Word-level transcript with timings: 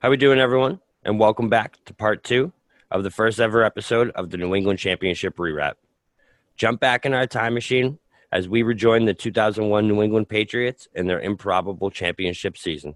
How 0.00 0.08
we 0.08 0.16
doing, 0.16 0.40
everyone? 0.40 0.80
And 1.04 1.20
welcome 1.20 1.50
back 1.50 1.76
to 1.84 1.92
part 1.92 2.24
two 2.24 2.54
of 2.90 3.02
the 3.02 3.10
first 3.10 3.38
ever 3.38 3.62
episode 3.62 4.08
of 4.12 4.30
the 4.30 4.38
New 4.38 4.54
England 4.54 4.78
Championship 4.78 5.36
rewrap. 5.36 5.74
Jump 6.56 6.80
back 6.80 7.04
in 7.04 7.12
our 7.12 7.26
time 7.26 7.52
machine 7.52 7.98
as 8.32 8.48
we 8.48 8.62
rejoin 8.62 9.04
the 9.04 9.12
2001 9.12 9.86
New 9.86 10.00
England 10.00 10.30
Patriots 10.30 10.88
in 10.94 11.06
their 11.06 11.20
improbable 11.20 11.90
championship 11.90 12.56
season. 12.56 12.94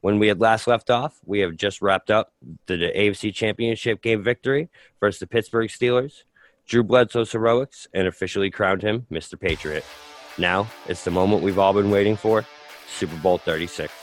When 0.00 0.18
we 0.18 0.26
had 0.26 0.40
last 0.40 0.66
left 0.66 0.90
off, 0.90 1.20
we 1.24 1.38
have 1.38 1.54
just 1.54 1.80
wrapped 1.80 2.10
up 2.10 2.32
the, 2.66 2.76
the 2.76 2.92
AFC 2.96 3.32
Championship 3.32 4.02
game 4.02 4.20
victory 4.20 4.70
versus 4.98 5.20
the 5.20 5.28
Pittsburgh 5.28 5.68
Steelers, 5.68 6.24
Drew 6.66 6.82
Bledsoe's 6.82 7.30
heroics, 7.30 7.86
and 7.94 8.08
officially 8.08 8.50
crowned 8.50 8.82
him 8.82 9.06
Mr. 9.08 9.38
Patriot. 9.38 9.84
Now 10.36 10.66
it's 10.88 11.04
the 11.04 11.12
moment 11.12 11.44
we've 11.44 11.60
all 11.60 11.74
been 11.74 11.92
waiting 11.92 12.16
for 12.16 12.44
Super 12.88 13.16
Bowl 13.18 13.38
36. 13.38 13.99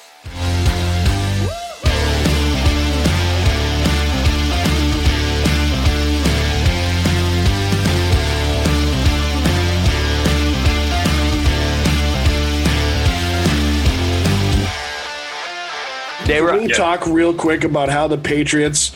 They 16.27 16.41
were, 16.41 16.49
Can 16.49 16.63
we 16.63 16.67
yeah. 16.67 16.75
talk 16.75 17.07
real 17.07 17.33
quick 17.33 17.63
about 17.63 17.87
how 17.87 18.09
the 18.09 18.17
Patriots 18.17 18.93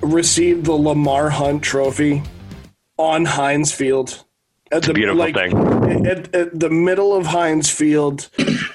received 0.00 0.64
the 0.64 0.72
Lamar 0.72 1.30
Hunt 1.30 1.62
Trophy 1.62 2.24
on 2.98 3.24
Heinz 3.24 3.70
Field? 3.70 4.24
At 4.72 4.78
it's 4.78 4.86
the, 4.86 4.90
a 4.90 4.94
beautiful 4.94 5.20
like, 5.20 5.36
thing. 5.36 6.06
At, 6.08 6.34
at, 6.34 6.58
the 6.58 6.68
middle 6.68 7.14
of 7.14 7.26
Heinz 7.26 7.70
Field, 7.70 8.28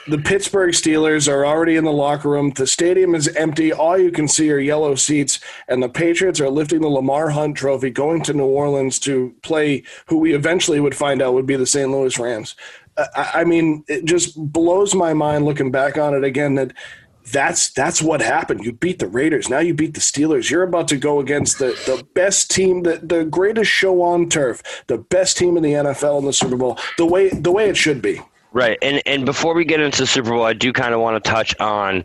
the 0.08 0.22
Pittsburgh 0.24 0.72
Steelers 0.72 1.30
are 1.30 1.46
already 1.46 1.76
in 1.76 1.84
the 1.84 1.92
locker 1.92 2.30
room. 2.30 2.52
The 2.52 2.66
stadium 2.66 3.14
is 3.14 3.28
empty. 3.36 3.74
All 3.74 3.98
you 3.98 4.10
can 4.10 4.30
see 4.30 4.50
are 4.54 4.58
yellow 4.58 4.96
seats, 4.96 5.42
and 5.68 5.84
the 5.84 5.90
Patriots 5.90 6.40
are 6.40 6.50
lifting 6.50 6.80
the 6.80 6.88
Lamar 6.88 7.32
Hunt 7.32 7.58
Trophy, 7.58 7.90
going 7.90 8.24
to 8.24 8.32
New 8.32 8.46
Orleans 8.46 9.00
to 9.00 9.36
play 9.44 9.84
who 10.06 10.18
we 10.18 10.34
eventually 10.34 10.80
would 10.80 10.96
find 10.96 11.22
out 11.22 11.34
would 11.34 11.46
be 11.46 11.58
the 11.58 11.66
St. 11.66 11.92
Louis 11.92 12.18
Rams. 12.18 12.56
I, 12.98 13.32
I 13.34 13.44
mean, 13.44 13.84
it 13.90 14.06
just 14.06 14.38
blows 14.38 14.96
my 14.96 15.14
mind 15.14 15.44
looking 15.44 15.72
back 15.72 15.98
on 15.98 16.14
it 16.14 16.24
again 16.24 16.56
that– 16.56 16.72
that's 17.32 17.72
that's 17.72 18.02
what 18.02 18.22
happened. 18.22 18.64
You 18.64 18.74
beat 18.74 19.00
the 19.00 19.08
Raiders. 19.08 19.50
Now 19.50 19.60
you 19.60 19.74
beat 19.74 19.94
the 19.94 20.00
Steelers. 20.00 20.50
You're 20.50 20.64
about 20.64 20.88
to 20.90 20.98
go 20.98 21.20
against 21.20 21.60
the, 21.60 21.68
the 21.86 22.06
best 22.14 22.52
team, 22.52 22.84
the, 22.84 23.00
the 23.02 23.26
greatest 23.26 23.70
show 23.70 24.02
on 24.02 24.30
turf, 24.30 24.84
the 24.88 24.98
best 24.98 25.38
team 25.38 25.58
in 25.58 25.64
the 25.64 25.74
NFL 25.74 26.20
in 26.20 26.26
the 26.26 26.34
Super 26.34 26.58
Bowl, 26.58 26.80
the 26.98 27.06
way 27.06 27.30
the 27.30 27.52
way 27.52 27.70
it 27.70 27.78
should 27.78 28.02
be. 28.02 28.22
Right. 28.54 28.78
And 28.82 29.02
and 29.06 29.26
before 29.26 29.56
we 29.56 29.64
get 29.64 29.80
into 29.80 30.02
the 30.02 30.08
Super 30.08 30.32
Bowl, 30.32 30.44
I 30.44 30.52
do 30.52 30.74
kind 30.74 30.94
of 30.94 31.00
want 31.00 31.24
to 31.24 31.30
touch 31.30 31.58
on 31.62 32.04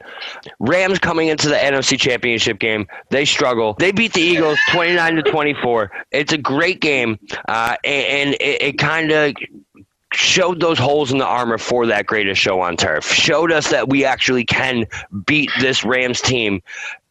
Rams 0.61 1.01
coming 1.01 1.27
into 1.27 1.49
the 1.49 1.57
NFC 1.57 1.99
Championship 1.99 2.61
game. 2.61 2.87
They 3.11 3.25
struggle. 3.25 3.75
They 3.81 3.91
beat 3.91 4.13
the 4.13 4.21
Eagles 4.21 4.59
29 4.71 5.17
to 5.17 5.23
24. 5.25 5.91
It's 6.13 6.33
a 6.33 6.39
great 6.39 6.81
game. 6.81 7.19
Uh, 7.49 7.77
and, 7.85 8.07
and 8.07 8.35
it, 8.35 8.63
it 8.63 8.79
kind 8.79 9.11
of 9.11 9.35
showed 10.13 10.61
those 10.61 10.79
holes 10.79 11.13
in 11.13 11.19
the 11.19 11.27
armor 11.27 11.59
for 11.59 11.87
that 11.87 12.07
greatest 12.07 12.41
show 12.41 12.61
on 12.61 12.77
turf. 12.77 13.05
Showed 13.13 13.53
us 13.53 13.71
that 13.71 13.89
we 13.89 14.05
actually 14.05 14.45
can 14.45 14.87
beat 15.27 15.51
this 15.61 15.85
Rams 15.85 16.21
team, 16.21 16.63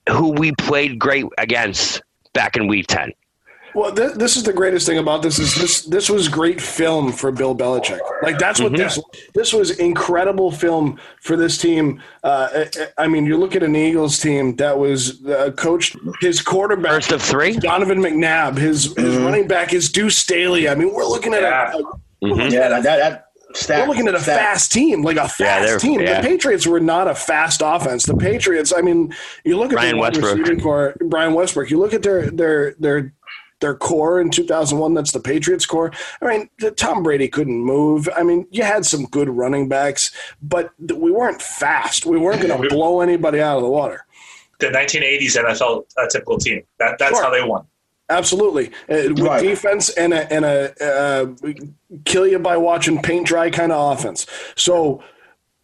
who 0.09 0.31
we 0.31 0.51
played 0.53 0.99
great 0.99 1.25
against 1.37 2.01
back 2.33 2.55
in 2.55 2.67
Week 2.67 2.87
Ten. 2.87 3.11
Well, 3.75 3.93
th- 3.93 4.13
this 4.13 4.37
is 4.37 4.43
the 4.43 4.53
greatest 4.53 4.87
thing 4.87 4.99
about 4.99 5.21
this 5.21 5.37
is 5.37 5.53
this 5.53 5.81
this 5.81 6.09
was 6.09 6.29
great 6.29 6.61
film 6.61 7.11
for 7.11 7.29
Bill 7.29 7.53
Belichick. 7.53 7.99
Like 8.23 8.39
that's 8.39 8.61
what 8.61 8.71
mm-hmm. 8.71 8.83
this 8.83 8.99
this 9.33 9.51
was 9.51 9.71
incredible 9.71 10.49
film 10.49 10.97
for 11.19 11.35
this 11.35 11.57
team. 11.57 12.01
Uh, 12.23 12.65
I 12.97 13.09
mean, 13.09 13.25
you 13.25 13.35
look 13.35 13.53
at 13.53 13.63
an 13.63 13.75
Eagles 13.75 14.17
team 14.17 14.55
that 14.55 14.79
was 14.79 15.25
uh, 15.25 15.51
coached 15.57 15.97
his 16.21 16.41
quarterback 16.41 16.93
first 16.93 17.11
of 17.11 17.21
three, 17.21 17.57
Donovan 17.57 17.99
McNabb, 17.99 18.57
his 18.57 18.85
his 18.85 18.93
mm-hmm. 18.93 19.25
running 19.25 19.47
back 19.47 19.73
is 19.73 19.91
Deuce 19.91 20.17
Staley. 20.17 20.69
I 20.69 20.75
mean, 20.75 20.93
we're 20.93 21.03
looking 21.03 21.33
at 21.33 21.41
yeah. 21.41 21.73
a, 21.73 21.79
a 21.79 21.99
Mm-hmm. 22.31 22.53
Yeah, 22.53 22.79
that, 22.79 22.83
that 22.83 23.25
We're 23.69 23.87
looking 23.87 24.07
at 24.07 24.15
a 24.15 24.19
stacked. 24.19 24.41
fast 24.41 24.71
team, 24.71 25.01
like 25.01 25.17
a 25.17 25.29
fast 25.29 25.69
yeah, 25.71 25.77
team. 25.77 26.01
Yeah. 26.01 26.21
The 26.21 26.27
Patriots 26.27 26.67
were 26.67 26.79
not 26.79 27.07
a 27.07 27.15
fast 27.15 27.61
offense. 27.63 28.05
The 28.05 28.17
Patriots, 28.17 28.73
I 28.75 28.81
mean, 28.81 29.13
you 29.43 29.57
look 29.57 29.71
at 29.71 29.75
Brian 29.75 29.97
the 29.97 30.21
receiving 30.21 30.59
core, 30.59 30.95
Brian 31.05 31.33
Westbrook. 31.33 31.69
You 31.69 31.79
look 31.79 31.93
at 31.93 32.03
their 32.03 32.29
their 32.31 32.75
their 32.79 33.13
their 33.61 33.75
core 33.75 34.19
in 34.19 34.29
2001. 34.29 34.93
That's 34.93 35.11
the 35.11 35.19
Patriots 35.19 35.65
core. 35.65 35.91
I 36.21 36.25
mean, 36.25 36.49
Tom 36.75 37.03
Brady 37.03 37.27
couldn't 37.27 37.57
move. 37.57 38.09
I 38.15 38.23
mean, 38.23 38.47
you 38.51 38.63
had 38.63 38.85
some 38.85 39.05
good 39.05 39.29
running 39.29 39.69
backs, 39.69 40.11
but 40.41 40.71
we 40.79 41.11
weren't 41.11 41.41
fast. 41.41 42.05
We 42.05 42.17
weren't 42.17 42.41
going 42.41 42.61
to 42.61 42.69
blow 42.69 43.01
anybody 43.01 43.41
out 43.41 43.57
of 43.57 43.63
the 43.63 43.69
water. 43.69 44.05
The 44.59 44.67
1980s 44.67 45.37
NFL 45.37 45.85
uh, 45.97 46.07
typical 46.09 46.37
team. 46.37 46.63
That, 46.79 46.97
that's 46.97 47.15
sure. 47.15 47.23
how 47.23 47.29
they 47.29 47.43
won. 47.43 47.65
Absolutely, 48.09 48.67
uh, 48.67 49.09
with 49.09 49.19
right. 49.19 49.41
defense 49.41 49.89
and 49.89 50.13
a 50.13 50.31
and 50.31 50.45
a 50.45 50.83
uh, 50.83 51.25
kill 52.05 52.27
you 52.27 52.37
by 52.37 52.55
watching 52.55 53.01
paint 53.01 53.25
dry 53.25 53.49
kind 53.49 53.71
of 53.71 53.97
offense. 53.97 54.27
So 54.55 55.03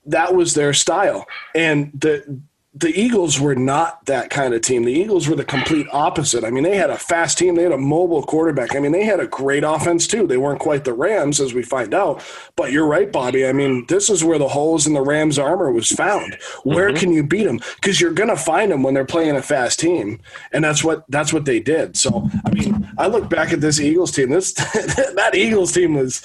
that 0.07 0.33
was 0.33 0.55
their 0.55 0.73
style, 0.73 1.27
and 1.53 1.91
the 1.93 2.41
the 2.73 2.87
Eagles 2.97 3.37
were 3.37 3.55
not 3.55 4.05
that 4.05 4.29
kind 4.29 4.53
of 4.53 4.61
team. 4.61 4.85
The 4.85 4.93
Eagles 4.93 5.27
were 5.27 5.35
the 5.35 5.43
complete 5.43 5.87
opposite. 5.91 6.45
I 6.45 6.51
mean, 6.51 6.63
they 6.63 6.77
had 6.77 6.89
a 6.89 6.97
fast 6.97 7.37
team, 7.37 7.55
they 7.55 7.63
had 7.63 7.73
a 7.73 7.77
mobile 7.77 8.23
quarterback. 8.23 8.75
I 8.75 8.79
mean, 8.79 8.93
they 8.93 9.03
had 9.03 9.19
a 9.19 9.27
great 9.27 9.65
offense 9.65 10.07
too. 10.07 10.25
They 10.25 10.37
weren't 10.37 10.61
quite 10.61 10.85
the 10.85 10.93
Rams, 10.93 11.41
as 11.41 11.53
we 11.53 11.63
find 11.63 11.93
out. 11.93 12.23
But 12.55 12.71
you're 12.71 12.87
right, 12.87 13.11
Bobby. 13.11 13.45
I 13.45 13.51
mean, 13.51 13.85
this 13.87 14.09
is 14.09 14.23
where 14.23 14.39
the 14.39 14.47
holes 14.47 14.87
in 14.87 14.93
the 14.93 15.01
Rams' 15.01 15.37
armor 15.37 15.69
was 15.69 15.91
found. 15.91 16.35
Where 16.63 16.89
mm-hmm. 16.89 16.97
can 16.97 17.11
you 17.11 17.23
beat 17.23 17.43
them? 17.43 17.59
Because 17.75 17.99
you're 17.99 18.13
going 18.13 18.29
to 18.29 18.37
find 18.37 18.71
them 18.71 18.83
when 18.83 18.93
they're 18.93 19.03
playing 19.03 19.35
a 19.35 19.41
fast 19.41 19.79
team, 19.79 20.21
and 20.53 20.63
that's 20.63 20.81
what 20.81 21.03
that's 21.09 21.33
what 21.33 21.43
they 21.43 21.59
did. 21.59 21.97
So, 21.97 22.29
I 22.45 22.51
mean, 22.51 22.89
I 22.97 23.07
look 23.07 23.29
back 23.29 23.51
at 23.51 23.59
this 23.59 23.81
Eagles 23.81 24.11
team. 24.11 24.29
This 24.29 24.53
that 24.53 25.31
Eagles 25.33 25.73
team 25.73 25.95
was, 25.95 26.23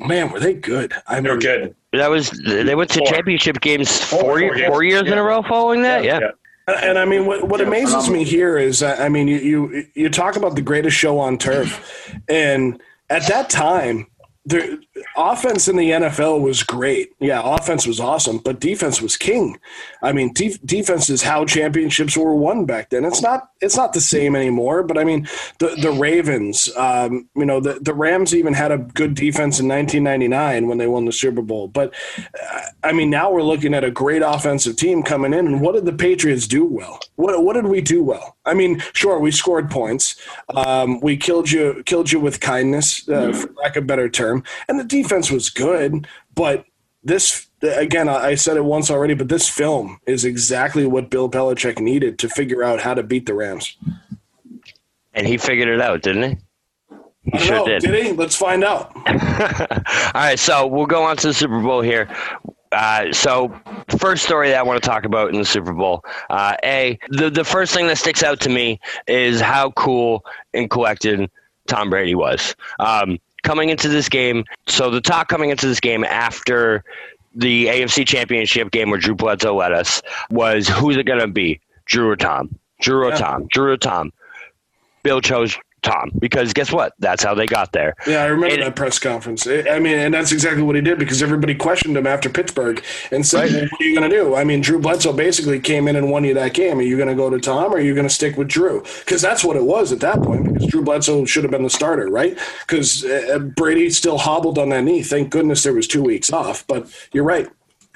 man, 0.00 0.32
were 0.32 0.40
they 0.40 0.54
good? 0.54 0.94
I 1.06 1.14
mean, 1.14 1.24
they're 1.24 1.38
good. 1.38 1.76
That 1.92 2.08
was 2.10 2.30
they 2.30 2.74
went 2.74 2.90
to 2.90 3.00
four. 3.00 3.08
championship 3.08 3.60
games 3.60 3.98
four 3.98 4.40
years 4.40 4.60
yeah. 5.06 5.12
in 5.12 5.18
a 5.18 5.22
row 5.22 5.42
following 5.42 5.82
that. 5.82 6.04
Yeah. 6.04 6.20
yeah. 6.20 6.30
yeah. 6.68 6.80
And 6.88 6.98
I 6.98 7.04
mean, 7.04 7.26
what, 7.26 7.48
what 7.48 7.60
amazes 7.60 8.08
me 8.08 8.24
here 8.24 8.56
is, 8.56 8.82
I 8.82 9.08
mean, 9.08 9.28
you, 9.28 9.38
you 9.38 9.86
you 9.94 10.08
talk 10.08 10.36
about 10.36 10.54
the 10.54 10.62
greatest 10.62 10.96
show 10.96 11.18
on 11.18 11.36
turf, 11.36 12.14
and 12.28 12.80
at 13.10 13.26
that 13.26 13.50
time, 13.50 14.06
the 14.44 14.82
offense 15.16 15.68
in 15.68 15.76
the 15.76 15.90
NFL 15.90 16.40
was 16.40 16.64
great. 16.64 17.12
Yeah, 17.20 17.42
offense 17.44 17.86
was 17.86 18.00
awesome, 18.00 18.38
but 18.38 18.58
defense 18.58 19.00
was 19.00 19.16
king. 19.16 19.58
I 20.02 20.12
mean, 20.12 20.32
de- 20.32 20.58
defense 20.64 21.08
is 21.10 21.22
how 21.22 21.44
championships 21.44 22.16
were 22.16 22.34
won 22.34 22.64
back 22.64 22.90
then. 22.90 23.04
It's 23.04 23.22
not 23.22 23.50
it's 23.60 23.76
not 23.76 23.92
the 23.92 24.00
same 24.00 24.34
anymore. 24.34 24.82
But 24.82 24.98
I 24.98 25.04
mean, 25.04 25.28
the 25.58 25.68
the 25.80 25.92
Ravens, 25.92 26.68
um, 26.76 27.28
you 27.36 27.44
know, 27.44 27.60
the 27.60 27.74
the 27.74 27.94
Rams 27.94 28.34
even 28.34 28.52
had 28.52 28.72
a 28.72 28.78
good 28.78 29.14
defense 29.14 29.60
in 29.60 29.68
1999 29.68 30.66
when 30.66 30.78
they 30.78 30.88
won 30.88 31.04
the 31.04 31.12
Super 31.12 31.42
Bowl. 31.42 31.68
But 31.68 31.94
uh, 32.18 32.60
I 32.82 32.92
mean, 32.92 33.10
now 33.10 33.30
we're 33.30 33.42
looking 33.42 33.74
at 33.74 33.84
a 33.84 33.90
great 33.90 34.22
offensive 34.22 34.76
team 34.76 35.02
coming 35.02 35.32
in. 35.32 35.46
And 35.46 35.60
what 35.60 35.74
did 35.74 35.84
the 35.84 35.92
Patriots 35.92 36.46
do 36.46 36.64
well? 36.64 36.98
What 37.14 37.44
what 37.44 37.54
did 37.54 37.66
we 37.66 37.80
do 37.80 38.02
well? 38.02 38.36
I 38.44 38.54
mean, 38.54 38.82
sure, 38.92 39.20
we 39.20 39.30
scored 39.30 39.70
points. 39.70 40.16
Um, 40.54 41.00
we 41.00 41.16
killed 41.16 41.50
you 41.50 41.82
killed 41.86 42.10
you 42.10 42.18
with 42.18 42.40
kindness, 42.40 43.08
uh, 43.08 43.32
for 43.32 43.52
lack 43.62 43.76
of 43.76 43.86
better 43.86 44.08
term, 44.08 44.31
and 44.68 44.78
the 44.78 44.84
defense 44.84 45.30
was 45.30 45.50
good, 45.50 46.06
but 46.34 46.64
this 47.04 47.48
again, 47.62 48.08
I 48.08 48.34
said 48.34 48.56
it 48.56 48.64
once 48.64 48.90
already, 48.90 49.14
but 49.14 49.28
this 49.28 49.48
film 49.48 49.98
is 50.06 50.24
exactly 50.24 50.86
what 50.86 51.10
Bill 51.10 51.30
Belichick 51.30 51.78
needed 51.78 52.18
to 52.20 52.28
figure 52.28 52.62
out 52.62 52.80
how 52.80 52.94
to 52.94 53.02
beat 53.02 53.26
the 53.26 53.34
Rams. 53.34 53.76
And 55.14 55.26
he 55.26 55.36
figured 55.36 55.68
it 55.68 55.80
out, 55.80 56.02
didn't 56.02 56.22
he? 56.30 56.38
He 57.32 57.38
sure 57.38 57.56
know, 57.56 57.66
did. 57.66 57.82
Did 57.82 58.04
he? 58.04 58.12
Let's 58.12 58.34
find 58.34 58.64
out. 58.64 58.92
All 59.06 60.12
right, 60.14 60.38
so 60.38 60.66
we'll 60.66 60.86
go 60.86 61.04
on 61.04 61.16
to 61.18 61.28
the 61.28 61.34
Super 61.34 61.60
Bowl 61.60 61.80
here. 61.80 62.08
Uh, 62.72 63.12
so, 63.12 63.54
first 63.98 64.24
story 64.24 64.48
that 64.48 64.58
I 64.58 64.62
want 64.62 64.82
to 64.82 64.88
talk 64.88 65.04
about 65.04 65.30
in 65.32 65.38
the 65.38 65.44
Super 65.44 65.72
Bowl. 65.72 66.02
Uh, 66.30 66.56
a 66.64 66.98
the 67.10 67.30
the 67.30 67.44
first 67.44 67.74
thing 67.74 67.86
that 67.88 67.98
sticks 67.98 68.22
out 68.22 68.40
to 68.40 68.48
me 68.48 68.80
is 69.06 69.40
how 69.40 69.70
cool 69.72 70.24
and 70.54 70.70
collected 70.70 71.30
Tom 71.68 71.90
Brady 71.90 72.14
was. 72.14 72.56
Um, 72.80 73.18
coming 73.42 73.68
into 73.68 73.88
this 73.88 74.08
game, 74.08 74.44
so 74.66 74.90
the 74.90 75.00
talk 75.00 75.28
coming 75.28 75.50
into 75.50 75.66
this 75.66 75.80
game 75.80 76.04
after 76.04 76.84
the 77.34 77.66
AFC 77.66 78.06
Championship 78.06 78.70
game 78.70 78.90
where 78.90 79.00
Drew 79.00 79.14
Bledsoe 79.14 79.56
led 79.56 79.72
us 79.72 80.02
was 80.30 80.68
who's 80.68 80.96
it 80.96 81.04
going 81.04 81.20
to 81.20 81.28
be, 81.28 81.60
Drew 81.86 82.10
or 82.10 82.16
Tom? 82.16 82.58
Drew 82.80 83.04
or 83.06 83.10
yeah. 83.10 83.16
Tom? 83.16 83.48
Drew 83.52 83.72
or 83.72 83.76
Tom? 83.76 84.12
Bill 85.02 85.20
chose 85.20 85.58
Tom 85.82 86.10
because 86.18 86.52
guess 86.52 86.72
what? 86.72 86.94
That's 86.98 87.22
how 87.22 87.34
they 87.34 87.46
got 87.46 87.72
there. 87.72 87.94
Yeah, 88.06 88.22
I 88.22 88.26
remember 88.26 88.54
and, 88.54 88.62
that 88.62 88.76
press 88.76 88.98
conference. 88.98 89.46
I 89.46 89.78
mean, 89.78 89.98
and 89.98 90.14
that's 90.14 90.32
exactly 90.32 90.62
what 90.62 90.76
he 90.76 90.80
did 90.80 90.98
because 90.98 91.22
everybody 91.22 91.54
questioned 91.54 91.96
him 91.96 92.06
after 92.06 92.28
Pittsburgh 92.28 92.82
and 93.10 93.26
said, 93.26 93.50
right. 93.50 93.70
"What 93.70 93.80
are 93.80 93.84
you 93.84 93.98
going 93.98 94.10
to 94.10 94.16
do?" 94.16 94.34
I 94.36 94.44
mean, 94.44 94.60
Drew 94.60 94.78
Bledsoe 94.78 95.12
basically 95.12 95.60
came 95.60 95.88
in 95.88 95.96
and 95.96 96.10
won 96.10 96.24
you 96.24 96.34
that 96.34 96.54
game. 96.54 96.78
Are 96.78 96.82
you 96.82 96.96
going 96.96 97.08
to 97.08 97.14
go 97.14 97.30
to 97.30 97.38
Tom 97.38 97.72
or 97.72 97.76
are 97.76 97.80
you 97.80 97.94
going 97.94 98.06
to 98.06 98.14
stick 98.14 98.36
with 98.36 98.48
Drew? 98.48 98.82
Because 99.00 99.20
that's 99.20 99.44
what 99.44 99.56
it 99.56 99.64
was 99.64 99.92
at 99.92 100.00
that 100.00 100.22
point. 100.22 100.52
Because 100.52 100.68
Drew 100.68 100.82
Bledsoe 100.82 101.24
should 101.24 101.44
have 101.44 101.50
been 101.50 101.64
the 101.64 101.70
starter, 101.70 102.08
right? 102.08 102.38
Because 102.66 103.04
uh, 103.04 103.38
Brady 103.56 103.90
still 103.90 104.18
hobbled 104.18 104.58
on 104.58 104.68
that 104.70 104.84
knee. 104.84 105.02
Thank 105.02 105.30
goodness 105.30 105.62
there 105.62 105.74
was 105.74 105.88
two 105.88 106.02
weeks 106.02 106.32
off. 106.32 106.66
But 106.66 106.88
you're 107.12 107.24
right, 107.24 107.48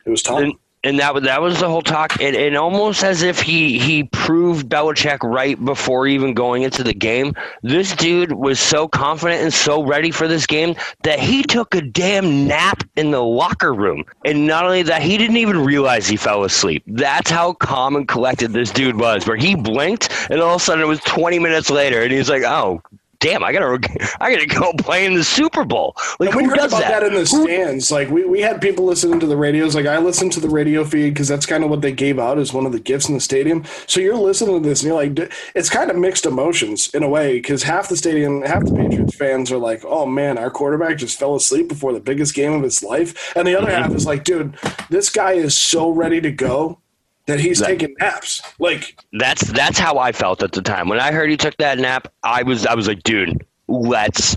it 0.04 0.10
was 0.10 0.22
Tom. 0.22 0.42
And, 0.42 0.54
and 0.86 1.00
that 1.00 1.20
that 1.24 1.42
was 1.42 1.58
the 1.58 1.68
whole 1.68 1.82
talk. 1.82 2.20
And, 2.20 2.36
and 2.36 2.56
almost 2.56 3.02
as 3.02 3.22
if 3.22 3.40
he 3.40 3.78
he 3.78 4.04
proved 4.04 4.68
Belichick 4.68 5.18
right 5.22 5.62
before 5.62 6.06
even 6.06 6.32
going 6.34 6.62
into 6.62 6.84
the 6.84 6.94
game. 6.94 7.34
This 7.62 7.94
dude 7.94 8.32
was 8.32 8.60
so 8.60 8.86
confident 8.86 9.42
and 9.42 9.52
so 9.52 9.82
ready 9.82 10.12
for 10.12 10.28
this 10.28 10.46
game 10.46 10.76
that 11.02 11.18
he 11.18 11.42
took 11.42 11.74
a 11.74 11.80
damn 11.80 12.46
nap 12.46 12.84
in 12.94 13.10
the 13.10 13.22
locker 13.22 13.74
room. 13.74 14.04
And 14.24 14.46
not 14.46 14.64
only 14.64 14.82
that, 14.84 15.02
he 15.02 15.18
didn't 15.18 15.38
even 15.38 15.64
realize 15.64 16.06
he 16.06 16.16
fell 16.16 16.44
asleep. 16.44 16.84
That's 16.86 17.30
how 17.30 17.54
calm 17.54 17.96
and 17.96 18.06
collected 18.06 18.52
this 18.52 18.70
dude 18.70 18.98
was. 18.98 19.26
Where 19.26 19.36
he 19.36 19.56
blinked, 19.56 20.10
and 20.30 20.40
all 20.40 20.54
of 20.54 20.60
a 20.60 20.64
sudden 20.64 20.84
it 20.84 20.88
was 20.88 21.00
20 21.00 21.40
minutes 21.40 21.68
later, 21.68 22.02
and 22.02 22.12
he's 22.12 22.30
like, 22.30 22.44
"Oh, 22.44 22.80
damn, 23.18 23.42
I 23.44 23.52
gotta, 23.52 24.16
I 24.20 24.32
gotta 24.32 24.46
go 24.46 24.72
play 24.74 25.06
in 25.06 25.14
the 25.14 25.24
Super 25.24 25.64
Bowl. 25.64 25.96
Like, 26.18 26.30
and 26.30 26.36
we 26.36 26.44
heard 26.44 26.58
about 26.58 26.70
that? 26.70 27.00
that? 27.00 27.02
in 27.02 27.14
the 27.14 27.26
stands. 27.26 27.90
Like, 27.90 28.10
we, 28.10 28.24
we 28.24 28.40
had 28.40 28.60
people 28.60 28.84
listening 28.84 29.20
to 29.20 29.26
the 29.26 29.36
radios. 29.36 29.74
Like, 29.74 29.86
I 29.86 29.98
listened 29.98 30.32
to 30.32 30.40
the 30.40 30.48
radio 30.48 30.84
feed 30.84 31.10
because 31.10 31.28
that's 31.28 31.46
kind 31.46 31.64
of 31.64 31.70
what 31.70 31.80
they 31.80 31.92
gave 31.92 32.18
out 32.18 32.38
as 32.38 32.52
one 32.52 32.66
of 32.66 32.72
the 32.72 32.80
gifts 32.80 33.08
in 33.08 33.14
the 33.14 33.20
stadium. 33.20 33.64
So 33.86 34.00
you're 34.00 34.16
listening 34.16 34.62
to 34.62 34.68
this 34.68 34.82
and 34.82 34.88
you're 34.88 35.02
like, 35.02 35.32
it's 35.54 35.70
kind 35.70 35.90
of 35.90 35.96
mixed 35.96 36.26
emotions 36.26 36.94
in 36.94 37.02
a 37.02 37.08
way 37.08 37.34
because 37.34 37.62
half 37.62 37.88
the 37.88 37.96
stadium, 37.96 38.42
half 38.42 38.64
the 38.64 38.74
Patriots 38.74 39.14
fans 39.14 39.52
are 39.52 39.58
like, 39.58 39.84
oh 39.84 40.06
man, 40.06 40.38
our 40.38 40.50
quarterback 40.50 40.98
just 40.98 41.18
fell 41.18 41.34
asleep 41.34 41.68
before 41.68 41.92
the 41.92 42.00
biggest 42.00 42.34
game 42.34 42.52
of 42.52 42.62
his 42.62 42.82
life, 42.82 43.36
and 43.36 43.46
the 43.46 43.56
other 43.56 43.70
mm-hmm. 43.70 43.82
half 43.82 43.94
is 43.94 44.06
like, 44.06 44.24
dude, 44.24 44.56
this 44.90 45.10
guy 45.10 45.32
is 45.32 45.56
so 45.56 45.90
ready 45.90 46.20
to 46.20 46.30
go 46.30 46.78
that 47.26 47.40
he's 47.40 47.58
that, 47.58 47.66
taking 47.66 47.94
naps. 48.00 48.42
Like 48.58 48.98
that's 49.12 49.42
that's 49.52 49.78
how 49.78 49.98
I 49.98 50.12
felt 50.12 50.42
at 50.42 50.52
the 50.52 50.62
time 50.62 50.88
when 50.88 51.00
I 51.00 51.12
heard 51.12 51.30
he 51.30 51.36
took 51.36 51.56
that 51.58 51.78
nap. 51.78 52.08
I 52.22 52.42
was 52.42 52.66
I 52.66 52.74
was 52.74 52.88
like, 52.88 53.02
dude, 53.02 53.44
let's 53.68 54.36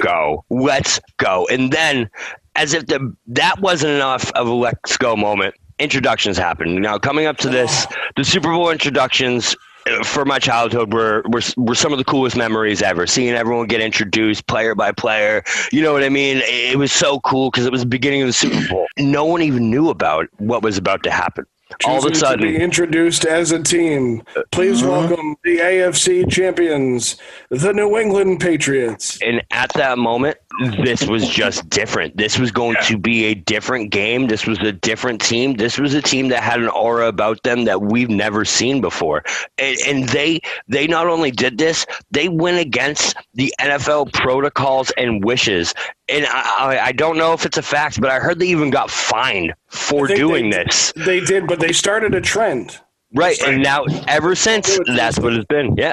go, 0.00 0.44
let's 0.50 1.00
go. 1.18 1.46
And 1.50 1.72
then, 1.72 2.10
as 2.56 2.74
if 2.74 2.86
the 2.86 3.14
that 3.28 3.60
wasn't 3.60 3.92
enough 3.92 4.30
of 4.32 4.48
a 4.48 4.54
let's 4.54 4.96
go 4.96 5.16
moment, 5.16 5.54
introductions 5.78 6.36
happened. 6.36 6.80
Now 6.82 6.98
coming 6.98 7.26
up 7.26 7.36
to 7.38 7.48
this, 7.48 7.86
the 8.16 8.24
Super 8.24 8.52
Bowl 8.52 8.70
introductions 8.70 9.54
uh, 9.86 10.02
for 10.02 10.24
my 10.24 10.38
childhood 10.38 10.94
were, 10.94 11.22
were 11.28 11.42
were 11.58 11.74
some 11.74 11.92
of 11.92 11.98
the 11.98 12.04
coolest 12.04 12.36
memories 12.36 12.80
ever. 12.80 13.06
Seeing 13.06 13.34
everyone 13.34 13.66
get 13.66 13.82
introduced 13.82 14.46
player 14.46 14.74
by 14.74 14.92
player, 14.92 15.42
you 15.72 15.82
know 15.82 15.92
what 15.92 16.02
I 16.02 16.08
mean? 16.08 16.40
It 16.44 16.78
was 16.78 16.90
so 16.90 17.20
cool 17.20 17.50
because 17.50 17.66
it 17.66 17.72
was 17.72 17.82
the 17.82 17.86
beginning 17.86 18.22
of 18.22 18.28
the 18.28 18.32
Super 18.32 18.66
Bowl. 18.68 18.86
No 18.96 19.26
one 19.26 19.42
even 19.42 19.70
knew 19.70 19.90
about 19.90 20.26
what 20.38 20.62
was 20.62 20.78
about 20.78 21.02
to 21.02 21.10
happen 21.10 21.44
all 21.84 21.98
of 21.98 22.10
a 22.10 22.14
sudden 22.14 22.46
be 22.46 22.56
introduced 22.56 23.24
as 23.24 23.52
a 23.52 23.62
team. 23.62 24.22
Please 24.50 24.82
uh-huh. 24.82 24.90
welcome 24.90 25.36
the 25.44 25.58
AFC 25.58 26.30
champions, 26.30 27.16
the 27.50 27.72
New 27.72 27.98
England 27.98 28.40
Patriots. 28.40 29.18
And 29.22 29.42
at 29.50 29.72
that 29.74 29.98
moment, 29.98 30.38
this 30.82 31.06
was 31.06 31.28
just 31.28 31.68
different. 31.68 32.16
This 32.16 32.38
was 32.38 32.50
going 32.50 32.74
yeah. 32.74 32.86
to 32.88 32.98
be 32.98 33.24
a 33.24 33.34
different 33.34 33.90
game. 33.90 34.28
This 34.28 34.46
was 34.46 34.58
a 34.60 34.72
different 34.72 35.20
team. 35.20 35.54
This 35.54 35.78
was 35.78 35.94
a 35.94 36.02
team 36.02 36.28
that 36.28 36.42
had 36.42 36.60
an 36.60 36.68
aura 36.68 37.08
about 37.08 37.42
them 37.42 37.64
that 37.64 37.82
we've 37.82 38.10
never 38.10 38.44
seen 38.44 38.80
before. 38.80 39.24
And, 39.58 39.76
and 39.86 40.08
they 40.10 40.40
they 40.68 40.86
not 40.86 41.08
only 41.08 41.30
did 41.30 41.58
this, 41.58 41.86
they 42.10 42.28
went 42.28 42.58
against 42.58 43.16
the 43.34 43.52
NFL 43.60 44.12
protocols 44.12 44.92
and 44.96 45.24
wishes. 45.24 45.74
And 46.08 46.26
I, 46.26 46.78
I 46.82 46.92
don't 46.92 47.16
know 47.16 47.32
if 47.32 47.46
it's 47.46 47.56
a 47.56 47.62
fact, 47.62 48.00
but 48.00 48.10
I 48.10 48.18
heard 48.18 48.38
they 48.38 48.46
even 48.46 48.70
got 48.70 48.90
fined 48.90 49.54
for 49.68 50.06
doing 50.06 50.50
they, 50.50 50.64
this. 50.64 50.92
They 50.96 51.20
did, 51.20 51.46
but 51.46 51.60
they 51.60 51.72
started 51.72 52.14
a 52.14 52.20
trend. 52.20 52.78
Right, 53.16 53.40
and 53.42 53.62
now 53.62 53.84
ever 54.08 54.34
since 54.34 54.76
that's 54.86 55.20
what 55.20 55.34
it's 55.34 55.46
been. 55.46 55.76
Yeah, 55.76 55.92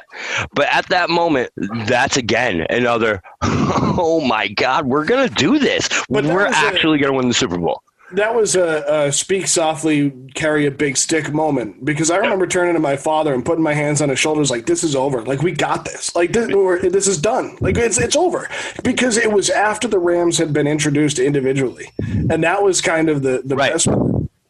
but 0.56 0.68
at 0.72 0.88
that 0.88 1.12
moment, 1.12 1.52
that's 1.86 2.18
again 2.18 2.66
another. 2.69 3.22
Oh 3.94 4.22
my 4.22 4.48
God, 4.48 4.86
we're 4.86 5.04
gonna 5.04 5.28
do 5.30 5.60
this. 5.60 5.90
But 6.10 6.24
we're 6.24 6.46
actually 6.46 6.98
a, 7.00 7.02
gonna 7.02 7.14
win 7.14 7.28
the 7.28 7.34
Super 7.34 7.57
Bowl. 7.57 7.81
That 8.13 8.36
was 8.36 8.56
a, 8.56 8.84
a, 8.88 9.12
speak 9.12 9.48
softly, 9.48 10.12
carry 10.34 10.66
a 10.66 10.72
big 10.72 10.98
stick 10.98 11.34
moment. 11.34 11.84
Because 11.84 12.12
I 12.12 12.18
remember 12.18 12.48
turning 12.48 12.74
to 12.74 12.80
my 12.80 12.98
father 12.98 13.34
and 13.34 13.46
putting 13.46 13.63
my 13.63 13.74
hands 13.74 14.02
on 14.02 14.10
his 14.10 14.19
shoulders, 14.19 14.52
like 14.52 14.66
this 14.66 14.84
is 14.84 14.96
over, 14.96 15.24
like 15.24 15.42
we 15.42 15.52
got 15.52 15.86
this, 15.86 16.16
like 16.16 16.34
this, 16.34 16.48
this 16.81 17.08
is 17.08 17.18
done, 17.18 17.58
like 17.62 17.78
it's 17.78 17.98
it's 17.98 18.16
over. 18.16 18.50
Because 18.84 19.18
it 19.18 19.31
was 19.31 19.50
after 19.50 19.88
the 19.88 20.00
Rams 20.00 20.38
had 20.38 20.54
been 20.54 20.68
introduced 20.68 21.19
individually, 21.19 21.90
and 22.30 22.44
that 22.44 22.62
was 22.63 22.81
kind 22.81 23.10
of 23.10 23.22
the 23.22 23.42
the 23.46 23.56
right. 23.56 23.72
best 23.72 23.88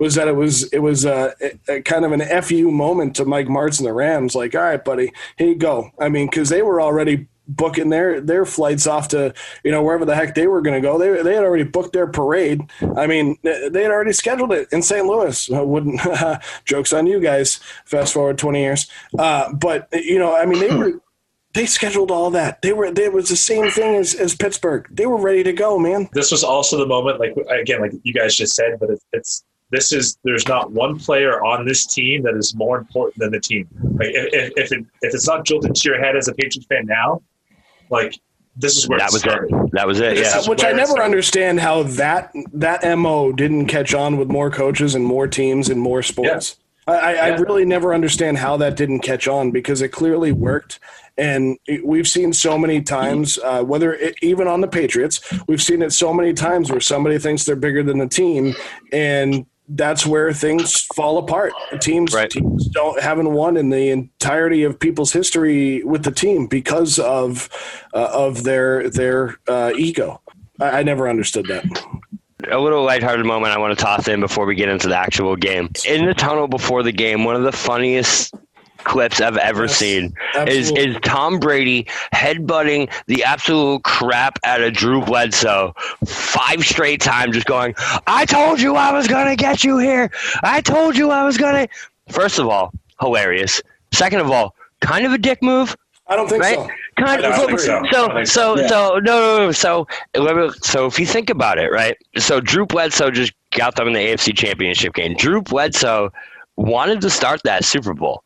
was 0.02 0.16
that 0.16 0.28
it 0.28 0.36
was 0.36 0.64
it 0.74 0.80
was 0.80 1.06
uh, 1.06 1.31
a, 1.40 1.75
a, 1.75 1.81
kind 1.84 2.04
of 2.04 2.12
an 2.12 2.42
fu 2.42 2.72
moment 2.72 3.16
to 3.16 3.24
Mike 3.24 3.48
Martz 3.48 3.80
and 3.80 3.88
the 3.88 3.94
Rams. 3.94 4.34
Like, 4.34 4.56
all 4.56 4.62
right, 4.62 4.84
buddy, 4.84 5.14
here 5.38 5.50
you 5.50 5.56
go. 5.56 5.92
I 6.00 6.10
mean, 6.10 6.28
because 6.28 6.50
they 6.50 6.64
were 6.64 6.81
already 6.81 7.28
booking 7.56 7.89
their 7.89 8.21
their 8.21 8.45
flights 8.45 8.88
off 8.88 9.09
to 9.09 9.33
you 9.63 9.71
know 9.71 9.83
wherever 9.83 10.06
the 10.06 10.15
heck 10.15 10.36
they 10.36 10.48
were 10.48 10.62
going 10.62 10.81
to 10.81 10.86
go. 10.86 10.98
They 10.98 11.21
they 11.21 11.36
had 11.36 11.44
already 11.44 11.63
booked 11.63 11.94
their 11.94 12.07
parade. 12.07 12.62
I 12.98 13.07
mean, 13.07 13.38
they 13.44 13.83
had 13.83 13.92
already 13.92 14.13
scheduled 14.13 14.51
it 14.51 14.68
in 14.71 14.81
St. 14.81 15.06
Louis. 15.06 15.52
I 15.52 15.61
wouldn't 15.61 16.02
jokes 16.66 16.94
on 16.94 17.07
you 17.07 17.19
guys. 17.19 17.59
Fast 17.85 18.14
forward 18.14 18.37
twenty 18.37 18.61
years, 18.61 18.87
uh, 19.18 19.54
but 19.54 19.87
you 19.94 20.19
know, 20.19 20.35
I 20.35 20.45
mean, 20.45 20.59
they 20.59 20.76
were. 20.76 21.02
They 21.54 21.66
scheduled 21.66 22.11
all 22.11 22.30
that. 22.30 22.61
They 22.61 22.71
were. 22.71 22.85
It 22.85 23.11
was 23.11 23.28
the 23.28 23.35
same 23.35 23.69
thing 23.69 23.95
as, 23.95 24.16
as 24.16 24.33
Pittsburgh. 24.33 24.87
They 24.90 25.06
were 25.06 25.18
ready 25.18 25.44
to 25.44 25.52
go, 25.52 25.78
man. 25.78 26.07
This 26.14 26.31
was 26.31 26.45
also 26.45 26.78
the 26.78 26.85
moment, 26.85 27.19
like 27.19 27.35
again, 27.49 27.81
like 27.81 27.92
you 28.04 28.14
guys 28.14 28.37
just 28.37 28.56
said, 28.56 28.80
but 28.80 28.90
it's, 28.90 29.06
it's 29.11 29.44
this 29.71 29.92
is 29.92 30.18
there's 30.23 30.47
not 30.47 30.71
one 30.71 30.99
player 30.99 31.44
on 31.44 31.66
this 31.66 31.85
team 31.85 32.23
that 32.23 32.35
is 32.35 32.54
more 32.54 32.78
important 32.78 33.18
than 33.18 33.31
the 33.31 33.40
team. 33.40 33.68
Like 33.95 34.09
if 34.11 34.54
if, 34.56 34.71
it, 34.71 34.85
if 35.02 35.14
it's 35.14 35.28
not 35.28 35.45
drilled 35.45 35.66
into 35.66 35.81
your 35.85 35.99
head 35.99 36.16
as 36.16 36.28
a 36.28 36.33
Patriots 36.33 36.68
fan 36.68 36.85
now, 36.85 37.21
like 37.92 38.19
this 38.56 38.78
is 38.78 38.88
where 38.88 39.00
that 39.00 39.12
was 39.12 39.21
started. 39.21 39.54
it. 39.54 39.71
That 39.71 39.88
was 39.88 40.00
it. 40.00 40.18
Yeah. 40.18 40.42
Which 40.48 40.64
I 40.64 40.71
never 40.71 41.02
understand 41.02 41.60
how 41.60 41.83
that 41.83 42.31
that 42.54 42.98
mo 42.98 43.31
didn't 43.31 43.68
catch 43.68 43.94
on 43.94 44.18
with 44.18 44.30
more 44.30 44.50
coaches 44.50 44.95
and 44.95 45.06
more 45.06 45.28
teams 45.28 45.69
and 45.69 45.80
more 45.80 46.04
sports. 46.04 46.57
Yeah. 46.57 46.62
I, 46.88 47.16
I, 47.16 47.28
really 47.38 47.64
never 47.64 47.94
understand 47.94 48.40
how 48.40 48.57
that 48.57 48.76
didn't 48.76 49.02
catch 49.02 49.28
on 49.28 49.52
because 49.52 49.81
it 49.81 49.90
clearly 49.90 50.31
worked. 50.31 50.80
And 51.18 51.57
we've 51.83 52.07
seen 52.07 52.33
so 52.33 52.57
many 52.57 52.81
times, 52.81 53.38
uh, 53.38 53.64
whether 53.64 53.94
it, 53.94 54.16
even 54.24 54.48
on 54.48 54.62
the 54.62 54.68
Patriots, 54.68 55.21
we've 55.48 55.62
seen 55.62 55.83
it 55.83 55.94
so 55.94 56.12
many 56.12 56.33
times 56.33 56.71
where 56.71 56.80
somebody 56.80 57.19
thinks 57.19 57.45
they're 57.45 57.56
bigger 57.56 57.83
than 57.83 58.00
the 58.00 58.07
team, 58.07 58.56
and 58.92 59.45
that's 59.75 60.06
where 60.06 60.33
things 60.33 60.81
fall 60.95 61.18
apart. 61.18 61.54
Teams, 61.80 62.13
right. 62.13 62.30
teams 62.30 62.68
don't 62.68 62.99
haven't 63.01 63.31
won 63.31 63.57
in 63.57 63.69
the 63.69 63.90
entirety 63.90 64.63
of 64.63 64.80
people's 64.80 65.13
history 65.13 65.83
with 65.83 66.04
the 66.04 66.11
team 66.11 66.47
because 66.47 66.99
of 66.99 67.49
uh, 67.94 68.09
of 68.13 68.44
their 68.44 68.90
their 68.90 69.37
uh, 69.47 69.71
ego. 69.75 70.21
I, 70.59 70.80
I 70.80 70.83
never 70.83 71.09
understood 71.09 71.47
that 71.47 71.66
a 72.49 72.59
little 72.59 72.83
lighthearted 72.83 73.25
moment 73.25 73.54
I 73.54 73.59
want 73.59 73.78
to 73.78 73.83
toss 73.83 74.07
in 74.07 74.19
before 74.19 74.45
we 74.45 74.56
get 74.56 74.69
into 74.69 74.87
the 74.87 74.97
actual 74.97 75.35
game. 75.35 75.69
In 75.85 76.06
the 76.06 76.13
tunnel 76.13 76.47
before 76.47 76.83
the 76.83 76.92
game, 76.92 77.23
one 77.23 77.35
of 77.35 77.44
the 77.44 77.51
funniest 77.51 78.33
clips 78.83 79.21
I've 79.21 79.38
ever 79.38 79.66
yes, 79.66 79.76
seen 79.76 80.14
is 80.47 80.71
is 80.71 80.95
Tom 81.04 81.40
Brady 81.40 81.88
headbutting 82.14 82.92
the 83.07 83.23
absolute 83.23 83.83
crap 83.83 84.40
out 84.44 84.61
of 84.61 84.73
Drew 84.73 85.02
Bledsoe 85.02 85.73
five 86.06 86.64
straight 86.64 87.02
times, 87.02 87.35
just 87.35 87.47
going, 87.47 87.73
"I 88.07 88.26
told 88.26 88.61
you 88.61 88.76
I 88.76 88.92
was 88.92 89.07
gonna 89.07 89.35
get 89.35 89.64
you 89.64 89.78
here. 89.78 90.11
I 90.44 90.61
told 90.61 90.97
you 90.97 91.11
I 91.11 91.23
was 91.26 91.38
gonna." 91.38 91.68
First 92.09 92.40
of 92.40 92.47
all, 92.47 92.73
hilarious. 93.00 93.61
Second 93.94 94.19
of 94.21 94.31
all, 94.31 94.56
kind 94.80 95.06
of 95.06 95.14
a 95.14 95.18
dick 95.18 95.42
move. 95.42 95.76
I 96.07 96.16
don't 96.16 96.28
think 96.28 96.44
right? 96.44 96.56
so. 96.56 96.69
Kind 96.97 97.23
of. 97.23 97.33
I 97.33 97.38
don't 97.38 97.47
think 97.47 97.59
so. 97.59 97.81
So, 97.92 98.07
so, 98.07 98.23
so. 98.26 98.68
so, 98.68 99.00
no, 99.00 99.00
no, 99.00 99.45
no. 99.45 99.52
So, 99.52 99.88
so 100.61 100.85
if 100.85 101.00
you 101.00 101.06
think 101.06 101.30
about 101.30 101.57
it, 101.57 101.71
right? 101.71 101.95
So, 102.18 102.42
Drew 102.42 102.66
Bledsoe 102.66 103.11
just 103.11 103.33
got 103.52 103.76
them 103.76 103.88
in 103.88 103.94
the 103.94 104.00
AFC 104.00 104.35
Championship 104.35 104.94
game. 104.94 105.16
Drew 105.16 105.42
Bledsoe 105.42 106.11
wanted 106.57 107.02
to 107.02 107.09
start 107.09 107.42
that 107.44 107.64
Super 107.64 107.94
Bowl. 107.94 108.23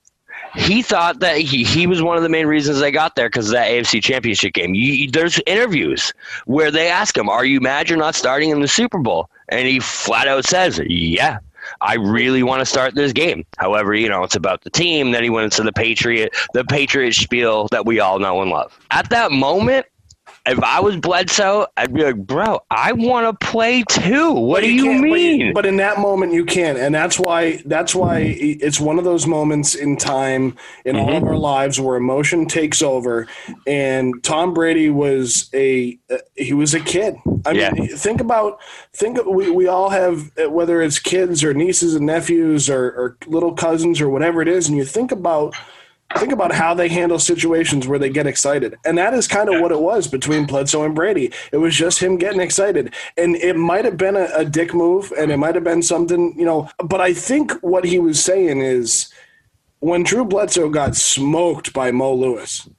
He 0.56 0.82
thought 0.82 1.20
that 1.20 1.38
he, 1.38 1.64
he 1.64 1.86
was 1.86 2.02
one 2.02 2.18
of 2.18 2.24
the 2.24 2.30
main 2.30 2.48
reasons 2.48 2.80
they 2.80 2.92
got 2.92 3.16
there 3.16 3.28
because 3.28 3.50
that 3.50 3.70
AFC 3.70 4.02
Championship 4.02 4.54
game. 4.54 4.74
You, 4.74 5.12
there's 5.12 5.40
interviews 5.46 6.14
where 6.46 6.72
they 6.72 6.88
ask 6.88 7.18
him, 7.18 7.30
"Are 7.30 7.46
you 7.46 7.60
mad 7.60 7.90
you're 7.90 7.98
not 7.98 8.16
starting 8.16 8.50
in 8.50 8.62
the 8.62 8.68
Super 8.68 9.00
Bowl?" 9.00 9.30
And 9.50 9.68
he 9.68 9.80
flat 9.80 10.28
out 10.28 10.46
says, 10.46 10.82
"Yeah." 10.88 11.40
I 11.82 11.96
really 11.96 12.44
want 12.44 12.60
to 12.60 12.66
start 12.66 12.94
this 12.94 13.12
game. 13.12 13.44
However, 13.58 13.96
you 13.96 14.08
know, 14.08 14.24
it's 14.24 14.36
about 14.36 14.62
the 14.62 14.70
team. 14.70 15.12
Then 15.12 15.24
he 15.24 15.32
went 15.32 15.46
into 15.46 15.64
the 15.64 15.74
Patriot, 15.74 16.36
the 16.54 16.64
Patriot 16.64 17.14
spiel 17.14 17.68
that 17.72 17.88
we 17.88 18.00
all 18.00 18.20
know 18.20 18.42
and 18.44 18.52
love. 18.52 18.78
At 18.92 19.10
that 19.10 19.32
moment, 19.32 19.88
if 20.48 20.60
I 20.64 20.80
was 20.80 20.98
Bledsoe, 20.98 21.66
I'd 21.76 21.94
be 21.94 22.04
like, 22.04 22.16
bro, 22.18 22.60
I 22.70 22.92
want 22.94 23.40
to 23.40 23.46
play 23.48 23.84
too. 23.84 24.32
What 24.34 24.58
But 24.58 24.68
do 24.68 24.72
you, 24.74 24.84
can't- 24.84 25.02
but 25.02 25.10
mean? 25.12 25.54
But, 25.54 25.66
in 25.66 25.78
that 25.78 26.00
moment, 26.00 26.34
you 26.34 26.46
can't, 26.46 26.78
and 26.78 26.94
that's 26.94 27.20
why 27.20 27.62
that's 27.66 27.96
why 27.96 28.20
it's 28.20 28.80
one 28.80 28.98
of 29.00 29.04
those 29.04 29.26
moments 29.26 29.74
in 29.76 29.98
time 29.98 30.56
in 30.86 30.96
all 30.96 31.10
of 31.10 31.16
Mm-hmm. 31.24 31.28
our 31.30 31.38
lives 31.38 31.80
where 31.80 31.96
emotion 31.98 32.46
takes 32.46 32.82
over. 32.82 33.28
And 33.66 34.24
Tom 34.24 34.54
Brady 34.54 34.90
was 34.90 35.50
a 35.54 35.98
uh, 36.12 36.18
he 36.36 36.54
was 36.54 36.74
a 36.74 36.80
kid. 36.80 37.16
I 37.46 37.52
Yeah. 37.52 37.72
mean, 37.72 37.88
think 37.96 38.22
about 38.22 38.60
think 38.94 39.18
of- 39.18 39.26
we 39.28 39.50
we 39.50 39.68
all 39.68 39.90
have 39.90 40.32
whether 40.50 40.82
it's 40.82 41.00
kids 41.00 41.44
or 41.44 41.54
nieces 41.54 41.96
and 41.96 42.06
nephews 42.06 42.70
or, 42.70 42.86
or 42.92 43.18
little 43.28 43.54
cousins 43.54 44.00
or 44.02 44.10
whatever 44.10 44.42
it 44.42 44.48
is, 44.48 44.68
and 44.68 44.78
you 44.78 44.86
think 44.86 45.12
about 45.12 45.56
think 46.18 46.32
about 46.32 46.54
how 46.54 46.74
they 46.74 46.88
handle 46.88 47.20
situations 47.20 47.88
where 47.88 48.00
they 48.00 48.10
get 48.10 48.28
excited. 48.28 48.78
And 48.86 48.98
that 48.98 49.14
is 49.14 49.28
kind 49.28 49.50
of 49.50 49.62
what 49.62 49.72
it 49.72 49.80
was 49.80 50.08
between 50.08 50.46
Bledsoe 50.46 50.84
and 50.84 50.96
Brady. 50.96 51.32
It 51.52 51.58
was 51.58 51.76
just 51.76 52.00
him 52.00 52.18
getting 52.18 52.42
excited. 52.42 52.94
And 53.18 53.36
it 53.36 53.56
might 53.56 53.86
have 53.86 53.98
been 53.98 54.16
a, 54.16 54.30
a 54.36 54.46
dick 54.46 54.74
move 54.74 55.12
and 55.18 55.32
it 55.32 55.38
might 55.38 55.56
have 55.56 55.64
been 55.64 55.82
something, 55.82 56.38
you 56.38 56.46
know, 56.46 56.70
but 56.84 57.02
I 57.02 57.14
think 57.14 57.52
what 57.62 57.86
he 57.86 58.00
was 58.00 58.24
saying 58.24 58.62
is 58.62 59.12
when 59.80 60.04
Drew 60.04 60.26
Bledsoe 60.26 60.70
got 60.70 60.96
smoked 60.96 61.74
by 61.74 61.92
Mo 61.92 62.14
Lewis, 62.14 62.70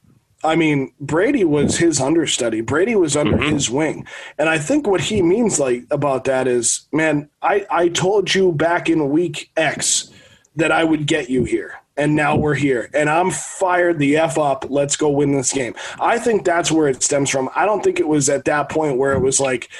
I 0.44 0.54
mean, 0.54 0.92
Brady 1.00 1.44
was 1.44 1.78
his 1.78 2.00
understudy. 2.00 2.60
Brady 2.60 2.94
was 2.94 3.16
under 3.16 3.36
mm-hmm. 3.36 3.54
his 3.54 3.68
wing. 3.68 4.06
And 4.38 4.48
I 4.48 4.58
think 4.58 4.86
what 4.86 5.00
he 5.00 5.20
means 5.20 5.58
like 5.58 5.84
about 5.90 6.24
that 6.24 6.46
is, 6.46 6.86
man, 6.92 7.28
I, 7.42 7.66
I 7.70 7.88
told 7.88 8.34
you 8.34 8.52
back 8.52 8.88
in 8.88 9.10
week 9.10 9.50
X 9.56 10.10
that 10.54 10.70
I 10.70 10.84
would 10.84 11.06
get 11.06 11.28
you 11.28 11.44
here. 11.44 11.74
And 11.96 12.14
now 12.14 12.36
we're 12.36 12.54
here. 12.54 12.90
And 12.92 13.08
I'm 13.08 13.30
fired 13.30 13.98
the 13.98 14.18
F 14.18 14.38
up. 14.38 14.66
Let's 14.68 14.96
go 14.96 15.10
win 15.10 15.32
this 15.32 15.52
game. 15.52 15.74
I 15.98 16.18
think 16.18 16.44
that's 16.44 16.70
where 16.70 16.88
it 16.88 17.02
stems 17.02 17.30
from. 17.30 17.48
I 17.54 17.64
don't 17.64 17.82
think 17.82 18.00
it 18.00 18.08
was 18.08 18.28
at 18.28 18.44
that 18.44 18.68
point 18.68 18.98
where 18.98 19.12
it 19.12 19.20
was 19.20 19.40
like, 19.40 19.70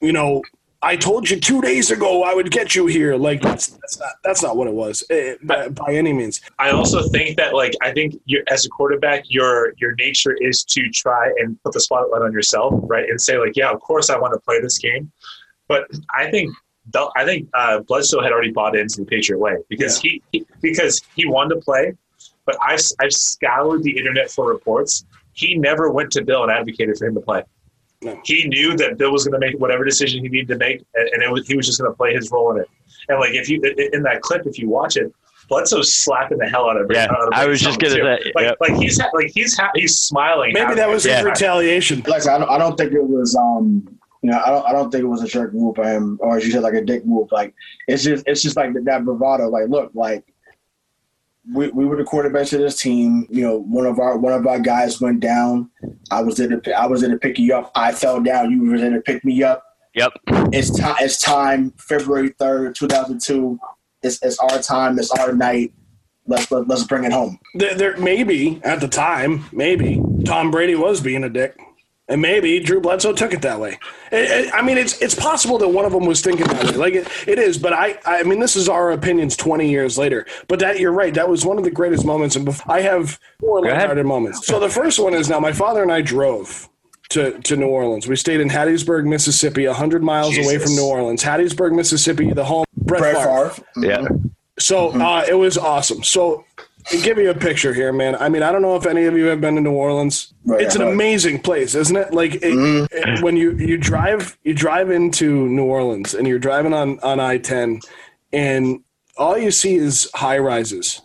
you 0.00 0.12
know, 0.12 0.42
I 0.84 0.96
told 0.96 1.30
you 1.30 1.40
two 1.40 1.62
days 1.62 1.90
ago 1.90 2.24
I 2.24 2.34
would 2.34 2.50
get 2.50 2.74
you 2.74 2.84
here. 2.86 3.16
Like 3.16 3.40
that's 3.40 3.68
that's 3.68 3.98
not 3.98 4.12
that's 4.22 4.42
not 4.42 4.56
what 4.58 4.68
it 4.68 4.74
was 4.74 5.02
eh, 5.08 5.36
by, 5.42 5.68
by 5.68 5.94
any 5.94 6.12
means. 6.12 6.42
I 6.58 6.70
also 6.70 7.08
think 7.08 7.38
that 7.38 7.54
like 7.54 7.72
I 7.80 7.90
think 7.90 8.20
as 8.48 8.66
a 8.66 8.68
quarterback, 8.68 9.24
your 9.28 9.72
your 9.78 9.94
nature 9.94 10.36
is 10.40 10.62
to 10.64 10.90
try 10.90 11.32
and 11.38 11.60
put 11.62 11.72
the 11.72 11.80
spotlight 11.80 12.20
on 12.20 12.32
yourself, 12.32 12.74
right? 12.82 13.08
And 13.08 13.18
say 13.18 13.38
like, 13.38 13.56
yeah, 13.56 13.70
of 13.70 13.80
course 13.80 14.10
I 14.10 14.18
want 14.18 14.34
to 14.34 14.40
play 14.40 14.60
this 14.60 14.76
game, 14.76 15.10
but 15.68 15.88
I 16.14 16.30
think 16.30 16.54
I 17.16 17.24
think 17.24 17.48
uh, 17.54 17.80
Bledsoe 17.80 18.22
had 18.22 18.32
already 18.32 18.52
bought 18.52 18.76
into 18.76 19.00
the 19.00 19.06
Patriot 19.06 19.38
way 19.38 19.56
because 19.68 19.98
he, 19.98 20.22
he 20.32 20.44
because 20.60 21.00
he 21.16 21.26
wanted 21.26 21.54
to 21.56 21.60
play, 21.60 21.94
but 22.44 22.56
I've 22.62 22.80
I've 23.00 23.12
scoured 23.12 23.82
the 23.82 23.96
internet 23.96 24.30
for 24.30 24.48
reports. 24.48 25.04
He 25.32 25.54
never 25.56 25.90
went 25.90 26.10
to 26.12 26.22
Bill 26.24 26.42
and 26.42 26.52
advocated 26.52 26.96
for 26.98 27.06
him 27.06 27.14
to 27.14 27.20
play. 27.20 27.42
No. 28.02 28.20
He 28.24 28.46
knew 28.48 28.76
that 28.76 28.98
Bill 28.98 29.10
was 29.12 29.24
going 29.24 29.40
to 29.40 29.44
make 29.44 29.58
whatever 29.58 29.82
decision 29.84 30.22
he 30.22 30.28
needed 30.28 30.48
to 30.48 30.56
make, 30.58 30.84
and, 30.94 31.08
and 31.08 31.22
it 31.22 31.30
was, 31.30 31.46
he 31.48 31.56
was 31.56 31.66
just 31.66 31.80
going 31.80 31.90
to 31.90 31.96
play 31.96 32.12
his 32.14 32.30
role 32.30 32.52
in 32.54 32.60
it. 32.60 32.68
And 33.08 33.18
like 33.18 33.32
if 33.32 33.48
you 33.48 33.60
in 33.92 34.02
that 34.02 34.20
clip, 34.20 34.46
if 34.46 34.58
you 34.58 34.68
watch 34.68 34.96
it, 34.96 35.12
Bledsoe's 35.48 35.94
slapping 35.94 36.38
the 36.38 36.46
hell 36.48 36.70
out 36.70 36.80
of 36.80 36.90
Yeah, 36.90 37.04
out 37.10 37.28
of 37.28 37.32
I 37.32 37.46
was 37.46 37.60
just 37.60 37.78
gonna 37.80 37.94
say, 37.94 38.02
like 38.02 38.44
yep. 38.44 38.56
like 38.60 38.74
he's 38.74 38.98
ha- 39.00 39.10
like 39.12 39.30
he's 39.34 39.56
ha- 39.58 39.70
he's 39.74 39.98
smiling. 39.98 40.52
Maybe 40.52 40.74
that 40.74 40.88
was 40.88 41.04
Yeah. 41.04 41.22
retaliation. 41.22 42.02
Like 42.06 42.26
I 42.26 42.36
I 42.36 42.38
don't, 42.38 42.50
I 42.50 42.58
don't 42.58 42.76
think 42.76 42.92
it 42.92 43.02
was 43.02 43.34
um 43.36 43.98
you 44.24 44.30
know 44.30 44.40
I 44.42 44.48
don't 44.48 44.66
I 44.66 44.72
don't 44.72 44.90
think 44.90 45.04
it 45.04 45.08
was 45.08 45.22
a 45.22 45.28
jerk 45.28 45.52
move 45.52 45.76
for 45.76 45.84
him 45.84 46.18
or 46.22 46.38
as 46.38 46.46
you 46.46 46.50
said 46.50 46.62
like 46.62 46.72
a 46.72 46.80
dick 46.80 47.04
move. 47.04 47.30
Like 47.30 47.52
it's 47.86 48.02
just 48.02 48.24
it's 48.26 48.40
just 48.40 48.56
like 48.56 48.72
that 48.72 49.04
bravado. 49.04 49.50
Like 49.50 49.68
look 49.68 49.90
like 49.92 50.24
we, 51.52 51.68
we 51.68 51.84
were 51.84 51.96
the 51.96 52.04
quarterbacks 52.04 52.54
of 52.54 52.60
this 52.60 52.80
team. 52.80 53.26
You 53.28 53.42
know 53.42 53.58
one 53.58 53.84
of 53.84 53.98
our 53.98 54.16
one 54.16 54.32
of 54.32 54.46
our 54.46 54.58
guys 54.58 54.98
went 54.98 55.20
down. 55.20 55.70
I 56.10 56.22
was 56.22 56.38
there 56.38 56.48
to 56.48 56.72
I 56.72 56.86
was 56.86 57.02
there 57.02 57.10
to 57.10 57.18
pick 57.18 57.38
you 57.38 57.54
up. 57.54 57.70
I 57.74 57.92
fell 57.92 58.18
down. 58.18 58.50
You 58.50 58.70
were 58.70 58.78
there 58.78 58.94
to 58.94 59.02
pick 59.02 59.26
me 59.26 59.42
up. 59.42 59.62
Yep. 59.94 60.12
it's 60.26 60.70
time 60.70 60.96
it's 61.00 61.20
time 61.20 61.72
February 61.76 62.30
third 62.38 62.74
two 62.74 62.88
thousand 62.88 63.20
two. 63.20 63.58
It's 64.02 64.22
it's 64.22 64.38
our 64.38 64.58
time. 64.60 64.98
It's 64.98 65.10
our 65.10 65.34
night. 65.34 65.74
Let's 66.26 66.50
let, 66.50 66.66
let's 66.66 66.84
bring 66.84 67.04
it 67.04 67.12
home. 67.12 67.38
There, 67.56 67.74
there 67.74 67.96
maybe 67.98 68.58
at 68.64 68.80
the 68.80 68.88
time, 68.88 69.44
maybe 69.52 70.02
Tom 70.24 70.50
Brady 70.50 70.76
was 70.76 71.02
being 71.02 71.24
a 71.24 71.28
dick, 71.28 71.58
and 72.08 72.20
maybe 72.20 72.60
Drew 72.60 72.80
Bledsoe 72.80 73.12
took 73.12 73.32
it 73.32 73.42
that 73.42 73.58
way. 73.60 73.78
It- 74.12 74.30
it- 74.46 74.54
I 74.54 74.62
mean, 74.62 74.76
it's 74.78 75.00
it's 75.00 75.14
possible 75.14 75.58
that 75.58 75.68
one 75.68 75.84
of 75.84 75.92
them 75.92 76.04
was 76.06 76.20
thinking 76.20 76.46
that 76.46 76.64
way. 76.64 76.72
Like 76.72 76.94
it, 76.94 77.08
it 77.26 77.38
is, 77.38 77.56
but 77.58 77.72
I 77.72 77.98
I 78.04 78.22
mean, 78.24 78.40
this 78.40 78.56
is 78.56 78.68
our 78.68 78.92
opinions 78.92 79.36
twenty 79.36 79.70
years 79.70 79.96
later. 79.98 80.26
But 80.48 80.58
that 80.60 80.78
you're 80.80 80.92
right. 80.92 81.14
That 81.14 81.28
was 81.28 81.44
one 81.44 81.58
of 81.58 81.64
the 81.64 81.70
greatest 81.70 82.04
moments, 82.04 82.36
and 82.36 82.46
bef- 82.46 82.62
I 82.70 82.80
have 82.82 83.18
four 83.40 83.64
ahead. 83.64 83.78
lighthearted 83.78 84.06
moments. 84.06 84.46
So 84.46 84.60
the 84.60 84.68
first 84.68 84.98
one 84.98 85.14
is 85.14 85.28
now 85.28 85.40
my 85.40 85.52
father 85.52 85.82
and 85.82 85.92
I 85.92 86.00
drove. 86.02 86.68
To, 87.10 87.38
to 87.42 87.54
New 87.56 87.66
Orleans. 87.68 88.08
We 88.08 88.16
stayed 88.16 88.40
in 88.40 88.48
Hattiesburg, 88.48 89.04
Mississippi, 89.04 89.66
100 89.66 90.02
miles 90.02 90.36
away 90.38 90.58
from 90.58 90.74
New 90.74 90.86
Orleans. 90.86 91.22
Hattiesburg, 91.22 91.72
Mississippi, 91.76 92.32
the 92.32 92.44
home. 92.44 92.64
Brett, 92.78 93.02
Brett 93.02 93.16
Favre. 93.16 93.50
Favre 93.50 93.64
Yeah. 93.86 94.08
So 94.58 94.88
uh, 94.88 95.24
it 95.28 95.34
was 95.34 95.56
awesome. 95.58 96.02
So 96.02 96.44
to 96.53 96.53
give 96.90 97.16
me 97.16 97.26
a 97.26 97.34
picture 97.34 97.72
here, 97.72 97.92
man. 97.92 98.16
I 98.16 98.28
mean, 98.28 98.42
I 98.42 98.52
don't 98.52 98.62
know 98.62 98.76
if 98.76 98.86
any 98.86 99.04
of 99.04 99.16
you 99.16 99.26
have 99.26 99.40
been 99.40 99.54
to 99.56 99.60
New 99.60 99.72
Orleans. 99.72 100.34
Right, 100.44 100.62
it's 100.62 100.74
an 100.74 100.82
right. 100.82 100.92
amazing 100.92 101.40
place, 101.40 101.74
isn't 101.74 101.96
it? 101.96 102.12
Like 102.12 102.34
it, 102.36 102.42
mm-hmm. 102.42 102.86
it- 102.90 103.22
when 103.22 103.36
you 103.36 103.52
you 103.52 103.78
drive 103.78 104.38
you 104.42 104.54
drive 104.54 104.90
into 104.90 105.48
New 105.48 105.64
Orleans 105.64 106.14
and 106.14 106.26
you're 106.26 106.38
driving 106.38 106.74
on 106.74 106.98
on 107.00 107.20
I 107.20 107.38
ten, 107.38 107.80
and 108.32 108.82
all 109.16 109.38
you 109.38 109.50
see 109.50 109.76
is 109.76 110.10
high 110.14 110.38
rises, 110.38 111.00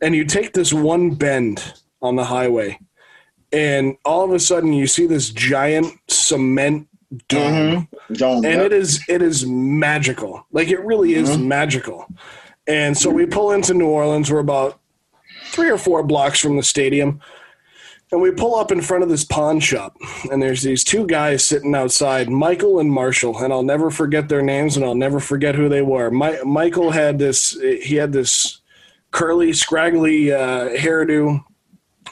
and 0.00 0.14
you 0.14 0.24
take 0.24 0.52
this 0.52 0.72
one 0.72 1.14
bend 1.14 1.74
on 2.00 2.16
the 2.16 2.24
highway, 2.24 2.78
and 3.52 3.96
all 4.04 4.24
of 4.24 4.30
a 4.30 4.38
sudden 4.38 4.72
you 4.72 4.86
see 4.86 5.06
this 5.06 5.30
giant 5.30 5.86
cement 6.08 6.88
dome 7.28 7.52
mm-hmm. 7.52 8.14
Dome, 8.14 8.44
and 8.44 8.54
yep. 8.54 8.66
it 8.66 8.72
is 8.72 9.02
it 9.08 9.22
is 9.22 9.46
magical. 9.46 10.46
Like 10.52 10.68
it 10.68 10.80
really 10.84 11.14
is 11.14 11.30
mm-hmm. 11.30 11.48
magical. 11.48 12.06
And 12.66 12.96
so 12.96 13.10
we 13.10 13.26
pull 13.26 13.52
into 13.52 13.74
New 13.74 13.88
Orleans. 13.88 14.30
We're 14.30 14.38
about 14.38 14.80
three 15.54 15.70
or 15.70 15.78
four 15.78 16.02
blocks 16.02 16.40
from 16.40 16.56
the 16.56 16.62
stadium, 16.62 17.20
and 18.10 18.20
we 18.20 18.30
pull 18.30 18.56
up 18.56 18.72
in 18.72 18.80
front 18.80 19.02
of 19.02 19.08
this 19.08 19.24
pawn 19.24 19.60
shop. 19.60 19.96
And 20.30 20.42
there's 20.42 20.62
these 20.62 20.84
two 20.84 21.06
guys 21.06 21.44
sitting 21.44 21.74
outside, 21.74 22.28
Michael 22.28 22.80
and 22.80 22.90
Marshall. 22.90 23.42
And 23.42 23.52
I'll 23.52 23.62
never 23.62 23.90
forget 23.90 24.28
their 24.28 24.42
names, 24.42 24.76
and 24.76 24.84
I'll 24.84 24.94
never 24.94 25.20
forget 25.20 25.54
who 25.54 25.68
they 25.68 25.82
were. 25.82 26.10
My, 26.10 26.38
Michael 26.44 26.90
had 26.90 27.18
this. 27.18 27.58
He 27.60 27.96
had 27.96 28.12
this 28.12 28.60
curly, 29.10 29.52
scraggly 29.52 30.32
uh, 30.32 30.70
hairdo. 30.70 31.44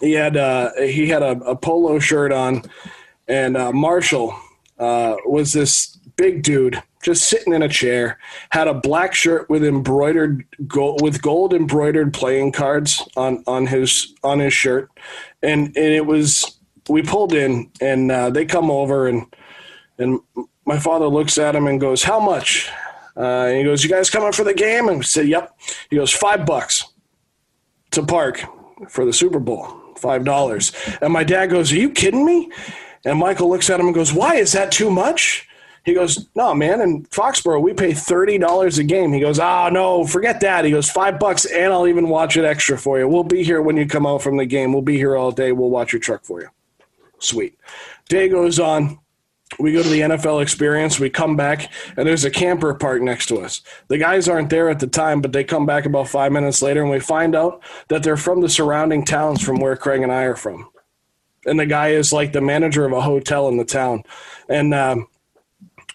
He 0.01 0.13
had 0.13 0.37
uh, 0.37 0.73
he 0.81 1.09
had 1.09 1.23
a, 1.23 1.33
a 1.45 1.57
polo 1.57 1.99
shirt 1.99 2.33
on, 2.33 2.63
and 3.29 3.57
uh, 3.57 3.73
Marshall 3.73 4.35
uh, 4.79 5.17
was 5.27 5.53
this 5.53 5.99
big 6.17 6.43
dude 6.43 6.83
just 7.03 7.29
sitting 7.29 7.53
in 7.53 7.63
a 7.63 7.69
chair 7.69 8.19
had 8.51 8.69
a 8.69 8.75
black 8.75 9.13
shirt 9.13 9.51
with 9.51 9.65
embroidered 9.65 10.47
gold 10.67 11.03
with 11.03 11.21
gold 11.21 11.53
embroidered 11.53 12.15
playing 12.15 12.53
cards 12.53 13.07
on 13.17 13.43
on 13.47 13.67
his 13.67 14.15
on 14.23 14.39
his 14.39 14.53
shirt. 14.53 14.89
And 15.43 15.67
and 15.67 15.77
it 15.77 16.07
was 16.07 16.59
we 16.89 17.03
pulled 17.03 17.35
in 17.35 17.71
and 17.81 18.11
uh, 18.11 18.31
they 18.31 18.47
come 18.47 18.71
over 18.71 19.09
and 19.09 19.27
and 19.99 20.21
my 20.65 20.79
father 20.79 21.07
looks 21.09 21.37
at 21.39 21.55
him 21.55 21.67
and 21.67 21.81
goes 21.81 22.03
how 22.05 22.21
much? 22.21 22.71
Uh, 23.17 23.47
and 23.47 23.59
he 23.59 23.65
goes 23.65 23.85
you 23.85 23.91
guys 23.91 24.09
coming 24.09 24.33
for 24.33 24.45
the 24.45 24.55
game? 24.55 24.89
And 24.89 24.99
we 24.99 25.05
said 25.05 25.29
yep. 25.29 25.59
He 25.91 25.97
goes 25.97 26.13
five 26.13 26.47
bucks 26.47 26.87
to 27.91 28.03
park 28.03 28.43
for 28.89 29.05
the 29.05 29.13
super 29.13 29.39
bowl 29.41 29.83
five 29.99 30.25
dollars. 30.25 30.73
And 31.01 31.13
my 31.13 31.25
dad 31.25 31.47
goes 31.47 31.73
are 31.73 31.77
you 31.77 31.91
kidding 31.91 32.25
me? 32.25 32.51
And 33.05 33.19
Michael 33.19 33.49
looks 33.49 33.69
at 33.69 33.81
him 33.81 33.87
and 33.87 33.95
goes, 33.95 34.13
Why 34.13 34.37
is 34.37 34.53
that 34.53 34.71
too 34.71 34.91
much? 34.91 35.49
He 35.85 35.95
goes, 35.95 36.29
No, 36.35 36.55
man. 36.55 36.81
In 36.81 37.05
Foxborough, 37.07 37.61
we 37.61 37.75
pay 37.75 37.91
$30 37.91 38.79
a 38.79 38.85
game. 38.85 39.13
He 39.13 39.21
goes, 39.21 39.39
Oh, 39.39 39.69
no, 39.71 40.07
forget 40.07 40.41
that. 40.41 40.65
He 40.65 40.71
goes, 40.71 40.91
Five 40.91 41.19
bucks, 41.19 41.45
and 41.45 41.73
I'll 41.73 41.89
even 41.89 42.09
watch 42.09 42.37
it 42.37 42.45
extra 42.45 42.79
for 42.79 42.99
you. 42.99 43.09
We'll 43.09 43.25
be 43.25 43.43
here 43.43 43.61
when 43.61 43.77
you 43.77 43.87
come 43.87 44.07
out 44.07 44.23
from 44.23 44.37
the 44.37 44.47
game. 44.47 44.73
We'll 44.73 44.83
be 44.83 44.97
here 44.97 45.17
all 45.17 45.33
day. 45.33 45.53
We'll 45.53 45.71
watch 45.71 45.93
your 45.93 46.01
truck 46.01 46.25
for 46.25 46.41
you. 46.41 46.49
Sweet. 47.19 47.59
Day 48.09 48.29
goes 48.29 48.61
on. 48.61 48.99
We 49.59 49.73
go 49.73 49.83
to 49.83 49.89
the 49.89 50.01
NFL 50.01 50.41
experience. 50.41 50.99
We 50.99 51.11
come 51.11 51.37
back, 51.37 51.71
and 51.97 52.09
there's 52.09 52.25
a 52.25 52.31
camper 52.31 52.73
park 52.73 53.03
next 53.03 53.27
to 53.27 53.39
us. 53.39 53.61
The 53.89 53.99
guys 53.99 54.27
aren't 54.27 54.49
there 54.49 54.71
at 54.71 54.81
the 54.81 54.87
time, 54.87 55.21
but 55.21 55.33
they 55.33 55.45
come 55.45 55.67
back 55.67 55.85
about 55.85 56.09
five 56.09 56.33
minutes 56.33 56.63
later, 56.63 56.81
and 56.81 56.91
we 56.91 57.01
find 57.01 57.37
out 57.37 57.63
that 57.89 58.03
they're 58.03 58.17
from 58.17 58.41
the 58.41 58.49
surrounding 58.49 59.05
towns 59.05 59.43
from 59.43 59.61
where 59.61 59.77
Craig 59.77 60.01
and 60.01 60.11
I 60.13 60.23
are 60.23 60.37
from. 60.37 60.69
and 61.45 61.59
the 61.61 61.67
guy 61.67 61.89
is 61.89 62.13
like 62.13 62.33
the 62.33 62.41
manager 62.41 62.85
of 62.87 62.93
a 62.93 63.01
hotel 63.01 63.49
in 63.49 63.57
the 63.57 63.65
town, 63.65 64.05
and. 64.49 64.73
Um, 64.73 65.09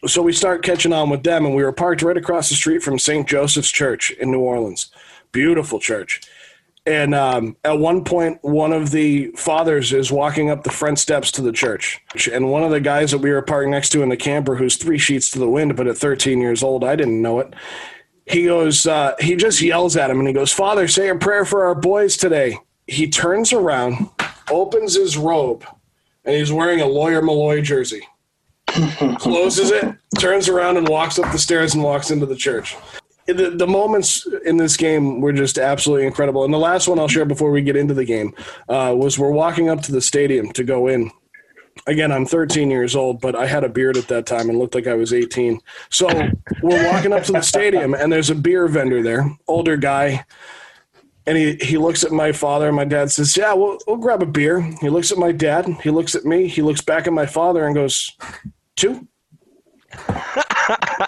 so 0.08 0.22
we 0.22 0.34
start 0.34 0.64
catching 0.64 0.94
on 0.94 1.10
with 1.10 1.24
them, 1.24 1.46
and 1.46 1.56
we 1.56 1.64
were 1.64 1.72
parked 1.72 2.02
right 2.02 2.18
across 2.18 2.50
the 2.50 2.56
street 2.56 2.84
from 2.84 3.00
St. 3.00 3.28
Joseph's 3.28 3.72
Church 3.72 4.12
in 4.12 4.32
New 4.32 4.40
Orleans. 4.40 4.92
Beautiful 5.32 5.80
church. 5.80 6.22
And 6.88 7.14
um, 7.14 7.58
at 7.66 7.80
one 7.80 8.06
point, 8.06 8.40
one 8.44 8.72
of 8.72 8.92
the 8.92 9.28
fathers 9.32 9.92
is 9.92 10.10
walking 10.10 10.50
up 10.50 10.64
the 10.64 10.72
front 10.72 11.00
steps 11.00 11.32
to 11.34 11.42
the 11.42 11.52
church. 11.52 12.02
And 12.32 12.50
one 12.50 12.64
of 12.64 12.72
the 12.72 12.80
guys 12.80 13.12
that 13.12 13.18
we 13.18 13.30
were 13.30 13.42
parked 13.42 13.70
next 13.70 13.90
to 13.90 14.04
in 14.04 14.10
the 14.10 14.16
camper, 14.16 14.56
who's 14.56 14.78
three 14.78 14.98
sheets 14.98 15.30
to 15.32 15.40
the 15.40 15.50
wind, 15.50 15.76
but 15.76 15.88
at 15.88 15.98
13 15.98 16.40
years 16.40 16.64
old, 16.64 16.86
I 16.86 16.96
didn't 16.96 17.22
know 17.22 17.40
it. 17.40 17.54
He 18.26 18.46
goes, 18.46 18.88
uh, 18.88 19.16
he 19.20 19.36
just 19.36 19.62
yells 19.62 19.98
at 19.98 20.10
him 20.10 20.20
and 20.20 20.28
he 20.30 20.34
goes, 20.34 20.54
Father, 20.54 20.88
say 20.88 21.10
a 21.10 21.16
prayer 21.16 21.44
for 21.44 21.66
our 21.66 21.76
boys 21.76 22.16
today. 22.16 22.58
He 22.88 23.10
turns 23.10 23.52
around, 23.52 24.10
opens 24.50 24.96
his 24.96 25.18
robe, 25.18 25.66
and 26.24 26.36
he's 26.36 26.54
wearing 26.54 26.80
a 26.80 26.86
Lawyer 26.86 27.22
Milloy 27.22 27.62
jersey. 27.62 28.08
Closes 29.20 29.72
it, 29.72 29.96
turns 30.20 30.50
around, 30.50 30.78
and 30.78 30.88
walks 30.88 31.20
up 31.20 31.32
the 31.32 31.40
stairs 31.40 31.74
and 31.74 31.84
walks 31.84 32.12
into 32.12 32.26
the 32.26 32.36
church 32.36 32.76
the, 33.28 33.52
the 33.52 33.68
moments 33.68 34.26
in 34.46 34.58
this 34.58 34.78
game 34.78 35.20
were 35.20 35.34
just 35.34 35.58
absolutely 35.58 36.08
incredible. 36.08 36.46
And 36.46 36.54
the 36.54 36.58
last 36.58 36.88
one 36.88 36.98
I'll 36.98 37.08
share 37.08 37.26
before 37.26 37.52
we 37.52 37.62
get 37.62 37.76
into 37.76 37.94
the 37.94 38.06
game 38.06 38.34
uh, 38.70 38.94
was 38.98 39.20
we're 39.20 39.32
walking 39.32 39.70
up 39.70 39.82
to 39.84 39.92
the 39.92 40.02
stadium 40.02 40.52
to 40.54 40.64
go 40.64 40.88
in. 40.88 41.12
Again, 41.86 42.12
I'm 42.12 42.26
13 42.26 42.72
years 42.72 42.96
old, 42.96 43.22
but 43.22 43.36
I 43.36 43.46
had 43.46 43.64
a 43.64 43.70
beard 43.70 43.98
at 43.98 44.08
that 44.08 44.26
time 44.26 44.50
and 44.50 44.58
looked 44.58 44.76
like 44.76 44.88
I 44.88 44.96
was 44.96 45.14
18. 45.14 45.60
So 45.90 46.08
we're 46.64 46.92
walking 46.92 47.14
up 47.14 47.24
to 47.24 47.34
the 47.34 47.42
stadium, 47.42 47.94
and 47.94 48.12
there's 48.12 48.32
a 48.32 48.36
beer 48.36 48.68
vendor 48.68 49.04
there, 49.04 49.30
older 49.48 49.78
guy. 49.78 50.26
And 51.28 51.38
he, 51.38 51.56
he 51.56 51.78
looks 51.78 52.04
at 52.04 52.12
my 52.12 52.32
father, 52.32 52.68
and 52.68 52.76
my 52.76 52.86
dad 52.86 53.12
says, 53.12 53.36
Yeah, 53.36 53.54
we'll, 53.54 53.78
we'll 53.86 53.98
grab 53.98 54.24
a 54.24 54.26
beer. 54.26 54.62
He 54.80 54.90
looks 54.90 55.12
at 55.12 55.18
my 55.18 55.34
dad, 55.34 55.68
he 55.84 55.92
looks 55.92 56.16
at 56.16 56.26
me, 56.26 56.48
he 56.48 56.62
looks 56.62 56.82
back 56.82 57.06
at 57.06 57.14
my 57.14 57.26
father, 57.26 57.66
and 57.66 57.76
goes, 57.76 58.18
Two? 58.78 59.08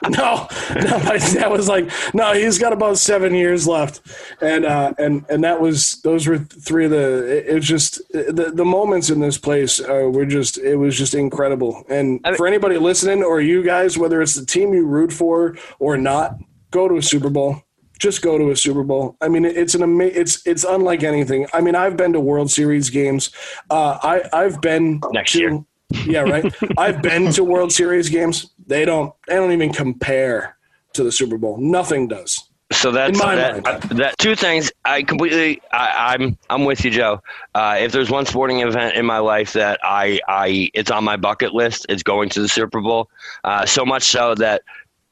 no, 0.10 0.48
no, 0.76 1.00
my 1.04 1.18
dad 1.18 1.48
was 1.50 1.68
like, 1.68 1.90
no, 2.14 2.34
he's 2.34 2.58
got 2.58 2.74
about 2.74 2.98
seven 2.98 3.34
years 3.34 3.68
left, 3.68 4.02
and 4.42 4.66
uh, 4.66 4.94
and 4.98 5.26
and 5.30 5.44
that 5.44 5.60
was 5.60 6.02
those 6.02 6.28
were 6.28 6.38
three 6.38 6.86
of 6.86 6.92
the. 6.92 7.38
It, 7.38 7.48
it 7.48 7.56
was 7.56 7.68
just 7.68 8.02
the 8.10 8.52
the 8.54 8.66
moments 8.66 9.10
in 9.10 9.20
this 9.20 9.38
place 9.38 9.82
uh, 9.82 10.10
were 10.12 10.26
just 10.26 10.58
it 10.58 10.78
was 10.78 10.98
just 10.98 11.14
incredible. 11.14 11.84
And 11.90 12.22
I 12.24 12.32
mean, 12.32 12.38
for 12.38 12.48
anybody 12.48 12.78
listening 12.78 13.22
or 13.22 13.42
you 13.42 13.64
guys, 13.64 13.98
whether 13.98 14.22
it's 14.22 14.36
the 14.36 14.46
team 14.46 14.74
you 14.74 14.86
root 14.86 15.12
for 15.12 15.58
or 15.80 15.98
not, 15.98 16.38
go 16.72 16.88
to 16.88 16.96
a 16.96 17.02
Super 17.02 17.30
Bowl 17.30 17.62
just 18.00 18.22
go 18.22 18.38
to 18.38 18.50
a 18.50 18.56
Super 18.56 18.84
Bowl. 18.84 19.18
I 19.20 19.28
mean, 19.28 19.44
it's 19.44 19.76
an 19.76 19.84
ama- 19.84 20.06
it's 20.06 20.42
it's 20.48 20.64
unlike 20.64 21.04
anything. 21.04 21.48
I 21.54 21.60
mean, 21.60 21.76
I've 21.76 21.98
been 21.98 22.14
to 22.14 22.20
World 22.22 22.50
Series 22.50 22.90
games. 22.90 23.30
Uh, 23.70 24.00
I 24.02 24.24
I've 24.32 24.62
been 24.62 25.02
next 25.12 25.34
to, 25.34 25.40
year. 25.40 25.66
Yeah, 26.06 26.22
right. 26.22 26.54
I've 26.78 27.02
been 27.02 27.32
to 27.34 27.44
World 27.44 27.72
Series 27.72 28.10
games. 28.10 28.52
They 28.68 28.86
don't. 28.86 29.14
They 29.28 29.36
don't 29.36 29.52
even 29.52 29.74
compare 29.74 30.58
to 30.94 31.04
the 31.04 31.12
Super 31.12 31.38
Bowl. 31.38 31.58
Nothing 31.58 32.08
does. 32.08 32.50
So 32.72 32.92
that's 32.92 33.20
that, 33.20 33.64
that, 33.90 34.18
Two 34.20 34.36
things. 34.36 34.72
I 34.86 35.02
completely. 35.02 35.60
I, 35.72 36.14
am 36.14 36.22
I'm, 36.22 36.38
I'm 36.52 36.66
with 36.66 36.86
you, 36.86 36.92
Joe. 36.92 37.22
Uh, 37.56 37.78
if 37.80 37.92
there's 37.92 38.12
one 38.12 38.28
sporting 38.28 38.60
event 38.60 38.96
in 38.96 39.08
my 39.08 39.18
life 39.18 39.54
that 39.54 39.80
I 39.84 40.20
I 40.28 40.70
it's 40.76 40.92
on 40.92 41.04
my 41.04 41.18
bucket 41.18 41.54
list, 41.54 41.88
it's 41.90 42.04
going 42.04 42.30
to 42.30 42.42
the 42.42 42.48
Super 42.48 42.80
Bowl. 42.80 43.10
Uh, 43.44 43.66
so 43.66 43.86
much 43.86 44.04
so 44.04 44.36
that 44.36 44.62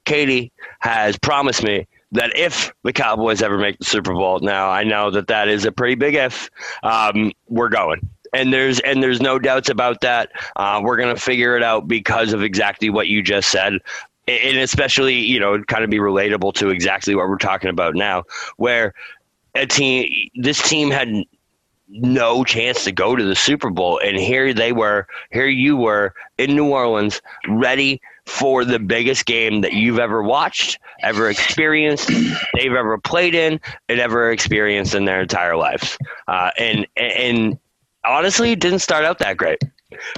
Katie 0.06 0.52
has 0.80 1.18
promised 1.18 1.64
me 1.64 1.88
that 2.12 2.32
if 2.38 2.72
the 2.84 2.94
Cowboys 2.94 3.42
ever 3.42 3.58
make 3.58 3.80
the 3.80 3.86
Super 3.86 4.14
Bowl, 4.14 4.40
now 4.40 4.70
I 4.70 4.84
know 4.84 5.10
that 5.10 5.28
that 5.28 5.48
is 5.48 5.66
a 5.66 5.72
pretty 5.72 5.96
big 5.96 6.14
if. 6.14 6.52
Um, 6.84 7.32
we're 7.48 7.70
going 7.70 8.08
and 8.38 8.54
there's 8.54 8.80
and 8.82 9.02
there's 9.02 9.22
no 9.22 9.40
doubts 9.40 9.70
about 9.70 10.02
that. 10.02 10.30
Uh, 10.56 10.80
we're 10.84 10.98
gonna 10.98 11.18
figure 11.18 11.58
it 11.58 11.64
out 11.64 11.88
because 11.88 12.34
of 12.34 12.44
exactly 12.44 12.90
what 12.90 13.08
you 13.08 13.22
just 13.22 13.50
said, 13.50 13.74
and 14.28 14.58
especially 14.58 15.16
you 15.16 15.40
know 15.40 15.62
kind 15.64 15.84
of 15.84 15.90
be 15.90 15.98
relatable 15.98 16.54
to 16.54 16.70
exactly 16.70 17.16
what 17.16 17.28
we're 17.28 17.38
talking 17.38 17.70
about 17.70 17.96
now, 17.96 18.24
where 18.58 18.94
a 19.56 19.66
team 19.66 20.30
this 20.36 20.62
team 20.62 20.92
had 20.92 21.10
no 21.90 22.44
chance 22.44 22.84
to 22.84 22.92
go 22.92 23.16
to 23.16 23.24
the 23.24 23.36
Super 23.36 23.70
Bowl, 23.70 24.00
and 24.04 24.18
here 24.18 24.54
they 24.54 24.72
were, 24.72 25.08
here 25.32 25.48
you 25.48 25.78
were 25.78 26.14
in 26.38 26.56
New 26.56 26.70
Orleans, 26.70 27.22
ready 27.48 28.02
for 28.26 28.66
the 28.66 28.78
biggest 28.78 29.26
game 29.26 29.62
that 29.62 29.72
you've 29.72 30.00
ever 30.00 30.22
watched, 30.22 30.80
ever 31.00 31.30
experienced, 31.30 32.10
they've 32.54 32.74
ever 32.74 32.98
played 32.98 33.34
in, 33.34 33.60
and 33.88 34.00
ever 34.02 34.32
experienced 34.32 34.96
in 34.96 35.06
their 35.06 35.22
entire 35.22 35.56
lives. 35.56 35.98
Uh, 36.28 36.52
and 36.60 36.86
and 36.98 37.58
honestly 38.08 38.56
didn't 38.56 38.80
start 38.80 39.06
out 39.06 39.20
that 39.20 39.38
great. 39.38 39.60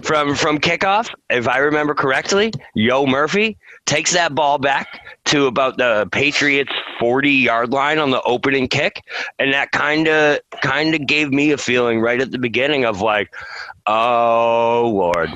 From 0.02 0.36
from 0.36 0.58
kickoff, 0.58 1.14
if 1.30 1.48
I 1.48 1.60
remember 1.60 1.94
correctly, 1.94 2.52
Yo 2.74 3.06
Murphy 3.06 3.58
takes 3.86 4.14
that 4.14 4.34
ball 4.34 4.58
back 4.58 5.02
to 5.26 5.46
about 5.46 5.78
the 5.78 6.08
Patriots 6.12 6.72
40 7.00 7.32
yard 7.32 7.70
line 7.70 8.00
on 8.00 8.10
the 8.10 8.22
opening 8.24 8.68
kick, 8.68 9.04
and 9.38 9.54
that 9.54 9.72
kind 9.72 10.08
of 10.08 10.40
kind 10.62 10.96
of 10.96 11.06
gave 11.06 11.32
me 11.32 11.52
a 11.52 11.58
feeling 11.58 12.02
right 12.02 12.20
at 12.20 12.32
the 12.32 12.40
beginning 12.40 12.84
of 12.84 13.02
like, 13.02 13.32
oh 13.86 14.92
lord, 14.92 15.30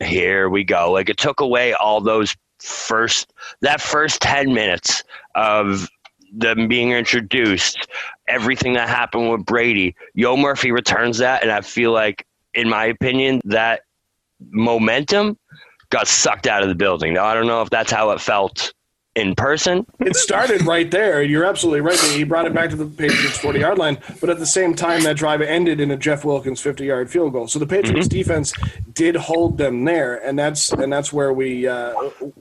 here 0.00 0.48
we 0.48 0.64
go. 0.64 0.90
Like 0.90 1.08
it 1.08 1.16
took 1.16 1.40
away 1.40 1.72
all 1.72 2.00
those 2.00 2.36
first 2.58 3.32
that 3.60 3.80
first 3.80 4.20
10 4.22 4.52
minutes 4.52 5.04
of 5.36 5.88
them 6.32 6.68
being 6.68 6.92
introduced, 6.92 7.88
everything 8.28 8.74
that 8.74 8.88
happened 8.88 9.30
with 9.30 9.44
Brady. 9.44 9.94
Yo 10.14 10.36
Murphy 10.36 10.72
returns 10.72 11.18
that, 11.18 11.42
and 11.42 11.50
I 11.50 11.60
feel 11.60 11.92
like, 11.92 12.26
in 12.54 12.68
my 12.68 12.86
opinion, 12.86 13.40
that 13.44 13.82
momentum 14.50 15.38
got 15.90 16.06
sucked 16.06 16.46
out 16.46 16.62
of 16.62 16.68
the 16.68 16.74
building. 16.74 17.14
Now 17.14 17.24
I 17.24 17.34
don't 17.34 17.46
know 17.46 17.62
if 17.62 17.70
that's 17.70 17.90
how 17.90 18.10
it 18.10 18.20
felt 18.20 18.72
in 19.18 19.34
person. 19.34 19.84
It 19.98 20.16
started 20.16 20.62
right 20.62 20.90
there. 20.90 21.22
You're 21.22 21.44
absolutely 21.44 21.80
right. 21.80 21.98
He 21.98 22.24
brought 22.24 22.46
it 22.46 22.54
back 22.54 22.70
to 22.70 22.76
the 22.76 22.86
Patriots 22.86 23.38
40 23.38 23.58
yard 23.58 23.78
line, 23.78 23.98
but 24.20 24.30
at 24.30 24.38
the 24.38 24.46
same 24.46 24.74
time, 24.74 25.02
that 25.02 25.16
drive 25.16 25.42
ended 25.42 25.80
in 25.80 25.90
a 25.90 25.96
Jeff 25.96 26.24
Wilkins 26.24 26.60
50 26.60 26.84
yard 26.84 27.10
field 27.10 27.32
goal. 27.32 27.48
So 27.48 27.58
the 27.58 27.66
Patriots 27.66 28.08
mm-hmm. 28.08 28.18
defense 28.18 28.52
did 28.92 29.16
hold 29.16 29.58
them 29.58 29.84
there, 29.84 30.16
and 30.24 30.38
that's 30.38 30.72
and 30.72 30.92
that's 30.92 31.12
where 31.12 31.32
we 31.32 31.66
uh, 31.66 31.92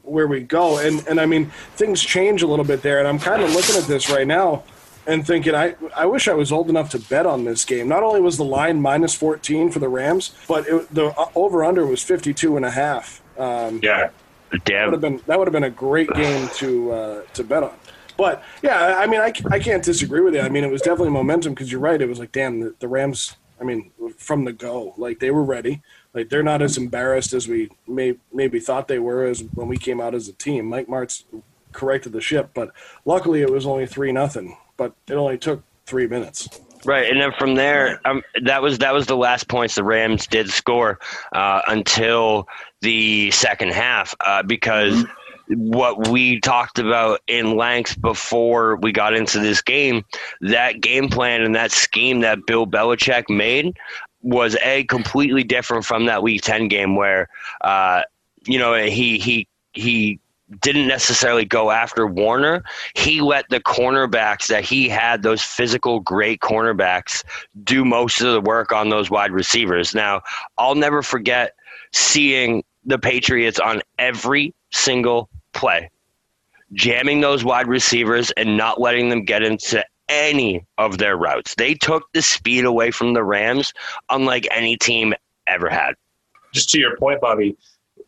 where 0.04 0.28
we 0.28 0.42
go. 0.42 0.78
And 0.78 1.06
and 1.08 1.20
I 1.20 1.26
mean 1.26 1.50
things 1.76 2.02
change 2.02 2.42
a 2.42 2.48
little 2.48 2.66
bit 2.66 2.82
there. 2.82 3.00
And 3.00 3.08
I'm 3.08 3.20
kind 3.20 3.42
of 3.42 3.54
looking 3.54 3.76
at 3.76 3.84
this 3.84 4.10
right 4.10 4.28
now 4.28 4.64
and 5.08 5.26
thinking 5.26 5.56
I 5.56 5.76
I 5.96 6.06
wish 6.06 6.28
I 6.28 6.34
was 6.34 6.52
old 6.52 6.70
enough 6.70 6.92
to 6.92 7.00
bet 7.00 7.26
on 7.26 7.46
this 7.46 7.66
game. 7.66 7.88
Not 7.88 8.04
only 8.04 8.22
was 8.22 8.38
the 8.38 8.46
line 8.46 8.82
minus 8.82 9.16
14 9.16 9.72
for 9.72 9.80
the 9.80 9.90
Rams, 9.90 10.36
but 10.48 10.68
it, 10.68 10.94
the 10.94 11.14
over 11.36 11.64
under 11.64 11.86
was 11.86 12.04
52 12.04 12.58
and 12.58 12.66
a 12.66 12.72
half. 12.72 13.22
Um, 13.38 13.80
yeah. 13.82 14.10
That 14.52 14.86
would 14.86 14.94
have 14.94 15.02
been 15.02 15.22
that 15.28 15.38
would 15.38 15.48
have 15.48 15.54
been 15.54 15.64
a 15.64 15.70
great 15.70 16.10
game 16.14 16.50
to 16.56 16.92
uh, 16.92 17.22
to 17.34 17.44
bet 17.44 17.64
on. 17.64 17.74
But 18.18 18.44
yeah, 18.64 18.98
I 18.98 19.06
mean, 19.06 19.22
I, 19.22 19.32
I 19.52 19.60
can't 19.60 19.84
disagree 19.84 20.22
with 20.22 20.34
you. 20.34 20.42
I 20.42 20.50
mean, 20.50 20.64
it 20.64 20.72
was 20.72 20.82
definitely 20.82 21.12
momentum 21.12 21.54
because 21.54 21.72
you're 21.72 21.80
right. 21.80 22.02
It 22.02 22.10
was 22.10 22.18
like, 22.18 22.32
damn, 22.32 22.60
the, 22.60 22.76
the, 22.80 22.88
Rams. 22.88 23.38
I 23.62 23.64
mean, 23.64 23.92
from 24.18 24.44
the 24.44 24.54
go, 24.54 24.96
like 24.98 25.20
they 25.20 25.30
were 25.30 25.44
ready. 25.44 25.82
Like 26.14 26.30
they're 26.30 26.44
not 26.44 26.62
as 26.62 26.78
embarrassed 26.78 27.34
as 27.34 27.48
we 27.48 27.70
may 27.88 28.16
maybe 28.34 28.60
thought 28.60 28.88
they 28.88 29.00
were 29.00 29.26
as 29.26 29.44
when 29.54 29.68
we 29.68 29.78
came 29.78 30.02
out 30.02 30.16
as 30.16 30.28
a 30.28 30.34
team. 30.34 30.66
Mike 30.66 30.88
Martz 30.88 31.24
corrected 31.72 32.12
the 32.12 32.22
ship, 32.22 32.52
but 32.54 32.72
luckily 33.06 33.42
it 33.42 33.52
was 33.52 33.66
only 33.66 33.86
three 33.86 34.12
nothing. 34.12 34.58
But 34.78 34.94
it 35.08 35.14
only 35.14 35.38
took 35.38 35.64
three 35.86 36.08
minutes. 36.08 36.50
Right, 36.86 37.10
and 37.10 37.20
then 37.20 37.32
from 37.38 37.56
there, 37.56 38.00
um, 38.06 38.24
that 38.44 38.62
was 38.62 38.80
that 38.80 38.94
was 38.94 39.08
the 39.08 39.18
last 39.18 39.48
points 39.48 39.76
the 39.76 39.84
Rams 39.84 40.28
did 40.28 40.50
score 40.50 41.00
uh, 41.34 41.62
until 41.68 42.48
the 42.82 43.32
second 43.32 43.74
half 43.74 44.16
uh, 44.20 44.44
because 44.44 44.94
mm-hmm. 44.94 45.70
what 45.70 46.08
we 46.08 46.40
talked 46.40 46.80
about 46.80 47.22
in 47.28 47.58
length 47.58 48.00
before 48.00 48.76
we 48.78 48.92
got 48.92 49.14
into 49.14 49.40
this 49.40 49.62
game, 49.62 50.06
that 50.42 50.80
game 50.82 51.10
plan 51.10 51.42
and 51.42 51.56
that 51.56 51.72
scheme 51.72 52.22
that 52.22 52.46
Bill 52.46 52.68
Belichick 52.68 53.26
made 53.30 53.76
was 54.22 54.56
a 54.64 54.84
completely 54.86 55.44
different 55.44 55.86
from 55.86 56.06
that 56.06 56.22
Week 56.22 56.42
Ten 56.42 56.68
game 56.68 56.96
where 56.96 57.28
uh, 57.62 58.04
you 58.46 58.60
know 58.60 58.76
he 58.76 59.18
he 59.18 59.48
he 59.74 60.20
didn't 60.62 60.88
necessarily 60.88 61.46
go 61.46 61.72
after 61.72 62.08
Warner. 62.08 62.64
He 62.96 63.22
let 63.22 63.50
the 63.50 63.60
cornerbacks 63.60 64.48
that 64.48 64.64
he 64.64 64.88
had, 64.88 65.22
those 65.24 65.42
physical 65.42 66.00
great 66.00 66.40
cornerbacks, 66.40 67.24
do 67.64 67.84
most 67.84 68.22
of 68.22 68.32
the 68.32 68.42
work 68.42 68.72
on 68.72 68.90
those 68.90 69.10
wide 69.10 69.32
receivers. 69.32 69.94
Now, 69.94 70.22
I'll 70.58 70.76
never 70.76 71.02
forget 71.02 71.54
seeing 71.92 72.64
the 72.86 72.98
Patriots 72.98 73.60
on 73.60 73.82
every 74.00 74.54
single 74.72 75.30
play, 75.54 75.90
jamming 76.74 77.22
those 77.22 77.44
wide 77.44 77.68
receivers 77.68 78.32
and 78.32 78.56
not 78.58 78.80
letting 78.80 79.10
them 79.10 79.26
get 79.26 79.44
into 79.44 79.84
any 80.10 80.66
of 80.78 80.98
their 80.98 81.18
routes. 81.18 81.56
They 81.56 81.74
took 81.74 82.12
the 82.14 82.22
speed 82.22 82.64
away 82.64 82.92
from 82.92 83.14
the 83.14 83.24
Rams, 83.24 83.74
unlike 84.10 84.48
any 84.52 84.78
team 84.78 85.14
ever 85.48 85.70
had. 85.70 85.96
Just 86.54 86.70
to 86.70 86.80
your 86.80 86.96
point, 86.96 87.20
Bobby, 87.20 87.58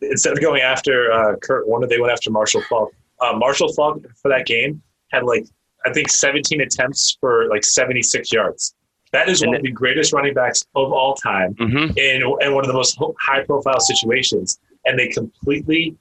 instead 0.02 0.32
of 0.32 0.40
going 0.40 0.62
after 0.62 1.12
uh, 1.12 1.36
Kurt 1.36 1.66
Warner, 1.68 1.86
they 1.86 2.00
went 2.00 2.12
after 2.12 2.30
Marshall 2.30 2.62
Faulk. 2.68 2.92
Uh, 3.20 3.34
Marshall 3.36 3.72
Faulk 3.74 4.02
for 4.20 4.28
that 4.30 4.46
game 4.46 4.82
had 5.12 5.24
like 5.24 5.46
I 5.86 5.92
think 5.92 6.10
17 6.10 6.60
attempts 6.60 7.16
for 7.20 7.48
like 7.48 7.64
76 7.64 8.32
yards. 8.32 8.74
That 9.12 9.28
is 9.28 9.44
one 9.44 9.54
of 9.56 9.62
the 9.62 9.70
greatest 9.72 10.12
running 10.12 10.34
backs 10.34 10.64
of 10.76 10.92
all 10.92 11.14
time 11.14 11.54
Mhm. 11.54 11.96
in, 11.98 12.22
in 12.46 12.54
one 12.54 12.64
of 12.64 12.68
the 12.68 12.74
most 12.74 12.98
high 13.18 13.42
profile 13.44 13.80
situations. 13.80 14.60
And 14.84 14.98
they 14.98 15.08
completely, 15.08 15.96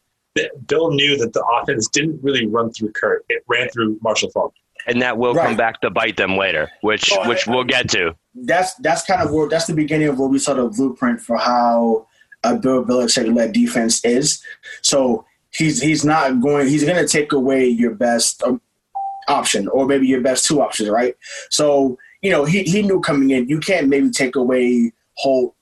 Bill 0.67 0.91
knew 0.91 1.17
that 1.17 1.33
the 1.33 1.43
offense 1.45 1.87
didn't 1.87 2.19
really 2.21 2.45
run 2.45 2.71
through 2.71 2.91
Kurt. 2.91 3.25
It 3.29 3.43
ran 3.47 3.69
through 3.69 3.97
Marshall 4.01 4.29
Faulk. 4.31 4.53
and 4.87 5.01
that 5.01 5.17
will 5.17 5.33
Right. 5.33 5.45
come 5.47 5.57
back 5.57 5.81
to 5.81 5.89
bite 5.89 6.15
them 6.17 6.37
later, 6.37 6.69
which 6.81 7.11
Oh, 7.13 7.27
which 7.27 7.47
I- 7.47 7.51
we'll 7.51 7.65
get 7.65 7.89
to. 7.89 8.15
that's 8.33 8.75
that's 8.75 9.03
kind 9.05 9.21
of 9.21 9.31
where 9.31 9.47
that's 9.49 9.65
the 9.67 9.73
beginning 9.73 10.07
of 10.07 10.17
where 10.19 10.29
we 10.29 10.39
saw 10.39 10.53
the 10.53 10.67
blueprint 10.67 11.19
for 11.19 11.35
how 11.37 12.07
a 12.43 12.55
Bill 12.55 12.83
Belichick 12.85 13.33
led 13.35 13.53
defense 13.53 14.03
is. 14.05 14.43
So 14.81 15.25
he's 15.51 15.81
he's 15.81 16.05
not 16.05 16.41
going. 16.41 16.67
He's 16.67 16.83
going 16.83 17.03
to 17.03 17.07
take 17.07 17.31
away 17.31 17.67
your 17.67 17.95
best 17.95 18.41
um, 18.43 18.61
option, 19.27 19.67
or 19.69 19.85
maybe 19.85 20.07
your 20.07 20.21
best 20.21 20.45
two 20.45 20.61
options, 20.61 20.89
right? 20.89 21.15
So 21.49 21.97
you 22.21 22.31
know 22.31 22.45
he 22.45 22.63
he 22.63 22.81
knew 22.81 22.99
coming 23.01 23.31
in, 23.31 23.49
you 23.49 23.59
can't 23.59 23.87
maybe 23.87 24.09
take 24.09 24.35
away 24.35 24.93
Holt, 25.15 25.53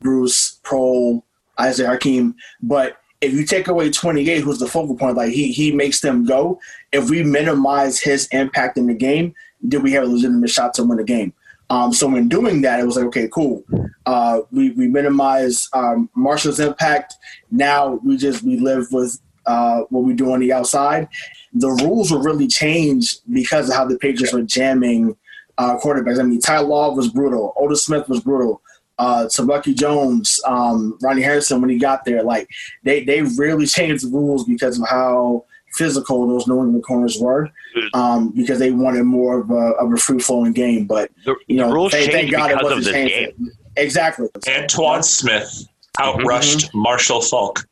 Bruce, 0.00 0.60
Proehl, 0.64 1.22
Isaac 1.58 1.86
Hakim, 1.86 2.34
but 2.62 2.98
if 3.22 3.32
you 3.32 3.44
take 3.44 3.68
away 3.68 3.88
28, 3.88 4.40
who's 4.40 4.58
the 4.58 4.66
focal 4.66 4.96
point, 4.96 5.16
like 5.16 5.30
he 5.30 5.52
he 5.52 5.70
makes 5.72 6.00
them 6.00 6.26
go. 6.26 6.60
If 6.90 7.08
we 7.08 7.22
minimize 7.22 8.00
his 8.00 8.26
impact 8.32 8.76
in 8.76 8.88
the 8.88 8.94
game, 8.94 9.32
then 9.62 9.82
we 9.82 9.92
have 9.92 10.02
a 10.02 10.06
legitimate 10.06 10.50
shot 10.50 10.74
to 10.74 10.84
win 10.84 10.98
the 10.98 11.04
game. 11.04 11.32
Um, 11.72 11.90
so 11.90 12.14
in 12.16 12.28
doing 12.28 12.60
that, 12.62 12.80
it 12.80 12.84
was 12.84 12.96
like, 12.96 13.06
okay, 13.06 13.28
cool. 13.32 13.64
Uh, 14.04 14.42
we 14.50 14.72
we 14.72 14.88
minimize 14.88 15.70
um, 15.72 16.10
Marshall's 16.14 16.60
impact. 16.60 17.14
Now 17.50 17.98
we 18.04 18.18
just 18.18 18.42
we 18.42 18.58
live 18.58 18.88
with 18.92 19.18
uh, 19.46 19.80
what 19.88 20.04
we 20.04 20.12
do 20.12 20.32
on 20.32 20.40
the 20.40 20.52
outside. 20.52 21.08
The 21.54 21.70
rules 21.70 22.12
were 22.12 22.22
really 22.22 22.46
changed 22.46 23.20
because 23.32 23.70
of 23.70 23.74
how 23.74 23.86
the 23.86 23.96
Patriots 23.96 24.34
were 24.34 24.42
jamming 24.42 25.16
uh, 25.56 25.78
quarterbacks. 25.78 26.20
I 26.20 26.24
mean, 26.24 26.40
Ty 26.40 26.58
Law 26.58 26.94
was 26.94 27.08
brutal. 27.08 27.54
Otis 27.56 27.86
Smith 27.86 28.06
was 28.06 28.20
brutal. 28.20 28.60
Uh, 28.98 29.26
Lucky 29.38 29.72
Jones, 29.72 30.38
um, 30.44 30.98
Ronnie 31.02 31.22
Harrison, 31.22 31.62
when 31.62 31.70
he 31.70 31.78
got 31.78 32.04
there, 32.04 32.22
like 32.22 32.50
they 32.82 33.02
they 33.02 33.22
really 33.22 33.64
changed 33.78 34.04
the 34.04 34.10
rules 34.10 34.44
because 34.44 34.78
of 34.78 34.86
how 34.86 35.46
physical 35.74 36.26
those 36.28 36.46
New 36.46 36.60
England 36.62 36.84
corners 36.84 37.18
were, 37.20 37.48
um, 37.94 38.30
because 38.36 38.58
they 38.58 38.70
wanted 38.70 39.04
more 39.04 39.40
of 39.40 39.50
a, 39.50 39.54
of 39.54 39.92
a 39.92 39.96
free 39.96 40.18
flowing 40.18 40.52
game. 40.52 40.86
But 40.86 41.10
The, 41.24 41.34
you 41.46 41.56
the 41.58 41.66
know, 41.66 41.72
rules 41.72 41.92
thank, 41.92 42.12
thank 42.12 42.30
God 42.30 42.50
it 42.50 42.58
because 42.58 42.72
of 42.72 42.76
wasn't 42.78 42.84
this 42.84 42.92
changed. 43.12 43.38
game. 43.38 43.50
Exactly. 43.76 44.28
Antowain 44.46 45.02
Smith 45.04 45.66
outrushed 45.98 46.70
Marshall 46.74 47.20
Faulk. 47.22 47.66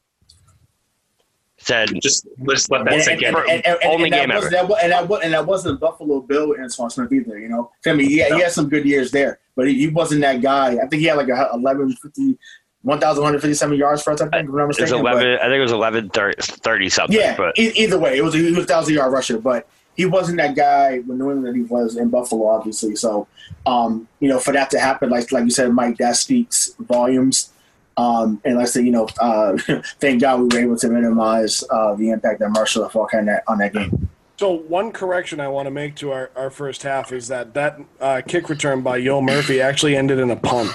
Said 1.62 1.90
Just, 2.02 2.26
just 2.48 2.70
let 2.70 2.84
that 2.86 2.94
And, 2.94 3.02
sink 3.02 3.22
in. 3.22 3.34
Only 3.36 4.04
and 4.04 4.12
that 4.14 4.26
game 4.28 4.28
was, 4.34 4.44
ever. 4.46 4.50
That, 4.50 4.66
wa- 4.68 4.78
and, 4.82 4.92
that, 4.92 5.06
wa- 5.08 5.18
and 5.22 5.34
that 5.34 5.44
wasn't 5.46 5.78
Buffalo 5.78 6.20
Bill 6.22 6.54
Antowain 6.54 6.90
Smith 6.90 7.12
either. 7.12 7.38
You 7.38 7.50
know, 7.50 7.70
I 7.86 7.92
mean, 7.92 8.08
yeah, 8.10 8.34
he 8.34 8.40
had 8.40 8.50
some 8.52 8.70
good 8.70 8.86
years 8.86 9.10
there, 9.10 9.40
but 9.56 9.68
he, 9.68 9.74
he 9.74 9.88
wasn't 9.88 10.22
that 10.22 10.40
guy. 10.40 10.78
I 10.82 10.86
think 10.86 11.00
he 11.00 11.04
had 11.04 11.18
like 11.18 11.28
a 11.28 11.32
1150, 11.52 12.38
1,157 12.82 13.76
yards 13.76 14.02
for 14.02 14.12
us. 14.12 14.20
I 14.20 14.24
think, 14.28 14.44
if 14.44 14.48
I'm 14.50 14.56
not 14.56 14.62
it 14.64 14.66
was 14.68 14.78
mistaken. 14.80 15.04
but- 15.04 15.26
I 15.26 15.44
think 15.44 15.54
it 15.54 15.60
was 15.60 15.72
11, 15.72 16.10
30, 16.10 16.42
30 16.42 16.88
something. 16.88 17.16
Yeah, 17.18 17.36
but 17.36 17.58
e- 17.58 17.72
either 17.76 17.98
way, 17.98 18.16
it 18.16 18.24
was 18.24 18.34
a, 18.34 18.38
he 18.38 18.50
was 18.52 18.64
a 18.64 18.66
thousand 18.66 18.94
yard 18.94 19.12
rusher, 19.12 19.38
but 19.38 19.66
he 19.96 20.06
wasn't 20.06 20.38
that 20.38 20.54
guy 20.56 20.98
when 21.00 21.18
New 21.18 21.30
England 21.30 21.56
he 21.56 21.62
was 21.62 21.96
in 21.96 22.08
Buffalo, 22.08 22.46
obviously. 22.46 22.96
So, 22.96 23.26
um, 23.66 24.08
you 24.20 24.28
know, 24.28 24.38
for 24.38 24.52
that 24.52 24.70
to 24.70 24.78
happen, 24.80 25.10
like 25.10 25.30
like 25.30 25.44
you 25.44 25.50
said, 25.50 25.72
Mike, 25.72 25.98
that 25.98 26.16
speaks 26.16 26.74
volumes. 26.78 27.50
Um, 27.96 28.40
and 28.44 28.56
like 28.56 28.62
I 28.62 28.66
said, 28.66 28.86
you 28.86 28.92
know, 28.92 29.08
uh, 29.20 29.58
thank 30.00 30.22
God 30.22 30.40
we 30.40 30.46
were 30.46 30.64
able 30.64 30.76
to 30.78 30.88
minimize 30.88 31.62
uh, 31.70 31.94
the 31.96 32.10
impact 32.10 32.38
that 32.40 32.48
Marshall 32.50 32.88
Faulk 32.88 33.12
had 33.12 33.20
on 33.20 33.26
that, 33.26 33.42
on 33.46 33.58
that 33.58 33.74
game. 33.74 34.08
So 34.38 34.52
one 34.52 34.90
correction 34.90 35.38
I 35.38 35.48
want 35.48 35.66
to 35.66 35.70
make 35.70 35.96
to 35.96 36.12
our, 36.12 36.30
our 36.34 36.48
first 36.48 36.82
half 36.82 37.12
is 37.12 37.28
that 37.28 37.52
that 37.52 37.78
uh, 38.00 38.22
kick 38.26 38.48
return 38.48 38.80
by 38.80 38.96
Yo 38.96 39.20
Murphy 39.20 39.60
actually 39.60 39.96
ended 39.96 40.18
in 40.18 40.30
a 40.30 40.36
punt. 40.36 40.70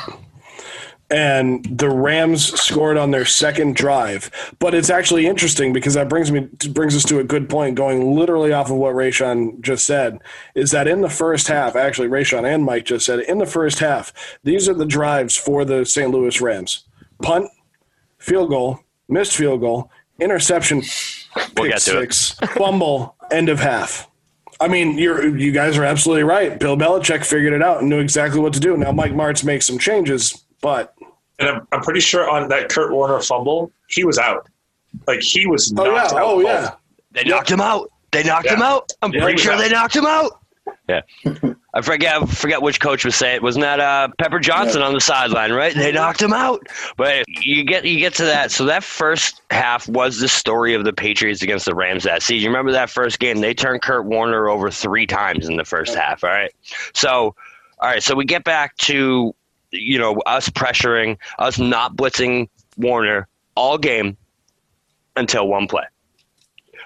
And 1.15 1.63
the 1.63 1.89
Rams 1.89 2.51
scored 2.60 2.97
on 2.97 3.12
their 3.12 3.23
second 3.23 3.78
drive, 3.78 4.30
but 4.60 4.75
it's 4.75 4.89
actually 4.89 5.28
interesting 5.28 5.71
because 5.71 5.93
that 5.93 6.10
brings 6.10 6.30
me 6.30 6.41
brings 6.71 6.93
us 6.93 7.06
to 7.06 7.19
a 7.19 7.23
good 7.23 7.47
point. 7.47 7.75
Going 7.75 8.15
literally 8.17 8.51
off 8.51 8.69
of 8.69 8.75
what 8.75 8.95
Rayshon 8.95 9.62
just 9.62 9.86
said, 9.86 10.19
is 10.56 10.71
that 10.71 10.89
in 10.89 10.99
the 10.99 11.10
first 11.10 11.47
half, 11.47 11.78
actually 11.78 12.10
Rayshon 12.10 12.43
and 12.43 12.65
Mike 12.65 12.84
just 12.84 13.06
said 13.06 13.21
in 13.21 13.38
the 13.38 13.45
first 13.45 13.80
half, 13.80 14.12
these 14.43 14.67
are 14.67 14.73
the 14.73 14.86
drives 14.86 15.38
for 15.38 15.63
the 15.63 15.86
St. 15.86 16.12
Louis 16.12 16.41
Rams: 16.41 16.84
punt, 17.21 17.49
field 18.17 18.49
goal, 18.49 18.82
missed 19.08 19.38
field 19.38 19.62
goal, 19.62 19.89
interception, 20.19 20.84
We'll 21.38 21.45
pick 21.45 21.71
get 21.71 21.80
to 21.84 22.01
it. 22.01 22.12
six, 22.12 22.32
fumble, 22.58 23.15
end 23.32 23.47
of 23.47 23.62
half. 23.62 24.10
I 24.60 24.67
mean, 24.67 24.97
you're 24.97 25.38
you 25.38 25.54
guys 25.54 25.78
are 25.78 25.86
absolutely 25.86 26.23
right. 26.23 26.60
Bill 26.60 26.75
Belichick 26.75 27.23
figured 27.23 27.54
it 27.54 27.63
out 27.63 27.80
and 27.80 27.89
knew 27.89 27.99
exactly 27.99 28.41
what 28.41 28.51
to 28.51 28.60
do. 28.60 28.75
Now 28.75 28.91
Mike 28.91 29.13
Martz 29.13 29.45
makes 29.45 29.65
some 29.65 29.80
changes, 29.80 30.45
but 30.60 30.93
And 31.39 31.50
I'm, 31.50 31.67
I'm 31.71 31.82
pretty 31.82 32.00
sure 32.00 32.30
on 32.30 32.48
that 32.50 32.69
Kurt 32.69 32.91
Warner 32.91 33.19
fumble, 33.21 33.71
he 33.89 34.04
was 34.06 34.17
out. 34.17 34.48
Like 35.08 35.21
he 35.21 35.45
was 35.48 35.74
oh 35.78 35.84
knocked 35.84 36.12
yeah, 36.13 36.17
out. 36.19 36.24
oh 36.24 36.32
cold. 36.32 36.43
yeah. 36.43 36.71
They 37.12 37.24
knocked 37.26 37.52
him 37.52 37.62
out. 37.62 37.89
They 38.12 38.24
knocked 38.24 38.48
him 38.48 38.62
out. 38.62 38.91
I'm 39.02 39.12
Yeah, 39.12 39.24
pretty 39.24 39.41
sure 39.41 39.54
out. 39.54 39.60
they 39.60 39.69
knocked 39.69 39.95
him 39.95 40.06
out. 40.06 40.39
Yeah. 40.89 41.02
I 41.76 41.82
forget 41.82 42.21
I 42.21 42.26
forget 42.26 42.62
which 42.62 42.80
coach 42.80 43.06
was 43.06 43.15
saying 43.15 43.38
it. 43.38 43.43
Wasn't 43.43 43.62
that 43.62 43.80
uh, 43.80 44.08
Pepper 44.19 44.39
Johnson 44.39 44.82
on 44.84 44.93
the 44.93 45.02
sideline, 45.02 45.52
right? 45.52 45.74
They 45.76 45.91
knocked 45.91 46.21
him 46.21 46.34
out. 46.34 46.62
But 46.98 47.24
you 47.28 47.63
get 47.63 47.86
you 47.86 48.00
get 48.00 48.13
to 48.15 48.24
that. 48.26 48.52
So 48.52 48.65
that 48.65 48.84
first 48.84 49.41
half 49.52 49.88
was 49.88 50.19
the 50.19 50.28
story 50.28 50.74
of 50.74 50.84
the 50.84 50.93
Patriots 50.93 51.41
against 51.43 51.65
the 51.65 51.76
Rams 51.76 52.04
that 52.04 52.24
season. 52.24 52.43
You 52.45 52.50
remember 52.50 52.71
that 52.71 52.89
first 52.89 53.19
game? 53.19 53.41
They 53.41 53.54
turned 53.54 53.82
Kurt 53.84 54.06
Warner 54.06 54.48
over 54.50 54.69
three 54.71 55.06
times 55.08 55.48
in 55.48 55.56
the 55.58 55.65
first 55.65 55.93
half. 55.95 56.24
All 56.24 56.30
right. 56.32 56.52
So 56.93 57.36
all 57.80 57.89
right, 57.89 58.02
so 58.02 58.15
we 58.15 58.26
get 58.26 58.43
back 58.43 58.76
to 58.78 59.36
you 59.75 59.97
know 59.97 60.15
us 60.25 60.49
pressuring, 60.49 61.17
us 61.39 61.59
not 61.59 61.95
blitzing 61.95 62.49
Warner 62.77 63.27
all 63.55 63.77
game 63.77 64.17
until 65.15 65.47
one 65.47 65.67
play. 65.67 65.85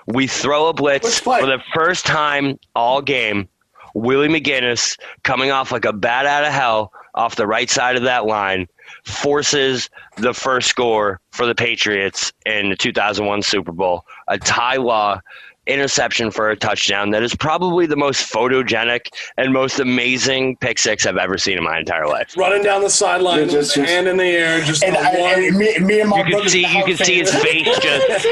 We 0.08 0.28
throw 0.28 0.68
a 0.68 0.74
blitz 0.74 1.20
for 1.20 1.46
the 1.46 1.60
first 1.74 2.06
time 2.06 2.58
all 2.76 3.02
game. 3.02 3.48
Willie 3.94 4.28
McGinest 4.28 5.00
coming 5.24 5.52
off 5.52 5.72
like 5.72 5.86
a 5.86 5.94
bat 5.94 6.26
out 6.26 6.44
of 6.44 6.54
hell 6.54 6.92
off 7.16 7.36
the 7.36 7.48
right 7.48 7.70
side 7.70 7.96
of 7.96 8.04
that 8.04 8.26
line 8.26 8.68
forces 9.04 9.90
the 10.18 10.34
first 10.34 10.68
score 10.68 11.20
for 11.32 11.46
the 11.46 11.56
Patriots 11.56 12.32
in 12.46 12.70
the 12.70 12.76
2001 12.76 13.42
Super 13.42 13.72
Bowl. 13.72 14.06
A 14.28 14.38
Ty 14.38 14.78
Law 14.78 15.22
interception 15.70 16.32
for 16.32 16.50
a 16.50 16.56
touchdown 16.56 17.12
that 17.12 17.24
is 17.24 17.36
probably 17.36 17.86
the 17.86 17.96
most 17.96 18.32
photogenic 18.34 19.08
and 19.38 19.54
most 19.54 19.80
amazing 19.80 20.58
pick 20.58 20.80
six 20.80 21.06
I've 21.06 21.18
ever 21.18 21.38
seen 21.38 21.58
in 21.58 21.64
my 21.64 21.80
entire 21.80 22.08
life. 22.08 22.36
Running 22.38 22.64
down 22.64 22.82
the 22.82 22.90
sideline, 22.90 23.40
Yeah, 23.40 23.46
just- 23.46 23.78
with 23.78 23.86
just- 23.86 23.90
hand 23.96 24.08
in 24.08 24.18
the 24.18 24.24
air, 24.26 24.62
just 24.62 24.84
And, 24.84 24.98
I, 24.98 25.20
one. 25.20 25.44
and 25.44 25.58
me, 25.58 25.78
me 25.80 26.00
and 26.02 26.10
my 26.10 26.18
You 26.28 26.40
can 26.40 26.50
see 26.50 26.66
you 26.66 26.84
can 26.84 26.98
see 26.98 27.20
his 27.20 27.34
face 27.36 27.66
just 27.82 28.26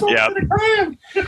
Yep. 0.00 0.32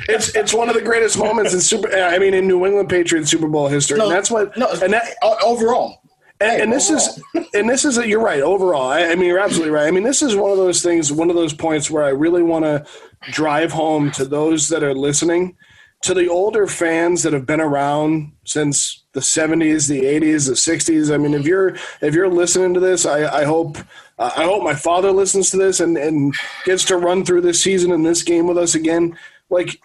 it's 0.09 0.35
it's 0.35 0.53
one 0.55 0.69
of 0.69 0.75
the 0.75 0.83
greatest 0.83 1.19
moments 1.19 1.55
in 1.55 1.61
Super. 1.61 1.93
Uh, 1.93 2.11
I 2.11 2.19
mean, 2.19 2.35
in 2.35 2.47
New 2.47 2.65
England 2.67 2.89
Patriots 2.89 3.31
Super 3.31 3.49
Bowl 3.49 3.69
history, 3.69 3.99
No, 3.99 4.05
and 4.07 4.13
that's 4.15 4.31
what. 4.31 4.57
No, 4.57 4.69
and 4.83 4.93
that 4.93 5.05
overall. 5.45 6.03
And, 6.41 6.63
and 6.63 6.73
this 6.73 6.91
is 6.91 7.23
and 7.55 7.69
this 7.69 7.85
is 7.85 7.97
you're 7.99 8.21
right 8.21 8.41
overall 8.43 8.91
I, 8.91 9.05
I 9.07 9.15
mean 9.15 9.27
you're 9.27 9.39
absolutely 9.39 9.73
right. 9.73 9.87
I 9.87 9.91
mean 9.91 10.05
this 10.05 10.23
is 10.23 10.37
one 10.37 10.51
of 10.51 10.57
those 10.57 10.83
things 10.83 11.13
one 11.13 11.31
of 11.31 11.37
those 11.37 11.55
points 11.55 11.91
where 11.91 12.05
i 12.05 12.11
really 12.11 12.43
want 12.43 12.65
to 12.65 12.85
drive 13.31 13.73
home 13.73 14.11
to 14.13 14.25
those 14.25 14.69
that 14.69 14.83
are 14.83 14.95
listening 14.95 15.57
to 16.03 16.15
the 16.15 16.29
older 16.29 16.67
fans 16.67 17.23
that 17.23 17.35
have 17.35 17.45
been 17.45 17.61
around 17.61 18.33
since 18.45 19.05
the 19.13 19.21
70s 19.21 19.89
the 19.89 20.03
80s 20.03 20.47
the 20.47 20.55
60s 20.55 21.13
i 21.13 21.17
mean 21.19 21.35
if 21.35 21.47
you're 21.47 21.77
if 22.01 22.15
you're 22.15 22.29
listening 22.29 22.75
to 22.75 22.81
this 22.81 23.05
i, 23.05 23.41
I 23.41 23.45
hope 23.45 23.79
uh, 24.19 24.31
i 24.37 24.45
hope 24.45 24.63
my 24.63 24.75
father 24.75 25.13
listens 25.13 25.51
to 25.51 25.59
this 25.59 25.81
and, 25.81 25.97
and 25.99 26.35
gets 26.65 26.85
to 26.87 26.97
run 26.97 27.25
through 27.25 27.43
this 27.43 27.63
season 27.63 27.93
and 27.93 28.05
this 28.05 28.23
game 28.23 28.47
with 28.47 28.59
us 28.59 28.75
again. 28.75 29.17
Like 29.51 29.81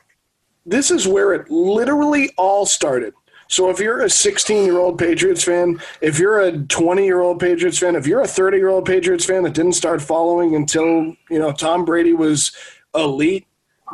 this 0.65 0.91
is 0.91 1.07
where 1.07 1.33
it 1.33 1.49
literally 1.49 2.31
all 2.37 2.65
started. 2.65 3.13
So 3.47 3.69
if 3.69 3.79
you're 3.79 4.01
a 4.01 4.09
16 4.09 4.65
year 4.65 4.77
old 4.77 4.97
Patriots 4.97 5.43
fan, 5.43 5.81
if 6.01 6.19
you're 6.19 6.39
a 6.39 6.57
20 6.57 7.05
year 7.05 7.21
old 7.21 7.39
Patriots 7.39 7.77
fan, 7.77 7.95
if 7.95 8.07
you're 8.07 8.21
a 8.21 8.27
30 8.27 8.57
year 8.57 8.69
old 8.69 8.85
Patriots 8.85 9.25
fan 9.25 9.43
that 9.43 9.53
didn't 9.53 9.73
start 9.73 10.01
following 10.01 10.55
until 10.55 11.15
you 11.29 11.39
know 11.39 11.51
Tom 11.51 11.85
Brady 11.85 12.13
was 12.13 12.51
elite, 12.93 13.45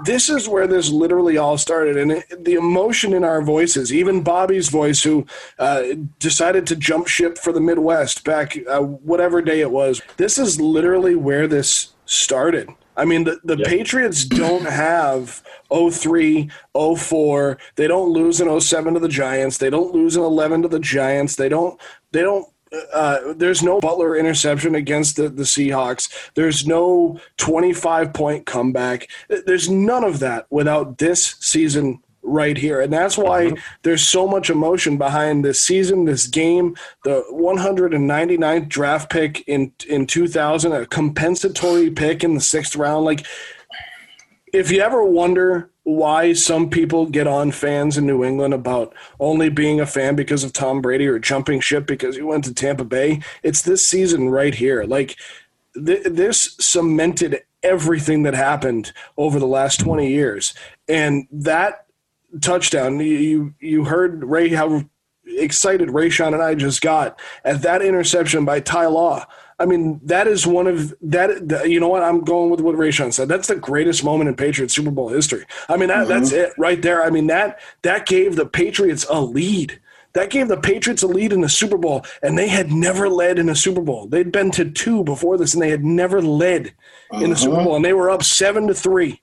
this 0.05 0.29
is 0.29 0.47
where 0.47 0.67
this 0.67 0.89
literally 0.89 1.37
all 1.37 1.57
started, 1.57 1.97
and 1.97 2.13
it, 2.13 2.45
the 2.45 2.53
emotion 2.53 3.13
in 3.13 3.23
our 3.23 3.41
voices, 3.41 3.93
even 3.93 4.23
Bobby's 4.23 4.69
voice, 4.69 5.03
who 5.03 5.25
uh, 5.59 5.83
decided 6.19 6.65
to 6.67 6.75
jump 6.75 7.07
ship 7.07 7.37
for 7.37 7.51
the 7.51 7.59
Midwest 7.59 8.23
back 8.23 8.57
uh, 8.69 8.79
whatever 8.79 9.41
day 9.41 9.59
it 9.59 9.71
was. 9.71 10.01
This 10.17 10.37
is 10.37 10.61
literally 10.61 11.15
where 11.15 11.47
this 11.47 11.93
started. 12.05 12.69
I 12.97 13.06
mean, 13.06 13.23
the, 13.23 13.39
the 13.43 13.58
Patriots 13.58 14.25
don't 14.25 14.65
have 14.65 15.43
03, 15.71 16.49
04. 16.97 17.58
They 17.75 17.88
don't 17.88 18.10
lose 18.10 18.41
in 18.41 18.60
07 18.60 18.93
to 18.93 18.99
the 18.99 19.08
Giants. 19.08 19.58
They 19.58 19.69
don't 19.69 19.93
lose 19.93 20.15
in 20.15 20.23
11 20.23 20.63
to 20.63 20.67
the 20.67 20.80
Giants. 20.80 21.36
They 21.36 21.49
don't, 21.49 21.80
they 22.12 22.21
don't, 22.21 22.45
uh, 22.93 23.34
there's 23.36 23.63
no 23.63 23.80
Butler 23.80 24.15
interception 24.15 24.75
against 24.75 25.15
the, 25.15 25.30
the 25.30 25.43
Seahawks. 25.43 26.32
There's 26.36 26.65
no 26.65 27.19
25 27.38 28.13
point 28.13 28.45
comeback. 28.45 29.10
There's 29.27 29.69
none 29.69 30.04
of 30.04 30.19
that 30.19 30.47
without 30.49 30.97
this 30.97 31.36
season 31.39 32.01
right 32.23 32.57
here. 32.57 32.81
And 32.81 32.93
that's 32.93 33.17
why 33.17 33.45
mm-hmm. 33.45 33.60
there's 33.84 34.07
so 34.07 34.27
much 34.27 34.49
emotion 34.49 34.97
behind 34.97 35.43
this 35.43 35.62
season, 35.62 36.05
this 36.05 36.27
game, 36.27 36.75
the 37.03 37.23
199th 37.31 38.67
draft 38.67 39.10
pick 39.10 39.43
in 39.47 39.71
in 39.88 40.05
2000, 40.07 40.71
a 40.71 40.86
compensatory 40.86 41.89
pick 41.89 42.23
in 42.23 42.36
the 42.36 42.41
6th 42.41 42.77
round 42.77 43.05
like 43.05 43.25
if 44.53 44.71
you 44.71 44.81
ever 44.81 45.03
wonder 45.03 45.69
why 45.84 46.34
some 46.34 46.69
people 46.69 47.05
get 47.05 47.25
on 47.25 47.51
fans 47.51 47.97
in 47.97 48.05
New 48.05 48.23
England 48.23 48.53
about 48.53 48.93
only 49.19 49.49
being 49.49 49.79
a 49.79 49.86
fan 49.86 50.15
because 50.15 50.43
of 50.43 50.53
Tom 50.53 50.81
Brady 50.81 51.07
or 51.07 51.17
jumping 51.19 51.60
ship 51.60 51.88
because 51.88 52.15
he 52.15 52.21
went 52.21 52.43
to 52.45 52.53
Tampa 52.53 52.84
Bay, 52.84 53.21
it's 53.43 53.63
this 53.63 53.88
season 53.88 54.29
right 54.29 54.53
here. 54.53 54.84
Like 54.84 55.17
th- 55.73 56.03
this 56.05 56.55
cemented 56.60 57.41
everything 57.63 58.23
that 58.23 58.34
happened 58.34 58.93
over 59.17 59.39
the 59.39 59.47
last 59.47 59.79
20 59.79 60.07
years. 60.07 60.53
And 60.88 61.27
that 61.31 61.86
touchdown, 62.39 62.99
you 62.99 63.53
you 63.59 63.85
heard 63.85 64.23
Ray 64.23 64.49
how 64.49 64.83
excited 65.25 65.89
Rayshawn 65.89 66.33
and 66.33 66.41
I 66.41 66.55
just 66.55 66.81
got 66.81 67.19
at 67.43 67.61
that 67.61 67.81
interception 67.81 68.45
by 68.45 68.59
Ty 68.59 68.87
Law. 68.87 69.25
I 69.59 69.65
mean, 69.65 70.01
that 70.05 70.27
is 70.27 70.47
one 70.47 70.65
of 70.65 70.93
that. 71.01 71.69
You 71.69 71.79
know 71.79 71.87
what? 71.87 72.03
I'm 72.03 72.21
going 72.21 72.49
with 72.49 72.61
what 72.61 72.75
Rayshawn 72.75 73.13
said. 73.13 73.27
That's 73.27 73.47
the 73.47 73.55
greatest 73.55 74.03
moment 74.03 74.27
in 74.27 74.35
Patriots 74.35 74.73
Super 74.73 74.89
Bowl 74.89 75.09
history. 75.09 75.45
I 75.69 75.77
mean, 75.77 75.89
that, 75.89 76.07
mm-hmm. 76.07 76.09
that's 76.09 76.31
it 76.31 76.53
right 76.57 76.81
there. 76.81 77.03
I 77.03 77.09
mean 77.09 77.27
that 77.27 77.59
that 77.83 78.07
gave 78.07 78.35
the 78.35 78.45
Patriots 78.45 79.05
a 79.09 79.21
lead. 79.21 79.79
That 80.13 80.29
gave 80.29 80.49
the 80.49 80.57
Patriots 80.57 81.03
a 81.03 81.07
lead 81.07 81.31
in 81.31 81.39
the 81.39 81.47
Super 81.47 81.77
Bowl, 81.77 82.05
and 82.21 82.37
they 82.37 82.49
had 82.49 82.69
never 82.71 83.07
led 83.07 83.39
in 83.39 83.47
a 83.47 83.55
Super 83.55 83.79
Bowl. 83.81 84.07
They'd 84.07 84.31
been 84.31 84.51
to 84.51 84.69
two 84.69 85.05
before 85.05 85.37
this, 85.37 85.53
and 85.53 85.61
they 85.63 85.69
had 85.69 85.85
never 85.85 86.21
led 86.21 86.73
uh-huh. 87.11 87.23
in 87.23 87.29
the 87.29 87.37
Super. 87.37 87.63
Bowl, 87.63 87.75
and 87.77 87.85
they 87.85 87.93
were 87.93 88.09
up 88.09 88.23
seven 88.23 88.67
to 88.67 88.73
three 88.73 89.21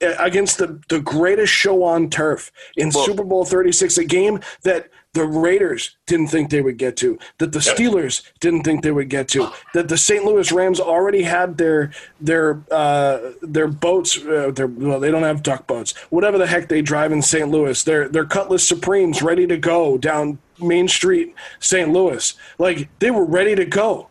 against 0.00 0.58
the, 0.58 0.80
the 0.88 1.00
greatest 1.00 1.52
show 1.52 1.82
on 1.82 2.10
turf 2.10 2.52
in 2.76 2.90
well, 2.94 3.04
Super 3.04 3.24
Bowl 3.24 3.44
36, 3.44 3.98
a 3.98 4.04
game 4.04 4.40
that 4.62 4.88
the 5.16 5.24
Raiders 5.24 5.96
didn't 6.06 6.26
think 6.26 6.50
they 6.50 6.60
would 6.60 6.76
get 6.76 6.96
to, 6.98 7.18
that 7.38 7.52
the 7.52 7.58
Steelers 7.58 8.22
didn't 8.38 8.64
think 8.64 8.82
they 8.82 8.90
would 8.90 9.08
get 9.08 9.28
to, 9.28 9.50
that 9.72 9.88
the 9.88 9.96
St. 9.96 10.24
Louis 10.24 10.52
Rams 10.52 10.78
already 10.78 11.22
had 11.22 11.56
their 11.56 11.90
their 12.20 12.62
uh, 12.70 13.32
their 13.40 13.66
boats. 13.66 14.18
Uh, 14.18 14.50
their 14.54 14.66
well, 14.66 15.00
they 15.00 15.10
don't 15.10 15.22
have 15.22 15.42
duck 15.42 15.66
boats. 15.66 15.96
Whatever 16.10 16.36
the 16.36 16.46
heck 16.46 16.68
they 16.68 16.82
drive 16.82 17.12
in 17.12 17.22
St. 17.22 17.48
Louis, 17.48 17.82
their 17.84 18.08
their 18.10 18.26
Cutlass 18.26 18.68
Supremes 18.68 19.22
ready 19.22 19.46
to 19.46 19.56
go 19.56 19.96
down 19.96 20.38
Main 20.60 20.86
Street, 20.86 21.34
St. 21.60 21.90
Louis. 21.90 22.34
Like 22.58 22.90
they 22.98 23.10
were 23.10 23.24
ready 23.24 23.54
to 23.54 23.64
go, 23.64 24.08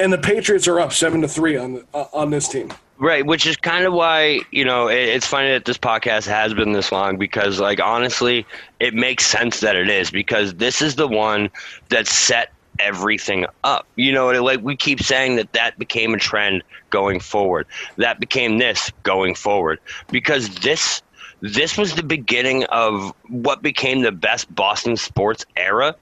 and 0.00 0.10
the 0.10 0.18
Patriots 0.18 0.66
are 0.66 0.80
up 0.80 0.94
seven 0.94 1.20
to 1.20 1.28
three 1.28 1.58
on 1.58 1.84
uh, 1.92 2.06
on 2.14 2.30
this 2.30 2.48
team. 2.48 2.72
Right, 2.98 3.26
which 3.26 3.46
is 3.46 3.56
kind 3.56 3.86
of 3.86 3.92
why 3.92 4.42
you 4.52 4.64
know 4.64 4.86
it, 4.88 4.98
it's 4.98 5.26
funny 5.26 5.50
that 5.50 5.64
this 5.64 5.78
podcast 5.78 6.26
has 6.28 6.54
been 6.54 6.72
this 6.72 6.92
long 6.92 7.18
because, 7.18 7.58
like, 7.58 7.80
honestly, 7.80 8.46
it 8.78 8.94
makes 8.94 9.26
sense 9.26 9.60
that 9.60 9.74
it 9.74 9.90
is 9.90 10.10
because 10.10 10.54
this 10.54 10.80
is 10.80 10.94
the 10.94 11.08
one 11.08 11.50
that 11.90 12.06
set 12.06 12.48
everything 12.78 13.46
up. 13.64 13.86
You 13.96 14.12
know, 14.12 14.28
like 14.42 14.60
we 14.62 14.76
keep 14.76 15.02
saying 15.02 15.36
that 15.36 15.52
that 15.54 15.76
became 15.76 16.14
a 16.14 16.18
trend 16.18 16.62
going 16.90 17.18
forward. 17.18 17.66
That 17.96 18.20
became 18.20 18.58
this 18.58 18.90
going 19.02 19.34
forward 19.34 19.80
because 20.10 20.48
this 20.56 21.02
this 21.40 21.76
was 21.76 21.94
the 21.96 22.04
beginning 22.04 22.64
of 22.66 23.12
what 23.28 23.60
became 23.60 24.02
the 24.02 24.12
best 24.12 24.54
Boston 24.54 24.96
sports 24.96 25.44
era 25.56 25.96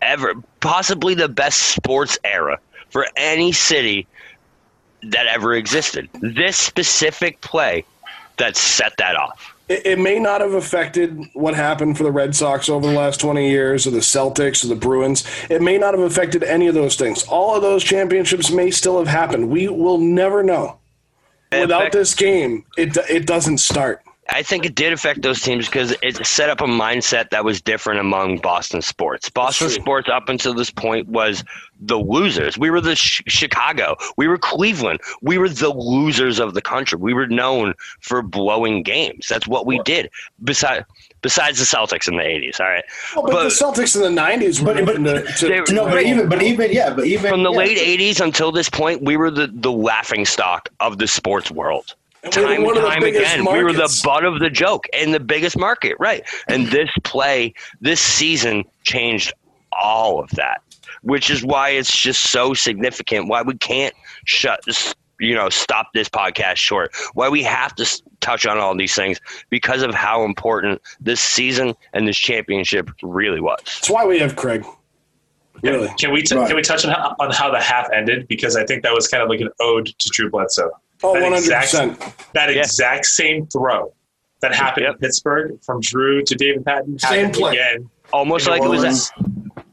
ever, 0.00 0.34
possibly 0.60 1.14
the 1.14 1.28
best 1.28 1.60
sports 1.60 2.18
era 2.24 2.58
for 2.90 3.06
any 3.16 3.52
city 3.52 4.08
that 5.02 5.26
ever 5.26 5.54
existed. 5.54 6.08
This 6.20 6.56
specific 6.56 7.40
play 7.40 7.84
that 8.38 8.56
set 8.56 8.96
that 8.98 9.16
off. 9.16 9.54
It, 9.68 9.84
it, 9.84 9.98
may 9.98 10.18
not 10.18 10.40
have 10.40 10.54
affected 10.54 11.20
what 11.34 11.54
happened 11.54 11.98
for 11.98 12.04
the 12.04 12.10
Red 12.10 12.34
Sox 12.34 12.68
over 12.68 12.86
the 12.86 12.96
last 12.96 13.20
20 13.20 13.50
years 13.50 13.86
or 13.86 13.90
the 13.90 13.98
Celtics 13.98 14.64
or 14.64 14.68
the 14.68 14.74
Bruins. 14.74 15.24
It 15.50 15.60
may 15.60 15.76
not 15.76 15.92
have 15.94 16.02
affected 16.02 16.42
any 16.42 16.68
of 16.68 16.74
those 16.74 16.96
things. 16.96 17.24
All 17.24 17.54
of 17.54 17.62
those 17.62 17.84
championships 17.84 18.50
may 18.50 18.70
still 18.70 18.98
have 18.98 19.08
happened. 19.08 19.50
We 19.50 19.68
will 19.68 19.98
never 19.98 20.42
know. 20.42 20.78
Without 21.52 21.92
this 21.92 22.14
game, 22.14 22.64
it, 22.76 22.96
it 23.08 23.26
doesn't 23.26 23.58
start. 23.58 24.02
I 24.30 24.42
think 24.42 24.66
it 24.66 24.74
did 24.74 24.92
affect 24.92 25.22
those 25.22 25.40
teams 25.40 25.66
because 25.66 25.94
it 26.02 26.26
set 26.26 26.50
up 26.50 26.60
a 26.60 26.64
mindset 26.64 27.30
that 27.30 27.44
was 27.44 27.62
different 27.62 28.00
among 28.00 28.38
Boston 28.38 28.82
sports. 28.82 29.30
Boston 29.30 29.70
sports 29.70 30.08
up 30.10 30.28
until 30.28 30.52
this 30.52 30.70
point 30.70 31.08
was 31.08 31.42
the 31.80 31.98
losers. 31.98 32.58
We 32.58 32.68
were 32.68 32.82
the 32.82 32.94
sh- 32.94 33.22
Chicago. 33.26 33.96
We 34.18 34.28
were 34.28 34.36
Cleveland. 34.36 35.00
We 35.22 35.38
were 35.38 35.48
the 35.48 35.70
losers 35.70 36.40
of 36.40 36.52
the 36.52 36.60
country. 36.60 36.98
We 36.98 37.14
were 37.14 37.26
known 37.26 37.72
for 38.00 38.20
blowing 38.20 38.82
games. 38.82 39.28
That's 39.28 39.48
what 39.48 39.64
we 39.64 39.78
did. 39.84 40.10
Besides, 40.44 40.84
besides 41.22 41.58
the 41.58 41.64
Celtics 41.64 42.06
in 42.06 42.16
the 42.16 42.22
'80s. 42.22 42.60
All 42.60 42.66
right, 42.66 42.84
well, 43.16 43.24
but, 43.24 43.32
but, 43.32 43.42
the 43.44 43.48
Celtics 43.48 43.96
in 43.96 44.14
the 44.14 44.20
'90s. 44.20 44.62
But, 44.62 44.84
but, 44.84 45.36
to, 45.36 45.64
to, 45.64 45.72
no, 45.72 45.86
but 45.86 46.02
even, 46.02 46.28
but 46.28 46.42
even, 46.42 46.70
yeah, 46.70 46.92
but 46.92 47.06
even 47.06 47.30
from 47.30 47.44
the 47.44 47.52
yeah. 47.52 47.58
late 47.58 47.78
'80s 47.78 48.20
until 48.20 48.52
this 48.52 48.68
point, 48.68 49.02
we 49.02 49.16
were 49.16 49.30
the 49.30 49.46
the 49.46 49.72
laughing 49.72 50.26
stock 50.26 50.68
of 50.80 50.98
the 50.98 51.06
sports 51.06 51.50
world 51.50 51.94
time 52.30 52.64
and 52.64 52.76
time 52.76 53.02
again. 53.04 53.44
Markets. 53.44 53.52
We 53.52 53.64
were 53.64 53.72
the 53.72 54.00
butt 54.04 54.24
of 54.24 54.40
the 54.40 54.50
joke 54.50 54.86
in 54.92 55.12
the 55.12 55.20
biggest 55.20 55.58
market, 55.58 55.96
right? 55.98 56.22
And 56.48 56.66
this 56.68 56.90
play, 57.04 57.54
this 57.80 58.00
season 58.00 58.64
changed 58.82 59.32
all 59.72 60.20
of 60.20 60.30
that, 60.30 60.62
which 61.02 61.30
is 61.30 61.44
why 61.44 61.70
it's 61.70 61.94
just 61.94 62.30
so 62.30 62.54
significant. 62.54 63.28
Why 63.28 63.42
we 63.42 63.56
can't 63.56 63.94
shut, 64.24 64.60
you 65.20 65.34
know, 65.34 65.48
stop 65.48 65.88
this 65.94 66.08
podcast 66.08 66.56
short. 66.56 66.94
Why 67.14 67.28
we 67.28 67.42
have 67.42 67.74
to 67.76 68.02
touch 68.20 68.46
on 68.46 68.58
all 68.58 68.76
these 68.76 68.94
things 68.94 69.20
because 69.50 69.82
of 69.82 69.94
how 69.94 70.24
important 70.24 70.80
this 71.00 71.20
season 71.20 71.74
and 71.92 72.06
this 72.06 72.16
championship 72.16 72.90
really 73.02 73.40
was. 73.40 73.60
That's 73.64 73.90
why 73.90 74.04
we 74.04 74.18
have 74.18 74.36
Craig. 74.36 74.64
Really? 75.62 75.88
Can 75.98 76.12
we 76.12 76.22
t- 76.22 76.36
right. 76.36 76.46
can 76.46 76.54
we 76.54 76.62
touch 76.62 76.84
on 76.84 76.92
how, 76.92 77.16
on 77.18 77.32
how 77.32 77.50
the 77.50 77.60
half 77.60 77.90
ended 77.92 78.28
because 78.28 78.54
I 78.56 78.64
think 78.64 78.84
that 78.84 78.92
was 78.92 79.08
kind 79.08 79.22
of 79.22 79.28
like 79.28 79.40
an 79.40 79.48
ode 79.60 79.86
to 79.86 80.08
Drew 80.10 80.30
Bledsoe. 80.30 80.70
Oh, 81.02 81.12
one 81.12 81.32
hundred 81.32 81.54
percent. 81.54 82.00
That 82.34 82.52
yeah. 82.52 82.60
exact 82.60 83.06
same 83.06 83.46
throw 83.46 83.94
that 84.40 84.54
happened 84.54 84.86
yep. 84.86 84.94
in 84.94 84.98
Pittsburgh 85.00 85.62
from 85.64 85.80
Drew 85.80 86.22
to 86.22 86.34
David 86.34 86.64
Patten. 86.64 86.98
Same 86.98 87.30
play. 87.30 87.52
Again 87.52 87.90
Almost 88.12 88.48
like 88.48 88.62
it 88.62 88.68
was. 88.68 89.12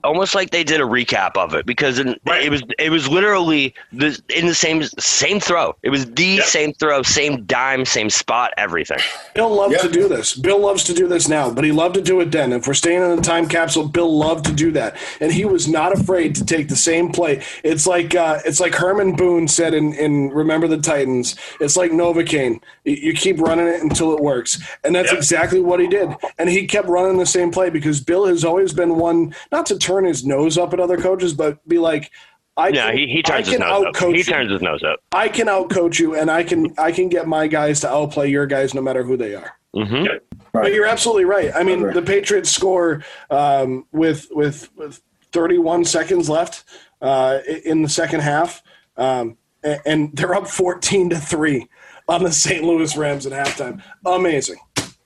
A, 0.06 0.16
almost 0.16 0.36
like 0.36 0.52
they 0.52 0.64
did 0.64 0.82
a 0.82 0.86
recap 0.86 1.38
of 1.38 1.54
it 1.54 1.66
because 1.66 2.00
it, 2.00 2.20
right. 2.26 2.44
it 2.44 2.50
was 2.50 2.64
it 2.80 2.90
was 2.90 3.08
literally 3.08 3.74
the 3.92 4.20
in 4.36 4.48
the 4.48 4.56
same 4.56 4.84
same 4.84 5.40
throw. 5.40 5.76
It 5.84 5.90
was 5.90 6.06
the 6.06 6.26
yep. 6.26 6.46
same 6.46 6.74
throw, 6.74 7.04
same 7.04 7.46
dime, 7.46 7.86
same 7.86 8.10
spot, 8.10 8.54
everything. 8.58 9.00
Bill 9.34 9.54
loved 9.54 9.74
yep. 9.74 9.82
to 9.82 9.90
do 9.90 10.08
this. 10.08 10.36
Bill 10.36 10.60
loves 10.60 10.84
to 10.86 10.94
do 10.94 11.08
this 11.08 11.28
now, 11.28 11.52
but 11.52 11.64
he 11.64 11.72
loved 11.72 11.96
to 11.96 12.02
do 12.02 12.20
it 12.22 12.32
then. 12.32 12.54
If 12.54 12.68
we're 12.68 12.74
staying 12.74 13.02
in 13.02 13.16
the 13.16 13.22
time 13.22 13.48
capsule, 13.48 13.88
Bill 13.88 14.16
loved 14.16 14.46
to 14.46 14.54
do 14.54 14.72
that, 14.72 14.98
and 15.20 15.32
he 15.32 15.46
was 15.46 15.68
not 15.68 15.94
afraid 15.94 16.36
to 16.36 16.46
take 16.46 16.70
the 16.70 16.76
same 16.76 17.12
play. 17.12 17.44
It's 17.64 17.88
like 17.88 18.16
uh, 18.16 18.40
it's 18.46 18.60
like 18.60 18.76
Herman 18.76 19.16
Boone 19.16 19.48
said 19.48 19.74
in, 19.74 19.94
in 19.94 20.30
Remember 20.30 20.68
the 20.68 20.78
Titans. 20.78 21.36
It's 21.60 21.76
like 21.76 21.92
Novocaine. 21.92 22.62
You 22.84 23.14
keep 23.14 23.40
running 23.40 23.68
it 23.68 23.82
until 23.82 24.14
it 24.16 24.22
works, 24.22 24.62
and 24.84 24.96
that's 24.96 25.10
yep. 25.10 25.18
exactly 25.18 25.60
what 25.60 25.80
he 25.80 25.88
did. 25.88 26.10
And 26.38 26.50
he 26.50 26.68
kept 26.68 26.88
running 26.88 27.18
the 27.18 27.26
same 27.26 27.52
play 27.52 27.70
because 27.70 28.02
Bill 28.02 28.26
has 28.26 28.44
always 28.44 28.74
been 28.74 28.96
one 28.98 29.34
not 29.52 29.66
to 29.68 29.78
turn 29.78 29.95
his 30.04 30.26
nose 30.26 30.58
up 30.58 30.74
at 30.74 30.80
other 30.82 30.98
coaches, 30.98 31.34
but 31.34 31.66
be 31.68 31.80
like, 31.80 32.12
I 32.58 32.70
yeah, 32.70 32.88
can, 32.88 32.98
he, 32.98 33.08
he 33.08 33.24
turns 33.24 33.48
his 33.48 33.60
nose 33.60 33.86
up. 33.86 33.98
He 33.98 34.24
turns 34.24 34.52
his 34.52 34.62
nose 34.62 34.84
up. 34.84 35.00
I 35.12 35.28
can 35.30 35.48
outcoach 35.48 36.00
you, 36.00 36.16
and 36.16 36.30
I 36.30 36.44
can 36.44 36.74
I 36.78 36.92
can 36.92 37.10
get 37.10 37.28
my 37.28 37.48
guys 37.48 37.82
to 37.82 37.90
outplay 37.90 38.30
your 38.30 38.48
guys, 38.48 38.74
no 38.74 38.82
matter 38.82 39.04
who 39.04 39.18
they 39.18 39.36
are. 39.36 39.58
Mm-hmm. 39.76 40.06
Right. 40.06 40.22
But 40.54 40.74
you're 40.74 40.86
absolutely 40.86 41.26
right. 41.26 41.52
I 41.54 41.64
mean, 41.64 41.92
the 41.92 42.02
Patriots 42.02 42.50
score 42.50 43.04
um, 43.30 43.86
with, 43.92 44.30
with 44.32 44.70
with 44.78 45.02
31 45.34 45.84
seconds 45.84 46.30
left 46.30 46.64
uh, 47.02 47.40
in 47.66 47.82
the 47.82 47.90
second 47.90 48.22
half, 48.22 48.64
um, 48.96 49.38
and 49.86 50.16
they're 50.16 50.34
up 50.34 50.48
14 50.48 51.10
to 51.10 51.18
three 51.18 51.68
on 52.08 52.24
the 52.24 52.32
St. 52.32 52.64
Louis 52.64 52.96
Rams 52.96 53.26
at 53.26 53.34
halftime. 53.34 53.84
Amazing 54.06 54.60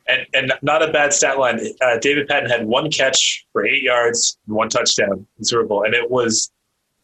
and, 0.09 0.25
and 0.33 0.53
not 0.61 0.81
a 0.81 0.91
bad 0.91 1.13
stat 1.13 1.39
line. 1.39 1.59
Uh, 1.81 1.97
David 1.99 2.27
Patten 2.27 2.49
had 2.49 2.65
one 2.65 2.89
catch 2.91 3.45
for 3.53 3.65
eight 3.65 3.83
yards 3.83 4.37
and 4.47 4.55
one 4.55 4.69
touchdown 4.69 5.25
in 5.37 5.43
Super 5.43 5.65
Bowl, 5.65 5.83
and 5.83 5.93
it 5.93 6.09
was 6.09 6.51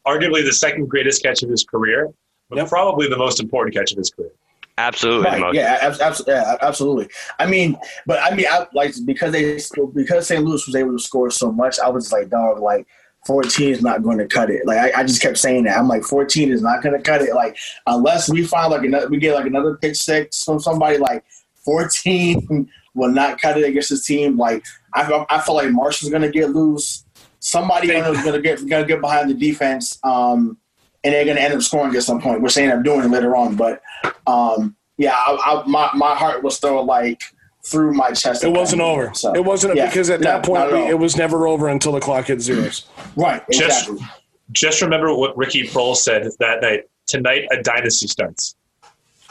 arguably 0.06 0.44
the 0.44 0.54
second 0.54 0.88
greatest 0.88 1.24
catch 1.24 1.44
of 1.44 1.50
his 1.50 1.64
career, 1.64 2.12
but 2.50 2.58
yep. 2.58 2.68
probably 2.68 3.08
the 3.08 3.18
most 3.18 3.40
important 3.40 3.76
catch 3.76 3.92
of 3.92 3.98
his 3.98 4.12
career. 4.12 4.32
Absolutely, 4.78 5.42
right. 5.42 5.54
yeah, 5.54 5.78
absolutely, 5.82 6.34
yeah, 6.34 6.58
absolutely. 6.62 7.08
I 7.40 7.46
mean, 7.46 7.78
but 8.06 8.20
I 8.22 8.36
mean, 8.36 8.46
I, 8.50 8.68
like 8.74 8.94
because 9.06 9.32
they 9.32 9.58
because 9.94 10.28
St. 10.28 10.44
Louis 10.44 10.66
was 10.68 10.76
able 10.76 10.92
to 10.92 11.00
score 11.00 11.32
so 11.32 11.50
much, 11.50 11.80
I 11.80 11.90
was 11.90 12.12
like, 12.12 12.30
dog, 12.30 12.60
like 12.60 12.86
14 13.26 13.70
is 13.70 13.82
not 13.82 14.04
going 14.04 14.18
to 14.18 14.28
cut 14.28 14.50
it. 14.50 14.66
Like 14.66 14.78
I, 14.78 15.00
I, 15.00 15.04
just 15.04 15.22
kept 15.22 15.38
saying 15.38 15.64
that. 15.64 15.78
I'm 15.78 15.88
like 15.88 16.04
14 16.04 16.52
is 16.52 16.62
not 16.62 16.84
going 16.84 16.96
to 16.96 17.02
cut 17.02 17.22
it. 17.22 17.34
Like 17.34 17.58
unless 17.88 18.30
we 18.30 18.44
find 18.44 18.72
like 18.72 18.84
another, 18.84 19.08
we 19.08 19.18
get 19.18 19.34
like 19.34 19.48
another 19.48 19.78
pick 19.78 19.96
six 19.96 20.44
from 20.44 20.60
somebody 20.60 20.98
like 20.98 21.24
14 21.64 22.70
will 22.96 23.12
not 23.12 23.40
cut 23.40 23.58
it 23.58 23.66
against 23.66 23.90
his 23.90 24.04
team. 24.04 24.38
Like 24.38 24.66
I, 24.94 25.26
I 25.30 25.42
feel 25.42 25.56
like 25.56 25.70
Marshall's 25.72 26.10
going 26.10 26.24
to 26.24 26.32
get 26.32 26.50
loose. 26.50 27.06
Somebody 27.40 27.92
is 27.92 28.24
going 28.24 28.34
to 28.34 28.42
get 28.42 28.58
going 28.68 28.84
to 28.84 28.88
get 28.88 29.02
behind 29.02 29.30
the 29.30 29.36
defense, 29.36 30.00
um, 30.04 30.58
and 31.04 31.14
they're 31.14 31.26
going 31.26 31.38
to 31.38 31.44
end 31.44 31.54
up 31.54 31.62
scoring 31.62 31.96
at 31.96 32.02
some 32.02 32.20
point. 32.20 32.42
We're 32.42 32.50
saying 32.50 32.72
I'm 32.72 32.82
doing 32.82 33.02
it 33.02 33.12
later 33.12 33.36
on, 33.36 33.56
but 33.56 33.84
um, 34.26 34.76
yeah, 34.98 35.14
I, 35.14 35.38
I, 35.46 35.68
my 35.68 35.92
my 35.94 36.16
heart 36.16 36.42
was 36.42 36.56
still 36.56 36.84
like 36.84 37.22
through 37.66 37.94
my 37.94 38.12
chest. 38.12 38.44
It 38.44 38.52
wasn't 38.52 38.82
over. 38.82 39.14
So, 39.14 39.34
it 39.36 39.44
wasn't 39.44 39.76
yeah, 39.76 39.88
because 39.88 40.10
at 40.10 40.22
that 40.22 40.44
point 40.44 40.72
we, 40.72 40.80
it 40.88 40.98
was 40.98 41.16
never 41.16 41.48
over 41.48 41.68
until 41.68 41.92
the 41.92 42.00
clock 42.00 42.28
hit 42.28 42.42
zeros. 42.42 42.86
Right. 43.16 43.44
Exactly. 43.48 43.98
Just, 43.98 44.12
just 44.52 44.82
remember 44.82 45.14
what 45.16 45.36
Ricky 45.36 45.68
Proehl 45.68 45.96
said 45.96 46.28
that 46.40 46.62
night. 46.62 46.84
Tonight, 47.08 47.48
a 47.52 47.62
dynasty 47.62 48.08
starts. 48.08 48.56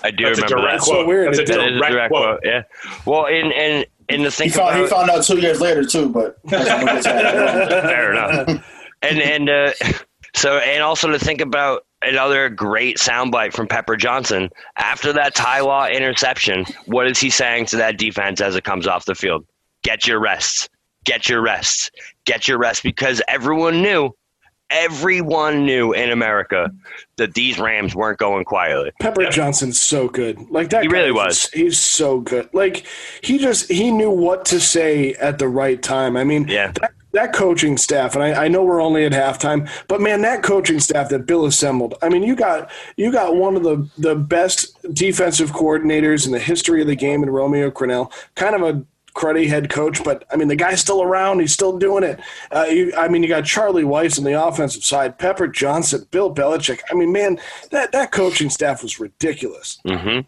I 0.04 0.10
do 0.10 0.24
That's 0.24 0.38
remember 0.38 0.60
that. 0.66 0.72
That's 0.72 0.86
so 0.86 1.06
weird. 1.06 1.28
That's 1.28 1.38
a 1.38 1.44
direct, 1.46 1.80
that 1.80 1.90
direct 1.90 2.10
quote. 2.10 2.40
quote. 2.40 2.40
Yeah. 2.44 2.62
Well, 3.06 3.26
and 3.26 3.52
and 3.52 3.86
and 4.10 4.24
the 4.24 4.30
thing 4.30 4.48
he 4.48 4.54
found, 4.54 4.78
he 4.78 4.86
found 4.86 5.08
out 5.08 5.24
two 5.24 5.40
years 5.40 5.62
later 5.62 5.82
too, 5.82 6.10
but 6.10 6.38
fair 6.50 8.12
enough. 8.12 8.62
And 9.02 9.20
and 9.20 9.48
uh, 9.48 9.72
so 10.34 10.58
and 10.58 10.82
also 10.82 11.10
to 11.10 11.18
think 11.18 11.40
about 11.40 11.86
another 12.02 12.50
great 12.50 12.98
soundbite 12.98 13.54
from 13.54 13.66
Pepper 13.66 13.96
Johnson 13.96 14.50
after 14.76 15.10
that 15.14 15.34
Ty 15.34 15.60
Law 15.60 15.86
interception. 15.86 16.66
What 16.84 17.10
is 17.10 17.18
he 17.18 17.30
saying 17.30 17.66
to 17.66 17.76
that 17.78 17.96
defense 17.96 18.42
as 18.42 18.56
it 18.56 18.64
comes 18.64 18.86
off 18.86 19.06
the 19.06 19.14
field? 19.14 19.46
Get 19.82 20.06
your 20.06 20.20
rest. 20.20 20.68
Get 21.04 21.30
your 21.30 21.40
rest. 21.40 21.90
Get 22.26 22.46
your 22.46 22.58
rest 22.58 22.82
because 22.82 23.22
everyone 23.26 23.80
knew 23.80 24.14
everyone 24.74 25.64
knew 25.64 25.92
in 25.92 26.10
America 26.10 26.70
that 27.16 27.34
these 27.34 27.58
Rams 27.58 27.94
weren't 27.94 28.18
going 28.18 28.44
quietly. 28.44 28.90
Pepper 29.00 29.22
yeah. 29.22 29.30
Johnson's 29.30 29.80
so 29.80 30.08
good. 30.08 30.50
Like 30.50 30.70
that. 30.70 30.82
He 30.82 30.88
really 30.88 31.12
was. 31.12 31.48
He's 31.52 31.78
so 31.78 32.20
good. 32.20 32.52
Like 32.52 32.86
he 33.22 33.38
just 33.38 33.70
he 33.70 33.90
knew 33.90 34.10
what 34.10 34.44
to 34.46 34.60
say 34.60 35.14
at 35.14 35.38
the 35.38 35.48
right 35.48 35.80
time. 35.80 36.16
I 36.16 36.24
mean, 36.24 36.48
yeah. 36.48 36.72
That, 36.80 36.92
that 37.12 37.32
coaching 37.32 37.76
staff, 37.76 38.16
and 38.16 38.24
I, 38.24 38.46
I, 38.46 38.48
know 38.48 38.64
we're 38.64 38.82
only 38.82 39.04
at 39.04 39.12
halftime, 39.12 39.70
but 39.86 40.00
man, 40.00 40.22
that 40.22 40.42
coaching 40.42 40.80
staff 40.80 41.10
that 41.10 41.26
Bill 41.26 41.46
assembled. 41.46 41.94
I 42.02 42.08
mean, 42.08 42.24
you 42.24 42.34
got 42.34 42.72
you 42.96 43.12
got 43.12 43.36
one 43.36 43.54
of 43.54 43.62
the 43.62 43.88
the 43.98 44.16
best 44.16 44.76
defensive 44.92 45.52
coordinators 45.52 46.26
in 46.26 46.32
the 46.32 46.40
history 46.40 46.80
of 46.80 46.88
the 46.88 46.96
game 46.96 47.22
in 47.22 47.30
Romeo 47.30 47.70
Crennel, 47.70 48.12
kind 48.34 48.56
of 48.56 48.62
a 48.62 48.84
cruddy 49.14 49.46
head 49.46 49.70
coach, 49.70 50.02
but 50.04 50.24
I 50.30 50.36
mean, 50.36 50.48
the 50.48 50.56
guy's 50.56 50.80
still 50.80 51.02
around. 51.02 51.40
He's 51.40 51.52
still 51.52 51.78
doing 51.78 52.02
it. 52.02 52.20
Uh, 52.50 52.66
you, 52.68 52.92
I 52.96 53.08
mean, 53.08 53.22
you 53.22 53.28
got 53.28 53.44
Charlie 53.44 53.84
Weis 53.84 54.18
on 54.18 54.24
the 54.24 54.40
offensive 54.42 54.84
side, 54.84 55.18
Pepper 55.18 55.46
Johnson, 55.46 56.06
Bill 56.10 56.34
Belichick. 56.34 56.80
I 56.90 56.94
mean, 56.94 57.12
man, 57.12 57.38
that, 57.70 57.92
that 57.92 58.12
coaching 58.12 58.50
staff 58.50 58.82
was 58.82 58.98
ridiculous. 58.98 59.78
Mm-hmm. 59.86 60.20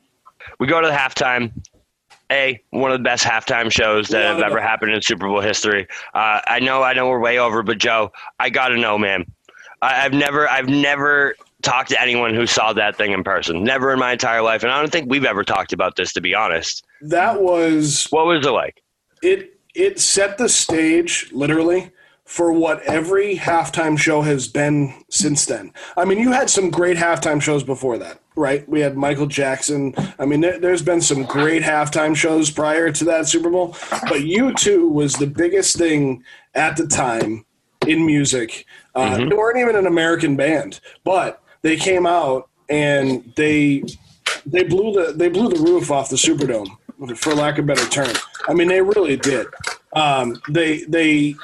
We 0.61 0.67
go 0.67 0.81
to 0.81 0.87
the 0.87 0.95
halftime. 0.95 1.53
A 2.33 2.61
one 2.71 2.91
of 2.91 2.99
the 2.99 3.05
best 3.05 3.25
halftime 3.25 3.71
shows 3.71 4.09
that 4.09 4.25
have 4.25 4.41
ever 4.41 4.61
happened 4.61 4.91
in 4.91 5.01
Super 5.01 5.29
Bowl 5.29 5.41
history. 5.41 5.87
Uh, 6.13 6.41
I 6.49 6.59
know, 6.59 6.83
I 6.83 6.93
know, 6.93 7.09
we're 7.09 7.21
way 7.21 7.39
over, 7.39 7.63
but 7.63 7.79
Joe, 7.79 8.11
I 8.41 8.51
gotta 8.51 8.77
know, 8.77 8.99
man. 8.99 9.27
I, 9.81 10.05
I've 10.05 10.13
never, 10.13 10.49
I've 10.49 10.69
never 10.69 11.37
talked 11.63 11.91
to 11.91 12.03
anyone 12.03 12.35
who 12.35 12.45
saw 12.45 12.73
that 12.73 12.97
thing 12.97 13.13
in 13.13 13.23
person. 13.23 13.63
Never 13.63 13.93
in 13.93 14.01
my 14.01 14.11
entire 14.11 14.43
life, 14.43 14.65
and 14.65 14.73
I 14.73 14.81
don't 14.81 14.91
think 14.91 15.09
we've 15.09 15.25
ever 15.25 15.45
talked 15.45 15.73
about 15.73 15.95
this, 15.95 16.13
to 16.15 16.21
be 16.21 16.35
honest 16.35 16.85
that 17.03 17.41
was 17.41 18.07
what 18.11 18.27
was 18.27 18.47
it 18.47 18.51
like? 18.51 18.83
It 19.23 19.59
it 19.75 20.01
set 20.01 20.39
the 20.39 20.49
stage 20.49 21.31
literally 21.33 21.93
for 22.27 22.53
what 22.53 22.83
every 22.83 23.37
halftime 23.37 23.97
show 23.97 24.21
has 24.21 24.49
been 24.49 24.93
since 25.09 25.47
then. 25.47 25.73
I 25.97 26.05
mean, 26.05 26.19
you 26.19 26.33
had 26.33 26.51
some 26.51 26.71
great 26.71 26.97
halftime 26.97 27.41
shows 27.41 27.63
before 27.63 27.99
that, 27.99 28.21
right? 28.35 28.69
We 28.69 28.81
had 28.81 28.97
Michael 28.97 29.27
Jackson. 29.27 29.95
I 30.19 30.27
mean, 30.27 30.41
there, 30.41 30.71
has 30.71 30.83
been 30.83 31.01
some 31.01 31.23
great 31.23 31.63
halftime 31.63 32.17
shows 32.17 32.51
prior 32.51 32.91
to 32.91 33.05
that 33.05 33.29
Super 33.29 33.49
Bowl, 33.49 33.77
but 33.91 34.23
U2 34.23 34.91
was 34.91 35.15
the 35.15 35.29
biggest 35.29 35.77
thing 35.77 36.25
at 36.55 36.77
the 36.77 36.89
time 36.89 37.47
in 37.87 38.05
music. 38.05 38.67
Uh, 38.97 39.11
mm-hmm. 39.11 39.29
They 39.29 39.37
weren't 39.37 39.59
even 39.59 39.77
an 39.77 39.87
American 39.87 40.35
band, 40.35 40.81
but 41.05 41.41
they 41.63 41.77
came 41.77 42.07
out 42.07 42.49
and 42.69 43.33
they 43.37 43.85
they 44.45 44.65
blew 44.65 44.93
the 44.93 45.13
they 45.13 45.29
blew 45.29 45.49
the 45.49 45.61
roof 45.61 45.93
off 45.93 46.11
the 46.11 46.17
Superdome 46.17 46.77
for 47.17 47.35
lack 47.35 47.59
of 47.59 47.65
a 47.65 47.67
better 47.67 47.89
term. 47.89 48.15
I 48.49 48.55
mean, 48.55 48.69
they 48.69 48.81
really 48.81 49.17
did. 49.17 49.47
Um, 49.93 50.41
they 50.49 50.85
they 50.85 51.35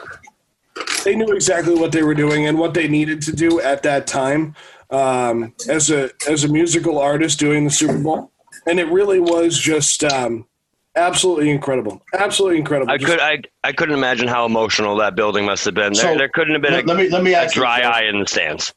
they 1.05 1.15
knew 1.17 1.33
exactly 1.33 1.75
what 1.75 1.93
they 1.93 2.03
were 2.03 2.15
doing 2.15 2.47
and 2.47 2.59
what 2.59 2.75
they 2.75 2.89
needed 2.89 3.23
to 3.23 3.33
do 3.33 3.61
at 3.61 3.83
that 3.83 4.07
time 4.07 4.55
um, 4.91 5.55
as 5.69 5.91
a 5.91 6.11
as 6.29 6.45
a 6.45 6.49
musical 6.49 6.99
artist 6.99 7.39
doing 7.39 7.65
the 7.65 7.71
Super 7.71 7.99
Bowl, 7.99 8.31
and 8.67 8.79
it 8.79 8.89
really 8.89 9.21
was 9.21 9.59
just 9.59 10.05
um, 10.05 10.47
absolutely 10.95 11.51
incredible, 11.51 12.03
absolutely 12.15 12.59
incredible. 12.59 12.93
I 12.93 12.99
just, 12.99 13.11
could 13.11 13.21
I 13.21 13.43
I 13.65 13.73
couldn't 13.73 13.95
imagine 13.95 14.29
how 14.29 14.45
emotional 14.45 14.97
that 14.97 15.17
building 15.17 15.45
must 15.45 15.65
have 15.65 15.75
been. 15.75 15.95
So, 15.95 16.09
there, 16.09 16.19
there 16.19 16.29
couldn't 16.29 16.53
have 16.53 16.63
been 16.63 16.75
let, 16.75 16.85
a, 16.85 16.87
let 16.87 16.97
me, 16.97 17.09
let 17.09 17.23
me 17.23 17.35
a 17.35 17.49
dry 17.49 17.81
you, 17.81 17.85
eye 17.85 18.03
in 18.03 18.21
the 18.21 18.27
stands. 18.27 18.73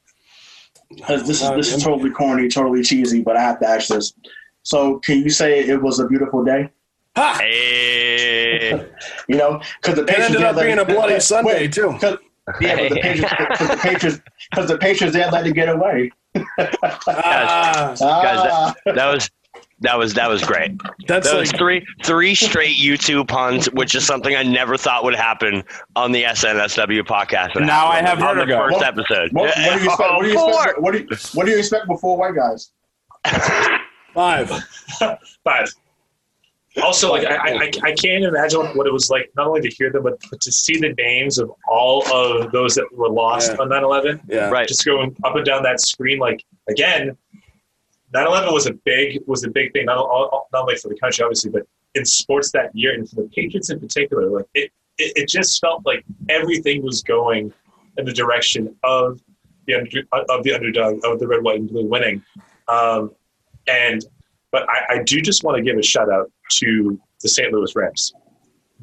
This 1.08 1.42
is 1.42 1.50
this 1.52 1.74
is 1.74 1.84
totally 1.84 2.12
corny, 2.12 2.48
totally 2.48 2.84
cheesy, 2.84 3.22
but 3.22 3.36
I 3.36 3.42
have 3.42 3.60
to 3.60 3.68
ask 3.68 3.90
this. 3.90 4.14
So 4.66 4.98
can 5.00 5.20
you 5.20 5.30
say 5.30 5.60
it 5.60 5.82
was 5.82 6.00
a 6.00 6.08
beautiful 6.08 6.44
day? 6.44 6.70
Ha! 7.16 7.38
Hey. 7.40 8.72
Eh. 8.72 8.86
you 9.30 9.38
know, 9.38 9.62
because 9.82 9.96
the 9.96 10.04
Patriots 10.04 10.36
ended 10.36 10.44
up 10.44 10.56
being 10.60 10.80
a 10.80 10.86
bloody 10.86 11.20
Sunday 11.20 11.62
wait, 11.62 11.74
too. 11.74 11.98
Yeah, 12.60 12.76
but 12.76 12.90
the 12.90 13.00
Patriots, 13.02 13.34
because 13.38 13.70
the 13.70 13.78
Patriots, 13.78 14.22
because 14.50 14.68
the 14.68 14.78
Patriots, 14.78 15.16
they 15.16 15.30
let 15.30 15.48
it 15.48 15.54
get 15.54 15.70
away. 15.70 16.12
Ah. 16.36 16.42
guys, 17.06 18.00
guys 18.00 18.00
that, 18.00 18.52
ah. 18.52 18.76
that, 18.86 19.14
was 19.14 19.30
that 19.80 19.98
was 19.98 20.14
that 20.16 20.30
was 20.30 20.44
great. 20.44 20.80
That's 21.08 21.28
that 21.28 21.34
like, 21.34 21.42
was 21.42 21.52
three 21.54 21.86
three 22.04 22.36
straight 22.36 22.78
U2 22.78 23.28
puns, 23.28 23.68
which 23.72 23.96
is 23.96 24.06
something 24.06 24.36
I 24.36 24.44
never 24.44 24.78
thought 24.78 25.04
would 25.04 25.16
happen 25.16 25.64
on 25.96 26.12
the 26.12 26.24
SNSW 26.24 27.04
podcast. 27.04 27.60
Now 27.64 27.88
I 27.88 28.02
have 28.02 28.18
heard 28.18 28.48
the 28.48 28.52
first 28.52 28.78
what, 28.78 28.86
episode. 28.86 29.32
What, 29.32 29.56
what, 29.56 29.56
do 29.56 29.62
you 29.62 29.86
expect? 29.86 30.12
What 30.12 30.24
do 30.24 30.28
you 30.28 30.48
expect? 30.50 30.82
What 30.82 30.92
do 30.92 30.98
you, 31.00 31.08
what 31.34 31.46
do 31.46 31.52
you 31.52 31.60
expect 31.60 31.88
before 31.88 32.18
white 32.18 32.36
guys? 32.36 32.72
Five. 34.16 34.50
Five. 35.44 35.68
Also, 36.82 37.12
like 37.12 37.26
I, 37.26 37.36
I, 37.36 37.72
I 37.84 37.92
can't 37.94 38.24
imagine 38.24 38.62
what 38.76 38.88
it 38.88 38.92
was 38.92 39.10
like 39.10 39.30
not 39.38 39.48
only 39.48 39.62
to 39.62 39.70
hear 39.70 39.92
them, 39.92 40.04
but, 40.04 40.22
but 40.30 40.42
to 40.42 40.52
see 40.52 40.78
the 40.78 40.94
names 40.98 41.38
of 41.38 41.52
all 41.68 42.06
of 42.12 42.52
those 42.52 42.76
that 42.76 42.88
were 42.92 43.10
lost 43.10 43.52
yeah. 43.52 43.62
on 43.62 43.70
9/11. 43.70 44.22
Yeah, 44.28 44.50
right. 44.50 44.68
Just 44.68 44.84
going 44.84 45.16
up 45.24 45.36
and 45.36 45.46
down 45.46 45.64
that 45.64 45.80
screen, 45.80 46.20
like 46.20 46.44
again, 46.68 47.18
9/11 48.14 48.52
was 48.52 48.68
a 48.68 48.74
big 48.74 49.22
was 49.26 49.46
a 49.46 49.50
big 49.50 49.72
thing, 49.74 49.86
not, 49.86 50.06
not 50.52 50.62
only 50.62 50.76
for 50.76 50.90
the 50.90 50.98
country, 50.98 51.24
obviously, 51.24 51.52
but 51.52 51.64
in 51.94 52.06
sports 52.06 52.52
that 52.52 52.76
year 52.76 52.94
and 52.94 53.10
for 53.10 53.16
the 53.16 53.30
Patriots 53.34 53.70
in 53.70 53.80
particular. 53.80 54.30
Like 54.30 54.46
it, 54.54 54.72
it, 54.98 55.14
it 55.16 55.30
just 55.30 55.60
felt 55.62 55.86
like 55.86 56.04
everything 56.30 56.84
was 56.84 57.02
going 57.04 57.54
in 57.98 58.06
the 58.06 58.14
direction 58.14 58.76
of 58.84 59.22
the 59.66 59.76
under, 59.76 60.02
of 60.30 60.44
the 60.44 60.54
underdog 60.54 61.00
of 61.06 61.20
the 61.20 61.28
red, 61.28 61.42
white, 61.42 61.60
and 61.60 61.70
blue 61.70 61.86
winning. 61.86 62.22
Um, 62.68 63.12
and 63.68 64.06
but 64.52 64.68
I, 64.70 64.96
I 64.96 65.04
do 65.04 65.22
just 65.22 65.44
want 65.44 65.58
to 65.58 65.64
give 65.64 65.78
a 65.78 65.84
shout 65.84 66.10
out 66.10 66.32
to 66.60 67.00
the 67.22 67.30
St. 67.30 67.52
Louis 67.52 67.76
Rams 67.76 68.14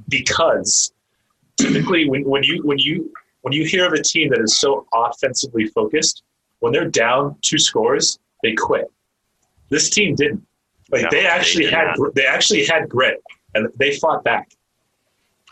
because 0.09 0.93
typically 1.59 2.09
when, 2.09 2.25
when 2.25 2.43
you 2.43 2.63
when 2.65 2.79
you 2.79 3.13
when 3.43 3.53
you 3.53 3.65
hear 3.65 3.87
of 3.87 3.93
a 3.93 4.03
team 4.03 4.29
that 4.31 4.41
is 4.41 4.59
so 4.59 4.87
offensively 4.93 5.67
focused, 5.67 6.23
when 6.61 6.73
they're 6.73 6.89
down 6.89 7.37
two 7.43 7.59
scores, 7.59 8.19
they 8.43 8.55
quit. 8.55 8.87
This 9.69 9.91
team 9.91 10.15
didn't. 10.15 10.47
Like 10.91 11.05
no, 11.05 11.09
they 11.11 11.27
actually 11.27 11.67
they 11.67 11.71
had 11.71 11.95
not. 11.97 12.15
they 12.15 12.27
actually 12.27 12.65
had 12.67 12.89
grit 12.89 13.23
and 13.55 13.69
they 13.77 13.97
fought 13.97 14.25
back. 14.25 14.51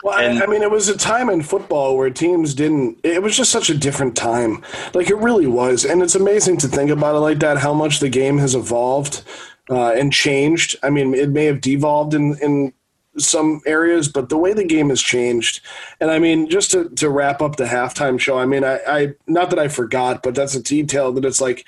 Well, 0.03 0.17
and, 0.17 0.41
I 0.41 0.47
mean, 0.47 0.63
it 0.63 0.71
was 0.71 0.89
a 0.89 0.97
time 0.97 1.29
in 1.29 1.43
football 1.43 1.95
where 1.95 2.09
teams 2.09 2.55
didn't. 2.55 2.99
It 3.03 3.21
was 3.21 3.37
just 3.37 3.51
such 3.51 3.69
a 3.69 3.77
different 3.77 4.15
time. 4.15 4.63
Like 4.93 5.09
it 5.09 5.17
really 5.17 5.47
was, 5.47 5.85
and 5.85 6.01
it's 6.01 6.15
amazing 6.15 6.57
to 6.57 6.67
think 6.67 6.89
about 6.89 7.15
it 7.15 7.19
like 7.19 7.39
that. 7.39 7.59
How 7.59 7.73
much 7.73 7.99
the 7.99 8.09
game 8.09 8.39
has 8.39 8.55
evolved 8.55 9.23
uh, 9.69 9.91
and 9.91 10.11
changed. 10.11 10.75
I 10.81 10.89
mean, 10.89 11.13
it 11.13 11.29
may 11.29 11.45
have 11.45 11.61
devolved 11.61 12.13
in 12.13 12.35
in 12.41 12.73
some 13.17 13.61
areas, 13.65 14.07
but 14.07 14.29
the 14.29 14.37
way 14.37 14.53
the 14.53 14.63
game 14.63 14.89
has 14.89 15.01
changed, 15.01 15.61
and 15.99 16.09
I 16.09 16.17
mean, 16.17 16.49
just 16.49 16.71
to 16.71 16.89
to 16.89 17.09
wrap 17.09 17.41
up 17.41 17.57
the 17.57 17.65
halftime 17.65 18.19
show. 18.19 18.39
I 18.39 18.45
mean, 18.45 18.63
I, 18.63 18.79
I 18.87 19.13
not 19.27 19.49
that 19.51 19.59
I 19.59 19.67
forgot, 19.67 20.23
but 20.23 20.33
that's 20.33 20.55
a 20.55 20.63
detail 20.63 21.11
that 21.13 21.25
it's 21.25 21.41
like 21.41 21.65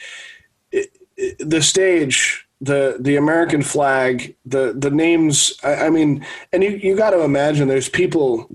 it, 0.72 0.90
it, 1.18 1.50
the 1.50 1.62
stage 1.62 2.48
the 2.64 2.98
the 3.00 3.18
American 3.18 3.62
flag, 3.62 4.36
the 4.46 4.74
the 4.76 4.90
names. 4.90 5.54
I, 5.64 5.86
I 5.86 5.90
mean, 5.90 6.26
and 6.52 6.64
you 6.64 6.72
you 6.72 6.96
got 6.96 7.12
to 7.12 7.22
imagine 7.22 7.68
there's 7.68 7.90
people 7.90 8.50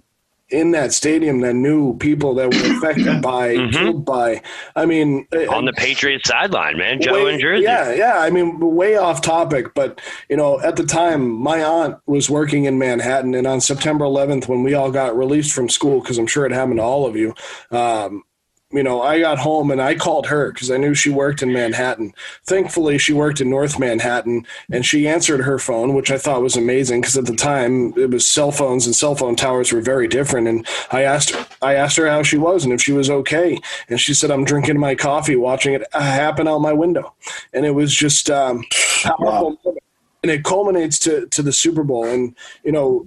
in 0.51 0.71
that 0.71 0.95
stadium 0.95 1.41
that 1.41 1.53
knew 1.53 1.95
people 1.99 2.35
that 2.35 2.47
were 2.47 2.77
affected 2.77 3.21
by, 3.23 3.55
mm-hmm. 3.55 3.71
killed 3.71 4.05
by. 4.07 4.41
I 4.75 4.87
mean, 4.87 5.27
uh, 5.35 5.55
on 5.55 5.67
the 5.67 5.75
Patriots 5.75 6.29
sideline, 6.29 6.79
man, 6.79 7.03
Joe 7.03 7.25
way, 7.25 7.35
in 7.35 7.41
Jersey. 7.41 7.65
Yeah, 7.65 7.93
yeah. 7.93 8.19
I 8.19 8.31
mean, 8.31 8.59
way 8.59 8.97
off 8.97 9.21
topic, 9.21 9.75
but 9.75 10.01
you 10.31 10.37
know, 10.37 10.59
at 10.61 10.77
the 10.77 10.85
time, 10.85 11.29
my 11.29 11.63
aunt 11.63 11.99
was 12.07 12.31
working 12.31 12.65
in 12.65 12.79
Manhattan, 12.79 13.35
and 13.35 13.47
on 13.47 13.61
September 13.61 14.07
11th, 14.07 14.49
when 14.49 14.63
we 14.63 14.73
all 14.73 14.91
got 14.91 15.17
released 15.17 15.53
from 15.53 15.69
school, 15.69 16.01
because 16.01 16.17
I'm 16.17 16.27
sure 16.27 16.47
it 16.47 16.53
happened 16.53 16.79
to 16.79 16.83
all 16.83 17.07
of 17.07 17.15
you, 17.15 17.35
um, 17.71 18.23
you 18.71 18.83
know, 18.83 19.01
I 19.01 19.21
got 19.21 19.39
home 19.39 19.71
and 19.71 19.81
I 19.81 19.95
called 19.95 20.27
her 20.27 20.53
because 20.53 20.71
I 20.71 20.77
knew 20.77 20.95
she 20.95 21.09
worked 21.09 21.43
in 21.43 21.55
Manhattan. 21.55 22.13
Thankfully, 22.45 22.99
she 22.99 23.15
worked 23.15 23.41
in 23.41 23.49
North 23.49 23.79
Manhattan 23.79 24.47
and 24.71 24.85
she 24.85 25.09
answered 25.09 25.41
her 25.41 25.59
phone, 25.59 25.95
which 25.95 26.11
I 26.11 26.19
thought 26.19 26.43
was 26.43 26.55
amazing 26.55 27.01
because 27.01 27.17
at 27.17 27.25
the 27.25 27.35
time 27.35 27.95
it 27.97 28.11
was 28.11 28.29
cell 28.29 28.53
phones 28.53 28.85
and 28.85 28.95
cell 28.95 29.15
phone 29.15 29.37
towers 29.37 29.73
were 29.73 29.81
very 29.81 30.07
different. 30.07 30.49
And 30.49 30.67
I 30.93 31.03
asked, 31.03 31.35
I 31.63 31.77
asked 31.77 31.97
her 31.97 32.09
how 32.09 32.23
she 32.23 32.37
was 32.37 32.65
and 32.65 32.75
if 32.75 32.83
she 32.83 32.93
was 32.93 33.09
okay. 33.09 33.59
And 33.89 33.99
she 33.99 34.13
said, 34.13 34.31
I'm 34.31 34.45
drinking 34.45 34.79
my 34.79 34.95
coffee, 34.95 35.37
watching 35.37 35.73
it 35.73 35.85
happen 35.95 36.47
out 36.47 36.59
my 36.59 36.75
window. 36.75 37.15
And 37.55 37.65
it 37.65 37.73
was 37.73 37.95
just 37.95 38.29
um, 38.29 38.65
powerful. 39.03 39.59
Wow. 39.65 39.75
and 40.23 40.31
it 40.31 40.45
culminates 40.45 40.99
to 41.01 41.27
to 41.29 41.43
the 41.43 41.53
Super 41.53 41.85
Bowl. 41.85 42.05
And 42.05 42.37
you 42.65 42.73
know, 42.73 43.07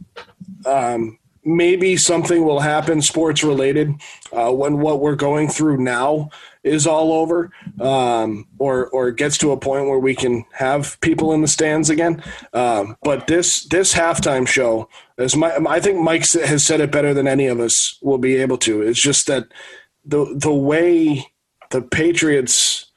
um, 0.65 1.19
maybe 1.43 1.97
something 1.97 2.45
will 2.45 2.59
happen 2.59 3.01
sports 3.01 3.43
related 3.43 3.93
uh, 4.31 4.51
when 4.51 4.79
what 4.79 4.99
we're 4.99 5.15
going 5.15 5.49
through 5.49 5.77
now 5.77 6.29
is 6.63 6.85
all 6.85 7.13
over, 7.13 7.51
um, 7.79 8.47
or 8.59 8.87
or 8.89 9.11
gets 9.11 9.37
to 9.39 9.51
a 9.51 9.57
point 9.57 9.87
where 9.87 9.97
we 9.97 10.13
can 10.13 10.45
have 10.53 10.99
people 11.01 11.33
in 11.33 11.41
the 11.41 11.47
stands 11.47 11.89
again. 11.89 12.23
Um, 12.53 12.97
but 13.01 13.27
this 13.27 13.65
this 13.65 13.93
halftime 13.93 14.47
show, 14.47 14.87
as 15.17 15.35
my, 15.35 15.55
I 15.67 15.79
think 15.79 15.99
Mike 15.99 16.29
has 16.31 16.65
said 16.65 16.79
it 16.79 16.91
better 16.91 17.13
than 17.13 17.27
any 17.27 17.47
of 17.47 17.59
us 17.59 17.97
will 18.01 18.19
be 18.19 18.35
able 18.37 18.57
to. 18.59 18.81
It's 18.81 19.01
just 19.01 19.27
that 19.27 19.47
the 20.05 20.33
the 20.35 20.53
way 20.53 21.31
the 21.71 21.81
Patriots 21.81 22.91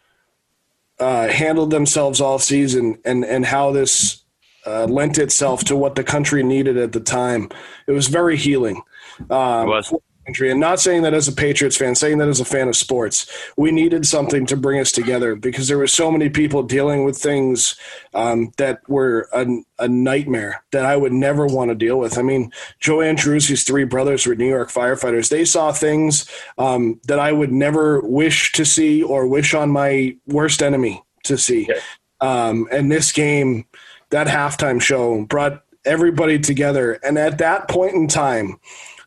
uh, 0.98 1.28
handled 1.28 1.70
themselves 1.70 2.20
all 2.20 2.38
season 2.38 2.98
and 3.04 3.24
and 3.24 3.46
how 3.46 3.72
this 3.72 4.23
uh, 4.66 4.86
lent 4.86 5.18
itself 5.18 5.64
to 5.64 5.76
what 5.76 5.94
the 5.94 6.04
country 6.04 6.42
needed 6.42 6.76
at 6.76 6.92
the 6.92 7.00
time. 7.00 7.50
It 7.86 7.92
was 7.92 8.08
very 8.08 8.36
healing. 8.36 8.82
Um, 9.30 9.68
it 9.68 9.70
was. 9.70 9.94
Country. 10.26 10.50
And 10.50 10.58
not 10.58 10.80
saying 10.80 11.02
that 11.02 11.12
as 11.12 11.28
a 11.28 11.32
Patriots 11.32 11.76
fan, 11.76 11.94
saying 11.94 12.16
that 12.16 12.28
as 12.28 12.40
a 12.40 12.46
fan 12.46 12.66
of 12.68 12.76
sports, 12.76 13.30
we 13.58 13.70
needed 13.70 14.06
something 14.06 14.46
to 14.46 14.56
bring 14.56 14.80
us 14.80 14.90
together 14.90 15.34
because 15.34 15.68
there 15.68 15.76
were 15.76 15.86
so 15.86 16.10
many 16.10 16.30
people 16.30 16.62
dealing 16.62 17.04
with 17.04 17.18
things 17.18 17.76
um, 18.14 18.50
that 18.56 18.80
were 18.88 19.28
a, 19.34 19.44
a, 19.78 19.86
nightmare 19.86 20.64
that 20.72 20.86
I 20.86 20.96
would 20.96 21.12
never 21.12 21.44
want 21.44 21.72
to 21.72 21.74
deal 21.74 21.98
with. 21.98 22.16
I 22.16 22.22
mean, 22.22 22.50
Joe 22.80 22.98
Andruzzi's 22.98 23.64
three 23.64 23.84
brothers 23.84 24.26
were 24.26 24.34
New 24.34 24.48
York 24.48 24.70
firefighters. 24.70 25.28
They 25.28 25.44
saw 25.44 25.72
things 25.72 26.26
um, 26.56 27.02
that 27.06 27.18
I 27.18 27.30
would 27.32 27.52
never 27.52 28.00
wish 28.00 28.52
to 28.52 28.64
see 28.64 29.02
or 29.02 29.26
wish 29.26 29.52
on 29.52 29.68
my 29.68 30.16
worst 30.26 30.62
enemy 30.62 31.04
to 31.24 31.36
see. 31.36 31.68
Yeah. 31.68 31.80
Um, 32.22 32.66
and 32.72 32.90
this 32.90 33.12
game– 33.12 33.66
that 34.14 34.28
halftime 34.28 34.80
show 34.80 35.24
brought 35.24 35.64
everybody 35.84 36.38
together. 36.38 36.92
And 37.02 37.18
at 37.18 37.38
that 37.38 37.68
point 37.68 37.94
in 37.94 38.06
time, 38.06 38.60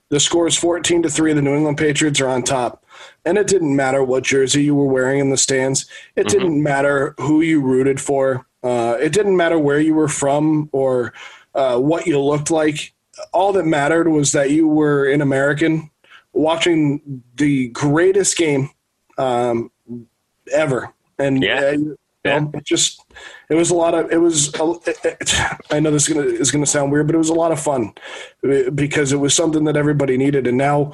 the 0.09 0.19
score 0.19 0.47
is 0.47 0.57
14 0.57 1.03
to 1.03 1.09
3. 1.09 1.31
The 1.31 1.41
New 1.41 1.55
England 1.55 1.77
Patriots 1.77 2.19
are 2.19 2.27
on 2.27 2.43
top. 2.43 2.83
And 3.23 3.37
it 3.37 3.47
didn't 3.47 3.73
matter 3.73 4.03
what 4.03 4.25
jersey 4.25 4.65
you 4.65 4.75
were 4.75 4.85
wearing 4.85 5.19
in 5.19 5.29
the 5.29 5.37
stands, 5.37 5.85
it 6.17 6.27
mm-hmm. 6.27 6.37
didn't 6.37 6.63
matter 6.63 7.15
who 7.19 7.39
you 7.39 7.61
rooted 7.61 8.01
for, 8.01 8.45
uh, 8.63 8.97
it 8.99 9.13
didn't 9.13 9.37
matter 9.37 9.57
where 9.57 9.79
you 9.79 9.93
were 9.93 10.09
from 10.09 10.69
or 10.73 11.13
uh, 11.55 11.77
what 11.77 12.05
you 12.05 12.19
looked 12.19 12.51
like. 12.51 12.93
All 13.31 13.53
that 13.53 13.65
mattered 13.65 14.09
was 14.09 14.33
that 14.33 14.51
you 14.51 14.67
were 14.67 15.09
an 15.09 15.21
American 15.21 15.89
watching 16.33 17.23
the 17.35 17.69
greatest 17.69 18.37
game 18.37 18.71
um, 19.17 19.71
ever. 20.51 20.93
And 21.17 21.41
yeah. 21.41 21.77
Uh, 22.27 22.41
yeah. 22.41 22.59
it 22.59 22.63
just 22.63 23.01
it 23.49 23.55
was 23.55 23.69
a 23.69 23.75
lot 23.75 23.93
of 23.93 24.11
it 24.11 24.17
was 24.17 24.53
i 25.71 25.79
know 25.79 25.91
this 25.91 26.07
is 26.07 26.13
gonna 26.13 26.27
is 26.27 26.51
gonna 26.51 26.65
sound 26.65 26.91
weird 26.91 27.07
but 27.07 27.15
it 27.15 27.19
was 27.19 27.29
a 27.29 27.33
lot 27.33 27.51
of 27.51 27.59
fun 27.59 27.93
because 28.75 29.11
it 29.11 29.17
was 29.17 29.33
something 29.33 29.63
that 29.63 29.77
everybody 29.77 30.17
needed 30.17 30.47
and 30.47 30.57
now 30.57 30.93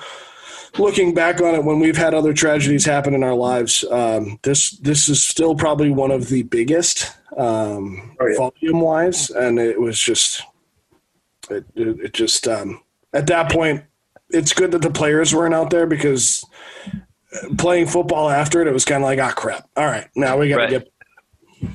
looking 0.77 1.13
back 1.13 1.41
on 1.41 1.53
it 1.53 1.63
when 1.63 1.79
we've 1.79 1.97
had 1.97 2.13
other 2.13 2.33
tragedies 2.33 2.85
happen 2.85 3.13
in 3.13 3.23
our 3.23 3.35
lives 3.35 3.83
um, 3.91 4.39
this 4.43 4.71
this 4.79 5.09
is 5.09 5.23
still 5.23 5.55
probably 5.55 5.91
one 5.91 6.11
of 6.11 6.29
the 6.29 6.43
biggest 6.43 7.11
um, 7.37 8.15
oh, 8.19 8.27
yeah. 8.27 8.37
volume 8.37 8.81
wise 8.81 9.29
and 9.29 9.59
it 9.59 9.79
was 9.79 9.99
just 9.99 10.43
it, 11.49 11.65
it, 11.75 11.99
it 11.99 12.13
just 12.13 12.47
um, 12.47 12.81
at 13.13 13.27
that 13.27 13.51
point 13.51 13.83
it's 14.29 14.53
good 14.53 14.71
that 14.71 14.81
the 14.81 14.89
players 14.89 15.33
weren't 15.33 15.53
out 15.53 15.69
there 15.69 15.85
because 15.85 16.43
playing 17.57 17.87
football 17.87 18.29
after 18.29 18.61
it, 18.61 18.67
it 18.67 18.73
was 18.73 18.85
kind 18.85 19.03
of 19.03 19.07
like, 19.07 19.19
ah, 19.19 19.31
crap. 19.31 19.69
All 19.75 19.85
right, 19.85 20.07
now 20.15 20.37
we 20.37 20.49
got 20.49 20.57
to 20.57 20.61
right. 20.63 20.69
get 20.69 20.92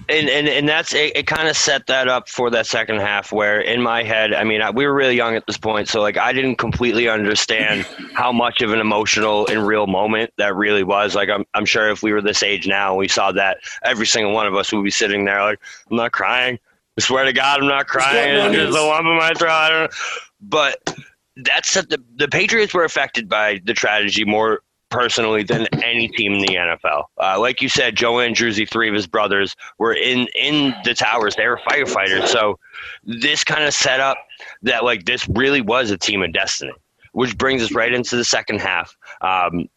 and 0.09 0.29
and 0.29 0.49
and 0.49 0.69
that's 0.69 0.93
it, 0.95 1.17
it 1.17 1.27
kind 1.27 1.49
of 1.49 1.57
set 1.57 1.87
that 1.87 2.09
up 2.09 2.29
for 2.29 2.51
that 2.51 2.67
second 2.67 3.01
half 3.01 3.33
where 3.33 3.61
in 3.61 3.81
my 3.83 4.03
head 4.03 4.33
i 4.33 4.45
mean 4.45 4.61
we 4.75 4.87
were 4.87 4.95
really 4.95 5.17
young 5.17 5.35
at 5.35 5.47
this 5.47 5.57
point 5.57 5.89
so 5.89 6.01
like 6.01 6.17
i 6.17 6.33
didn't 6.33 6.57
completely 6.57 7.09
understand 7.09 7.83
how 8.15 8.33
much 8.33 8.63
of 8.63 8.73
an 8.73 8.81
emotional 8.81 9.47
and 9.49 9.67
real 9.67 9.87
moment 9.87 10.31
that 10.39 10.55
really 10.55 10.85
was. 10.85 11.15
Like 11.15 11.29
i'm, 11.29 11.45
I'm 11.55 11.65
sure 11.65 11.91
if 11.91 12.03
we 12.03 12.13
were 12.13 12.23
this 12.23 12.43
age 12.43 12.67
now 12.67 12.95
we 12.97 13.09
saw 13.09 13.33
that 13.33 13.59
every 13.85 14.07
single 14.07 14.33
one 14.33 14.47
of 14.47 14.55
us 14.55 14.73
would 14.73 14.85
be 14.85 14.91
sitting 14.91 15.25
there 15.25 15.43
like 15.43 15.61
i'm 15.91 15.97
not 15.97 16.13
crying. 16.13 16.59
I 16.99 17.01
swear 17.01 17.25
to 17.25 17.33
god 17.33 17.61
i'm 17.61 17.69
not 17.69 17.87
crying. 17.87 18.53
There's 18.53 18.75
a 18.75 18.81
lump 18.81 19.07
in 19.07 19.17
my 19.17 19.33
throat. 19.35 19.51
I 19.51 19.69
don't 19.71 19.91
know. 19.91 19.97
but 20.41 20.97
that's 21.45 21.75
the 21.75 22.03
the 22.17 22.29
patriots 22.29 22.75
were 22.75 22.85
affected 22.85 23.29
by 23.29 23.61
the 23.65 23.75
tragedy 23.75 24.25
more 24.25 24.61
personally 24.91 25.43
than 25.43 25.67
any 25.83 26.09
team 26.09 26.35
in 26.35 26.41
the 26.41 26.55
NFL. 26.55 27.05
Uh, 27.21 27.39
like 27.39 27.61
you 27.61 27.69
said, 27.69 27.97
Joe 27.97 28.15
Andruzzi, 28.15 28.69
three 28.69 28.89
of 28.89 28.95
his 28.95 29.07
brothers 29.07 29.57
were 29.79 29.95
in 29.95 30.29
in 30.35 30.75
the 30.85 30.95
towers. 30.95 31.37
They 31.37 31.47
were 31.47 31.61
firefighters. 31.69 32.29
So 32.29 32.59
this 33.05 33.45
kind 33.45 33.65
of 33.65 33.75
set 33.75 34.01
up 34.01 34.19
that 34.63 34.85
like 34.85 35.05
this 35.05 35.29
really 35.29 35.61
was 35.61 35.91
a 35.91 35.99
team 35.99 36.23
of 36.23 36.33
destiny, 36.33 36.73
which 37.13 37.37
brings 37.37 37.63
us 37.63 37.73
right 37.73 37.93
into 37.93 38.17
the 38.17 38.25
second 38.25 38.61
half. 38.61 38.97
Um, 39.21 39.69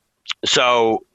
so 0.46 1.06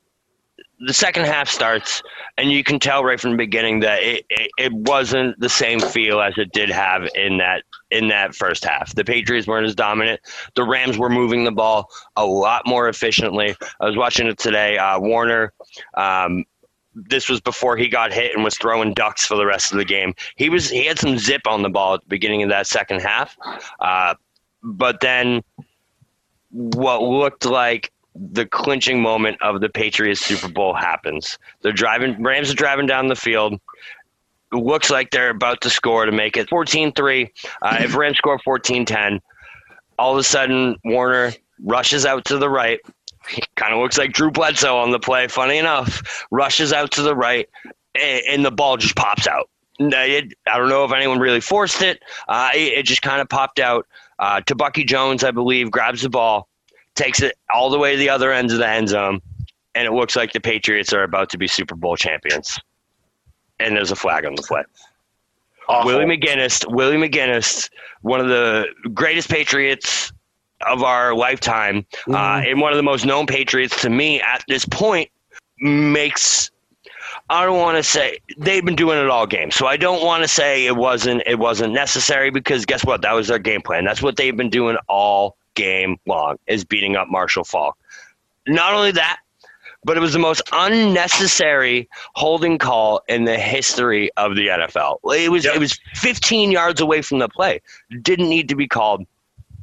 the 0.79 0.93
second 0.93 1.25
half 1.25 1.49
starts, 1.49 2.03
and 2.37 2.51
you 2.51 2.63
can 2.63 2.79
tell 2.79 3.03
right 3.03 3.19
from 3.19 3.33
the 3.33 3.37
beginning 3.37 3.81
that 3.81 4.03
it, 4.03 4.27
it, 4.29 4.51
it, 4.59 4.73
wasn't 4.73 5.39
the 5.41 5.49
same 5.49 5.81
feel 5.81 6.21
as 6.21 6.35
it 6.37 6.53
did 6.53 6.71
have 6.71 7.09
in 7.15 7.39
that 7.39 7.63
in 7.91 8.09
that 8.09 8.35
first 8.35 8.65
half. 8.65 8.95
The 8.95 9.05
Patriots 9.05 9.47
weren't 9.47 9.67
as 9.67 9.75
dominant. 9.75 10.21
The 10.55 10.65
Rams 10.65 10.99
were 10.99 11.09
moving 11.09 11.45
the 11.45 11.53
ball 11.53 11.89
a 12.17 12.27
lot 12.27 12.67
more 12.67 12.89
efficiently. 12.89 13.57
I 13.81 13.87
was 13.87 13.97
watching 13.97 14.27
it 14.27 14.39
today. 14.39 14.77
Uh, 14.77 15.01
Warner. 15.01 15.53
Um, 15.95 16.45
this 16.95 17.29
was 17.29 17.43
before 17.43 17.77
he 17.77 17.89
got 17.89 18.11
hit 18.11 18.35
and 18.35 18.43
was 18.43 18.57
throwing 18.57 18.95
ducks 18.95 19.27
for 19.27 19.37
the 19.37 19.45
rest 19.45 19.71
of 19.71 19.79
the 19.79 19.85
game. 19.85 20.15
He 20.37 20.49
was 20.49 20.71
he 20.71 20.87
had 20.87 20.99
some 20.99 21.19
zip 21.19 21.43
on 21.47 21.63
the 21.63 21.69
ball 21.69 21.95
at 21.95 22.01
the 22.01 22.09
beginning 22.09 22.43
of 22.43 22.49
that 22.49 22.67
second 22.67 23.01
half, 23.01 23.37
uh, 23.81 24.15
but 24.63 25.01
then 25.01 25.43
what 26.51 27.03
looked 27.03 27.45
like 27.45 27.93
the 28.19 28.47
clinching 28.47 29.01
moment 29.01 29.41
of 29.43 29.61
the 29.61 29.69
Patriots 29.69 30.21
Super 30.21 30.49
Bowl 30.49 30.75
happens. 30.75 31.39
They're 31.63 31.73
driving, 31.73 32.23
Rams 32.23 32.51
are 32.51 32.55
driving 32.55 32.87
down 32.87 33.09
the 33.09 33.17
field. 33.17 33.61
It 34.53 34.57
looks 34.57 34.91
like 34.91 35.11
they're 35.11 35.31
about 35.31 35.61
to 35.63 35.71
score 35.71 36.07
to 36.07 36.13
make 36.13 36.37
it 36.37 36.49
14 36.49 36.93
3. 36.93 37.33
Uh, 37.63 37.77
if 37.81 37.97
Rams 37.97 38.19
score 38.19 38.39
14 38.39 38.85
10, 38.85 39.21
all 39.99 40.13
of 40.13 40.19
a 40.19 40.23
sudden 40.23 40.77
Warner 40.85 41.33
rushes 41.63 42.07
out 42.07 42.25
to 42.27 42.39
the 42.39 42.49
right. 42.49 42.81
Kind 43.57 43.75
of 43.75 43.81
looks 43.81 43.99
like 43.99 44.13
Drew 44.13 44.31
Bledsoe 44.31 44.77
on 44.77 44.93
the 44.93 45.01
play, 45.01 45.27
funny 45.27 45.59
enough. 45.59 46.27
Rushes 46.31 46.73
out 46.73 46.93
to 46.93 47.03
the 47.03 47.15
right, 47.15 47.49
and, 48.01 48.23
and 48.29 48.45
the 48.45 48.53
ball 48.53 48.77
just 48.77 48.95
pops 48.95 49.27
out. 49.27 49.51
I 49.81 50.29
don't 50.47 50.69
know 50.69 50.85
if 50.85 50.93
anyone 50.93 51.19
really 51.19 51.41
forced 51.41 51.83
it. 51.83 52.03
Uh, 52.29 52.51
it, 52.55 52.79
it, 52.79 52.83
just 52.85 53.03
kind 53.03 53.21
of 53.21 53.29
popped 53.29 53.59
out 53.59 53.87
uh, 54.19 54.41
to 54.43 54.55
Bucky 54.55 54.85
Jones, 54.85 55.23
I 55.23 55.33
believe, 55.33 55.71
grabs 55.71 56.03
the 56.03 56.09
ball, 56.09 56.49
takes 56.97 57.21
it 57.23 57.37
all 57.53 57.71
the 57.71 57.79
way 57.79 57.93
to 57.93 57.99
the 57.99 58.11
other 58.11 58.33
end 58.33 58.51
of 58.51 58.59
the 58.59 58.69
end 58.69 58.89
zone, 58.89 59.21
and 59.75 59.87
it 59.87 59.93
looks 59.93 60.17
like 60.17 60.33
the 60.33 60.41
Patriots 60.41 60.93
are 60.93 61.03
about 61.03 61.31
to 61.31 61.39
be 61.39 61.47
Super 61.47 61.77
Bowl 61.77 61.97
champions. 61.97 62.59
And 63.61 63.77
there's 63.77 63.91
a 63.91 63.97
flag 63.97 64.27
on 64.27 64.35
the 64.35 64.43
play. 64.43 64.63
Awful. 65.69 65.87
Willie 65.87 66.05
McGinest, 66.05 66.71
Willie 66.71 66.97
McGinest, 66.97 67.71
one 68.03 68.21
of 68.21 68.29
the 68.29 68.67
greatest 68.95 69.29
Patriots 69.29 70.13
of 70.67 70.83
our 70.83 71.15
lifetime, 71.15 71.83
mm-hmm. 71.83 72.15
uh, 72.15 72.49
and 72.49 72.61
one 72.61 72.73
of 72.73 72.77
the 72.77 72.83
most 72.83 73.05
known 73.05 73.27
Patriots 73.27 73.81
to 73.83 73.91
me 73.91 74.21
at 74.21 74.45
this 74.49 74.65
point, 74.65 75.11
makes. 75.59 76.51
I 77.29 77.45
don't 77.45 77.59
want 77.59 77.77
to 77.77 77.83
say 77.83 78.19
they've 78.39 78.65
been 78.65 78.77
doing 78.77 78.99
it 78.99 79.09
all 79.09 79.27
game, 79.27 79.51
so 79.51 79.67
I 79.67 79.77
don't 79.77 80.05
want 80.05 80.23
to 80.23 80.29
say 80.29 80.67
it 80.67 80.77
wasn't 80.77 81.23
it 81.27 81.39
wasn't 81.39 81.73
necessary 81.73 82.31
because 82.31 82.65
guess 82.65 82.85
what? 82.85 83.03
That 83.03 83.13
was 83.13 83.29
their 83.29 83.39
game 83.39 83.63
plan. 83.63 83.85
That's 83.85 84.03
what 84.03 84.17
they've 84.17 84.37
been 84.37 84.51
doing 84.51 84.77
all 84.89 85.37
game 85.57 85.97
long 86.07 86.39
is 86.47 86.65
beating 86.65 86.95
up 86.95 87.09
Marshall 87.09 87.45
Faulk. 87.45 87.77
Not 88.47 88.75
only 88.75 88.93
that, 88.93 89.19
but 89.85 89.97
it 89.97 90.01
was 90.01 90.13
the 90.13 90.19
most 90.19 90.43
unnecessary 90.53 91.89
holding 92.15 92.59
call 92.59 93.03
in 93.09 93.25
the 93.25 93.39
history 93.39 94.11
of 94.17 94.37
the 94.37 94.49
NFL. 94.49 94.99
It 95.17 95.31
was 95.31 95.45
yep. 95.45 95.57
it 95.57 95.59
was 95.59 95.79
15 95.95 96.53
yards 96.53 96.81
away 96.81 97.03
from 97.03 97.19
the 97.19 97.29
play. 97.29 97.61
Didn't 98.03 98.29
need 98.29 98.49
to 98.49 98.57
be 98.57 98.69
called. 98.69 99.05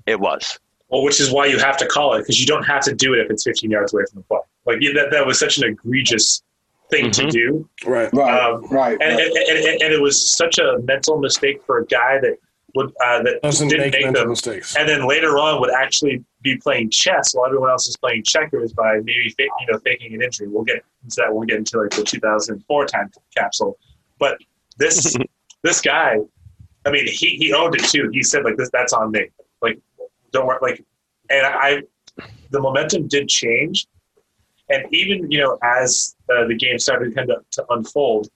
It 0.05 0.19
was. 0.19 0.59
Well, 0.89 1.03
which 1.03 1.19
is 1.19 1.31
why 1.31 1.47
you 1.47 1.57
have 1.59 1.77
to 1.77 1.87
call 1.87 2.13
it 2.13 2.19
because 2.19 2.39
you 2.39 2.45
don't 2.45 2.63
have 2.63 2.83
to 2.83 2.93
do 2.93 3.13
it 3.13 3.19
if 3.19 3.31
it's 3.31 3.43
15 3.43 3.71
yards 3.71 3.93
away 3.93 4.03
from 4.11 4.21
the 4.21 4.25
play. 4.27 4.39
Like 4.65 4.79
that, 4.95 5.09
that 5.11 5.25
was 5.25 5.39
such 5.39 5.57
an 5.57 5.65
egregious 5.65 6.43
thing 6.89 7.05
mm-hmm. 7.05 7.27
to 7.27 7.31
do. 7.31 7.69
Right, 7.85 8.13
right, 8.13 8.41
um, 8.41 8.65
right. 8.67 8.97
And, 9.01 9.17
right. 9.17 9.27
And, 9.27 9.65
and, 9.65 9.81
and, 9.81 9.93
it 9.93 10.01
was 10.01 10.31
such 10.31 10.57
a 10.59 10.79
mental 10.83 11.17
mistake 11.17 11.63
for 11.63 11.79
a 11.79 11.85
guy 11.85 12.19
that 12.19 12.37
would 12.75 12.89
uh, 13.05 13.21
that 13.23 13.39
doesn't 13.43 13.67
didn't 13.67 13.91
make, 13.91 14.05
make 14.05 14.13
them, 14.13 14.29
mistakes, 14.29 14.75
and 14.75 14.89
then 14.89 15.07
later 15.07 15.37
on 15.37 15.61
would 15.61 15.71
actually 15.71 16.23
be 16.41 16.57
playing 16.57 16.89
chess 16.89 17.33
while 17.33 17.45
everyone 17.45 17.69
else 17.69 17.87
is 17.87 17.95
playing 17.97 18.23
checkers 18.23 18.73
by 18.73 18.95
maybe 18.97 19.33
you 19.37 19.67
know 19.71 19.79
faking 19.79 20.13
an 20.13 20.21
injury. 20.21 20.47
We'll 20.47 20.63
get 20.63 20.83
into 21.03 21.17
that 21.17 21.31
when 21.31 21.41
we 21.41 21.47
get 21.47 21.57
into 21.57 21.79
like 21.79 21.91
the 21.91 22.03
2004 22.03 22.85
time 22.85 23.11
capsule. 23.35 23.77
But 24.19 24.37
this 24.77 25.15
this 25.63 25.81
guy, 25.81 26.17
I 26.85 26.91
mean, 26.91 27.07
he 27.07 27.37
he 27.37 27.53
owned 27.53 27.75
it 27.75 27.85
too. 27.85 28.09
He 28.11 28.23
said 28.23 28.43
like 28.43 28.57
this, 28.57 28.69
that's 28.71 28.93
on 28.93 29.11
me. 29.11 29.27
Like 29.61 29.79
don't 30.31 30.47
worry. 30.47 30.59
Like, 30.61 30.83
and 31.29 31.45
I, 31.45 31.83
the 32.49 32.59
momentum 32.59 33.07
did 33.07 33.29
change, 33.29 33.87
and 34.69 34.85
even 34.91 35.31
you 35.31 35.39
know 35.39 35.57
as 35.63 36.15
uh, 36.35 36.47
the 36.47 36.55
game 36.55 36.79
started 36.79 37.09
to 37.09 37.15
kind 37.15 37.31
of 37.31 37.47
to 37.51 37.65
unfold, 37.69 38.29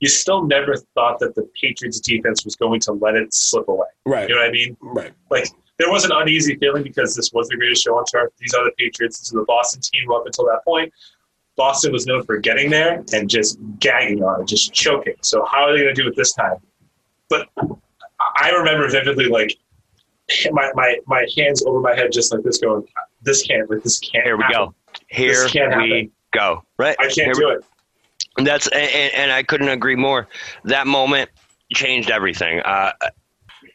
you 0.00 0.08
still 0.08 0.44
never 0.46 0.76
thought 0.94 1.18
that 1.20 1.34
the 1.34 1.48
Patriots 1.60 2.00
defense 2.00 2.44
was 2.44 2.56
going 2.56 2.80
to 2.80 2.92
let 2.92 3.14
it 3.14 3.32
slip 3.32 3.68
away. 3.68 3.86
Right. 4.06 4.28
You 4.28 4.34
know 4.34 4.40
what 4.40 4.48
I 4.48 4.52
mean? 4.52 4.76
Right. 4.80 5.12
Like 5.30 5.48
there 5.78 5.90
was 5.90 6.04
an 6.04 6.10
uneasy 6.12 6.56
feeling 6.56 6.82
because 6.82 7.14
this 7.14 7.32
was 7.32 7.48
the 7.48 7.56
greatest 7.56 7.84
show 7.84 7.96
on 7.96 8.04
turf. 8.06 8.32
These 8.38 8.52
are 8.54 8.64
the 8.64 8.72
Patriots. 8.78 9.18
This 9.18 9.28
is 9.28 9.32
the 9.34 9.44
Boston 9.46 9.80
team 9.82 10.10
up 10.10 10.24
until 10.26 10.44
that 10.46 10.64
point. 10.64 10.92
Boston 11.56 11.92
was 11.92 12.06
known 12.06 12.24
for 12.24 12.38
getting 12.38 12.70
there 12.70 13.04
and 13.12 13.28
just 13.28 13.58
gagging 13.78 14.22
on 14.22 14.40
it, 14.42 14.46
just 14.48 14.72
choking. 14.72 15.14
So 15.22 15.44
how 15.44 15.64
are 15.64 15.72
they 15.72 15.82
going 15.82 15.94
to 15.94 16.02
do 16.02 16.08
it 16.08 16.16
this 16.16 16.32
time? 16.32 16.56
But 17.28 17.48
I 18.36 18.50
remember 18.50 18.88
vividly, 18.88 19.26
like 19.26 19.56
my, 20.52 20.70
my, 20.74 20.96
my 21.06 21.26
hands 21.36 21.62
over 21.66 21.80
my 21.80 21.94
head, 21.94 22.12
just 22.12 22.32
like 22.32 22.42
this, 22.44 22.58
going, 22.58 22.86
"This 23.22 23.42
can't, 23.42 23.68
like 23.70 23.82
this 23.82 23.98
can't." 23.98 24.24
Here 24.24 24.36
we 24.36 24.42
happen. 24.44 24.56
go. 24.58 24.74
Here 25.08 25.32
This 25.42 25.52
can't 25.52 25.76
we 25.76 25.90
happen. 25.90 26.12
go. 26.32 26.64
Right. 26.78 26.96
I 26.98 27.04
can't 27.04 27.16
Here 27.16 27.32
do 27.34 27.46
we- 27.48 27.52
it. 27.54 27.64
That's 28.36 28.68
and, 28.68 29.14
and 29.14 29.32
I 29.32 29.42
couldn't 29.42 29.68
agree 29.68 29.96
more. 29.96 30.28
That 30.64 30.86
moment 30.86 31.30
changed 31.72 32.10
everything. 32.10 32.60
Uh, 32.60 32.92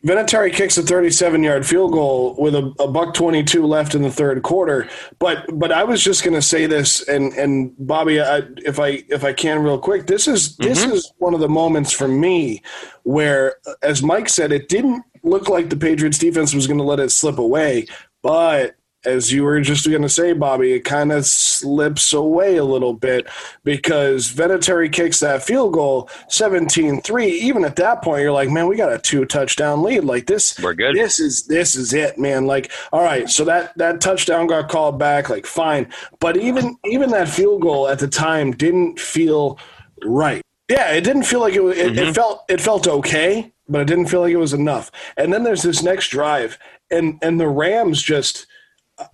Vinatieri 0.05 0.53
kicks 0.53 0.77
a 0.77 0.83
37 0.83 1.41
yard 1.41 1.65
field 1.65 1.91
goal 1.91 2.35
with 2.37 2.53
a, 2.53 2.73
a 2.79 2.87
buck 2.87 3.15
22 3.15 3.65
left 3.65 3.95
in 3.95 4.03
the 4.03 4.11
third 4.11 4.43
quarter. 4.43 4.87
But 5.17 5.45
but 5.57 5.71
I 5.71 5.83
was 5.83 6.03
just 6.03 6.23
going 6.23 6.35
to 6.35 6.43
say 6.43 6.67
this, 6.67 7.07
and 7.07 7.33
and 7.33 7.73
Bobby, 7.79 8.21
I, 8.21 8.43
if 8.57 8.79
I 8.79 9.03
if 9.09 9.23
I 9.23 9.33
can 9.33 9.63
real 9.63 9.79
quick, 9.79 10.05
this 10.05 10.27
is 10.27 10.55
this 10.57 10.83
is 10.83 11.11
one 11.17 11.33
of 11.33 11.39
the 11.39 11.49
moments 11.49 11.91
for 11.91 12.07
me 12.07 12.61
where, 13.03 13.55
as 13.81 14.03
Mike 14.03 14.29
said, 14.29 14.51
it 14.51 14.69
didn't 14.69 15.03
look 15.23 15.49
like 15.49 15.69
the 15.69 15.77
Patriots 15.77 16.19
defense 16.19 16.53
was 16.53 16.67
going 16.67 16.77
to 16.77 16.83
let 16.83 16.99
it 16.99 17.09
slip 17.09 17.39
away, 17.39 17.87
but 18.21 18.75
as 19.05 19.31
you 19.31 19.43
were 19.43 19.59
just 19.61 19.89
going 19.89 20.01
to 20.01 20.09
say, 20.09 20.33
Bobby, 20.33 20.73
it 20.73 20.81
kind 20.81 21.11
of 21.11 21.25
slips 21.25 22.13
away 22.13 22.57
a 22.57 22.63
little 22.63 22.93
bit 22.93 23.27
because 23.63 24.31
Vinatieri 24.31 24.91
kicks 24.91 25.19
that 25.19 25.43
field 25.43 25.73
goal 25.73 26.09
17-3. 26.29 27.27
Even 27.27 27.65
at 27.65 27.75
that 27.77 28.01
point, 28.01 28.21
you're 28.21 28.31
like, 28.31 28.49
man, 28.49 28.67
we 28.67 28.75
got 28.75 28.93
a 28.93 28.99
two 28.99 29.25
touchdown 29.25 29.83
lead. 29.83 30.03
Like 30.03 30.27
this, 30.27 30.59
We're 30.59 30.73
good. 30.73 30.95
This 30.95 31.19
is 31.19 31.45
this 31.47 31.75
is 31.75 31.93
it, 31.93 32.17
man. 32.17 32.45
Like, 32.45 32.71
all 32.91 33.03
right, 33.03 33.29
so 33.29 33.45
that 33.45 33.77
that 33.77 34.01
touchdown 34.01 34.47
got 34.47 34.69
called 34.69 34.99
back. 34.99 35.29
Like, 35.29 35.45
fine, 35.45 35.87
but 36.19 36.37
even 36.37 36.77
even 36.85 37.11
that 37.11 37.29
field 37.29 37.61
goal 37.61 37.87
at 37.87 37.99
the 37.99 38.07
time 38.07 38.51
didn't 38.51 38.99
feel 38.99 39.59
right. 40.03 40.41
Yeah, 40.69 40.91
it 40.91 41.01
didn't 41.01 41.23
feel 41.23 41.41
like 41.41 41.53
it. 41.53 41.61
It, 41.61 41.77
it 41.77 41.95
mm-hmm. 41.95 42.11
felt 42.13 42.45
it 42.49 42.59
felt 42.59 42.87
okay, 42.87 43.51
but 43.69 43.81
it 43.81 43.87
didn't 43.87 44.07
feel 44.07 44.21
like 44.21 44.33
it 44.33 44.37
was 44.37 44.53
enough. 44.53 44.91
And 45.17 45.31
then 45.31 45.43
there's 45.43 45.63
this 45.63 45.83
next 45.83 46.09
drive, 46.09 46.57
and 46.89 47.19
and 47.21 47.39
the 47.39 47.47
Rams 47.47 48.01
just, 48.01 48.47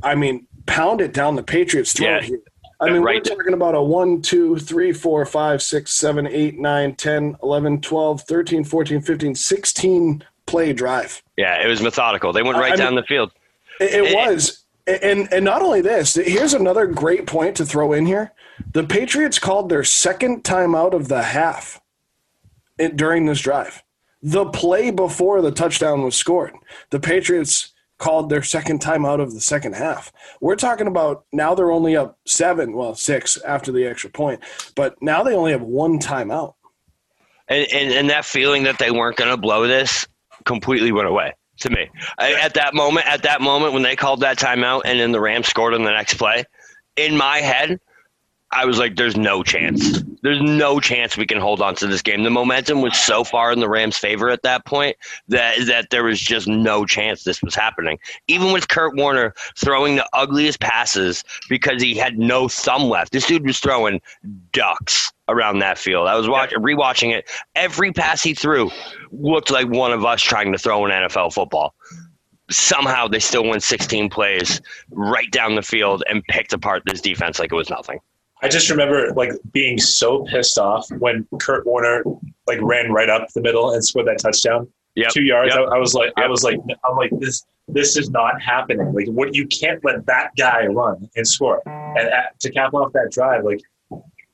I 0.03 0.15
mean, 0.15 0.47
pound 0.65 1.01
it 1.01 1.13
down 1.13 1.35
the 1.35 1.43
Patriots' 1.43 1.93
throat 1.93 2.07
Yeah. 2.07 2.21
here. 2.21 2.39
I 2.79 2.89
mean, 2.89 3.01
Right. 3.03 3.15
we're 3.27 3.35
talking 3.35 3.53
about 3.53 3.75
a 3.75 3.81
1, 3.81 4.21
2, 4.23 4.57
3, 4.57 4.91
4, 4.91 5.25
5, 5.25 5.61
6, 5.61 5.91
7, 5.93 6.25
8, 6.27 6.59
9, 6.59 6.95
10, 6.95 7.37
11, 7.43 7.79
12, 7.81 8.21
13, 8.21 8.63
14, 8.63 9.01
15, 9.01 9.35
16 9.35 10.23
play 10.47 10.73
drive. 10.73 11.21
yeah, 11.37 11.63
it 11.63 11.67
was 11.67 11.81
methodical. 11.81 12.33
They 12.33 12.41
went 12.43 12.57
right 12.57 12.73
I 12.73 12.75
down 12.75 12.95
mean- 12.95 12.95
the 13.01 13.03
field. 13.07 13.31
It, 13.79 13.93
it 13.93 14.15
was. 14.15 14.63
And, 14.87 15.31
and 15.31 15.45
not 15.45 15.61
only 15.61 15.81
this, 15.81 16.15
here's 16.15 16.53
another 16.55 16.87
great 16.87 17.27
point 17.27 17.55
to 17.57 17.65
throw 17.65 17.93
in 17.93 18.05
here. 18.07 18.31
The 18.73 18.83
Patriots 18.83 19.37
called 19.39 19.69
their 19.69 19.83
second 19.83 20.43
timeout 20.43 20.93
of 20.93 21.07
the 21.07 21.21
half 21.21 21.79
during 22.95 23.25
this 23.27 23.39
drive. 23.41 23.83
The 24.23 24.45
play 24.45 24.91
before 24.91 25.41
the 25.41 25.51
touchdown 25.51 26.01
was 26.03 26.15
scored, 26.15 26.53
the 26.89 26.99
Patriots 26.99 27.70
called 28.01 28.29
their 28.29 28.41
second 28.41 28.79
time 28.79 29.05
out 29.05 29.19
of 29.19 29.33
the 29.33 29.39
second 29.39 29.73
half. 29.73 30.11
We're 30.41 30.55
talking 30.55 30.87
about 30.87 31.23
now 31.31 31.53
they're 31.53 31.71
only 31.71 31.95
up 31.95 32.17
seven, 32.25 32.73
well, 32.73 32.95
six 32.95 33.37
after 33.43 33.71
the 33.71 33.85
extra 33.85 34.09
point, 34.09 34.41
but 34.75 34.95
now 35.01 35.21
they 35.21 35.35
only 35.35 35.51
have 35.51 35.61
one 35.61 35.99
timeout. 35.99 36.55
and, 37.47 37.67
and, 37.71 37.93
and 37.93 38.09
that 38.09 38.25
feeling 38.25 38.63
that 38.63 38.79
they 38.79 38.89
weren't 38.89 39.17
going 39.17 39.29
to 39.29 39.37
blow 39.37 39.67
this 39.67 40.07
completely 40.45 40.91
went 40.91 41.07
away 41.07 41.33
to 41.59 41.69
me 41.69 41.87
I, 42.17 42.33
at 42.33 42.55
that 42.55 42.73
moment 42.73 43.05
at 43.05 43.21
that 43.23 43.41
moment 43.41 43.73
when 43.73 43.83
they 43.83 43.95
called 43.95 44.21
that 44.21 44.39
timeout 44.39 44.81
and 44.85 44.99
then 44.99 45.11
the 45.11 45.21
rams 45.21 45.47
scored 45.47 45.75
on 45.75 45.83
the 45.83 45.91
next 45.91 46.15
play 46.15 46.43
in 46.95 47.15
my 47.15 47.37
head 47.37 47.79
i 48.51 48.65
was 48.65 48.77
like 48.77 48.95
there's 48.95 49.17
no 49.17 49.43
chance 49.43 50.03
there's 50.21 50.41
no 50.41 50.79
chance 50.79 51.17
we 51.17 51.25
can 51.25 51.39
hold 51.39 51.61
on 51.61 51.75
to 51.75 51.87
this 51.87 52.01
game 52.01 52.23
the 52.23 52.29
momentum 52.29 52.81
was 52.81 52.97
so 52.97 53.23
far 53.23 53.51
in 53.51 53.59
the 53.59 53.69
rams 53.69 53.97
favor 53.97 54.29
at 54.29 54.43
that 54.43 54.65
point 54.65 54.95
that 55.27 55.55
that 55.65 55.89
there 55.89 56.03
was 56.03 56.19
just 56.19 56.47
no 56.47 56.85
chance 56.85 57.23
this 57.23 57.41
was 57.41 57.55
happening 57.55 57.97
even 58.27 58.51
with 58.51 58.67
kurt 58.67 58.95
warner 58.95 59.33
throwing 59.57 59.95
the 59.95 60.07
ugliest 60.13 60.59
passes 60.59 61.23
because 61.49 61.81
he 61.81 61.95
had 61.95 62.17
no 62.17 62.47
thumb 62.47 62.83
left 62.83 63.11
this 63.11 63.25
dude 63.25 63.45
was 63.45 63.59
throwing 63.59 64.01
ducks 64.51 65.11
around 65.31 65.59
that 65.59 65.77
field. 65.77 66.07
I 66.07 66.15
was 66.15 66.29
watching, 66.29 66.59
rewatching 66.59 67.15
it. 67.15 67.29
Every 67.55 67.91
pass 67.91 68.21
he 68.21 68.33
threw 68.33 68.69
looked 69.11 69.49
like 69.49 69.67
one 69.67 69.91
of 69.91 70.05
us 70.05 70.21
trying 70.21 70.51
to 70.51 70.57
throw 70.57 70.85
an 70.85 70.91
NFL 70.91 71.33
football. 71.33 71.73
Somehow 72.49 73.07
they 73.07 73.19
still 73.19 73.45
won 73.45 73.61
16 73.61 74.09
plays 74.09 74.61
right 74.91 75.31
down 75.31 75.55
the 75.55 75.61
field 75.61 76.03
and 76.09 76.23
picked 76.25 76.53
apart 76.53 76.83
this 76.85 77.01
defense 77.01 77.39
like 77.39 77.51
it 77.51 77.55
was 77.55 77.69
nothing. 77.69 77.99
I 78.41 78.47
just 78.47 78.69
remember 78.69 79.13
like 79.13 79.31
being 79.51 79.77
so 79.77 80.23
pissed 80.25 80.57
off 80.57 80.87
when 80.99 81.27
Kurt 81.39 81.65
Warner 81.65 82.03
like 82.47 82.59
ran 82.61 82.91
right 82.91 83.09
up 83.09 83.27
the 83.35 83.41
middle 83.41 83.73
and 83.73 83.83
scored 83.85 84.07
that 84.07 84.19
touchdown. 84.19 84.67
Yep. 84.95 85.09
Two 85.11 85.23
yards. 85.23 85.55
Yep. 85.55 85.67
I, 85.69 85.75
I 85.75 85.77
was 85.77 85.93
like, 85.93 86.11
I 86.17 86.27
was 86.27 86.43
like, 86.43 86.57
I'm 86.83 86.97
like, 86.97 87.11
this, 87.19 87.45
this 87.67 87.95
is 87.95 88.09
not 88.09 88.41
happening. 88.41 88.91
Like, 88.93 89.07
what 89.07 89.33
you 89.35 89.47
can't 89.47 89.83
let 89.85 90.05
that 90.07 90.31
guy 90.37 90.65
run 90.65 91.07
and 91.15 91.25
score. 91.25 91.61
And 91.65 92.09
at, 92.09 92.37
to 92.41 92.51
cap 92.51 92.73
off 92.73 92.91
that 92.93 93.09
drive, 93.11 93.45
like 93.45 93.61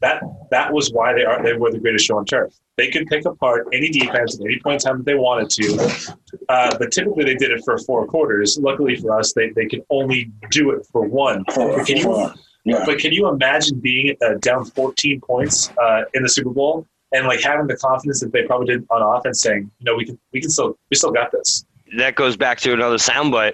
that, 0.02 0.24
that 0.52 0.72
was 0.74 0.92
why 0.92 1.14
they 1.14 1.26
are, 1.26 1.44
they 1.44 1.54
were 1.54 1.72
the 1.72 1.80
greatest 1.80 2.06
show 2.06 2.18
on 2.18 2.26
turf. 2.26 2.54
They 2.78 2.90
could 2.90 3.08
pick 3.08 3.26
apart 3.26 3.68
any 3.74 3.90
defense 3.90 4.40
at 4.40 4.46
any 4.46 4.60
point 4.60 4.84
in 4.84 4.88
time 4.90 4.98
that 5.00 5.06
they 5.06 5.16
wanted 5.16 5.50
to. 5.52 6.16
Uh, 6.50 6.76
but 6.78 6.92
typically 6.92 7.26
they 7.26 7.36
did 7.36 7.52
it 7.52 7.62
for 7.66 7.78
four 7.80 8.08
quarters. 8.08 8.58
Luckily 8.60 8.96
for 8.96 9.20
us, 9.20 9.34
they, 9.34 9.50
they 9.50 9.66
could 9.66 9.82
only 9.90 10.32
do 10.50 10.72
it 10.72 10.88
for 10.92 11.02
one. 11.04 11.44
Can 11.46 11.98
you- 11.98 12.04
for, 12.04 12.34
yeah. 12.68 12.84
But 12.86 13.00
can 13.00 13.14
you 13.14 13.28
imagine 13.30 13.80
being 13.80 14.16
uh, 14.22 14.36
down 14.42 14.66
14 14.66 15.22
points 15.22 15.70
uh, 15.82 16.04
in 16.14 16.24
the 16.24 16.30
Super 16.30 16.50
Bowl 16.50 16.86
and 17.14 17.26
like 17.26 17.42
having 17.42 17.68
the 17.68 17.78
confidence 17.78 18.20
that 18.20 18.32
they 18.32 18.44
probably 18.44 18.68
did 18.68 18.86
on 18.90 19.02
offense, 19.02 19.42
saying, 19.42 19.72
you 19.80 19.86
know, 19.86 19.96
we 19.96 20.06
can 20.06 20.20
we 20.34 20.42
can 20.42 20.50
still 20.50 20.78
we 20.90 20.96
still 20.98 21.12
got 21.12 21.32
this. 21.32 21.66
That 21.98 22.16
goes 22.16 22.36
back 22.36 22.60
to 22.60 22.74
another 22.74 22.98
soundbite. 22.98 23.54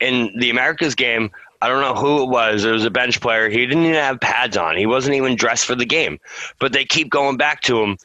In 0.00 0.30
the 0.38 0.50
Americas 0.50 0.94
game, 0.94 1.30
I 1.60 1.68
don't 1.68 1.80
know 1.80 1.94
who 1.94 2.22
it 2.22 2.28
was. 2.28 2.64
It 2.64 2.70
was 2.70 2.84
a 2.84 2.90
bench 2.90 3.20
player. 3.20 3.48
He 3.48 3.66
didn't 3.66 3.84
even 3.84 3.94
have 3.94 4.20
pads 4.20 4.56
on. 4.56 4.76
He 4.76 4.86
wasn't 4.86 5.16
even 5.16 5.36
dressed 5.36 5.66
for 5.66 5.74
the 5.74 5.86
game. 5.86 6.18
But 6.58 6.72
they 6.72 6.84
keep 6.84 7.10
going 7.10 7.36
back 7.36 7.62
to 7.62 7.82
him, 7.82 7.96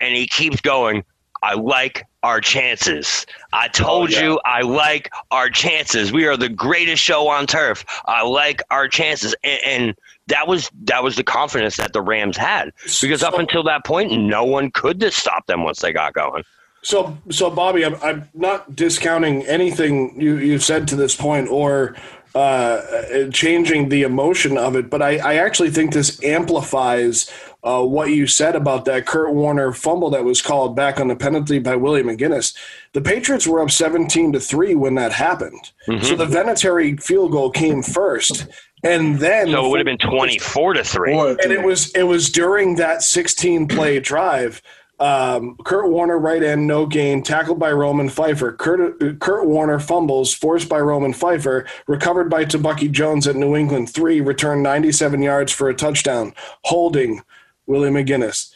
and 0.00 0.14
he 0.14 0.26
keeps 0.26 0.60
going. 0.60 1.04
I 1.42 1.54
like 1.54 2.04
our 2.22 2.40
chances. 2.40 3.24
I 3.52 3.68
told 3.68 4.10
Oh, 4.10 4.12
yeah. 4.12 4.22
you 4.22 4.40
I 4.44 4.60
like 4.60 5.10
our 5.30 5.48
chances. 5.48 6.12
We 6.12 6.26
are 6.26 6.36
the 6.36 6.48
greatest 6.50 7.02
show 7.02 7.28
on 7.28 7.46
turf. 7.46 7.84
I 8.06 8.22
like 8.22 8.60
our 8.70 8.88
chances, 8.88 9.34
and, 9.42 9.60
and 9.64 9.94
that 10.26 10.46
was 10.46 10.70
that 10.84 11.02
was 11.02 11.16
the 11.16 11.24
confidence 11.24 11.76
that 11.78 11.92
the 11.92 12.02
Rams 12.02 12.36
had 12.36 12.72
because 13.00 13.22
up 13.22 13.38
until 13.38 13.62
that 13.64 13.84
point, 13.84 14.12
no 14.12 14.44
one 14.44 14.70
could 14.70 15.02
stop 15.12 15.46
them 15.46 15.64
once 15.64 15.80
they 15.80 15.92
got 15.92 16.12
going. 16.12 16.44
So, 16.82 17.18
so 17.30 17.50
Bobby, 17.50 17.84
I'm, 17.84 17.96
I'm 18.02 18.28
not 18.32 18.74
discounting 18.74 19.44
anything 19.46 20.18
you, 20.18 20.36
you've 20.38 20.64
said 20.64 20.88
to 20.88 20.96
this 20.96 21.14
point 21.14 21.48
or 21.50 21.94
uh, 22.34 23.28
changing 23.32 23.90
the 23.90 24.02
emotion 24.02 24.56
of 24.56 24.76
it, 24.76 24.88
but 24.88 25.02
I, 25.02 25.18
I 25.18 25.34
actually 25.34 25.70
think 25.70 25.92
this 25.92 26.22
amplifies 26.24 27.30
uh, 27.62 27.84
what 27.84 28.10
you 28.10 28.26
said 28.26 28.56
about 28.56 28.84
that 28.86 29.06
Kurt 29.06 29.34
Warner 29.34 29.72
fumble 29.72 30.10
that 30.10 30.24
was 30.24 30.40
called 30.40 30.74
back 30.74 30.98
on 30.98 31.08
the 31.08 31.16
penalty 31.16 31.58
by 31.58 31.76
William 31.76 32.06
McGinest. 32.08 32.56
The 32.94 33.00
Patriots 33.02 33.46
were 33.46 33.60
up 33.60 33.70
17 33.70 34.32
to 34.32 34.40
3 34.40 34.74
when 34.74 34.94
that 34.94 35.12
happened. 35.12 35.70
So 36.02 36.16
the 36.16 36.26
Vinatieri 36.26 37.02
field 37.02 37.32
goal 37.32 37.50
came 37.50 37.82
first. 37.82 38.46
And 38.82 39.18
then 39.18 39.48
So 39.48 39.66
it 39.66 39.68
would 39.68 39.78
have 39.80 39.84
been 39.84 39.98
twenty 39.98 40.38
four 40.38 40.72
to 40.72 40.82
three. 40.82 41.12
And 41.42 41.52
it 41.52 41.62
was 41.62 41.90
it 41.90 42.04
was 42.04 42.30
during 42.30 42.76
that 42.76 43.02
16 43.02 43.68
play 43.68 44.00
drive. 44.00 44.62
Um, 44.98 45.56
Kurt 45.64 45.88
Warner 45.90 46.18
right 46.18 46.42
end, 46.42 46.66
no 46.66 46.84
gain, 46.86 47.22
tackled 47.22 47.58
by 47.58 47.72
Roman 47.72 48.08
Phifer. 48.10 48.56
Kurt, 48.56 49.18
Kurt 49.18 49.46
Warner 49.46 49.78
fumbles, 49.78 50.34
forced 50.34 50.68
by 50.68 50.78
Roman 50.78 51.14
Phifer, 51.14 51.66
recovered 51.86 52.28
by 52.28 52.44
Tebucky 52.44 52.90
Jones 52.90 53.26
at 53.26 53.34
New 53.36 53.56
England 53.56 53.88
three, 53.88 54.20
returned 54.20 54.62
97 54.62 55.22
yards 55.22 55.52
for 55.52 55.68
a 55.70 55.74
touchdown, 55.74 56.34
holding 56.64 57.22
Willie 57.66 57.90
McGinest. 57.90 58.52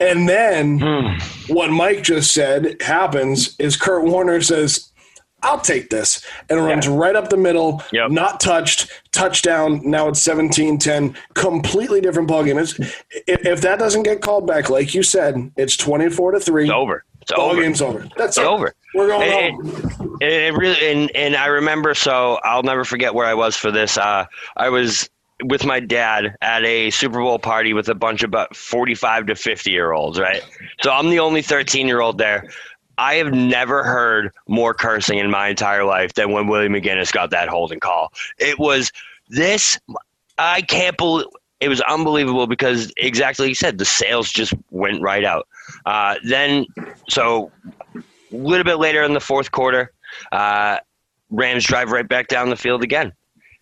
And 0.00 0.28
then 0.28 0.80
what 1.48 1.70
Mike 1.70 2.02
just 2.02 2.32
said 2.34 2.76
happens 2.82 3.54
is 3.60 3.76
Kurt 3.76 4.04
Warner 4.04 4.40
says, 4.40 4.88
I'll 5.44 5.60
take 5.60 5.90
this. 5.90 6.24
And 6.48 6.64
runs 6.64 6.86
right 6.88 7.14
up 7.16 7.28
the 7.28 7.36
middle, 7.36 7.82
Yep. 7.92 8.10
not 8.10 8.40
touched, 8.40 8.90
touchdown. 9.12 9.80
Now 9.84 10.08
it's 10.08 10.22
17 10.22 10.78
10. 10.78 11.16
Completely 11.34 12.00
different 12.00 12.28
ballgame. 12.28 12.60
It's, 12.60 12.78
if, 13.26 13.44
if 13.46 13.60
that 13.62 13.78
doesn't 13.78 14.04
get 14.04 14.22
called 14.22 14.46
back, 14.46 14.70
like 14.70 14.94
you 14.94 15.02
said, 15.02 15.50
it's 15.56 15.76
24 15.76 16.32
to 16.32 16.40
3. 16.40 16.64
It's 16.64 16.72
over. 16.72 17.04
It's 17.20 17.32
Ball 17.32 17.50
over. 17.52 17.60
game's 17.62 17.82
over. 17.82 18.00
That's 18.16 18.36
It's 18.36 18.38
it. 18.38 18.44
over. 18.44 18.72
We're 18.94 19.08
going 19.08 19.28
And- 19.28 19.66
home. 19.66 20.18
It, 20.20 20.32
it 20.32 20.54
really 20.54 20.78
and 20.92 21.10
and 21.16 21.34
I 21.36 21.46
remember 21.46 21.94
so 21.94 22.38
I'll 22.44 22.62
never 22.62 22.84
forget 22.84 23.12
where 23.14 23.26
I 23.26 23.34
was 23.34 23.56
for 23.56 23.70
this. 23.72 23.96
Uh, 23.98 24.24
I 24.56 24.68
was 24.68 25.08
with 25.44 25.64
my 25.64 25.80
dad 25.80 26.36
at 26.40 26.64
a 26.64 26.90
Super 26.90 27.20
Bowl 27.20 27.38
party 27.38 27.72
with 27.72 27.88
a 27.88 27.94
bunch 27.94 28.22
of 28.22 28.28
about 28.28 28.56
45 28.56 29.26
to 29.26 29.34
50 29.34 29.70
year 29.70 29.92
olds, 29.92 30.18
right? 30.18 30.42
So 30.82 30.92
I'm 30.92 31.10
the 31.10 31.18
only 31.20 31.42
13 31.42 31.86
year 31.86 32.00
old 32.00 32.18
there. 32.18 32.48
I 32.98 33.14
have 33.14 33.32
never 33.32 33.82
heard 33.82 34.32
more 34.46 34.74
cursing 34.74 35.18
in 35.18 35.30
my 35.30 35.48
entire 35.48 35.84
life 35.84 36.14
than 36.14 36.30
when 36.30 36.46
Willie 36.46 36.68
McGinest 36.68 37.12
got 37.12 37.30
that 37.30 37.48
holding 37.48 37.80
call. 37.80 38.12
It 38.38 38.58
was 38.58 38.92
this, 39.28 39.78
I 40.38 40.62
can't 40.62 40.96
believe 40.96 41.26
it 41.60 41.68
was 41.68 41.80
unbelievable 41.82 42.48
because 42.48 42.92
exactly 42.96 43.44
like 43.44 43.50
you 43.50 43.54
said, 43.54 43.78
the 43.78 43.84
sails 43.84 44.30
just 44.32 44.52
went 44.70 45.00
right 45.00 45.24
out. 45.24 45.46
Uh, 45.86 46.16
then, 46.24 46.66
so 47.08 47.52
a 47.94 48.02
little 48.32 48.64
bit 48.64 48.78
later 48.78 49.02
in 49.04 49.14
the 49.14 49.20
fourth 49.20 49.52
quarter, 49.52 49.92
uh, 50.32 50.78
Rams 51.30 51.64
drive 51.64 51.92
right 51.92 52.06
back 52.06 52.26
down 52.26 52.50
the 52.50 52.56
field 52.56 52.82
again 52.82 53.12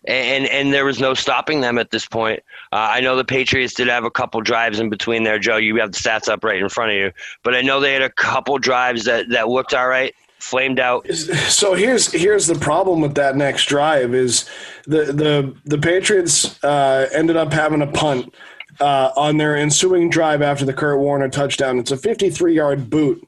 and 0.05 0.47
and 0.47 0.73
there 0.73 0.85
was 0.85 0.99
no 0.99 1.13
stopping 1.13 1.61
them 1.61 1.77
at 1.77 1.91
this 1.91 2.05
point. 2.05 2.41
Uh, 2.71 2.89
I 2.91 3.01
know 3.01 3.15
the 3.15 3.23
Patriots 3.23 3.73
did 3.73 3.87
have 3.87 4.03
a 4.03 4.11
couple 4.11 4.41
drives 4.41 4.79
in 4.79 4.89
between 4.89 5.23
there, 5.23 5.37
Joe. 5.37 5.57
You 5.57 5.77
have 5.77 5.91
the 5.91 5.99
stats 5.99 6.27
up 6.27 6.43
right 6.43 6.61
in 6.61 6.69
front 6.69 6.91
of 6.91 6.97
you, 6.97 7.11
but 7.43 7.55
I 7.55 7.61
know 7.61 7.79
they 7.79 7.93
had 7.93 8.01
a 8.01 8.09
couple 8.09 8.57
drives 8.57 9.05
that 9.05 9.29
that 9.29 9.49
looked 9.49 9.73
all 9.73 9.87
right. 9.87 10.13
Flamed 10.39 10.79
out. 10.79 11.07
So 11.13 11.75
here's 11.75 12.11
here's 12.11 12.47
the 12.47 12.55
problem 12.55 12.99
with 12.99 13.13
that 13.13 13.35
next 13.35 13.65
drive 13.65 14.15
is 14.15 14.49
the 14.85 15.05
the 15.05 15.55
the 15.65 15.77
Patriots 15.77 16.61
uh, 16.63 17.07
ended 17.13 17.37
up 17.37 17.53
having 17.53 17.83
a 17.83 17.87
punt 17.87 18.33
uh, 18.79 19.11
on 19.15 19.37
their 19.37 19.55
ensuing 19.55 20.09
drive 20.09 20.41
after 20.41 20.65
the 20.65 20.73
Kurt 20.73 20.97
Warner 20.97 21.29
touchdown. 21.29 21.77
It's 21.77 21.91
a 21.91 21.97
53 21.97 22.55
yard 22.55 22.89
boot 22.89 23.27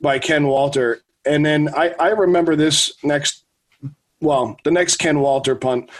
by 0.00 0.20
Ken 0.20 0.46
Walter, 0.46 1.02
and 1.26 1.44
then 1.44 1.68
I 1.74 1.94
I 1.98 2.08
remember 2.10 2.54
this 2.54 2.92
next 3.02 3.42
well 4.20 4.56
the 4.62 4.70
next 4.70 4.96
Ken 4.96 5.18
Walter 5.18 5.56
punt 5.56 5.90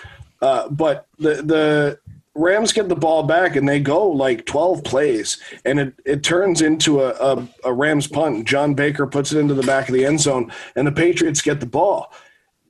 uh, 0.42 0.68
but 0.68 1.06
the 1.18 1.36
the 1.42 1.98
Rams 2.34 2.72
get 2.72 2.88
the 2.88 2.96
ball 2.96 3.22
back 3.22 3.56
and 3.56 3.68
they 3.68 3.78
go 3.78 4.08
like 4.08 4.46
12 4.46 4.84
plays 4.84 5.38
and 5.64 5.78
it, 5.78 5.94
it 6.06 6.22
turns 6.22 6.62
into 6.62 7.02
a, 7.02 7.10
a, 7.10 7.48
a, 7.64 7.72
Rams 7.74 8.06
punt. 8.06 8.46
John 8.48 8.72
Baker 8.72 9.06
puts 9.06 9.32
it 9.32 9.38
into 9.38 9.52
the 9.52 9.62
back 9.62 9.88
of 9.88 9.94
the 9.94 10.06
end 10.06 10.20
zone 10.20 10.50
and 10.74 10.86
the 10.86 10.92
Patriots 10.92 11.42
get 11.42 11.60
the 11.60 11.66
ball. 11.66 12.10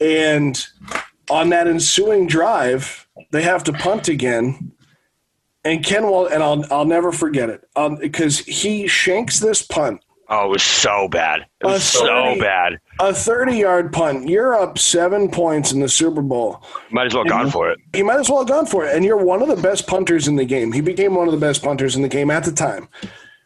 And 0.00 0.66
on 1.30 1.50
that 1.50 1.68
ensuing 1.68 2.26
drive, 2.26 3.06
they 3.30 3.42
have 3.42 3.62
to 3.64 3.72
punt 3.72 4.08
again. 4.08 4.72
And 5.64 5.84
Ken 5.84 6.08
Wall, 6.08 6.26
and 6.26 6.42
I'll, 6.42 6.64
I'll 6.72 6.84
never 6.84 7.12
forget 7.12 7.48
it 7.48 7.64
because 8.00 8.40
um, 8.40 8.44
he 8.48 8.88
shanks 8.88 9.38
this 9.38 9.62
punt 9.62 10.02
Oh, 10.28 10.46
it 10.46 10.48
was 10.48 10.62
so 10.62 11.08
bad. 11.08 11.46
It 11.60 11.66
was 11.66 11.90
30, 11.90 12.06
so 12.06 12.40
bad. 12.40 12.78
A 13.00 13.12
30 13.12 13.56
yard 13.56 13.92
punt. 13.92 14.28
You're 14.28 14.54
up 14.54 14.78
seven 14.78 15.30
points 15.30 15.72
in 15.72 15.80
the 15.80 15.88
Super 15.88 16.22
Bowl. 16.22 16.64
Might 16.90 17.06
as 17.06 17.14
well 17.14 17.24
have 17.24 17.30
gone 17.30 17.50
for 17.50 17.70
it. 17.70 17.78
He 17.92 18.02
might 18.02 18.20
as 18.20 18.30
well 18.30 18.38
have 18.38 18.48
gone 18.48 18.66
for 18.66 18.84
it. 18.86 18.94
And 18.94 19.04
you're 19.04 19.22
one 19.22 19.42
of 19.42 19.48
the 19.48 19.56
best 19.56 19.86
punters 19.86 20.28
in 20.28 20.36
the 20.36 20.44
game. 20.44 20.72
He 20.72 20.80
became 20.80 21.14
one 21.14 21.28
of 21.28 21.34
the 21.34 21.40
best 21.40 21.62
punters 21.62 21.96
in 21.96 22.02
the 22.02 22.08
game 22.08 22.30
at 22.30 22.44
the 22.44 22.52
time. 22.52 22.88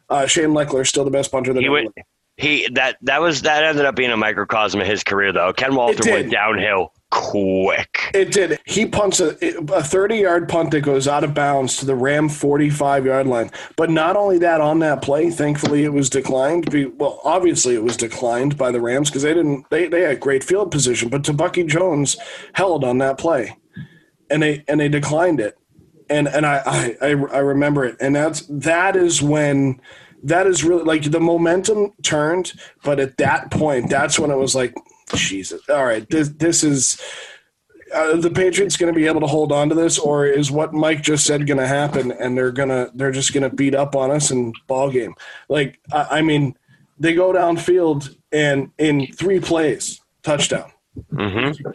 Uh, 0.09 0.27
Shane 0.27 0.51
Lechler 0.51 0.87
still 0.87 1.05
the 1.05 1.11
best 1.11 1.33
punter 1.33 1.53
that 1.53 1.62
he 1.62 1.68
went. 1.68 1.93
He 2.37 2.68
that 2.74 2.99
that 3.03 3.20
was 3.22 3.43
that 3.43 3.64
ended 3.64 3.87
up 3.87 3.97
being 3.97 4.11
a 4.11 4.16
microcosm 4.16 4.81
of 4.81 4.87
his 4.87 5.03
career 5.03 5.33
though. 5.33 5.53
Ken 5.55 5.74
Walter 5.74 6.09
went 6.11 6.31
downhill 6.31 6.93
quick. 7.11 8.11
It 8.14 8.32
did. 8.32 8.59
He 8.64 8.86
punts 8.86 9.20
a, 9.20 9.36
a 9.72 9.82
30 9.82 10.16
yard 10.16 10.48
punt 10.48 10.70
that 10.72 10.80
goes 10.82 11.07
out 11.07 11.24
of 11.24 11.34
bounds 11.34 11.76
to 11.78 11.86
the 11.86 11.94
Ram 11.94 12.28
45 12.28 13.07
yard 13.07 13.26
line. 13.26 13.50
But 13.76 13.90
not 13.90 14.16
only 14.16 14.38
that, 14.38 14.61
on 14.61 14.80
that 14.80 15.02
play, 15.02 15.30
thankfully 15.30 15.84
it 15.84 15.92
was 15.92 16.11
declined. 16.11 16.68
Well, 16.96 17.20
obviously 17.24 17.74
it 17.74 17.82
was 17.82 17.96
declined 17.96 18.57
by 18.57 18.70
the 18.70 18.80
Rams 18.80 19.11
because 19.11 19.22
they 19.22 19.34
didn't, 19.34 19.68
they, 19.70 19.88
they 19.88 20.02
had 20.02 20.20
great 20.20 20.44
field 20.44 20.70
position. 20.70 21.09
But 21.09 21.22
Tebucky 21.22 21.66
Jones 21.66 22.16
held 22.54 22.84
on 22.84 22.98
that 22.98 23.18
play 23.18 23.57
and 24.30 24.42
they, 24.42 24.64
and 24.68 24.80
they 24.80 24.88
declined 24.88 25.40
it. 25.40 25.57
And, 26.09 26.28
and 26.28 26.46
I, 26.46 26.94
I, 27.00 27.11
I 27.11 27.38
remember 27.38 27.84
it. 27.84 27.96
And 28.00 28.14
that's, 28.14 28.46
that 28.48 28.94
is 28.94 29.20
when, 29.22 29.80
that 30.22 30.46
is 30.46 30.64
really 30.64 30.84
like 30.84 31.11
the 31.11 31.20
momentum 31.20 31.92
turned. 32.02 32.52
But 32.82 33.00
at 33.00 33.16
that 33.18 33.50
point, 33.50 33.90
that's 33.90 34.18
when 34.18 34.30
it 34.30 34.36
was 34.36 34.54
like, 34.54 34.74
Jesus. 35.14 35.68
All 35.68 35.84
right. 35.84 36.09
This 36.09 36.28
this 36.30 36.64
is 36.64 37.00
uh, 37.94 38.16
the 38.16 38.30
Patriots 38.30 38.76
going 38.76 38.92
to 38.92 38.98
be 38.98 39.07
able 39.07 39.20
to 39.20 39.26
hold 39.26 39.52
on 39.52 39.68
to 39.68 39.74
this, 39.74 39.98
or 39.98 40.26
is 40.26 40.50
what 40.50 40.74
Mike 40.74 41.02
just 41.02 41.24
said 41.24 41.46
going 41.46 41.59
to 41.59 41.66
happen, 41.66 42.12
and 42.12 42.36
they're 42.36 42.52
gonna 42.52 42.90
they're 42.94 43.12
just 43.12 43.32
going 43.32 43.48
to 43.48 43.54
beat 43.54 43.74
up 43.74 43.94
on 43.94 44.11
us 44.11 44.30
in 44.30 44.52
ball 44.66 44.90
game? 44.90 45.14
Like 45.48 45.78
I, 45.92 46.18
I 46.18 46.22
mean, 46.22 46.57
they 46.98 47.14
go 47.14 47.32
downfield 47.32 48.16
and 48.32 48.70
in 48.78 49.07
three 49.12 49.40
plays, 49.40 50.00
touchdown. 50.22 50.70
Mm-hmm. 51.12 51.66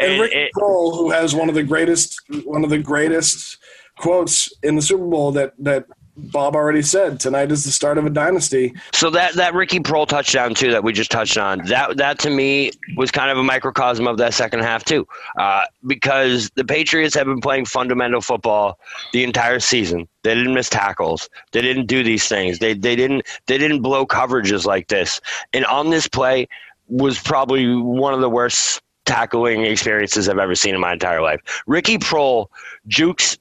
And 0.00 0.20
Rick 0.20 0.50
Proehl, 0.56 0.96
who 0.96 1.10
has 1.10 1.34
one 1.34 1.48
of 1.48 1.54
the 1.54 1.62
greatest 1.62 2.20
one 2.44 2.64
of 2.64 2.70
the 2.70 2.78
greatest 2.78 3.58
quotes 3.98 4.52
in 4.62 4.74
the 4.76 4.82
Super 4.82 5.06
Bowl 5.06 5.32
that 5.32 5.54
that 5.58 5.86
Bob 6.16 6.54
already 6.54 6.82
said 6.82 7.18
tonight 7.18 7.50
is 7.50 7.64
the 7.64 7.72
start 7.72 7.98
of 7.98 8.06
a 8.06 8.10
dynasty. 8.10 8.72
So 8.92 9.10
that 9.10 9.34
that 9.34 9.52
Ricky 9.52 9.80
Proehl 9.80 10.06
touchdown 10.06 10.54
too 10.54 10.70
that 10.70 10.84
we 10.84 10.92
just 10.92 11.10
touched 11.10 11.36
on 11.36 11.58
that 11.66 11.96
that 11.96 12.18
to 12.20 12.30
me 12.30 12.70
was 12.96 13.10
kind 13.10 13.30
of 13.30 13.38
a 13.38 13.42
microcosm 13.42 14.06
of 14.06 14.16
that 14.18 14.32
second 14.32 14.60
half 14.60 14.84
too, 14.84 15.06
uh, 15.38 15.64
because 15.86 16.50
the 16.54 16.64
Patriots 16.64 17.14
have 17.16 17.26
been 17.26 17.40
playing 17.40 17.64
fundamental 17.64 18.20
football 18.20 18.78
the 19.12 19.24
entire 19.24 19.58
season. 19.58 20.06
They 20.22 20.34
didn't 20.34 20.54
miss 20.54 20.68
tackles. 20.68 21.28
They 21.50 21.62
didn't 21.62 21.86
do 21.86 22.04
these 22.04 22.28
things. 22.28 22.60
They 22.60 22.74
they 22.74 22.94
didn't 22.94 23.26
they 23.46 23.58
didn't 23.58 23.82
blow 23.82 24.06
coverages 24.06 24.64
like 24.64 24.88
this. 24.88 25.20
And 25.52 25.64
on 25.66 25.90
this 25.90 26.06
play 26.06 26.46
was 26.86 27.18
probably 27.18 27.74
one 27.74 28.14
of 28.14 28.20
the 28.20 28.30
worst 28.30 28.82
tackling 29.04 29.64
experiences 29.64 30.28
I've 30.28 30.38
ever 30.38 30.54
seen 30.54 30.74
in 30.74 30.80
my 30.80 30.92
entire 30.92 31.20
life. 31.20 31.40
Ricky 31.66 31.98
Proehl 31.98 32.46
jukes 32.86 33.36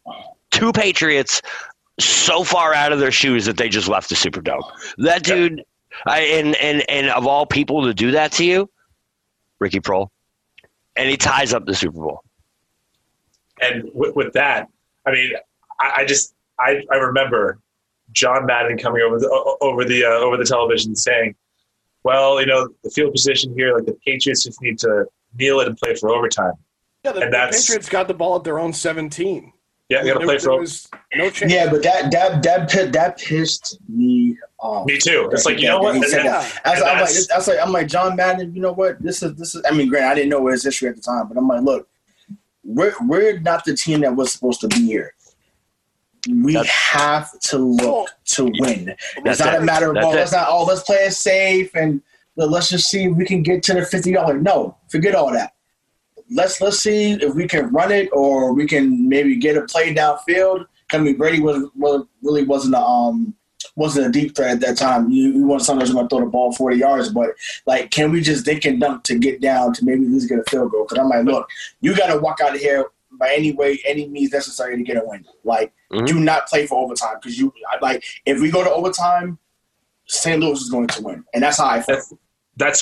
two 0.51 0.71
Patriots 0.71 1.41
so 1.99 2.43
far 2.43 2.73
out 2.73 2.91
of 2.91 2.99
their 2.99 3.11
shoes 3.11 3.45
that 3.45 3.57
they 3.57 3.69
just 3.69 3.87
left 3.87 4.09
the 4.09 4.15
Superdome. 4.15 4.63
That 4.97 5.23
dude, 5.23 5.63
I, 6.05 6.21
and 6.21 6.55
and 6.55 6.89
and 6.89 7.09
of 7.09 7.27
all 7.27 7.45
people 7.45 7.85
to 7.85 7.93
do 7.93 8.11
that 8.11 8.31
to 8.33 8.45
you, 8.45 8.69
Ricky 9.59 9.79
Proehl, 9.79 10.09
and 10.95 11.09
he 11.09 11.17
ties 11.17 11.53
up 11.53 11.65
the 11.65 11.75
Super 11.75 11.99
Bowl. 11.99 12.23
And 13.61 13.89
with, 13.93 14.15
with 14.15 14.33
that, 14.33 14.67
I 15.05 15.11
mean, 15.11 15.31
I, 15.79 15.91
I, 15.97 16.05
just 16.05 16.33
I, 16.59 16.81
I 16.91 16.95
remember 16.95 17.59
John 18.11 18.45
Madden 18.45 18.77
coming 18.77 19.01
over 19.03 19.19
the 19.19 19.57
over 19.61 19.85
the 19.85 20.03
uh, 20.03 20.09
over 20.19 20.37
the 20.37 20.45
television 20.45 20.95
saying, 20.95 21.35
"Well, 22.03 22.39
you 22.39 22.47
know, 22.47 22.69
the 22.83 22.89
field 22.89 23.13
position 23.13 23.53
here, 23.55 23.75
like 23.75 23.85
the 23.85 23.97
Patriots 24.05 24.43
just 24.43 24.61
need 24.61 24.79
to 24.79 25.05
kneel 25.37 25.59
it 25.59 25.67
and 25.67 25.77
play 25.77 25.95
for 25.95 26.09
overtime." 26.09 26.53
Yeah, 27.03 27.11
the, 27.11 27.21
and 27.21 27.33
the 27.33 27.49
Patriots 27.51 27.89
got 27.89 28.07
the 28.07 28.13
ball 28.13 28.37
at 28.37 28.43
their 28.43 28.59
own 28.59 28.73
seventeen. 28.73 29.53
Yeah, 29.93 30.03
you 30.03 30.13
got 30.13 30.19
to 30.19 30.25
play 30.25 30.39
for. 30.39 30.63
no 31.15 31.29
chance. 31.29 31.53
Yeah, 31.53 31.69
but 31.69 31.83
that 31.83 32.11
that 32.11 32.41
that 32.41 32.93
that 32.93 33.17
pissed 33.19 33.77
me 33.87 34.35
off. 34.57 34.87
Me 34.87 34.97
too. 34.97 35.29
It's 35.31 35.45
like 35.45 35.59
you 35.59 35.67
know 35.67 35.79
what? 35.79 35.95
Yeah. 36.11 36.49
I 36.65 36.71
was, 36.71 36.81
I'm 36.81 36.99
like, 36.99 37.31
I 37.31 37.37
was 37.37 37.47
like, 37.47 37.59
I'm 37.61 37.71
like 37.71 37.87
John 37.87 38.15
Madden. 38.15 38.55
You 38.55 38.61
know 38.61 38.71
what? 38.71 39.01
This 39.01 39.21
is 39.21 39.35
this 39.35 39.53
is. 39.53 39.63
I 39.69 39.71
mean, 39.71 39.89
Grant, 39.89 40.05
I 40.05 40.15
didn't 40.15 40.29
know 40.29 40.47
his 40.47 40.63
history 40.63 40.89
at 40.89 40.95
the 40.95 41.01
time, 41.01 41.27
but 41.27 41.37
I'm 41.37 41.47
like, 41.47 41.61
look, 41.61 41.87
we're 42.63 42.95
we're 43.01 43.39
not 43.39 43.65
the 43.65 43.75
team 43.75 44.01
that 44.01 44.15
was 44.15 44.31
supposed 44.31 44.61
to 44.61 44.67
be 44.67 44.83
here. 44.83 45.13
We 46.27 46.53
that's, 46.53 46.69
have 46.69 47.39
to 47.39 47.57
look 47.57 48.09
to 48.25 48.45
win. 48.59 48.95
It's 49.17 49.39
not 49.39 49.53
it. 49.53 49.61
a 49.61 49.63
matter 49.63 49.89
of 49.91 49.95
well, 49.97 50.11
let's 50.11 50.31
not 50.31 50.47
oh 50.49 50.63
let's 50.63 50.81
play 50.81 50.97
it 50.97 51.11
safe 51.11 51.75
and 51.75 52.01
let's 52.35 52.69
just 52.69 52.89
see 52.89 53.03
if 53.03 53.15
we 53.15 53.25
can 53.25 53.43
get 53.43 53.61
to 53.63 53.75
the 53.75 53.85
fifty 53.85 54.11
dollars. 54.11 54.41
No, 54.41 54.75
forget 54.89 55.13
all 55.13 55.31
that 55.33 55.52
let's 56.31 56.61
let's 56.61 56.79
see 56.79 57.13
if 57.13 57.35
we 57.35 57.47
can 57.47 57.71
run 57.71 57.91
it 57.91 58.09
or 58.11 58.53
we 58.53 58.65
can 58.65 59.07
maybe 59.07 59.35
get 59.35 59.57
a 59.57 59.63
play 59.63 59.93
downfield. 59.93 60.65
I 60.91 60.99
mean, 60.99 61.17
Brady 61.17 61.39
was, 61.39 61.69
was 61.75 62.05
really 62.21 62.43
wasn't 62.43 62.75
a 62.75 62.81
um 62.81 63.35
wasn't 63.75 64.07
a 64.07 64.11
deep 64.11 64.35
threat 64.35 64.51
at 64.51 64.59
that 64.59 64.77
time. 64.77 65.09
You, 65.09 65.31
you 65.31 65.47
want 65.47 65.63
someone 65.63 65.85
who's 65.85 65.93
going 65.93 66.07
to 66.07 66.09
throw 66.09 66.23
the 66.23 66.29
ball 66.29 66.51
40 66.51 66.77
yards, 66.77 67.09
but 67.09 67.31
like, 67.65 67.89
can 67.89 68.11
we 68.11 68.21
just 68.21 68.45
dink 68.45 68.65
and 68.65 68.79
dunk 68.79 69.03
to 69.05 69.17
get 69.17 69.41
down 69.41 69.73
to 69.73 69.85
maybe 69.85 70.05
at 70.05 70.11
least 70.11 70.29
get 70.29 70.37
a 70.37 70.43
field 70.43 70.71
goal? 70.71 70.83
Because 70.83 70.99
I'm 70.99 71.09
like, 71.09 71.25
look, 71.25 71.49
you 71.81 71.95
got 71.95 72.13
to 72.13 72.19
walk 72.19 72.39
out 72.39 72.53
of 72.53 72.61
here 72.61 72.85
by 73.19 73.33
any 73.33 73.51
way, 73.51 73.79
any 73.85 74.07
means 74.07 74.31
necessary 74.31 74.77
to 74.77 74.83
get 74.83 74.97
a 74.97 75.01
win. 75.03 75.25
Like, 75.43 75.73
mm-hmm. 75.91 76.05
do 76.05 76.19
not 76.19 76.47
play 76.47 76.67
for 76.67 76.83
overtime 76.83 77.15
because 77.21 77.37
you 77.37 77.53
like 77.81 78.03
if 78.25 78.41
we 78.41 78.51
go 78.51 78.63
to 78.63 78.71
overtime, 78.71 79.37
St. 80.05 80.39
Louis 80.39 80.59
is 80.59 80.69
going 80.69 80.87
to 80.87 81.01
win, 81.01 81.23
and 81.33 81.43
that's 81.43 81.57
how 81.57 81.67
I 81.67 81.81
feel 81.81 81.95
that's 81.95 82.13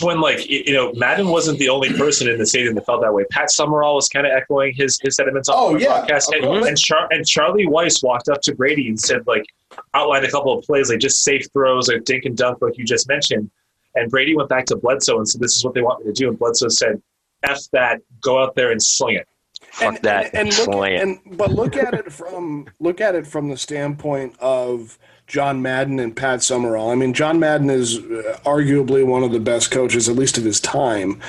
when 0.02 0.20
like 0.20 0.50
you 0.50 0.74
know 0.74 0.92
Madden 0.94 1.28
wasn't 1.30 1.58
the 1.60 1.70
only 1.70 1.94
person 1.94 2.30
in 2.30 2.38
the 2.38 2.46
stadium 2.46 2.76
that 2.76 2.86
felt 2.86 3.02
that 3.02 3.14
way. 3.14 3.24
Pat 3.32 3.52
Summerall 3.52 3.96
was 3.96 4.10
kind 4.10 4.26
of 4.26 4.34
echoing 4.34 4.74
his 4.76 5.00
his 5.02 5.16
sentiments 5.16 5.48
on 5.50 5.56
oh, 5.58 5.74
the 5.74 5.84
yeah, 5.84 6.06
podcast, 6.06 6.36
and 6.36 6.68
and, 6.68 6.78
Char- 6.78 7.08
and, 7.12 7.26
Charlie 7.26 7.66
Weis 7.66 8.04
walked 8.04 8.30
up 8.30 8.42
to 8.42 8.56
Brady 8.56 8.90
and 8.90 9.00
said 9.00 9.26
like 9.28 9.46
outlined 9.94 10.26
a 10.26 10.32
couple 10.32 10.58
of 10.58 10.66
plays 10.66 10.90
like 10.90 11.00
just 11.00 11.24
safe 11.24 11.48
throws 11.54 11.90
or 11.90 12.00
dink 12.00 12.26
and 12.26 12.36
dunk 12.36 12.62
like 12.62 12.78
you 12.78 12.86
just 12.86 13.08
mentioned, 13.08 13.50
and 13.96 14.12
Brady 14.12 14.36
went 14.36 14.50
back 14.50 14.66
to 14.66 14.76
Bledsoe 14.76 15.18
and 15.18 15.28
said 15.28 15.42
this 15.42 15.56
is 15.56 15.64
what 15.64 15.74
they 15.74 15.82
want 15.82 16.06
me 16.06 16.12
to 16.12 16.14
do, 16.14 16.28
and 16.28 16.38
Bledsoe 16.38 16.68
said, 16.68 17.02
"F 17.44 17.62
that, 17.72 18.02
go 18.22 18.42
out 18.44 18.56
there 18.56 18.72
and 18.72 18.84
sling 18.84 19.16
it." 19.16 19.28
Fuck 19.72 19.96
and, 19.96 20.04
that, 20.04 20.34
and, 20.34 20.50
and 20.50 20.68
look, 20.68 20.90
and 20.90 21.38
but 21.38 21.52
look 21.52 21.78
at 21.78 21.94
it 21.94 22.12
from 22.12 22.68
look 22.80 23.00
at 23.00 23.16
it 23.16 23.26
from 23.26 23.48
the 23.48 23.56
standpoint 23.56 24.36
of 24.40 25.00
John 25.32 25.62
Madden 25.62 25.98
and 25.98 26.14
Pat 26.14 26.44
Summerall. 26.44 26.92
I 26.92 26.96
mean, 26.96 27.14
John 27.14 27.40
Madden 27.40 27.70
is 27.70 28.00
uh, 28.00 28.38
arguably 28.44 29.06
one 29.06 29.24
of 29.24 29.32
the 29.32 29.40
best 29.40 29.72
coaches, 29.72 30.10
at 30.10 30.18
least 30.18 30.38
of 30.38 30.44
his 30.44 30.60
time. 30.60 31.22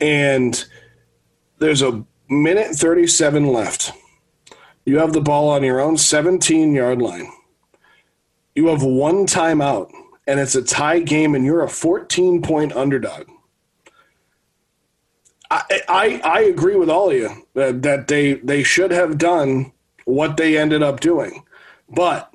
And 0.00 0.64
there's 1.60 1.80
a 1.80 2.04
minute 2.28 2.74
37 2.74 3.46
left. 3.46 3.92
You 4.84 4.98
have 4.98 5.12
the 5.12 5.20
ball 5.20 5.50
on 5.50 5.62
your 5.62 5.80
own 5.80 5.96
17 5.96 6.74
yard 6.74 7.00
line. 7.00 7.30
You 8.56 8.66
have 8.66 8.82
one 8.82 9.24
timeout, 9.24 9.88
and 10.26 10.40
it's 10.40 10.56
a 10.56 10.62
tie 10.62 10.98
game, 10.98 11.36
and 11.36 11.44
you're 11.44 11.62
a 11.62 11.68
14 11.68 12.42
point 12.42 12.74
underdog. 12.74 13.28
I, 15.48 15.80
I, 15.88 16.20
I 16.24 16.40
agree 16.40 16.74
with 16.74 16.90
all 16.90 17.10
of 17.10 17.16
you 17.16 17.46
that, 17.54 17.82
that 17.82 18.08
they 18.08 18.34
they 18.34 18.64
should 18.64 18.90
have 18.90 19.16
done 19.16 19.70
what 20.06 20.36
they 20.36 20.58
ended 20.58 20.82
up 20.82 20.98
doing, 20.98 21.44
but 21.88 22.34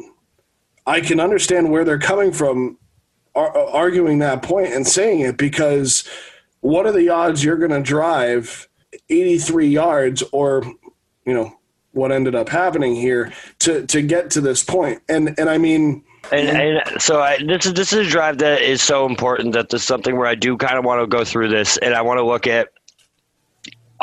I 0.89 1.01
can 1.01 1.19
understand 1.19 1.69
where 1.69 1.85
they're 1.85 1.99
coming 1.99 2.31
from, 2.31 2.79
ar- 3.35 3.55
uh, 3.55 3.71
arguing 3.71 4.17
that 4.19 4.41
point 4.41 4.73
and 4.73 4.87
saying 4.87 5.19
it 5.19 5.37
because 5.37 6.03
what 6.61 6.87
are 6.87 6.91
the 6.91 7.09
odds 7.09 7.43
you're 7.43 7.57
going 7.57 7.71
to 7.71 7.81
drive 7.81 8.67
83 9.07 9.67
yards 9.67 10.23
or 10.31 10.63
you 11.25 11.33
know 11.33 11.55
what 11.91 12.11
ended 12.11 12.33
up 12.33 12.49
happening 12.49 12.95
here 12.95 13.31
to 13.59 13.85
to 13.85 14.01
get 14.01 14.31
to 14.31 14.41
this 14.41 14.63
point 14.63 15.01
and 15.07 15.37
and 15.37 15.47
I 15.47 15.59
mean 15.59 16.03
and, 16.31 16.49
and 16.49 17.01
so 17.01 17.21
I, 17.21 17.37
this 17.37 17.67
is 17.67 17.73
this 17.75 17.93
is 17.93 18.07
a 18.07 18.09
drive 18.09 18.39
that 18.39 18.63
is 18.63 18.81
so 18.81 19.05
important 19.05 19.53
that 19.53 19.69
there's 19.69 19.83
something 19.83 20.17
where 20.17 20.27
I 20.27 20.33
do 20.33 20.57
kind 20.57 20.77
of 20.79 20.85
want 20.85 21.01
to 21.01 21.07
go 21.07 21.23
through 21.23 21.49
this 21.49 21.77
and 21.77 21.93
I 21.93 22.01
want 22.01 22.17
to 22.17 22.25
look 22.25 22.47
at 22.47 22.69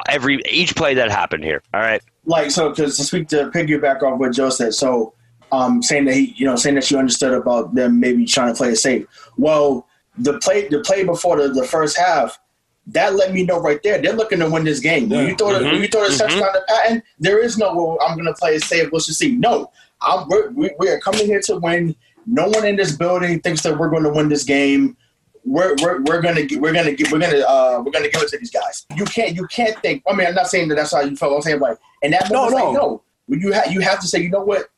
every 0.08 0.40
each 0.48 0.76
play 0.76 0.94
that 0.94 1.10
happened 1.10 1.42
here. 1.42 1.62
All 1.74 1.80
right. 1.80 2.00
Like 2.26 2.52
so, 2.52 2.70
because 2.70 2.96
to 2.96 3.04
speak 3.04 3.28
to 3.28 3.50
piggyback 3.50 4.02
off 4.02 4.20
what 4.20 4.32
Joe 4.32 4.50
said, 4.50 4.74
so 4.74 5.14
um, 5.52 5.82
saying 5.82 6.04
that 6.06 6.14
he, 6.14 6.34
you 6.36 6.46
know, 6.46 6.56
saying 6.56 6.74
that 6.74 6.90
you 6.90 6.98
understood 6.98 7.32
about 7.32 7.74
them 7.74 8.00
maybe 8.00 8.26
trying 8.26 8.52
to 8.52 8.56
play 8.56 8.70
it 8.70 8.76
safe. 8.76 9.06
Well, 9.36 9.86
the 10.18 10.38
play, 10.38 10.68
the 10.68 10.80
play 10.80 11.04
before 11.04 11.36
the, 11.40 11.48
the 11.48 11.64
first 11.64 11.96
half, 11.96 12.38
that 12.88 13.14
let 13.14 13.32
me 13.32 13.44
know 13.44 13.60
right 13.60 13.82
there 13.82 14.00
they're 14.00 14.12
looking 14.12 14.38
to 14.38 14.48
win 14.48 14.64
this 14.64 14.78
game. 14.78 15.08
When 15.08 15.26
you 15.26 15.34
throw 15.34 15.52
the, 15.52 15.58
mm-hmm. 15.58 15.72
when 15.72 15.82
you 15.82 15.88
throw 15.88 16.02
the 16.02 16.08
mm-hmm. 16.08 16.18
touchdown 16.18 16.52
to 16.52 16.62
Patten, 16.68 17.02
there 17.18 17.42
is 17.42 17.58
no 17.58 17.74
well, 17.74 17.98
I'm 18.00 18.14
going 18.14 18.26
to 18.26 18.34
play 18.34 18.54
it 18.54 18.62
safe. 18.62 18.90
Let's 18.92 19.06
just 19.06 19.18
see. 19.18 19.36
No, 19.36 19.72
I'm, 20.00 20.28
we're, 20.28 20.52
we 20.78 20.88
are 20.88 21.00
coming 21.00 21.26
here 21.26 21.40
to 21.42 21.56
win. 21.56 21.96
No 22.26 22.48
one 22.48 22.64
in 22.64 22.76
this 22.76 22.96
building 22.96 23.40
thinks 23.40 23.62
that 23.62 23.76
we're 23.76 23.90
going 23.90 24.04
to 24.04 24.10
win 24.10 24.28
this 24.28 24.44
game 24.44 24.96
we're, 25.46 25.76
we're, 25.80 26.02
we're 26.02 26.20
gonna 26.20 26.42
we're 26.58 26.72
gonna 26.72 26.96
we're 27.10 27.20
gonna 27.20 27.38
uh, 27.38 27.80
we're 27.84 27.92
gonna 27.92 28.10
give 28.10 28.20
it 28.20 28.28
to 28.30 28.38
these 28.38 28.50
guys. 28.50 28.84
You 28.96 29.04
can't 29.04 29.34
you 29.34 29.46
can't 29.46 29.80
think. 29.80 30.02
I 30.08 30.12
mean, 30.12 30.26
I'm 30.26 30.34
not 30.34 30.48
saying 30.48 30.68
that 30.68 30.74
that's 30.74 30.92
how 30.92 31.02
you 31.02 31.16
felt. 31.16 31.34
I'm 31.34 31.42
saying 31.42 31.60
like, 31.60 31.78
and 32.02 32.12
that 32.12 32.32
moment, 32.32 32.52
no, 32.52 32.58
no, 32.58 32.64
like, 32.64 32.74
no. 32.74 33.02
You 33.28 33.52
have 33.52 33.72
you 33.72 33.80
have 33.80 34.00
to 34.00 34.08
say, 34.08 34.20
you 34.20 34.28
know 34.28 34.42
what? 34.42 34.68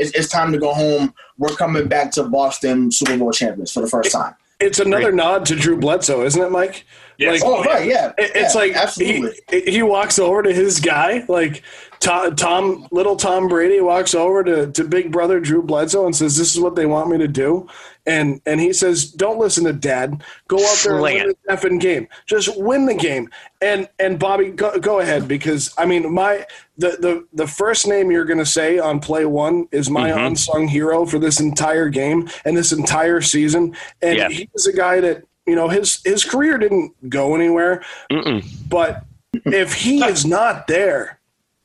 It's, 0.00 0.12
it's 0.12 0.28
time 0.28 0.50
to 0.52 0.58
go 0.58 0.72
home. 0.72 1.14
We're 1.38 1.54
coming 1.54 1.86
back 1.86 2.10
to 2.12 2.24
Boston 2.24 2.90
Super 2.90 3.16
Bowl 3.18 3.32
champions 3.32 3.70
for 3.70 3.82
the 3.82 3.86
first 3.86 4.10
time. 4.10 4.34
It's 4.58 4.78
another 4.78 5.04
Great. 5.04 5.14
nod 5.14 5.46
to 5.46 5.56
Drew 5.56 5.78
Bledsoe, 5.78 6.24
isn't 6.24 6.40
it, 6.40 6.50
Mike? 6.50 6.84
Yes. 7.20 7.42
Like, 7.42 7.50
oh, 7.50 7.62
right, 7.64 7.86
yeah. 7.86 8.12
It's 8.16 8.54
yeah, 8.54 8.60
like 8.60 8.72
absolutely. 8.72 9.38
He, 9.50 9.72
he 9.72 9.82
walks 9.82 10.18
over 10.18 10.42
to 10.42 10.54
his 10.54 10.80
guy, 10.80 11.22
like 11.28 11.62
Tom, 12.00 12.34
Tom, 12.34 12.88
little 12.90 13.14
Tom 13.14 13.46
Brady 13.46 13.82
walks 13.82 14.14
over 14.14 14.42
to, 14.42 14.72
to 14.72 14.84
big 14.84 15.12
brother 15.12 15.38
Drew 15.38 15.62
Bledsoe 15.62 16.06
and 16.06 16.16
says, 16.16 16.38
"This 16.38 16.54
is 16.54 16.60
what 16.60 16.76
they 16.76 16.86
want 16.86 17.10
me 17.10 17.18
to 17.18 17.28
do," 17.28 17.68
and 18.06 18.40
and 18.46 18.58
he 18.58 18.72
says, 18.72 19.12
"Don't 19.12 19.38
listen 19.38 19.64
to 19.64 19.74
Dad. 19.74 20.24
Go 20.48 20.56
out 20.56 20.78
there 20.82 20.94
and 20.94 21.02
win 21.02 21.34
the 21.46 21.54
effing 21.54 21.78
game. 21.78 22.08
Just 22.24 22.58
win 22.58 22.86
the 22.86 22.94
game." 22.94 23.28
And 23.60 23.86
and 23.98 24.18
Bobby, 24.18 24.48
go, 24.48 24.78
go 24.78 25.00
ahead 25.00 25.28
because 25.28 25.74
I 25.76 25.84
mean, 25.84 26.10
my 26.10 26.46
the 26.78 26.96
the 27.00 27.26
the 27.34 27.46
first 27.46 27.86
name 27.86 28.10
you're 28.10 28.24
going 28.24 28.38
to 28.38 28.46
say 28.46 28.78
on 28.78 28.98
play 28.98 29.26
one 29.26 29.68
is 29.72 29.90
my 29.90 30.08
mm-hmm. 30.08 30.24
unsung 30.24 30.68
hero 30.68 31.04
for 31.04 31.18
this 31.18 31.38
entire 31.38 31.90
game 31.90 32.30
and 32.46 32.56
this 32.56 32.72
entire 32.72 33.20
season, 33.20 33.76
and 34.00 34.16
yeah. 34.16 34.30
he's 34.30 34.66
a 34.66 34.72
guy 34.72 35.00
that 35.00 35.24
you 35.50 35.56
know 35.56 35.68
his 35.68 36.00
his 36.04 36.24
career 36.24 36.56
didn't 36.56 37.10
go 37.10 37.34
anywhere, 37.34 37.84
Mm-mm. 38.10 38.42
but 38.68 39.04
if 39.44 39.74
he 39.74 40.02
is 40.14 40.24
not 40.24 40.66
there 40.66 41.20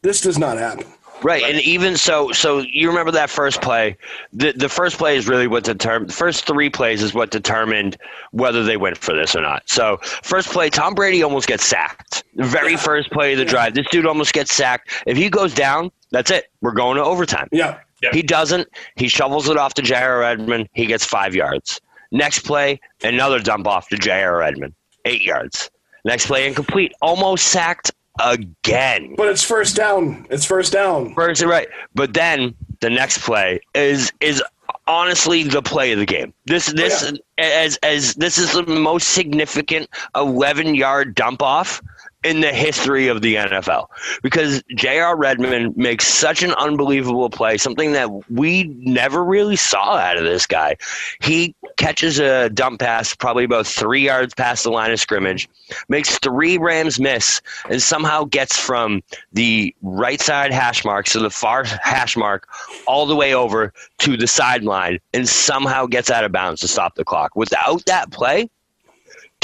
this 0.05 0.21
does 0.21 0.37
not 0.37 0.59
happen. 0.59 0.85
Right, 1.23 1.41
and 1.41 1.59
even 1.61 1.97
so, 1.97 2.31
so 2.31 2.59
you 2.59 2.87
remember 2.89 3.11
that 3.13 3.31
first 3.31 3.59
play. 3.59 3.97
The 4.33 4.51
the 4.51 4.69
first 4.69 4.99
play 4.99 5.17
is 5.17 5.27
really 5.27 5.47
what 5.47 5.63
determined. 5.63 6.11
The 6.11 6.15
first 6.15 6.45
three 6.45 6.69
plays 6.69 7.01
is 7.01 7.15
what 7.15 7.31
determined 7.31 7.97
whether 8.31 8.63
they 8.63 8.77
went 8.77 8.97
for 8.97 9.15
this 9.15 9.35
or 9.35 9.41
not. 9.41 9.63
So 9.67 9.97
first 10.21 10.49
play, 10.49 10.69
Tom 10.69 10.93
Brady 10.93 11.23
almost 11.23 11.47
gets 11.47 11.65
sacked. 11.65 12.23
The 12.35 12.43
very 12.43 12.73
yeah. 12.73 12.77
first 12.77 13.09
play 13.11 13.31
of 13.31 13.39
the 13.39 13.45
drive, 13.45 13.73
this 13.73 13.87
dude 13.89 14.05
almost 14.05 14.33
gets 14.33 14.53
sacked. 14.53 14.91
If 15.07 15.17
he 15.17 15.29
goes 15.29 15.55
down, 15.55 15.89
that's 16.11 16.29
it. 16.29 16.51
We're 16.61 16.73
going 16.73 16.97
to 16.97 17.03
overtime. 17.03 17.47
Yeah. 17.51 17.79
yeah. 18.03 18.09
He 18.13 18.21
doesn't. 18.21 18.67
He 18.95 19.07
shovels 19.07 19.49
it 19.49 19.57
off 19.57 19.73
to 19.75 19.81
J.R. 19.81 20.19
Redmond. 20.19 20.69
He 20.73 20.85
gets 20.85 21.05
five 21.05 21.33
yards. 21.33 21.81
Next 22.15 22.39
play, 22.39 22.79
another 23.03 23.39
dump 23.39 23.67
off 23.67 23.89
to 23.89 23.97
J.R. 23.97 24.37
Redmond, 24.37 24.73
eight 25.03 25.21
yards. 25.21 25.69
Next 26.05 26.27
play, 26.27 26.47
incomplete. 26.47 26.93
Almost 27.01 27.47
sacked 27.47 27.91
again. 28.23 29.15
But 29.17 29.27
it's 29.27 29.43
first 29.43 29.75
down. 29.75 30.25
It's 30.29 30.45
first 30.45 30.71
down. 30.71 31.13
First, 31.13 31.43
right. 31.43 31.67
But 31.93 32.13
then 32.13 32.55
the 32.79 32.89
next 32.89 33.17
play 33.19 33.59
is 33.73 34.13
is 34.21 34.41
honestly 34.87 35.43
the 35.43 35.61
play 35.61 35.91
of 35.91 35.99
the 35.99 36.05
game. 36.05 36.33
This 36.45 36.67
this 36.67 37.03
oh, 37.03 37.17
yeah. 37.37 37.43
as 37.43 37.75
as 37.83 38.13
this 38.15 38.37
is 38.37 38.53
the 38.53 38.63
most 38.63 39.09
significant 39.09 39.89
11 40.15 40.73
yard 40.73 41.15
dump 41.15 41.41
off 41.41 41.81
in 42.25 42.41
the 42.41 42.51
history 42.51 43.07
of 43.07 43.21
the 43.21 43.35
NFL 43.35 43.87
because 44.23 44.63
J.R. 44.75 45.15
Redmond 45.15 45.77
makes 45.77 46.07
such 46.07 46.41
an 46.41 46.53
unbelievable 46.53 47.29
play, 47.29 47.57
something 47.57 47.91
that 47.91 48.09
we 48.31 48.63
never 48.79 49.23
really 49.23 49.55
saw 49.55 49.95
out 49.95 50.17
of 50.17 50.23
this 50.23 50.47
guy. 50.47 50.75
He 51.21 51.55
catches 51.77 52.19
a 52.19 52.49
dump 52.49 52.79
pass 52.79 53.13
probably 53.13 53.43
about 53.43 53.67
three 53.67 54.01
yards 54.01 54.33
past 54.33 54.63
the 54.63 54.71
line 54.71 54.91
of 54.91 54.99
scrimmage, 54.99 55.47
makes 55.87 56.17
three 56.17 56.57
Rams 56.57 56.99
miss, 56.99 57.41
and 57.69 57.79
somehow 57.79 58.23
gets 58.23 58.57
from 58.57 59.03
the 59.33 59.75
right 59.83 60.19
side 60.19 60.51
hash 60.51 60.83
mark, 60.83 61.07
so 61.07 61.21
the 61.21 61.29
far 61.29 61.63
hash 61.63 62.17
mark, 62.17 62.47
all 62.87 63.05
the 63.05 63.15
way 63.15 63.35
over 63.35 63.71
to 63.99 64.17
the 64.17 64.27
sideline 64.27 64.99
and 65.13 65.29
somehow 65.29 65.85
gets 65.85 66.09
out 66.09 66.23
of 66.23 66.31
bounds 66.31 66.61
to 66.61 66.67
stop 66.67 66.95
the 66.95 67.05
clock. 67.05 67.35
Without 67.35 67.85
that 67.85 68.11
play, 68.11 68.49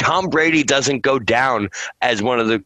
Tom 0.01 0.29
Brady 0.29 0.63
doesn't 0.63 1.01
go 1.01 1.19
down 1.19 1.69
as 2.01 2.21
one 2.21 2.39
of 2.39 2.47
the 2.47 2.63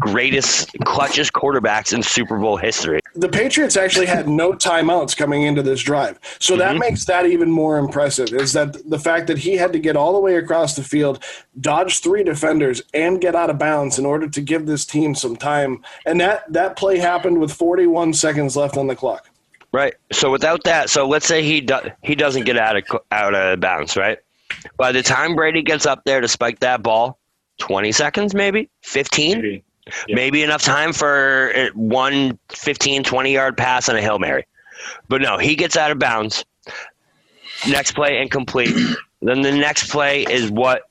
greatest, 0.00 0.72
clutchest 0.78 1.30
quarterbacks 1.30 1.92
in 1.92 2.02
Super 2.02 2.38
Bowl 2.38 2.56
history. 2.56 3.00
The 3.14 3.28
Patriots 3.28 3.76
actually 3.76 4.06
had 4.06 4.28
no 4.28 4.52
timeouts 4.52 5.16
coming 5.16 5.42
into 5.42 5.62
this 5.62 5.80
drive. 5.80 6.18
So 6.40 6.56
that 6.56 6.72
mm-hmm. 6.72 6.80
makes 6.80 7.04
that 7.04 7.26
even 7.26 7.50
more 7.50 7.78
impressive 7.78 8.32
is 8.32 8.52
that 8.54 8.88
the 8.90 8.98
fact 8.98 9.28
that 9.28 9.38
he 9.38 9.56
had 9.56 9.72
to 9.74 9.78
get 9.78 9.96
all 9.96 10.12
the 10.12 10.18
way 10.18 10.36
across 10.36 10.74
the 10.74 10.82
field, 10.82 11.22
dodge 11.60 12.00
three 12.00 12.24
defenders, 12.24 12.82
and 12.92 13.20
get 13.20 13.36
out 13.36 13.48
of 13.48 13.58
bounds 13.58 13.98
in 13.98 14.06
order 14.06 14.28
to 14.28 14.40
give 14.40 14.66
this 14.66 14.84
team 14.84 15.14
some 15.14 15.36
time. 15.36 15.82
And 16.04 16.20
that, 16.20 16.52
that 16.52 16.76
play 16.76 16.98
happened 16.98 17.38
with 17.38 17.52
41 17.52 18.14
seconds 18.14 18.56
left 18.56 18.76
on 18.76 18.88
the 18.88 18.96
clock. 18.96 19.28
Right. 19.72 19.94
So 20.10 20.30
without 20.30 20.64
that, 20.64 20.90
so 20.90 21.06
let's 21.06 21.26
say 21.26 21.42
he 21.42 21.60
do, 21.60 21.78
he 22.02 22.14
doesn't 22.14 22.44
get 22.44 22.58
out 22.58 22.76
of 22.76 22.84
out 23.10 23.34
of 23.34 23.58
bounds, 23.60 23.96
right? 23.96 24.18
By 24.82 24.90
the 24.90 25.04
time 25.04 25.36
Brady 25.36 25.62
gets 25.62 25.86
up 25.86 26.02
there 26.04 26.20
to 26.20 26.26
spike 26.26 26.58
that 26.58 26.82
ball, 26.82 27.20
20 27.60 27.92
seconds 27.92 28.34
maybe, 28.34 28.68
15, 28.80 29.36
maybe, 29.36 29.64
yeah. 30.08 30.16
maybe 30.16 30.42
enough 30.42 30.64
time 30.64 30.92
for 30.92 31.70
one 31.74 32.36
15, 32.48 33.04
20 33.04 33.32
yard 33.32 33.56
pass 33.56 33.88
and 33.88 33.96
a 33.96 34.02
Hail 34.02 34.18
Mary. 34.18 34.44
But 35.06 35.22
no, 35.22 35.38
he 35.38 35.54
gets 35.54 35.76
out 35.76 35.92
of 35.92 36.00
bounds. 36.00 36.44
Next 37.68 37.92
play 37.92 38.20
incomplete. 38.20 38.74
then 39.22 39.42
the 39.42 39.52
next 39.52 39.88
play 39.88 40.24
is 40.24 40.50
what 40.50 40.82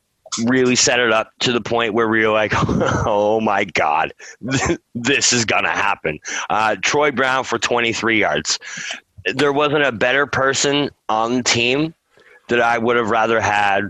really 0.45 0.77
set 0.77 1.01
it 1.01 1.11
up 1.11 1.33
to 1.39 1.51
the 1.51 1.59
point 1.59 1.93
where 1.93 2.07
we 2.07 2.25
were 2.25 2.31
like, 2.31 2.53
oh 2.55 3.41
my 3.41 3.65
God, 3.65 4.13
this 4.95 5.33
is 5.33 5.43
going 5.43 5.65
to 5.65 5.69
happen. 5.69 6.17
Uh, 6.49 6.77
Troy 6.81 7.11
Brown 7.11 7.43
for 7.43 7.59
23 7.59 8.21
yards. 8.21 8.57
There 9.25 9.51
wasn't 9.51 9.83
a 9.83 9.91
better 9.91 10.27
person 10.27 10.91
on 11.09 11.35
the 11.35 11.43
team 11.43 11.93
that 12.51 12.61
I 12.61 12.77
would 12.77 12.95
have 12.95 13.09
rather 13.09 13.41
had 13.41 13.89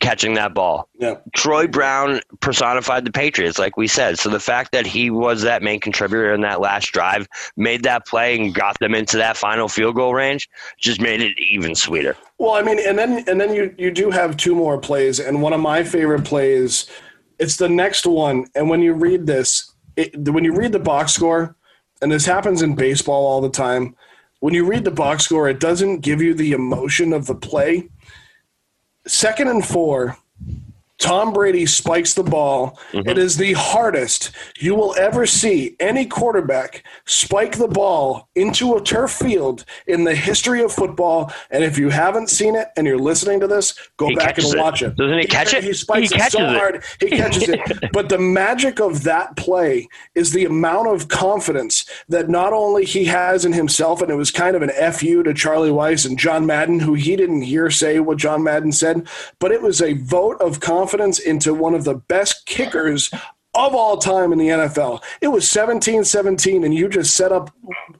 catching 0.00 0.34
that 0.34 0.54
ball. 0.54 0.88
Yeah. 0.98 1.16
Troy 1.34 1.66
Brown 1.66 2.20
personified 2.40 3.04
the 3.04 3.12
Patriots, 3.12 3.58
like 3.58 3.76
we 3.76 3.86
said. 3.86 4.18
So 4.18 4.30
the 4.30 4.40
fact 4.40 4.72
that 4.72 4.86
he 4.86 5.10
was 5.10 5.42
that 5.42 5.62
main 5.62 5.78
contributor 5.78 6.32
in 6.32 6.40
that 6.40 6.60
last 6.60 6.86
drive, 6.86 7.28
made 7.56 7.82
that 7.84 8.06
play, 8.06 8.38
and 8.38 8.54
got 8.54 8.78
them 8.80 8.94
into 8.94 9.18
that 9.18 9.36
final 9.36 9.68
field 9.68 9.94
goal 9.94 10.14
range, 10.14 10.48
just 10.78 11.00
made 11.00 11.20
it 11.20 11.34
even 11.38 11.74
sweeter. 11.74 12.16
Well, 12.38 12.52
I 12.52 12.62
mean, 12.62 12.78
and 12.80 12.98
then 12.98 13.24
and 13.28 13.40
then 13.40 13.54
you 13.54 13.74
you 13.78 13.90
do 13.90 14.10
have 14.10 14.36
two 14.36 14.54
more 14.54 14.78
plays, 14.78 15.20
and 15.20 15.42
one 15.42 15.52
of 15.52 15.60
my 15.60 15.84
favorite 15.84 16.24
plays, 16.24 16.86
it's 17.38 17.56
the 17.56 17.68
next 17.68 18.06
one. 18.06 18.46
And 18.54 18.68
when 18.68 18.80
you 18.80 18.94
read 18.94 19.26
this, 19.26 19.70
it, 19.96 20.16
when 20.28 20.44
you 20.44 20.54
read 20.54 20.72
the 20.72 20.78
box 20.78 21.12
score, 21.12 21.56
and 22.00 22.10
this 22.10 22.24
happens 22.24 22.62
in 22.62 22.74
baseball 22.74 23.26
all 23.26 23.40
the 23.40 23.50
time. 23.50 23.94
When 24.40 24.54
you 24.54 24.64
read 24.64 24.84
the 24.84 24.90
box 24.90 25.24
score, 25.24 25.50
it 25.50 25.60
doesn't 25.60 26.00
give 26.00 26.22
you 26.22 26.32
the 26.32 26.52
emotion 26.52 27.12
of 27.12 27.26
the 27.26 27.34
play 27.34 27.90
second 29.06 29.48
and 29.48 29.64
four, 29.64 30.16
Tom 31.00 31.32
Brady 31.32 31.64
spikes 31.64 32.12
the 32.12 32.22
ball. 32.22 32.78
Mm-hmm. 32.92 33.08
It 33.08 33.18
is 33.18 33.36
the 33.38 33.54
hardest 33.54 34.32
you 34.58 34.74
will 34.74 34.94
ever 34.96 35.26
see 35.26 35.74
any 35.80 36.04
quarterback 36.04 36.84
spike 37.06 37.56
the 37.56 37.66
ball 37.66 38.28
into 38.34 38.74
a 38.74 38.82
turf 38.82 39.10
field 39.10 39.64
in 39.86 40.04
the 40.04 40.14
history 40.14 40.62
of 40.62 40.72
football. 40.72 41.32
And 41.50 41.64
if 41.64 41.78
you 41.78 41.88
haven't 41.88 42.28
seen 42.28 42.54
it 42.54 42.68
and 42.76 42.86
you're 42.86 42.98
listening 42.98 43.40
to 43.40 43.46
this, 43.46 43.74
go 43.96 44.08
he 44.08 44.14
back 44.14 44.36
and 44.36 44.46
it. 44.46 44.58
watch 44.58 44.82
it. 44.82 44.94
Doesn't 44.94 45.16
he, 45.16 45.22
he 45.22 45.26
catch 45.26 45.54
it? 45.54 45.64
He 45.64 45.72
spikes 45.72 46.10
he 46.10 46.20
it 46.20 46.32
so 46.32 46.42
it. 46.42 46.56
hard. 46.56 46.84
He 47.00 47.08
catches 47.08 47.48
it. 47.48 47.60
But 47.92 48.08
the 48.08 48.18
magic 48.18 48.78
of 48.78 49.02
that 49.04 49.36
play 49.36 49.88
is 50.14 50.32
the 50.32 50.44
amount 50.44 50.88
of 50.88 51.08
confidence 51.08 51.86
that 52.08 52.28
not 52.28 52.52
only 52.52 52.84
he 52.84 53.06
has 53.06 53.44
in 53.44 53.52
himself, 53.52 54.02
and 54.02 54.10
it 54.10 54.14
was 54.14 54.30
kind 54.30 54.54
of 54.54 54.62
an 54.62 54.70
FU 54.92 55.22
to 55.22 55.34
Charlie 55.34 55.70
Weis 55.70 56.06
and 56.06 56.18
John 56.18 56.46
Madden, 56.46 56.80
who 56.80 56.94
he 56.94 57.16
didn't 57.16 57.42
hear 57.42 57.70
say 57.70 58.00
what 58.00 58.18
John 58.18 58.44
Madden 58.44 58.70
said, 58.70 59.08
but 59.38 59.50
it 59.50 59.62
was 59.62 59.80
a 59.80 59.94
vote 59.94 60.40
of 60.40 60.60
confidence 60.60 60.89
confidence 60.90 61.18
into 61.20 61.54
one 61.54 61.74
of 61.74 61.84
the 61.84 61.94
best 61.94 62.46
kickers 62.46 63.10
of 63.54 63.74
all 63.74 63.96
time 63.96 64.32
in 64.32 64.38
the 64.38 64.48
NFL. 64.48 65.02
It 65.20 65.28
was 65.28 65.48
17 65.48 66.04
17, 66.04 66.64
and 66.64 66.74
you 66.74 66.88
just 66.88 67.14
set 67.14 67.32
up 67.32 67.50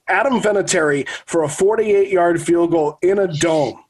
Adam 0.09 0.41
Vinatieri 0.41 1.09
for 1.27 1.45
a 1.45 1.49
48 1.49 2.11
yard 2.11 2.43
field 2.43 2.73
goal 2.73 2.99
in 3.03 3.19
a 3.19 3.29
dome. 3.29 3.85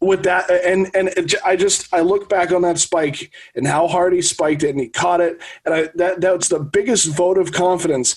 With 0.00 0.24
that, 0.24 0.50
and 0.50 0.90
and 0.96 1.10
I 1.44 1.54
just 1.54 1.92
I 1.94 2.00
look 2.00 2.28
back 2.28 2.50
on 2.50 2.62
that 2.62 2.78
spike 2.78 3.32
and 3.54 3.68
how 3.68 3.86
hard 3.86 4.12
he 4.12 4.20
spiked 4.20 4.64
it, 4.64 4.70
and 4.70 4.80
he 4.80 4.88
caught 4.88 5.20
it, 5.20 5.40
and 5.64 5.72
I, 5.72 5.90
that 5.94 6.20
that's 6.20 6.48
the 6.48 6.58
biggest 6.58 7.06
vote 7.06 7.38
of 7.38 7.52
confidence 7.52 8.16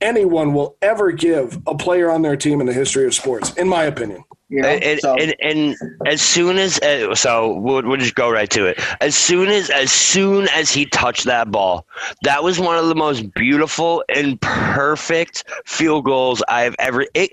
anyone 0.00 0.54
will 0.54 0.76
ever 0.80 1.10
give 1.10 1.60
a 1.66 1.74
player 1.74 2.08
on 2.08 2.22
their 2.22 2.36
team 2.36 2.60
in 2.60 2.68
the 2.68 2.72
history 2.72 3.04
of 3.04 3.14
sports, 3.14 3.52
in 3.54 3.68
my 3.68 3.82
opinion. 3.82 4.22
You 4.54 4.62
know? 4.62 4.68
and, 4.68 5.00
so. 5.00 5.16
and, 5.16 5.34
and, 5.40 5.76
as 6.06 6.22
soon 6.22 6.58
as 6.58 6.78
uh, 6.78 7.12
so 7.16 7.54
we'll, 7.54 7.82
we'll 7.82 7.96
just 7.96 8.14
go 8.14 8.30
right 8.30 8.48
to 8.50 8.66
it. 8.66 8.78
As 9.00 9.16
soon 9.16 9.48
as 9.48 9.68
as 9.68 9.90
soon 9.90 10.46
as 10.50 10.70
he 10.70 10.86
touched 10.86 11.24
that 11.24 11.50
ball, 11.50 11.86
that 12.22 12.44
was 12.44 12.60
one 12.60 12.78
of 12.78 12.86
the 12.86 12.94
most 12.94 13.34
beautiful 13.34 14.04
and 14.14 14.40
perfect 14.40 15.42
field 15.64 16.04
goals 16.04 16.40
I've 16.48 16.76
ever. 16.78 17.04
It 17.14 17.32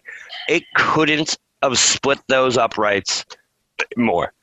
it 0.50 0.64
couldn't 0.74 1.38
have 1.62 1.78
split 1.78 2.18
those 2.28 2.58
uprights 2.58 3.24
more. 3.96 4.34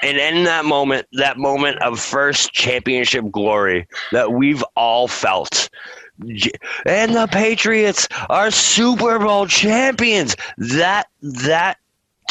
And 0.00 0.16
in 0.16 0.44
that 0.44 0.64
moment, 0.64 1.06
that 1.12 1.36
moment 1.36 1.82
of 1.82 2.00
first 2.00 2.54
championship 2.54 3.30
glory 3.30 3.86
that 4.10 4.32
we've 4.32 4.64
all 4.74 5.06
felt, 5.06 5.68
and 6.18 7.14
the 7.14 7.28
Patriots 7.30 8.08
are 8.30 8.50
Super 8.50 9.18
Bowl 9.18 9.46
champions. 9.46 10.34
That 10.56 11.08
that 11.20 11.76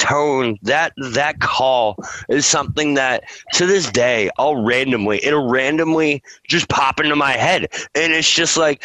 tone, 0.02 0.58
that 0.64 0.93
that 1.12 1.39
call 1.39 1.95
is 2.28 2.45
something 2.45 2.95
that 2.95 3.24
to 3.54 3.66
this 3.66 3.89
day 3.89 4.30
I'll 4.38 4.64
randomly 4.64 5.24
it'll 5.24 5.47
randomly 5.47 6.24
just 6.47 6.68
pop 6.68 6.99
into 6.99 7.16
my 7.16 7.32
head, 7.32 7.68
and 7.95 8.12
it's 8.12 8.30
just 8.30 8.58
like 8.58 8.84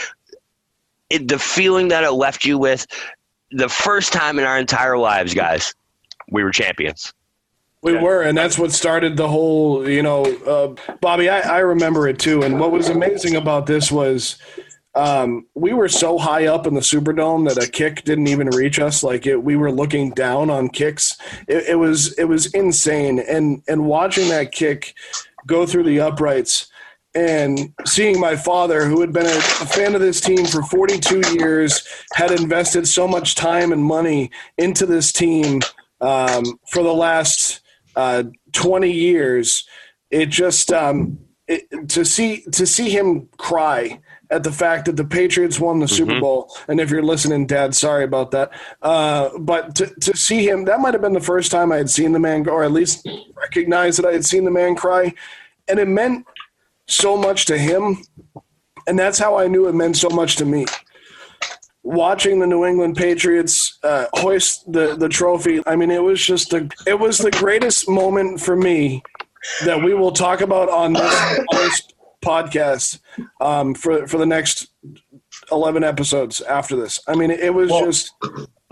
it, 1.10 1.28
the 1.28 1.38
feeling 1.38 1.88
that 1.88 2.04
it 2.04 2.12
left 2.12 2.44
you 2.44 2.58
with 2.58 2.86
the 3.50 3.68
first 3.68 4.12
time 4.12 4.38
in 4.38 4.44
our 4.44 4.58
entire 4.58 4.98
lives, 4.98 5.34
guys. 5.34 5.74
We 6.30 6.42
were 6.42 6.50
champions. 6.50 7.12
We 7.82 7.96
were, 7.96 8.22
and 8.22 8.36
that's 8.36 8.58
what 8.58 8.72
started 8.72 9.16
the 9.16 9.28
whole. 9.28 9.88
You 9.88 10.02
know, 10.02 10.24
uh, 10.24 10.94
Bobby, 11.00 11.28
I, 11.28 11.40
I 11.40 11.58
remember 11.60 12.08
it 12.08 12.18
too. 12.18 12.42
And 12.42 12.58
what 12.58 12.72
was 12.72 12.88
amazing 12.88 13.36
about 13.36 13.66
this 13.66 13.92
was 13.92 14.38
um, 14.96 15.46
we 15.54 15.74
were 15.74 15.88
so 15.88 16.16
high 16.16 16.46
up 16.46 16.66
in 16.66 16.74
the 16.74 16.80
Superdome 16.80 17.48
that 17.48 17.62
a 17.62 17.70
kick 17.70 18.02
didn't 18.04 18.28
even 18.28 18.48
reach 18.48 18.80
us. 18.80 19.02
Like 19.02 19.26
it, 19.26 19.42
we 19.42 19.54
were 19.54 19.70
looking 19.70 20.10
down 20.10 20.48
on 20.48 20.70
kicks. 20.70 21.18
It, 21.46 21.64
it 21.68 21.74
was 21.78 22.14
it 22.14 22.24
was 22.24 22.46
insane, 22.54 23.18
and 23.18 23.62
and 23.68 23.84
watching 23.84 24.28
that 24.30 24.52
kick 24.52 24.94
go 25.46 25.66
through 25.66 25.84
the 25.84 26.00
uprights 26.00 26.68
and 27.14 27.72
seeing 27.86 28.20
my 28.20 28.36
father, 28.36 28.84
who 28.84 29.00
had 29.00 29.12
been 29.12 29.26
a, 29.26 29.40
fan 29.40 29.94
of 29.94 30.02
this 30.02 30.20
team 30.20 30.44
for 30.44 30.62
42 30.62 31.38
years, 31.38 31.86
had 32.12 32.30
invested 32.30 32.86
so 32.86 33.08
much 33.08 33.34
time 33.34 33.72
and 33.72 33.82
money 33.82 34.30
into 34.58 34.84
this 34.84 35.12
team 35.12 35.62
um, 36.02 36.44
for 36.70 36.82
the 36.82 36.92
last 36.92 37.62
uh, 37.96 38.24
20 38.52 38.90
years. 38.90 39.66
It 40.10 40.26
just 40.26 40.72
um, 40.72 41.18
it, 41.48 41.88
to 41.90 42.04
see 42.04 42.42
to 42.52 42.66
see 42.66 42.90
him 42.90 43.28
cry 43.38 44.00
at 44.30 44.42
the 44.42 44.52
fact 44.52 44.86
that 44.86 44.96
the 44.96 45.04
Patriots 45.04 45.60
won 45.60 45.78
the 45.78 45.86
mm-hmm. 45.86 45.94
Super 45.94 46.20
Bowl. 46.20 46.54
And 46.68 46.80
if 46.80 46.90
you're 46.90 47.02
listening, 47.02 47.46
Dad, 47.46 47.74
sorry 47.74 48.04
about 48.04 48.30
that. 48.32 48.50
Uh, 48.82 49.30
but 49.38 49.74
to, 49.76 49.86
to 50.00 50.16
see 50.16 50.46
him, 50.46 50.64
that 50.64 50.80
might 50.80 50.94
have 50.94 51.02
been 51.02 51.12
the 51.12 51.20
first 51.20 51.50
time 51.50 51.72
I 51.72 51.76
had 51.76 51.90
seen 51.90 52.12
the 52.12 52.18
man, 52.18 52.48
or 52.48 52.64
at 52.64 52.72
least 52.72 53.08
recognize 53.36 53.96
that 53.96 54.06
I 54.06 54.12
had 54.12 54.24
seen 54.24 54.44
the 54.44 54.50
man 54.50 54.74
cry. 54.74 55.14
And 55.68 55.78
it 55.78 55.88
meant 55.88 56.26
so 56.86 57.16
much 57.16 57.46
to 57.46 57.58
him. 57.58 58.02
And 58.86 58.98
that's 58.98 59.18
how 59.18 59.36
I 59.36 59.48
knew 59.48 59.68
it 59.68 59.74
meant 59.74 59.96
so 59.96 60.08
much 60.08 60.36
to 60.36 60.44
me. 60.44 60.66
Watching 61.82 62.40
the 62.40 62.46
New 62.46 62.64
England 62.64 62.96
Patriots 62.96 63.78
uh, 63.84 64.06
hoist 64.14 64.70
the, 64.72 64.96
the 64.96 65.08
trophy, 65.08 65.62
I 65.66 65.76
mean, 65.76 65.90
it 65.90 66.02
was 66.02 66.24
just 66.24 66.52
a, 66.52 66.68
it 66.84 66.98
was 66.98 67.18
the 67.18 67.30
greatest 67.30 67.88
moment 67.88 68.40
for 68.40 68.56
me 68.56 69.02
that 69.64 69.82
we 69.82 69.94
will 69.94 70.10
talk 70.10 70.40
about 70.40 70.68
on 70.68 70.94
this, 70.94 71.38
on 71.38 71.58
this 71.58 71.82
podcast 72.26 72.98
um, 73.40 73.74
for 73.74 74.06
for 74.06 74.18
the 74.18 74.26
next 74.26 74.68
eleven 75.50 75.84
episodes 75.84 76.40
after 76.42 76.76
this. 76.76 77.00
I 77.06 77.14
mean, 77.14 77.30
it 77.30 77.54
was 77.54 77.70
well, 77.70 77.84
just 77.84 78.12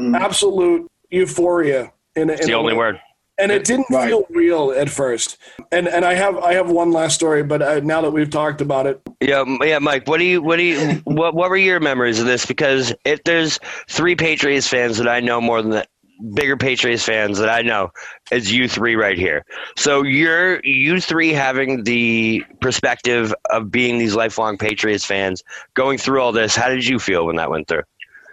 mm. 0.00 0.18
absolute 0.18 0.90
euphoria. 1.10 1.92
In, 2.16 2.30
in 2.30 2.46
the 2.46 2.54
only 2.54 2.74
word. 2.74 3.00
And 3.36 3.50
it 3.50 3.64
didn't 3.64 3.86
right. 3.90 4.06
feel 4.06 4.24
real 4.30 4.70
at 4.70 4.88
first. 4.88 5.38
And 5.72 5.88
and 5.88 6.04
I 6.04 6.14
have 6.14 6.38
I 6.38 6.54
have 6.54 6.70
one 6.70 6.92
last 6.92 7.16
story, 7.16 7.42
but 7.42 7.62
uh, 7.62 7.80
now 7.80 8.00
that 8.02 8.12
we've 8.12 8.30
talked 8.30 8.60
about 8.60 8.86
it, 8.86 9.00
yeah, 9.20 9.44
yeah, 9.62 9.80
Mike. 9.80 10.06
What 10.06 10.18
do 10.18 10.24
you 10.24 10.40
what 10.40 10.56
do 10.56 10.62
you 10.62 10.78
what 11.04 11.34
what 11.34 11.50
were 11.50 11.56
your 11.56 11.80
memories 11.80 12.20
of 12.20 12.26
this? 12.26 12.46
Because 12.46 12.94
if 13.04 13.24
there's 13.24 13.58
three 13.88 14.14
Patriots 14.14 14.68
fans 14.68 14.98
that 14.98 15.08
I 15.08 15.18
know 15.18 15.40
more 15.40 15.60
than 15.62 15.72
that, 15.72 15.88
bigger 16.34 16.56
Patriots 16.56 17.04
fans 17.04 17.38
that 17.38 17.48
I 17.48 17.62
know 17.62 17.90
is 18.30 18.52
you 18.52 18.68
three 18.68 18.94
right 18.96 19.18
here. 19.18 19.44
So 19.76 20.02
you're 20.02 20.64
you 20.64 21.00
three 21.00 21.32
having 21.32 21.84
the 21.84 22.44
perspective 22.60 23.34
of 23.50 23.70
being 23.70 23.98
these 23.98 24.14
lifelong 24.14 24.58
Patriots 24.58 25.04
fans, 25.04 25.42
going 25.74 25.98
through 25.98 26.20
all 26.20 26.32
this. 26.32 26.54
How 26.54 26.68
did 26.68 26.86
you 26.86 26.98
feel 26.98 27.26
when 27.26 27.36
that 27.36 27.50
went 27.50 27.68
through? 27.68 27.82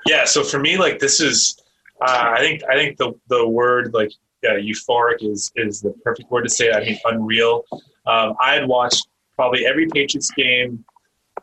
Yeah, 0.05 0.25
so 0.25 0.43
for 0.43 0.59
me, 0.59 0.77
like 0.77 0.99
this 0.99 1.19
is, 1.19 1.61
uh, 2.01 2.33
I 2.35 2.39
think 2.39 2.61
I 2.69 2.75
think 2.75 2.97
the 2.97 3.13
the 3.27 3.47
word 3.47 3.93
like 3.93 4.11
yeah, 4.43 4.51
euphoric 4.51 5.21
is 5.21 5.51
is 5.55 5.81
the 5.81 5.91
perfect 6.03 6.31
word 6.31 6.43
to 6.43 6.49
say. 6.49 6.71
I 6.71 6.83
mean, 6.83 6.99
unreal. 7.05 7.63
Um, 8.05 8.35
I 8.41 8.53
had 8.53 8.67
watched 8.67 9.07
probably 9.35 9.65
every 9.65 9.87
Patriots 9.87 10.31
game 10.31 10.83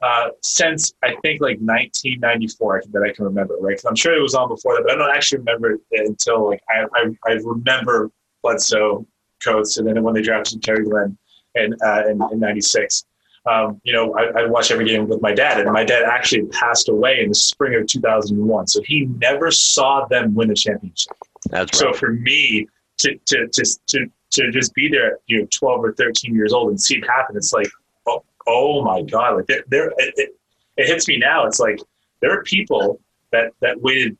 uh, 0.03 0.29
since 0.43 0.93
I 1.03 1.17
think 1.23 1.41
like 1.41 1.59
1994 1.59 2.85
that 2.93 3.03
I 3.03 3.13
can 3.13 3.25
remember, 3.25 3.57
right? 3.61 3.71
Because 3.71 3.85
I'm 3.85 3.97
sure 3.97 4.15
it 4.15 4.23
was 4.23 4.35
on 4.35 4.49
before 4.49 4.77
that, 4.77 4.85
but 4.85 4.93
I 4.93 4.97
don't 4.97 5.15
actually 5.15 5.39
remember 5.39 5.79
it 5.91 6.07
until 6.07 6.49
like 6.49 6.63
I, 6.69 6.85
I, 6.95 7.11
I 7.27 7.33
remember 7.45 8.11
Bledsoe 8.43 9.07
Coates 9.45 9.79
and 9.79 9.87
then 9.87 10.03
when 10.03 10.15
they 10.15 10.23
drafted 10.23 10.63
Terry 10.63 10.85
Glenn 10.85 11.17
in, 11.55 11.75
uh, 11.85 12.03
in, 12.09 12.21
in 12.33 12.41
96. 12.41 13.05
Um, 13.47 13.81
you 13.83 13.93
know, 13.93 14.15
I, 14.15 14.43
I 14.43 14.47
watched 14.47 14.71
every 14.71 14.85
game 14.85 15.09
with 15.09 15.23
my 15.23 15.33
dad, 15.33 15.61
and 15.61 15.73
my 15.73 15.85
dad 15.85 16.05
actually 16.05 16.45
passed 16.49 16.89
away 16.89 17.23
in 17.23 17.31
the 17.31 17.35
spring 17.35 17.81
of 17.81 17.87
2001. 17.87 18.67
So 18.67 18.83
he 18.85 19.07
never 19.07 19.51
saw 19.51 20.07
them 20.07 20.35
win 20.35 20.49
the 20.49 20.55
championship. 20.55 21.17
That's 21.49 21.79
so 21.79 21.87
right. 21.87 21.97
for 21.97 22.13
me 22.13 22.67
to, 22.99 23.17
to, 23.27 23.49
to, 23.49 23.79
to, 23.87 24.07
to 24.33 24.51
just 24.51 24.75
be 24.75 24.89
there, 24.89 25.19
you 25.29 25.41
know, 25.41 25.49
12 25.51 25.85
or 25.85 25.95
13 25.95 26.35
years 26.35 26.53
old 26.53 26.69
and 26.69 26.81
see 26.81 26.99
it 26.99 27.07
happen, 27.07 27.37
it's 27.37 27.53
like, 27.53 27.71
oh 28.49 28.83
my 28.83 29.03
god, 29.03 29.37
like 29.37 29.47
there, 29.47 29.65
there 29.69 29.89
it, 29.99 30.15
it, 30.17 30.31
it 30.77 30.87
hits 30.87 31.07
me 31.07 31.19
now. 31.19 31.47
It's 31.47 31.61
like 31.61 31.79
there 32.21 32.33
are 32.33 32.43
people 32.43 33.01
that 33.33 33.53
that 33.61 33.81
waited 33.81 34.17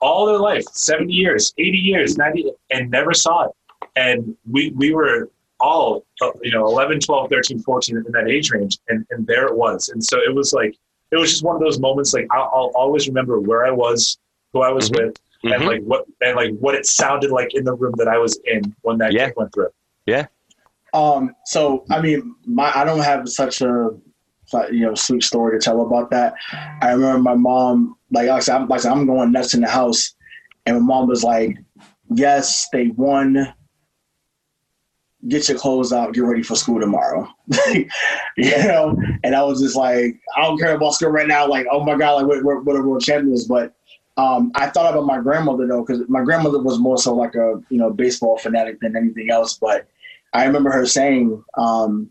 all 0.00 0.26
their 0.26 0.38
life 0.38 0.64
70 0.72 1.12
years 1.12 1.52
80 1.58 1.78
years 1.78 2.16
90 2.16 2.52
and 2.70 2.90
never 2.90 3.12
saw 3.12 3.46
it 3.46 3.52
and 3.96 4.36
we 4.48 4.70
we 4.76 4.94
were 4.94 5.30
all 5.60 6.04
uh, 6.22 6.30
you 6.42 6.52
know 6.52 6.66
11 6.66 7.00
12 7.00 7.28
13 7.28 7.60
14 7.60 7.96
in 7.96 8.12
that 8.12 8.28
age 8.28 8.50
range 8.50 8.78
and 8.88 9.04
and 9.10 9.26
there 9.26 9.46
it 9.46 9.56
was 9.56 9.88
and 9.88 10.02
so 10.02 10.18
it 10.18 10.32
was 10.34 10.52
like 10.52 10.76
it 11.10 11.16
was 11.16 11.30
just 11.30 11.42
one 11.42 11.56
of 11.56 11.62
those 11.62 11.80
moments 11.80 12.14
like 12.14 12.26
i'll, 12.30 12.50
I'll 12.54 12.72
always 12.74 13.08
remember 13.08 13.40
where 13.40 13.66
i 13.66 13.70
was 13.70 14.18
who 14.52 14.62
i 14.62 14.70
was 14.70 14.88
mm-hmm. 14.88 15.06
with 15.06 15.14
mm-hmm. 15.44 15.52
and 15.52 15.64
like 15.66 15.82
what 15.82 16.04
and 16.20 16.36
like 16.36 16.56
what 16.58 16.74
it 16.74 16.86
sounded 16.86 17.30
like 17.30 17.54
in 17.54 17.64
the 17.64 17.74
room 17.74 17.94
that 17.98 18.06
i 18.08 18.18
was 18.18 18.38
in 18.44 18.74
when 18.82 18.98
that 18.98 19.12
yeah. 19.12 19.30
went 19.36 19.52
through 19.52 19.70
yeah 20.06 20.26
um, 20.94 21.34
so 21.44 21.84
I 21.90 22.00
mean, 22.00 22.34
my 22.46 22.72
I 22.74 22.84
don't 22.84 23.00
have 23.00 23.28
such 23.28 23.60
a 23.60 23.90
you 24.70 24.80
know 24.80 24.94
sweet 24.94 25.22
story 25.22 25.58
to 25.58 25.64
tell 25.64 25.82
about 25.82 26.10
that. 26.10 26.34
I 26.80 26.92
remember 26.92 27.18
my 27.18 27.34
mom, 27.34 27.96
like 28.10 28.28
I 28.28 28.38
said, 28.40 28.56
I'm, 28.56 28.68
like 28.68 28.84
I'm 28.84 29.06
going 29.06 29.32
nuts 29.32 29.54
in 29.54 29.60
the 29.60 29.68
house, 29.68 30.14
and 30.66 30.76
my 30.76 30.82
mom 30.82 31.08
was 31.08 31.24
like, 31.24 31.56
"Yes, 32.10 32.68
they 32.72 32.88
won. 32.88 33.54
Get 35.26 35.48
your 35.48 35.58
clothes 35.58 35.92
out. 35.92 36.14
Get 36.14 36.22
ready 36.22 36.42
for 36.42 36.54
school 36.54 36.80
tomorrow." 36.80 37.28
you 37.74 37.88
know, 38.36 38.96
and 39.24 39.34
I 39.34 39.42
was 39.42 39.60
just 39.60 39.76
like, 39.76 40.18
"I 40.36 40.42
don't 40.42 40.58
care 40.58 40.74
about 40.74 40.94
school 40.94 41.10
right 41.10 41.28
now." 41.28 41.46
Like, 41.46 41.66
oh 41.70 41.84
my 41.84 41.96
god, 41.96 42.22
like 42.26 42.42
what 42.44 42.64
what 42.64 42.76
are 42.76 42.86
world 42.86 43.02
champions? 43.02 43.46
But 43.46 43.74
um, 44.16 44.50
I 44.54 44.68
thought 44.68 44.90
about 44.90 45.06
my 45.06 45.20
grandmother 45.20 45.66
though, 45.66 45.84
because 45.84 46.02
my 46.08 46.22
grandmother 46.24 46.60
was 46.60 46.78
more 46.78 46.98
so 46.98 47.14
like 47.14 47.34
a 47.34 47.60
you 47.68 47.78
know 47.78 47.90
baseball 47.90 48.38
fanatic 48.38 48.80
than 48.80 48.96
anything 48.96 49.30
else, 49.30 49.58
but 49.58 49.88
I 50.32 50.44
remember 50.44 50.70
her 50.70 50.86
saying, 50.86 51.42
um, 51.56 52.10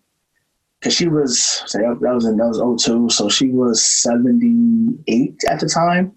because 0.80 0.96
she 0.96 1.08
was 1.08 1.64
say 1.66 1.80
that 1.80 2.00
was 2.00 2.26
in 2.26 2.38
that 2.38 2.48
was 2.48 2.84
02, 2.84 3.10
so 3.10 3.30
she 3.30 3.50
was 3.50 3.84
78 3.84 5.44
at 5.50 5.60
the 5.60 5.68
time. 5.68 6.14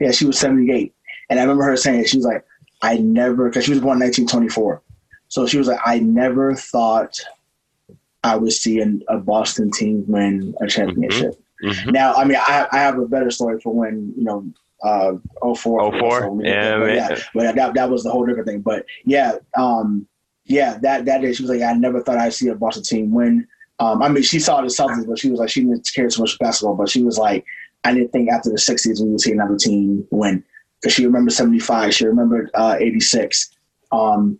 Yeah, 0.00 0.10
she 0.10 0.26
was 0.26 0.38
78. 0.38 0.94
And 1.30 1.38
I 1.38 1.42
remember 1.42 1.64
her 1.64 1.76
saying 1.76 2.04
she 2.04 2.18
was 2.18 2.26
like, 2.26 2.44
I 2.82 2.98
never 2.98 3.48
because 3.48 3.64
she 3.64 3.70
was 3.70 3.80
born 3.80 3.96
in 3.96 4.04
1924. 4.04 4.82
So 5.28 5.46
she 5.46 5.58
was 5.58 5.68
like, 5.68 5.80
I 5.84 6.00
never 6.00 6.54
thought 6.54 7.18
I 8.22 8.36
would 8.36 8.52
see 8.52 8.80
an, 8.80 9.02
a 9.08 9.18
Boston 9.18 9.70
team 9.70 10.04
win 10.06 10.54
a 10.60 10.66
championship. 10.66 11.32
Mm-hmm. 11.62 11.68
Mm-hmm. 11.68 11.90
Now, 11.90 12.14
I 12.14 12.24
mean, 12.24 12.38
I, 12.38 12.66
I 12.72 12.78
have 12.78 12.98
a 12.98 13.06
better 13.06 13.30
story 13.30 13.60
for 13.60 13.72
when, 13.72 14.12
you 14.16 14.24
know, 14.24 14.46
uh, 14.82 15.14
04. 15.54 15.98
04? 15.98 16.40
Yeah, 16.42 16.78
but, 16.78 16.94
yeah, 16.94 17.18
but 17.34 17.54
that, 17.54 17.74
that 17.74 17.90
was 17.90 18.02
the 18.02 18.10
whole 18.10 18.26
different 18.26 18.48
thing. 18.48 18.60
But 18.60 18.84
yeah, 19.04 19.36
um, 19.56 20.06
yeah, 20.44 20.78
that, 20.82 21.04
that 21.04 21.22
day 21.22 21.32
she 21.32 21.42
was 21.42 21.50
like, 21.50 21.62
I 21.62 21.72
never 21.72 22.02
thought 22.02 22.18
I'd 22.18 22.34
see 22.34 22.48
a 22.48 22.54
Boston 22.54 22.82
team 22.82 23.12
win 23.12 23.46
um, 23.80 24.02
I 24.02 24.08
mean, 24.08 24.22
she 24.22 24.38
saw 24.38 24.60
the 24.60 24.68
Celtics, 24.68 25.06
but 25.06 25.18
she 25.18 25.30
was 25.30 25.40
like, 25.40 25.48
she 25.48 25.62
didn't 25.62 25.90
care 25.94 26.08
so 26.08 26.22
much 26.22 26.32
for 26.32 26.44
basketball. 26.44 26.76
But 26.76 26.88
she 26.88 27.02
was 27.02 27.18
like, 27.18 27.44
I 27.82 27.92
didn't 27.92 28.12
think 28.12 28.30
after 28.30 28.50
the 28.50 28.56
'60s 28.56 29.02
we 29.02 29.10
would 29.10 29.20
see 29.20 29.32
another 29.32 29.56
team 29.56 30.06
win 30.10 30.44
because 30.80 30.94
she 30.94 31.04
remembered 31.04 31.32
'75, 31.32 31.94
she 31.94 32.06
remembered 32.06 32.50
'86. 32.56 33.50
Uh, 33.90 33.96
um, 33.96 34.38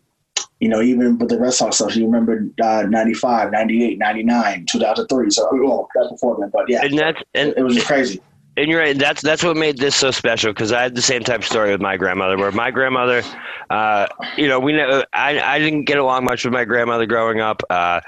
you 0.60 0.68
know, 0.68 0.80
even 0.80 1.18
with 1.18 1.28
the 1.28 1.38
Red 1.38 1.52
Sox 1.52 1.76
stuff, 1.76 1.92
she 1.92 2.02
remembered 2.02 2.54
uh, 2.62 2.84
95, 2.88 3.50
98, 3.50 3.98
99, 3.98 4.66
2003. 4.66 5.30
So, 5.30 5.48
well, 5.52 5.88
that's 5.94 6.10
before 6.10 6.36
then. 6.40 6.50
But 6.50 6.68
yeah, 6.68 6.84
and 6.84 6.96
that's 6.96 7.22
and 7.34 7.50
it, 7.50 7.58
it 7.58 7.62
was 7.62 7.74
just 7.74 7.86
crazy. 7.86 8.20
And 8.56 8.70
you're 8.70 8.80
right. 8.80 8.96
That's 8.96 9.20
that's 9.20 9.42
what 9.42 9.56
made 9.56 9.78
this 9.78 9.96
so 9.96 10.10
special 10.12 10.52
because 10.52 10.70
I 10.70 10.82
had 10.82 10.94
the 10.94 11.02
same 11.02 11.22
type 11.24 11.40
of 11.40 11.46
story 11.46 11.72
with 11.72 11.80
my 11.80 11.96
grandmother. 11.96 12.38
Where 12.38 12.52
my 12.52 12.70
grandmother, 12.70 13.22
uh, 13.70 14.06
you 14.36 14.46
know, 14.46 14.60
we 14.60 14.72
know 14.72 15.04
I 15.12 15.40
I 15.40 15.58
didn't 15.58 15.84
get 15.84 15.98
along 15.98 16.24
much 16.24 16.44
with 16.44 16.52
my 16.52 16.64
grandmother 16.64 17.06
growing 17.06 17.40
up. 17.40 17.62
Uh, 17.68 18.00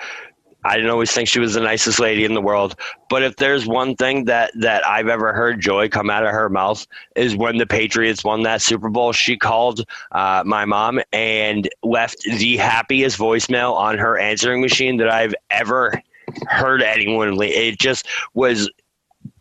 I 0.65 0.77
didn't 0.77 0.91
always 0.91 1.13
think 1.13 1.29
she 1.29 1.41
was 1.41 1.55
the 1.55 1.61
nicest 1.61 1.99
lady 1.99 2.25
in 2.25 2.35
the 2.35 2.41
world. 2.41 2.77
But 3.09 3.23
if 3.23 3.37
there's 3.37 3.67
one 3.67 3.97
thing 3.97 4.25
that 4.27 4.53
that 4.61 4.87
I've 4.87 5.09
ever 5.09 5.33
heard 5.33 5.61
joy 5.61 5.89
come 5.89 6.11
out 6.11 6.25
of 6.25 6.31
her 6.31 6.49
mouth 6.49 6.87
is 7.17 7.37
when 7.37 7.59
the 7.59 7.67
Patriots 7.67 8.23
won 8.23 8.43
that 8.45 8.63
Super 8.63 8.89
Bowl. 8.89 9.13
She 9.13 9.37
called 9.37 9.85
uh, 10.13 10.45
my 10.47 10.65
mom 10.65 11.01
and 11.13 11.69
left 11.83 12.23
the 12.23 12.57
happiest 12.57 13.19
voicemail 13.19 13.75
on 13.75 13.99
her 13.99 14.17
answering 14.17 14.61
machine 14.61 14.97
that 14.99 15.09
I've 15.09 15.35
ever 15.51 16.01
heard 16.49 16.83
anyone. 16.83 17.37
It 17.43 17.79
just 17.79 18.07
was 18.35 18.71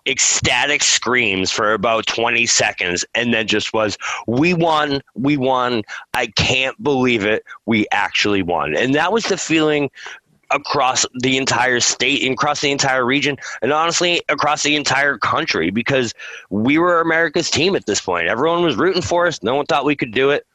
ecstatic 0.07 0.83
screams 0.83 1.51
for 1.51 1.73
about 1.73 2.05
20 2.05 2.45
seconds 2.45 3.03
and 3.15 3.33
then 3.33 3.47
just 3.47 3.73
was 3.73 3.97
we 4.27 4.53
won 4.53 5.01
we 5.15 5.35
won 5.35 5.81
i 6.13 6.27
can't 6.27 6.81
believe 6.83 7.25
it 7.25 7.43
we 7.65 7.87
actually 7.91 8.43
won 8.43 8.75
and 8.75 8.93
that 8.93 9.11
was 9.11 9.25
the 9.25 9.37
feeling 9.37 9.89
across 10.51 11.05
the 11.15 11.37
entire 11.37 11.79
state 11.79 12.23
and 12.23 12.33
across 12.33 12.61
the 12.61 12.71
entire 12.71 13.05
region 13.05 13.37
and 13.61 13.73
honestly 13.73 14.21
across 14.29 14.63
the 14.63 14.75
entire 14.75 15.17
country 15.17 15.69
because 15.69 16.13
we 16.49 16.77
were 16.77 17.01
America's 17.01 17.49
team 17.49 17.75
at 17.75 17.85
this 17.85 18.01
point. 18.01 18.27
Everyone 18.27 18.63
was 18.63 18.75
rooting 18.75 19.01
for 19.01 19.27
us. 19.27 19.41
No 19.41 19.55
one 19.55 19.65
thought 19.65 19.85
we 19.85 19.95
could 19.95 20.11
do 20.11 20.29
it. 20.29 20.45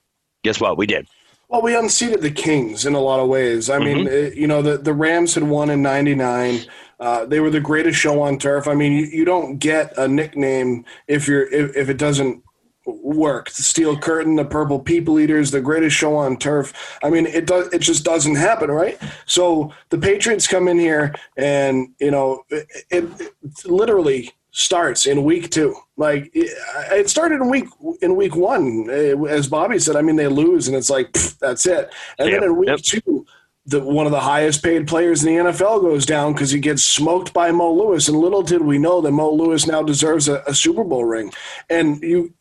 Guess 0.42 0.60
what? 0.60 0.78
We 0.78 0.86
did. 0.86 1.06
Well, 1.50 1.62
we 1.62 1.76
unseated 1.76 2.22
the 2.22 2.30
Kings 2.30 2.86
in 2.86 2.94
a 2.94 3.00
lot 3.00 3.18
of 3.18 3.28
ways. 3.28 3.68
I 3.68 3.78
mm-hmm. 3.78 3.84
mean, 3.84 4.06
it, 4.06 4.34
you 4.36 4.46
know, 4.46 4.62
the, 4.62 4.78
the 4.78 4.94
Rams 4.94 5.34
had 5.34 5.42
won 5.42 5.68
in 5.68 5.82
99. 5.82 6.60
Uh, 7.00 7.26
they 7.26 7.40
were 7.40 7.50
the 7.50 7.60
greatest 7.60 7.98
show 7.98 8.22
on 8.22 8.38
turf. 8.38 8.68
I 8.68 8.74
mean, 8.74 8.92
you, 8.92 9.06
you 9.06 9.24
don't 9.24 9.58
get 9.58 9.92
a 9.98 10.06
nickname 10.06 10.84
if 11.08 11.26
you're 11.26 11.52
if, 11.52 11.76
if 11.76 11.88
it 11.88 11.96
doesn't 11.96 12.44
work. 12.86 13.50
The 13.50 13.64
steel 13.64 13.98
curtain, 13.98 14.36
the 14.36 14.44
purple 14.44 14.78
people 14.78 15.18
eaters, 15.18 15.50
the 15.50 15.60
greatest 15.60 15.96
show 15.96 16.14
on 16.14 16.36
turf. 16.36 16.98
I 17.02 17.10
mean, 17.10 17.26
it 17.26 17.46
does. 17.46 17.72
It 17.72 17.80
just 17.80 18.04
doesn't 18.04 18.36
happen, 18.36 18.70
right? 18.70 18.96
So 19.26 19.72
the 19.88 19.98
Patriots 19.98 20.46
come 20.46 20.68
in 20.68 20.78
here, 20.78 21.14
and 21.36 21.88
you 21.98 22.12
know, 22.12 22.44
it, 22.50 22.68
it, 22.90 23.04
it 23.20 23.64
literally 23.64 24.30
starts 24.52 25.06
in 25.06 25.24
week 25.24 25.50
two. 25.50 25.74
Like 25.96 26.30
it, 26.32 27.08
started 27.08 27.36
in 27.36 27.50
week 27.50 27.66
in 28.02 28.16
week 28.16 28.34
one, 28.34 28.88
eh, 28.90 29.14
as 29.28 29.48
Bobby 29.48 29.78
said. 29.78 29.96
I 29.96 30.02
mean, 30.02 30.16
they 30.16 30.28
lose, 30.28 30.68
and 30.68 30.76
it's 30.76 30.90
like 30.90 31.12
pff, 31.12 31.38
that's 31.38 31.66
it. 31.66 31.92
And 32.18 32.30
yep, 32.30 32.40
then 32.40 32.50
in 32.50 32.56
week 32.56 32.68
yep. 32.68 32.80
two. 32.80 33.26
The, 33.66 33.78
one 33.78 34.06
of 34.06 34.10
the 34.10 34.20
highest 34.20 34.64
paid 34.64 34.88
players 34.88 35.22
in 35.22 35.32
the 35.32 35.50
NFL 35.50 35.82
goes 35.82 36.06
down 36.06 36.32
because 36.32 36.50
he 36.50 36.58
gets 36.58 36.82
smoked 36.82 37.32
by 37.34 37.52
Mo 37.52 37.70
Lewis. 37.70 38.08
And 38.08 38.18
little 38.18 38.42
did 38.42 38.62
we 38.62 38.78
know 38.78 39.02
that 39.02 39.12
Mo 39.12 39.30
Lewis 39.30 39.66
now 39.66 39.82
deserves 39.82 40.28
a, 40.28 40.42
a 40.46 40.54
Super 40.54 40.82
Bowl 40.82 41.04
ring. 41.04 41.30
And 41.68 42.02
you 42.02 42.32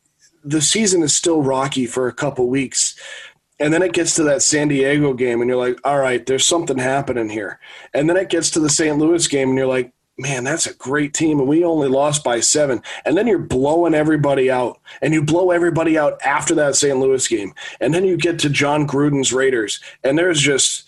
the 0.43 0.61
season 0.61 1.03
is 1.03 1.15
still 1.15 1.41
rocky 1.41 1.85
for 1.85 2.07
a 2.07 2.13
couple 2.13 2.47
weeks. 2.47 2.95
And 3.59 3.73
then 3.73 3.81
it 3.81 3.91
gets 3.91 4.15
to 4.15 4.23
that 4.23 4.41
San 4.41 4.69
Diego 4.69 5.13
game, 5.13 5.41
and 5.41 5.49
you're 5.49 5.59
like, 5.59 5.79
all 5.83 5.99
right, 5.99 6.25
there's 6.25 6.45
something 6.45 6.77
happening 6.77 7.27
here. 7.27 7.59
And 7.93 8.09
then 8.09 8.15
it 8.15 8.29
gets 8.29 8.49
to 8.51 8.59
the 8.61 8.69
St. 8.69 8.97
Louis 8.97 9.27
game, 9.27 9.49
and 9.49 9.57
you're 9.57 9.67
like, 9.67 9.91
man, 10.19 10.43
that's 10.43 10.67
a 10.67 10.73
great 10.73 11.13
team, 11.13 11.39
and 11.39 11.47
we 11.47 11.63
only 11.63 11.87
lost 11.87 12.23
by 12.23 12.39
seven. 12.39 12.83
And 13.05 13.17
then 13.17 13.25
you're 13.25 13.39
blowing 13.39 13.93
everybody 13.93 14.51
out, 14.51 14.79
and 15.01 15.13
you 15.13 15.23
blow 15.23 15.51
everybody 15.51 15.97
out 15.97 16.21
after 16.23 16.53
that 16.55 16.75
St. 16.75 16.99
Louis 16.99 17.27
game. 17.27 17.53
And 17.79 17.93
then 17.93 18.05
you 18.05 18.17
get 18.17 18.37
to 18.39 18.49
Jon 18.49 18.85
Gruden's 18.87 19.33
Raiders, 19.33 19.79
and 20.03 20.17
there's 20.17 20.41
just, 20.41 20.87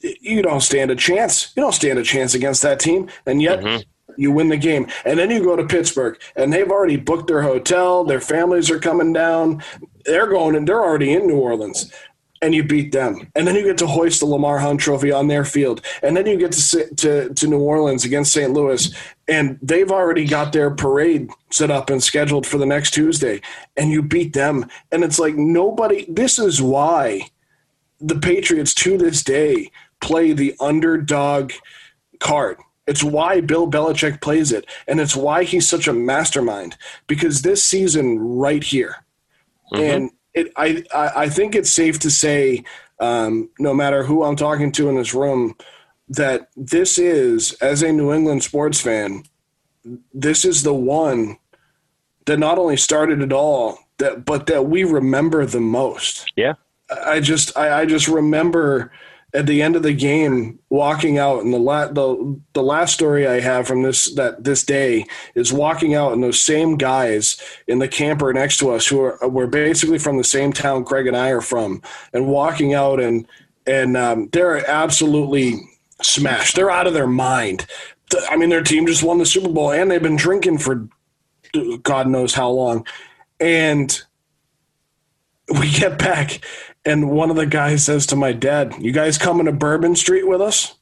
you 0.00 0.42
don't 0.42 0.60
stand 0.60 0.90
a 0.90 0.96
chance. 0.96 1.52
You 1.56 1.62
don't 1.62 1.74
stand 1.74 1.98
a 1.98 2.04
chance 2.04 2.34
against 2.34 2.62
that 2.62 2.78
team. 2.78 3.08
And 3.26 3.42
yet, 3.42 3.60
mm-hmm 3.60 3.82
you 4.18 4.32
win 4.32 4.48
the 4.48 4.56
game. 4.56 4.88
And 5.04 5.18
then 5.18 5.30
you 5.30 5.42
go 5.42 5.56
to 5.56 5.64
Pittsburgh, 5.64 6.20
and 6.36 6.52
they've 6.52 6.70
already 6.70 6.96
booked 6.96 7.28
their 7.28 7.42
hotel. 7.42 8.04
Their 8.04 8.20
families 8.20 8.70
are 8.70 8.80
coming 8.80 9.12
down. 9.12 9.62
They're 10.04 10.26
going, 10.26 10.56
and 10.56 10.66
they're 10.66 10.82
already 10.82 11.14
in 11.14 11.26
New 11.26 11.38
Orleans. 11.38 11.90
And 12.40 12.54
you 12.54 12.62
beat 12.62 12.92
them, 12.92 13.30
and 13.34 13.46
then 13.46 13.56
you 13.56 13.64
get 13.64 13.78
to 13.78 13.86
hoist 13.86 14.20
the 14.20 14.26
Lamar 14.26 14.58
Hunt 14.58 14.78
Trophy 14.80 15.10
on 15.10 15.26
their 15.26 15.44
field, 15.44 15.84
and 16.04 16.16
then 16.16 16.24
you 16.26 16.38
get 16.38 16.52
to 16.52 16.94
to 16.94 17.34
to 17.34 17.46
New 17.48 17.58
Orleans 17.58 18.04
against 18.04 18.32
St. 18.32 18.52
Louis, 18.52 18.94
and 19.26 19.58
they've 19.60 19.90
already 19.90 20.24
got 20.24 20.52
their 20.52 20.70
parade 20.70 21.30
set 21.50 21.70
up 21.70 21.90
and 21.90 22.00
scheduled 22.00 22.46
for 22.46 22.58
the 22.58 22.66
next 22.66 22.92
Tuesday, 22.92 23.40
and 23.76 23.90
you 23.90 24.02
beat 24.02 24.34
them, 24.34 24.66
and 24.92 25.02
it's 25.02 25.18
like 25.18 25.34
nobody. 25.34 26.06
This 26.08 26.38
is 26.38 26.62
why 26.62 27.28
the 28.00 28.20
Patriots 28.20 28.72
to 28.74 28.96
this 28.96 29.24
day 29.24 29.72
play 30.00 30.32
the 30.32 30.54
underdog 30.60 31.52
card 32.20 32.58
it's 32.88 33.04
why 33.04 33.42
Bill 33.42 33.70
Belichick 33.70 34.22
plays 34.22 34.50
it, 34.50 34.64
and 34.88 34.98
it's 34.98 35.14
why 35.14 35.44
he's 35.44 35.68
such 35.68 35.86
a 35.86 35.92
mastermind. 35.92 36.74
Because 37.06 37.42
this 37.42 37.62
season, 37.62 38.18
right 38.18 38.64
here, 38.64 39.04
mm-hmm. 39.70 39.84
and 39.84 40.10
it, 40.34 40.52
I, 40.56 40.84
I 40.94 41.28
think 41.28 41.54
it's 41.54 41.70
safe 41.70 41.98
to 42.00 42.10
say, 42.10 42.64
um, 43.00 43.50
no 43.58 43.74
matter 43.74 44.04
who 44.04 44.24
I'm 44.24 44.36
talking 44.36 44.72
to 44.72 44.88
in 44.88 44.96
this 44.96 45.14
room, 45.14 45.54
that 46.08 46.48
this 46.56 46.98
is, 46.98 47.52
as 47.54 47.82
a 47.82 47.92
New 47.92 48.12
England 48.12 48.42
sports 48.42 48.80
fan, 48.80 49.24
this 50.12 50.44
is 50.44 50.62
the 50.62 50.74
one 50.74 51.38
that 52.26 52.38
not 52.38 52.58
only 52.58 52.76
started 52.76 53.22
it 53.22 53.32
all, 53.32 53.78
that 53.98 54.24
but 54.24 54.46
that 54.46 54.66
we 54.66 54.84
remember 54.84 55.46
the 55.46 55.60
most. 55.60 56.30
Yeah, 56.36 56.54
I 57.04 57.20
just, 57.20 57.56
I, 57.56 57.80
I 57.80 57.86
just 57.86 58.08
remember 58.08 58.92
at 59.38 59.46
the 59.46 59.62
end 59.62 59.76
of 59.76 59.84
the 59.84 59.92
game 59.92 60.58
walking 60.68 61.16
out 61.16 61.44
and 61.44 61.54
the 61.54 61.58
la- 61.58 61.86
the 61.86 62.40
the 62.54 62.62
last 62.62 62.92
story 62.92 63.24
I 63.24 63.38
have 63.38 63.68
from 63.68 63.82
this 63.82 64.12
that 64.16 64.42
this 64.42 64.64
day 64.64 65.06
is 65.36 65.52
walking 65.52 65.94
out 65.94 66.12
and 66.12 66.20
those 66.20 66.40
same 66.40 66.76
guys 66.76 67.40
in 67.68 67.78
the 67.78 67.86
camper 67.86 68.32
next 68.32 68.56
to 68.58 68.70
us 68.70 68.88
who 68.88 69.00
are 69.00 69.28
were 69.28 69.46
basically 69.46 70.00
from 70.00 70.16
the 70.16 70.24
same 70.24 70.52
town 70.52 70.84
Craig 70.84 71.06
and 71.06 71.16
I 71.16 71.28
are 71.28 71.40
from 71.40 71.80
and 72.12 72.26
walking 72.26 72.74
out 72.74 72.98
and 72.98 73.28
and 73.64 73.96
um, 73.96 74.28
they're 74.32 74.68
absolutely 74.68 75.60
smashed. 76.02 76.56
They're 76.56 76.70
out 76.70 76.88
of 76.88 76.94
their 76.94 77.06
mind. 77.06 77.64
I 78.28 78.36
mean 78.36 78.48
their 78.48 78.64
team 78.64 78.88
just 78.88 79.04
won 79.04 79.18
the 79.18 79.26
Super 79.26 79.50
Bowl 79.50 79.70
and 79.70 79.88
they've 79.88 80.02
been 80.02 80.16
drinking 80.16 80.58
for 80.58 80.88
God 81.84 82.08
knows 82.08 82.34
how 82.34 82.50
long. 82.50 82.84
And 83.38 84.02
we 85.60 85.70
get 85.70 85.96
back 85.96 86.40
and 86.84 87.10
one 87.10 87.30
of 87.30 87.36
the 87.36 87.46
guys 87.46 87.84
says 87.84 88.06
to 88.06 88.16
my 88.16 88.32
dad, 88.32 88.74
You 88.78 88.92
guys 88.92 89.18
coming 89.18 89.46
to 89.46 89.52
Bourbon 89.52 89.96
Street 89.96 90.26
with 90.26 90.40
us? 90.40 90.77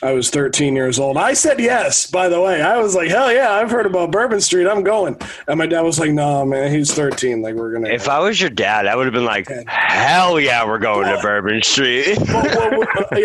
I 0.00 0.12
was 0.12 0.30
13 0.30 0.76
years 0.76 1.00
old. 1.00 1.16
I 1.16 1.32
said 1.32 1.58
yes, 1.58 2.06
by 2.06 2.28
the 2.28 2.40
way. 2.40 2.62
I 2.62 2.78
was 2.78 2.94
like, 2.94 3.08
hell 3.08 3.32
yeah, 3.32 3.50
I've 3.50 3.70
heard 3.70 3.84
about 3.84 4.12
Bourbon 4.12 4.40
Street. 4.40 4.68
I'm 4.68 4.84
going. 4.84 5.16
And 5.48 5.58
my 5.58 5.66
dad 5.66 5.80
was 5.80 5.98
like, 5.98 6.12
no, 6.12 6.44
man, 6.44 6.70
he's 6.70 6.94
13. 6.94 7.42
Like, 7.42 7.56
we're 7.56 7.72
going 7.72 7.82
to. 7.82 7.92
If 7.92 8.08
I 8.08 8.20
was 8.20 8.40
your 8.40 8.50
dad, 8.50 8.86
I 8.86 8.94
would 8.94 9.06
have 9.06 9.12
been 9.12 9.24
like, 9.24 9.48
hell 9.66 10.38
yeah, 10.38 10.64
we're 10.64 10.78
going 10.78 11.06
to 11.06 11.20
Bourbon 11.20 11.62
Street. 11.62 12.16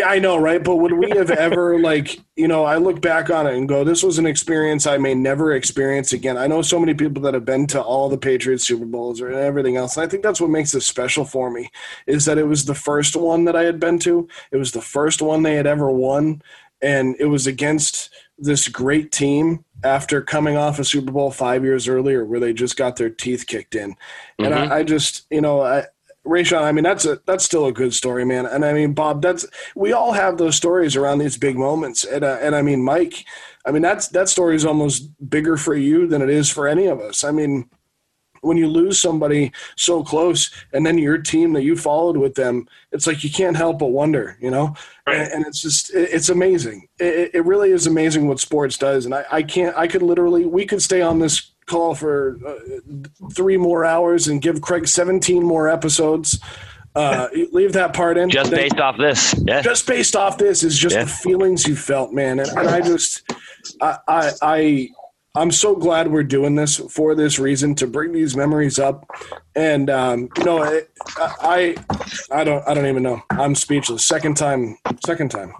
I 0.04 0.18
know, 0.20 0.36
right? 0.36 0.62
But 0.62 0.76
would 0.76 0.94
we 0.94 1.10
have 1.10 1.30
ever, 1.30 1.78
like, 1.78 2.18
you 2.34 2.48
know, 2.48 2.64
I 2.64 2.78
look 2.78 3.00
back 3.00 3.30
on 3.30 3.46
it 3.46 3.54
and 3.54 3.68
go, 3.68 3.84
this 3.84 4.02
was 4.02 4.18
an 4.18 4.26
experience 4.26 4.84
I 4.88 4.98
may 4.98 5.14
never 5.14 5.52
experience 5.54 6.12
again. 6.12 6.36
I 6.36 6.48
know 6.48 6.62
so 6.62 6.80
many 6.80 6.94
people 6.94 7.22
that 7.22 7.34
have 7.34 7.44
been 7.44 7.68
to 7.68 7.80
all 7.80 8.08
the 8.08 8.18
Patriots 8.18 8.66
Super 8.66 8.84
Bowls 8.84 9.20
or 9.20 9.30
everything 9.30 9.76
else. 9.76 9.96
And 9.96 10.04
I 10.04 10.08
think 10.08 10.24
that's 10.24 10.40
what 10.40 10.50
makes 10.50 10.72
this 10.72 10.86
special 10.86 11.24
for 11.24 11.50
me 11.52 11.70
is 12.08 12.24
that 12.24 12.38
it 12.38 12.48
was 12.48 12.64
the 12.64 12.74
first 12.74 13.14
one 13.14 13.44
that 13.44 13.54
I 13.54 13.62
had 13.62 13.78
been 13.78 14.00
to. 14.00 14.26
It 14.50 14.56
was 14.56 14.72
the 14.72 14.82
first 14.82 15.22
one 15.22 15.44
they 15.44 15.54
had 15.54 15.68
ever 15.68 15.88
won 15.88 16.42
and 16.82 17.16
it 17.18 17.26
was 17.26 17.46
against 17.46 18.10
this 18.38 18.68
great 18.68 19.12
team 19.12 19.64
after 19.84 20.20
coming 20.22 20.56
off 20.56 20.78
a 20.78 20.84
Super 20.84 21.12
Bowl 21.12 21.30
five 21.30 21.62
years 21.62 21.88
earlier, 21.88 22.24
where 22.24 22.40
they 22.40 22.52
just 22.52 22.76
got 22.76 22.96
their 22.96 23.10
teeth 23.10 23.46
kicked 23.46 23.74
in. 23.74 23.96
And 24.38 24.54
mm-hmm. 24.54 24.72
I, 24.72 24.76
I, 24.76 24.82
just, 24.82 25.26
you 25.30 25.40
know, 25.40 25.62
I 25.62 25.86
Rayshon, 26.26 26.62
I 26.62 26.72
mean 26.72 26.84
that's 26.84 27.04
a 27.04 27.20
that's 27.26 27.44
still 27.44 27.66
a 27.66 27.72
good 27.72 27.92
story, 27.92 28.24
man. 28.24 28.46
And 28.46 28.64
I 28.64 28.72
mean, 28.72 28.94
Bob, 28.94 29.20
that's 29.20 29.46
we 29.74 29.92
all 29.92 30.12
have 30.12 30.38
those 30.38 30.56
stories 30.56 30.96
around 30.96 31.18
these 31.18 31.36
big 31.36 31.56
moments. 31.56 32.04
And 32.04 32.24
uh, 32.24 32.38
and 32.40 32.54
I 32.54 32.62
mean, 32.62 32.82
Mike, 32.82 33.24
I 33.66 33.72
mean 33.72 33.82
that's 33.82 34.08
that 34.08 34.28
story 34.28 34.56
is 34.56 34.64
almost 34.64 35.10
bigger 35.28 35.56
for 35.56 35.74
you 35.74 36.06
than 36.06 36.22
it 36.22 36.30
is 36.30 36.48
for 36.48 36.66
any 36.66 36.86
of 36.86 37.00
us. 37.00 37.24
I 37.24 37.30
mean, 37.30 37.68
when 38.44 38.56
you 38.56 38.68
lose 38.68 39.00
somebody 39.00 39.52
so 39.76 40.02
close, 40.02 40.50
and 40.72 40.84
then 40.84 40.98
your 40.98 41.18
team 41.18 41.52
that 41.54 41.62
you 41.62 41.76
followed 41.76 42.16
with 42.16 42.34
them, 42.34 42.68
it's 42.92 43.06
like 43.06 43.24
you 43.24 43.30
can't 43.30 43.56
help 43.56 43.78
but 43.78 43.86
wonder, 43.86 44.36
you 44.40 44.50
know. 44.50 44.74
Right. 45.06 45.18
And, 45.18 45.32
and, 45.32 45.46
it's 45.46 45.60
just 45.60 45.94
it, 45.94 46.10
it's 46.12 46.28
amazing. 46.28 46.88
It, 46.98 47.34
it, 47.34 47.44
really 47.44 47.70
is 47.70 47.86
amazing 47.86 48.28
what 48.28 48.40
sports 48.40 48.78
does. 48.78 49.04
And 49.04 49.14
I, 49.14 49.24
I 49.30 49.42
can't. 49.42 49.76
I 49.76 49.86
could 49.86 50.02
literally 50.02 50.46
we 50.46 50.64
could 50.64 50.82
stay 50.82 51.02
on 51.02 51.18
this 51.18 51.50
call 51.66 51.94
for 51.94 52.38
uh, 52.46 53.28
three 53.32 53.56
more 53.56 53.84
hours 53.84 54.28
and 54.28 54.40
give 54.40 54.60
Craig 54.60 54.86
17 54.86 55.42
more 55.42 55.68
episodes. 55.68 56.38
Uh, 56.94 57.28
leave 57.52 57.72
that 57.72 57.92
part 57.92 58.16
in. 58.16 58.30
Just 58.30 58.50
based 58.50 58.78
off 58.78 58.96
this. 58.98 59.34
Yeah. 59.46 59.62
Just 59.62 59.86
based 59.86 60.16
off 60.16 60.38
this 60.38 60.62
is 60.62 60.78
just 60.78 60.94
yeah. 60.94 61.04
the 61.04 61.10
feelings 61.10 61.66
you 61.66 61.76
felt, 61.76 62.12
man. 62.12 62.38
And, 62.38 62.48
and 62.50 62.68
I 62.68 62.80
just, 62.80 63.22
I, 63.80 63.98
I, 64.06 64.32
I, 64.42 64.88
I'm 65.36 65.50
so 65.50 65.74
glad 65.74 66.12
we're 66.12 66.22
doing 66.22 66.54
this 66.54 66.76
for 66.76 67.16
this 67.16 67.40
reason 67.40 67.74
to 67.76 67.88
bring 67.88 68.12
these 68.12 68.36
memories 68.36 68.78
up. 68.78 69.04
And 69.56 69.90
um, 69.90 70.28
you 70.38 70.44
know, 70.44 70.62
I, 70.62 70.82
I, 71.18 71.74
I 72.30 72.44
don't, 72.44 72.68
I 72.68 72.74
don't 72.74 72.86
even 72.86 73.02
know. 73.02 73.20
I'm 73.30 73.56
speechless. 73.56 74.04
Second 74.04 74.36
time, 74.36 74.78
second 75.04 75.32
time. 75.32 75.52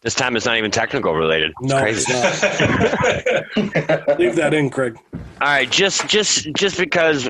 This 0.00 0.14
time 0.14 0.36
it's 0.36 0.46
not 0.46 0.56
even 0.56 0.70
technical 0.70 1.12
related. 1.12 1.52
It's 1.60 1.70
no, 1.70 1.80
crazy. 1.80 2.12
Leave 4.18 4.36
that 4.36 4.54
in, 4.54 4.70
Craig. 4.70 4.96
All 5.12 5.48
right, 5.48 5.70
just 5.70 6.08
just 6.08 6.48
just 6.54 6.78
because 6.78 7.28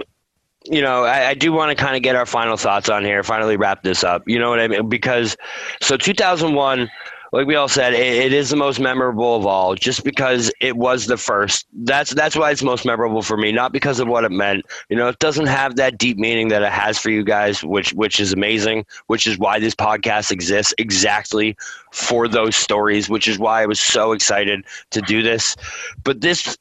you 0.64 0.82
know, 0.82 1.04
I, 1.04 1.28
I 1.28 1.34
do 1.34 1.52
want 1.52 1.76
to 1.76 1.82
kind 1.82 1.96
of 1.96 2.02
get 2.02 2.14
our 2.14 2.26
final 2.26 2.56
thoughts 2.56 2.88
on 2.88 3.04
here. 3.04 3.22
Finally, 3.22 3.56
wrap 3.56 3.82
this 3.82 4.04
up. 4.04 4.22
You 4.26 4.38
know 4.38 4.50
what 4.50 4.60
I 4.60 4.68
mean? 4.68 4.88
Because 4.88 5.36
so 5.80 5.96
2001 5.96 6.90
like 7.32 7.46
we 7.46 7.54
all 7.56 7.68
said, 7.68 7.94
it, 7.94 8.00
it 8.00 8.32
is 8.32 8.50
the 8.50 8.56
most 8.56 8.80
memorable 8.80 9.36
of 9.36 9.46
all, 9.46 9.74
just 9.74 10.04
because 10.04 10.50
it 10.60 10.76
was 10.76 11.06
the 11.06 11.16
first. 11.16 11.66
That's 11.72 12.10
that's 12.14 12.36
why 12.36 12.50
it's 12.50 12.62
most 12.62 12.84
memorable 12.84 13.22
for 13.22 13.36
me, 13.36 13.52
not 13.52 13.72
because 13.72 14.00
of 14.00 14.08
what 14.08 14.24
it 14.24 14.30
meant. 14.30 14.64
You 14.88 14.96
know, 14.96 15.08
it 15.08 15.18
doesn't 15.18 15.46
have 15.46 15.76
that 15.76 15.98
deep 15.98 16.16
meaning 16.18 16.48
that 16.48 16.62
it 16.62 16.72
has 16.72 16.98
for 16.98 17.10
you 17.10 17.24
guys, 17.24 17.62
which 17.62 17.92
which 17.92 18.20
is 18.20 18.32
amazing. 18.32 18.86
Which 19.06 19.26
is 19.26 19.38
why 19.38 19.58
this 19.58 19.74
podcast 19.74 20.30
exists 20.30 20.74
exactly 20.78 21.56
for 21.92 22.28
those 22.28 22.56
stories. 22.56 23.08
Which 23.08 23.28
is 23.28 23.38
why 23.38 23.62
I 23.62 23.66
was 23.66 23.80
so 23.80 24.12
excited 24.12 24.64
to 24.90 25.00
do 25.02 25.22
this. 25.22 25.56
But 26.04 26.20
this 26.20 26.56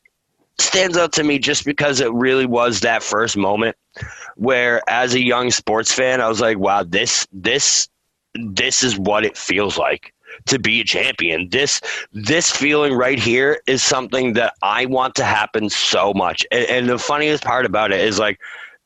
stands 0.60 0.98
out 0.98 1.14
to 1.14 1.24
me 1.24 1.40
just 1.40 1.66
because 1.66 2.00
it 2.02 2.12
really 2.14 2.46
was 2.46 2.82
that 2.82 3.04
first 3.04 3.38
moment 3.38 3.76
where, 4.36 4.82
as 4.90 5.14
a 5.14 5.22
young 5.24 5.52
sports 5.52 5.92
fan, 5.92 6.22
I 6.22 6.28
was 6.28 6.42
like, 6.42 6.58
"Wow, 6.58 6.84
this 6.84 7.28
this." 7.32 7.88
This 8.40 8.84
is 8.84 9.00
what 9.00 9.26
it 9.26 9.36
feels 9.36 9.80
like 9.80 10.14
to 10.46 10.60
be 10.60 10.82
a 10.82 10.84
champion. 10.84 11.50
This 11.50 11.82
this 12.14 12.52
feeling 12.52 12.94
right 12.94 13.20
here 13.20 13.60
is 13.68 13.84
something 13.84 14.34
that 14.34 14.54
I 14.62 14.86
want 14.86 15.16
to 15.16 15.24
happen 15.24 15.70
so 15.70 16.14
much. 16.14 16.46
And, 16.52 16.66
and 16.70 16.90
the 16.90 17.00
funniest 17.00 17.44
part 17.44 17.66
about 17.66 17.92
it 17.92 18.02
is 18.02 18.20
like, 18.20 18.40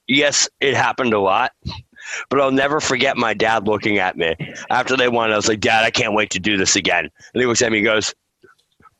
yes, 0.07 0.49
it 0.59 0.75
happened 0.75 1.13
a 1.13 1.19
lot. 1.19 1.51
But 2.29 2.41
I'll 2.41 2.51
never 2.51 2.79
forget 2.79 3.15
my 3.15 3.33
dad 3.33 3.67
looking 3.67 3.99
at 3.99 4.17
me 4.17 4.35
after 4.69 4.97
they 4.97 5.07
won. 5.07 5.31
I 5.31 5.35
was 5.35 5.47
like, 5.47 5.59
Dad, 5.59 5.83
I 5.83 5.91
can't 5.91 6.13
wait 6.13 6.31
to 6.31 6.39
do 6.39 6.57
this 6.57 6.75
again. 6.75 7.05
And 7.05 7.41
he 7.41 7.45
looks 7.45 7.61
at 7.61 7.71
me 7.71 7.77
and 7.77 7.85
goes, 7.85 8.13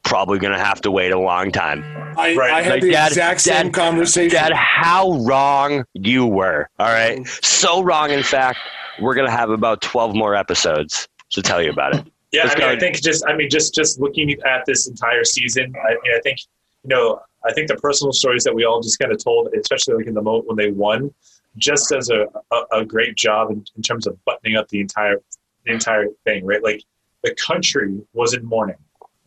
Probably 0.03 0.39
going 0.39 0.53
to 0.53 0.63
have 0.63 0.81
to 0.81 0.91
wait 0.91 1.11
a 1.11 1.19
long 1.19 1.51
time. 1.51 1.83
I, 2.17 2.35
right. 2.35 2.51
I 2.51 2.61
had 2.63 2.71
like, 2.71 2.81
the 2.81 2.91
Dad, 2.91 3.07
exact 3.09 3.41
same 3.41 3.67
Dad, 3.67 3.73
conversation. 3.73 4.35
Dad, 4.35 4.51
how 4.53 5.11
wrong 5.23 5.85
you 5.93 6.25
were. 6.25 6.67
All 6.79 6.87
right. 6.87 7.19
Mm. 7.19 7.45
So 7.45 7.83
wrong, 7.83 8.09
in 8.09 8.23
fact, 8.23 8.59
we're 8.99 9.13
going 9.13 9.27
to 9.27 9.35
have 9.35 9.51
about 9.51 9.81
12 9.81 10.15
more 10.15 10.35
episodes 10.35 11.07
to 11.31 11.41
tell 11.41 11.61
you 11.61 11.69
about 11.69 11.95
it. 11.95 12.10
Yeah, 12.31 12.43
I 12.49 12.57
mean, 12.57 12.67
I 12.67 12.79
think 12.79 13.01
just, 13.01 13.25
I 13.27 13.35
mean, 13.35 13.49
just 13.49 13.75
just 13.75 13.99
looking 13.99 14.31
at 14.43 14.65
this 14.65 14.87
entire 14.87 15.23
season, 15.23 15.73
I 15.75 15.91
mean, 15.91 16.13
I 16.15 16.19
think, 16.21 16.39
you 16.83 16.89
know, 16.89 17.21
I 17.45 17.51
think 17.53 17.67
the 17.67 17.75
personal 17.75 18.13
stories 18.13 18.43
that 18.45 18.55
we 18.55 18.63
all 18.63 18.81
just 18.81 18.99
kind 18.99 19.11
of 19.11 19.21
told, 19.21 19.49
especially 19.53 19.95
like 19.95 20.07
in 20.07 20.13
the 20.13 20.21
moment 20.21 20.47
when 20.47 20.55
they 20.55 20.71
won, 20.71 21.13
just 21.57 21.89
does 21.89 22.09
a, 22.09 22.27
a, 22.51 22.79
a 22.79 22.85
great 22.85 23.15
job 23.15 23.51
in, 23.51 23.65
in, 23.75 23.81
terms 23.81 24.07
of 24.07 24.23
buttoning 24.25 24.55
up 24.55 24.67
the 24.69 24.79
entire 24.79 25.17
the 25.65 25.73
entire 25.73 26.07
thing, 26.23 26.45
right? 26.45 26.63
Like 26.63 26.83
the 27.23 27.35
country 27.35 27.99
was 28.13 28.33
in 28.33 28.45
mourning, 28.45 28.77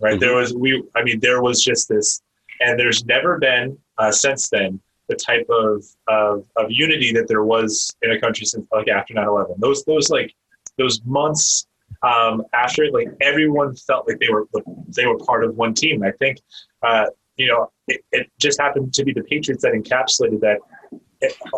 right? 0.00 0.12
Mm-hmm. 0.12 0.20
There 0.20 0.36
was 0.36 0.54
we, 0.54 0.82
I 0.94 1.02
mean, 1.02 1.20
there 1.20 1.42
was 1.42 1.62
just 1.62 1.88
this, 1.88 2.22
and 2.60 2.78
there's 2.78 3.04
never 3.04 3.38
been 3.38 3.76
uh, 3.98 4.12
since 4.12 4.48
then 4.48 4.80
the 5.08 5.16
type 5.16 5.46
of, 5.50 5.84
of 6.08 6.46
of 6.56 6.70
unity 6.70 7.12
that 7.12 7.28
there 7.28 7.44
was 7.44 7.94
in 8.00 8.12
a 8.12 8.20
country 8.20 8.46
since 8.46 8.66
like 8.72 8.88
after 8.88 9.12
9/11. 9.12 9.58
Those 9.58 9.84
those 9.84 10.08
like 10.08 10.34
those 10.78 11.02
months 11.04 11.66
um, 12.02 12.42
after 12.52 12.90
like 12.90 13.08
everyone 13.20 13.74
felt 13.74 14.06
like 14.06 14.18
they 14.18 14.28
were 14.28 14.46
they 14.88 15.06
were 15.06 15.18
part 15.18 15.44
of 15.44 15.56
one 15.56 15.74
team. 15.74 16.02
I 16.02 16.12
think 16.12 16.40
uh, 16.82 17.06
you 17.36 17.46
know 17.46 17.70
it, 17.88 18.02
it, 18.12 18.30
just 18.38 18.60
happened 18.60 18.92
to 18.94 19.04
be 19.04 19.12
the 19.12 19.22
Patriots 19.22 19.62
that 19.62 19.72
encapsulated 19.72 20.40
that 20.40 20.58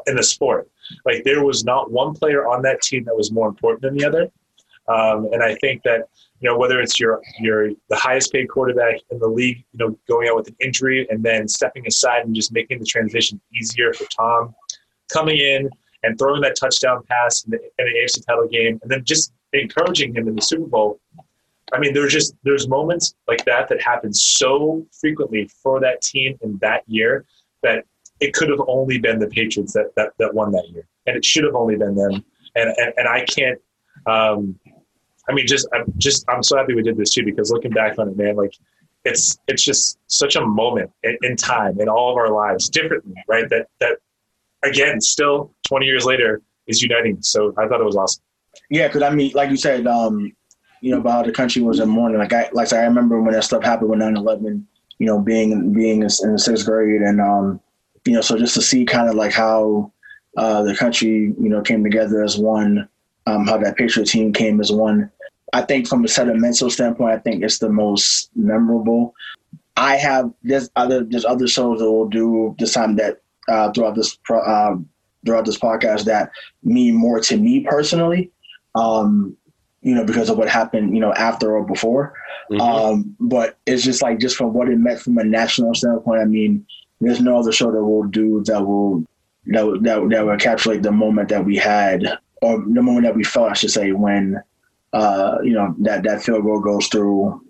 in 0.06 0.16
the 0.16 0.22
sport. 0.22 0.68
Like 1.04 1.24
there 1.24 1.44
was 1.44 1.64
not 1.64 1.90
one 1.90 2.14
player 2.14 2.46
on 2.46 2.62
that 2.62 2.82
team 2.82 3.04
that 3.04 3.16
was 3.16 3.32
more 3.32 3.48
important 3.48 3.82
than 3.82 3.96
the 3.96 4.04
other. 4.04 4.30
Um, 4.88 5.28
and 5.32 5.42
I 5.42 5.56
think 5.56 5.82
that 5.82 6.02
you 6.40 6.48
know 6.48 6.56
whether 6.56 6.80
it's 6.80 7.00
your 7.00 7.20
your 7.40 7.70
the 7.88 7.96
highest 7.96 8.32
paid 8.32 8.48
quarterback 8.48 9.00
in 9.10 9.18
the 9.18 9.26
league, 9.26 9.64
you 9.72 9.78
know, 9.78 9.98
going 10.06 10.28
out 10.28 10.36
with 10.36 10.48
an 10.48 10.56
injury 10.60 11.06
and 11.10 11.22
then 11.22 11.48
stepping 11.48 11.86
aside 11.86 12.24
and 12.24 12.34
just 12.34 12.52
making 12.52 12.78
the 12.78 12.84
transition 12.84 13.40
easier 13.54 13.92
for 13.92 14.04
Tom, 14.04 14.54
coming 15.12 15.38
in 15.38 15.68
and 16.04 16.18
throwing 16.18 16.40
that 16.42 16.54
touchdown 16.54 17.02
pass 17.08 17.44
in 17.44 17.50
the, 17.50 17.58
in 17.78 17.86
the 17.86 17.98
AFC 18.04 18.24
title 18.24 18.46
game, 18.46 18.78
and 18.82 18.90
then 18.90 19.02
just 19.04 19.32
encouraging 19.62 20.14
him 20.14 20.28
in 20.28 20.34
the 20.34 20.42
Super 20.42 20.66
Bowl. 20.66 21.00
I 21.72 21.78
mean, 21.78 21.94
there's 21.94 22.12
just 22.12 22.34
there's 22.44 22.68
moments 22.68 23.14
like 23.26 23.44
that 23.44 23.68
that 23.68 23.82
happen 23.82 24.12
so 24.12 24.86
frequently 24.92 25.50
for 25.62 25.80
that 25.80 26.00
team 26.00 26.38
in 26.42 26.58
that 26.58 26.82
year 26.86 27.24
that 27.62 27.84
it 28.20 28.32
could 28.34 28.48
have 28.48 28.60
only 28.68 28.98
been 28.98 29.18
the 29.18 29.26
Patriots 29.26 29.72
that 29.72 29.94
that, 29.96 30.12
that 30.18 30.32
won 30.32 30.52
that 30.52 30.68
year, 30.70 30.86
and 31.06 31.16
it 31.16 31.24
should 31.24 31.44
have 31.44 31.54
only 31.54 31.76
been 31.76 31.94
them. 31.94 32.24
And 32.54 32.74
and, 32.76 32.92
and 32.96 33.08
I 33.08 33.24
can't. 33.24 33.58
Um, 34.06 34.58
I 35.28 35.32
mean, 35.32 35.46
just 35.46 35.66
I'm 35.72 35.92
just 35.96 36.24
I'm 36.28 36.42
so 36.42 36.56
happy 36.56 36.74
we 36.74 36.82
did 36.82 36.96
this 36.96 37.10
too 37.10 37.24
because 37.24 37.50
looking 37.50 37.72
back 37.72 37.98
on 37.98 38.08
it, 38.08 38.16
man, 38.16 38.36
like 38.36 38.54
it's 39.04 39.38
it's 39.48 39.64
just 39.64 39.98
such 40.06 40.36
a 40.36 40.44
moment 40.44 40.90
in, 41.02 41.16
in 41.22 41.36
time 41.36 41.80
in 41.80 41.88
all 41.88 42.10
of 42.10 42.16
our 42.16 42.30
lives 42.30 42.68
differently, 42.68 43.14
right? 43.28 43.48
That 43.50 43.66
that 43.80 43.98
again, 44.62 45.00
still 45.00 45.52
20 45.66 45.86
years 45.86 46.04
later 46.04 46.42
is 46.66 46.82
uniting. 46.82 47.22
So 47.22 47.54
I 47.58 47.66
thought 47.66 47.80
it 47.80 47.84
was 47.84 47.96
awesome. 47.96 48.22
Yeah, 48.70 48.88
because 48.88 49.02
I 49.02 49.10
mean, 49.10 49.32
like 49.34 49.50
you 49.50 49.56
said, 49.56 49.86
um, 49.86 50.32
you 50.80 50.90
know, 50.90 50.98
about 50.98 51.12
how 51.12 51.22
the 51.22 51.32
country 51.32 51.62
was 51.62 51.80
in 51.80 51.88
mourning. 51.88 52.18
Like 52.18 52.32
I, 52.32 52.48
like 52.52 52.72
I 52.72 52.84
remember 52.84 53.20
when 53.20 53.32
that 53.32 53.44
stuff 53.44 53.62
happened 53.62 53.90
with 53.90 54.00
9/11. 54.00 54.64
You 54.98 55.06
know, 55.06 55.20
being 55.20 55.72
being 55.72 56.02
in 56.02 56.32
the 56.32 56.38
sixth 56.38 56.64
grade, 56.64 57.02
and 57.02 57.20
um, 57.20 57.60
you 58.04 58.14
know, 58.14 58.20
so 58.20 58.38
just 58.38 58.54
to 58.54 58.62
see 58.62 58.84
kind 58.84 59.08
of 59.08 59.14
like 59.14 59.32
how 59.32 59.92
uh, 60.36 60.62
the 60.62 60.74
country, 60.74 61.34
you 61.38 61.48
know, 61.48 61.60
came 61.60 61.82
together 61.82 62.22
as 62.22 62.38
one, 62.38 62.88
um, 63.26 63.46
how 63.46 63.58
that 63.58 63.76
Patriot 63.76 64.06
team 64.06 64.32
came 64.32 64.60
as 64.60 64.72
one. 64.72 65.10
I 65.52 65.62
think 65.62 65.86
from 65.88 66.04
a 66.04 66.08
sentimental 66.08 66.70
standpoint, 66.70 67.14
I 67.14 67.18
think 67.18 67.42
it's 67.42 67.58
the 67.58 67.68
most 67.68 68.30
memorable. 68.34 69.14
I 69.76 69.96
have 69.96 70.32
there's 70.42 70.70
other 70.76 71.04
there's 71.04 71.24
other 71.24 71.46
shows 71.46 71.80
that 71.80 71.90
we'll 71.90 72.08
do 72.08 72.54
this 72.58 72.72
time 72.72 72.96
that 72.96 73.20
uh, 73.48 73.70
throughout 73.72 73.94
this 73.94 74.18
uh, 74.30 74.76
throughout 75.24 75.44
this 75.44 75.58
podcast 75.58 76.04
that 76.04 76.30
mean 76.62 76.94
more 76.94 77.20
to 77.20 77.36
me 77.36 77.60
personally 77.60 78.30
um, 78.76 79.36
you 79.82 79.94
know, 79.94 80.04
because 80.04 80.28
of 80.28 80.38
what 80.38 80.48
happened, 80.48 80.94
you 80.94 81.00
know, 81.00 81.12
after 81.14 81.56
or 81.56 81.64
before. 81.64 82.14
Mm-hmm. 82.50 82.60
Um, 82.60 83.16
but 83.20 83.58
it's 83.66 83.82
just 83.82 84.02
like 84.02 84.18
just 84.18 84.36
from 84.36 84.52
what 84.52 84.68
it 84.68 84.78
meant 84.78 85.00
from 85.00 85.18
a 85.18 85.24
national 85.24 85.74
standpoint. 85.74 86.20
I 86.20 86.24
mean, 86.24 86.66
there's 87.00 87.20
no 87.20 87.38
other 87.38 87.52
show 87.52 87.70
that 87.70 87.84
will 87.84 88.04
do 88.04 88.42
that 88.44 88.66
will 88.66 89.04
that 89.46 89.64
will, 89.64 89.80
that, 89.80 90.08
that 90.10 90.26
will 90.26 90.36
encapsulate 90.36 90.82
the 90.82 90.92
moment 90.92 91.28
that 91.28 91.44
we 91.44 91.56
had 91.56 92.18
or 92.42 92.58
the 92.58 92.82
moment 92.82 93.04
that 93.04 93.16
we 93.16 93.24
felt, 93.24 93.50
I 93.50 93.54
should 93.54 93.70
say, 93.70 93.92
when 93.92 94.40
uh, 94.92 95.38
you 95.42 95.52
know 95.52 95.74
that 95.80 96.02
that 96.04 96.22
field 96.22 96.44
goal 96.44 96.60
goes 96.60 96.88
through. 96.88 97.42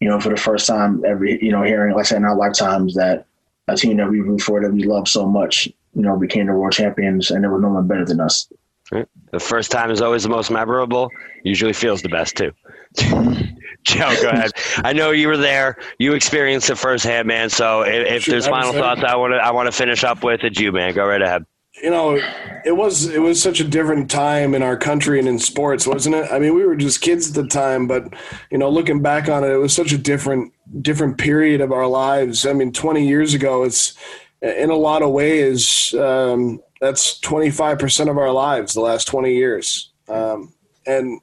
You 0.00 0.08
know, 0.08 0.18
for 0.18 0.30
the 0.30 0.36
first 0.36 0.66
time, 0.66 1.04
every 1.04 1.42
you 1.42 1.52
know, 1.52 1.62
hearing 1.62 1.94
like 1.94 2.06
I 2.06 2.08
said 2.08 2.18
in 2.18 2.24
our 2.24 2.36
lifetimes 2.36 2.94
that 2.94 3.26
a 3.68 3.76
team 3.76 3.98
that 3.98 4.08
we 4.08 4.20
root 4.20 4.40
for 4.40 4.60
that 4.62 4.72
we 4.72 4.84
love 4.84 5.06
so 5.06 5.26
much, 5.26 5.66
you 5.94 6.02
know, 6.02 6.16
became 6.16 6.46
the 6.46 6.52
world 6.52 6.72
champions, 6.72 7.30
and 7.30 7.44
there 7.44 7.50
was 7.50 7.60
no 7.60 7.68
one 7.68 7.86
better 7.86 8.04
than 8.04 8.20
us. 8.20 8.50
The 8.90 9.40
first 9.40 9.70
time 9.70 9.90
is 9.90 10.00
always 10.00 10.24
the 10.24 10.28
most 10.28 10.50
memorable. 10.50 11.10
Usually 11.44 11.72
feels 11.72 12.02
the 12.02 12.08
best 12.08 12.36
too. 12.36 12.52
Joe, 13.82 14.14
go 14.20 14.28
ahead. 14.30 14.52
I 14.78 14.92
know 14.92 15.10
you 15.10 15.28
were 15.28 15.36
there. 15.36 15.76
You 15.98 16.14
experienced 16.14 16.70
it 16.70 16.76
firsthand, 16.76 17.28
man. 17.28 17.50
So 17.50 17.82
if, 17.82 18.06
if 18.06 18.26
there's 18.26 18.46
final 18.46 18.72
thoughts, 18.72 19.02
I 19.02 19.16
want 19.16 19.32
to 19.32 19.36
I 19.38 19.50
want 19.52 19.66
to 19.66 19.72
finish 19.72 20.04
up 20.04 20.22
with 20.22 20.44
it. 20.44 20.58
You, 20.58 20.72
man, 20.72 20.94
go 20.94 21.06
right 21.06 21.22
ahead. 21.22 21.44
You 21.82 21.90
know, 21.90 22.20
it 22.64 22.76
was 22.76 23.06
it 23.06 23.20
was 23.20 23.40
such 23.40 23.60
a 23.60 23.64
different 23.64 24.10
time 24.10 24.54
in 24.54 24.62
our 24.62 24.76
country 24.76 25.18
and 25.18 25.28
in 25.28 25.38
sports, 25.38 25.86
wasn't 25.86 26.16
it? 26.16 26.30
I 26.30 26.38
mean, 26.38 26.54
we 26.54 26.64
were 26.64 26.76
just 26.76 27.00
kids 27.00 27.28
at 27.28 27.34
the 27.34 27.48
time, 27.48 27.86
but 27.86 28.12
you 28.50 28.58
know, 28.58 28.68
looking 28.68 29.00
back 29.00 29.28
on 29.28 29.44
it, 29.44 29.50
it 29.50 29.56
was 29.56 29.72
such 29.72 29.92
a 29.92 29.98
different 29.98 30.52
different 30.82 31.16
period 31.16 31.60
of 31.60 31.72
our 31.72 31.86
lives. 31.86 32.44
I 32.44 32.52
mean, 32.52 32.72
20 32.72 33.06
years 33.06 33.34
ago, 33.34 33.62
it's 33.62 33.94
in 34.42 34.70
a 34.70 34.74
lot 34.74 35.02
of 35.02 35.10
ways, 35.10 35.94
um, 35.94 36.60
that's 36.80 37.20
25% 37.20 38.10
of 38.10 38.18
our 38.18 38.32
lives 38.32 38.72
the 38.72 38.80
last 38.80 39.04
20 39.06 39.34
years. 39.34 39.90
Um, 40.08 40.54
and 40.86 41.20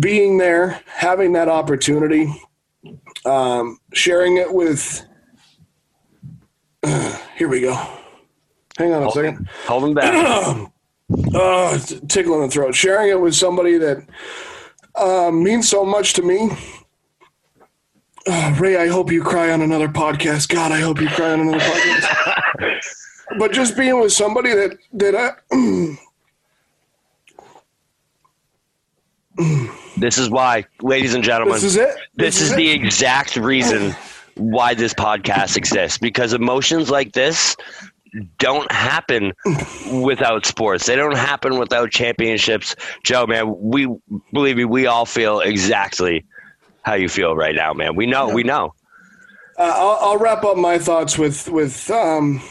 being 0.00 0.36
there, 0.36 0.80
having 0.86 1.32
that 1.34 1.48
opportunity, 1.48 2.32
um, 3.24 3.78
sharing 3.92 4.36
it 4.36 4.52
with, 4.52 5.04
uh, 6.82 7.18
here 7.36 7.48
we 7.48 7.60
go. 7.60 7.74
Hang 8.76 8.92
on 8.92 9.02
a 9.02 9.04
hold, 9.04 9.14
second. 9.14 9.48
Hold 9.66 9.84
them 9.84 9.94
back. 9.94 10.70
uh, 11.34 11.78
tickle 12.08 12.34
in 12.34 12.42
the 12.42 12.48
throat. 12.48 12.74
Sharing 12.74 13.10
it 13.10 13.20
with 13.20 13.34
somebody 13.34 13.78
that 13.78 14.06
uh, 14.96 15.30
means 15.30 15.68
so 15.68 15.84
much 15.84 16.12
to 16.14 16.22
me. 16.22 16.50
Uh, 18.26 18.54
Ray, 18.58 18.76
I 18.76 18.88
hope 18.88 19.10
you 19.10 19.22
cry 19.22 19.52
on 19.52 19.62
another 19.62 19.88
podcast. 19.88 20.48
God, 20.48 20.72
I 20.72 20.80
hope 20.80 21.00
you 21.00 21.08
cry 21.08 21.32
on 21.32 21.40
another 21.40 21.60
podcast. 21.60 22.84
but 23.38 23.52
just 23.52 23.76
being 23.76 24.00
with 24.00 24.12
somebody 24.12 24.54
that 24.54 24.78
that 24.94 25.14
I. 25.14 25.30
this 29.96 30.18
is 30.18 30.30
why, 30.30 30.64
ladies 30.82 31.14
and 31.14 31.22
gentlemen. 31.22 31.54
This 31.54 31.64
is 31.64 31.76
it. 31.76 31.94
This, 32.14 32.36
this 32.36 32.36
is, 32.36 32.42
is 32.42 32.52
it. 32.52 32.56
the 32.56 32.70
exact 32.70 33.36
reason 33.36 33.94
why 34.36 34.74
this 34.74 34.92
podcast 34.94 35.56
exists 35.56 35.98
because 35.98 36.32
emotions 36.32 36.90
like 36.90 37.12
this 37.12 37.56
don't 38.38 38.70
happen 38.70 39.32
without 39.92 40.46
sports. 40.46 40.86
They 40.86 40.96
don't 40.96 41.16
happen 41.16 41.58
without 41.58 41.90
championships. 41.90 42.76
Joe, 43.04 43.26
man, 43.26 43.54
we 43.58 43.88
believe 44.32 44.56
me, 44.56 44.64
we 44.64 44.86
all 44.86 45.06
feel 45.06 45.40
exactly 45.40 46.24
how 46.82 46.94
you 46.94 47.08
feel 47.08 47.34
right 47.34 47.54
now, 47.54 47.72
man. 47.72 47.96
We 47.96 48.06
know, 48.06 48.28
yeah. 48.28 48.34
we 48.34 48.42
know. 48.42 48.74
Uh, 49.58 49.72
I'll, 49.74 50.10
I'll, 50.10 50.18
wrap 50.18 50.44
up 50.44 50.56
my 50.56 50.78
thoughts 50.78 51.16
with 51.16 51.48
with 51.48 51.90
um, 51.90 52.42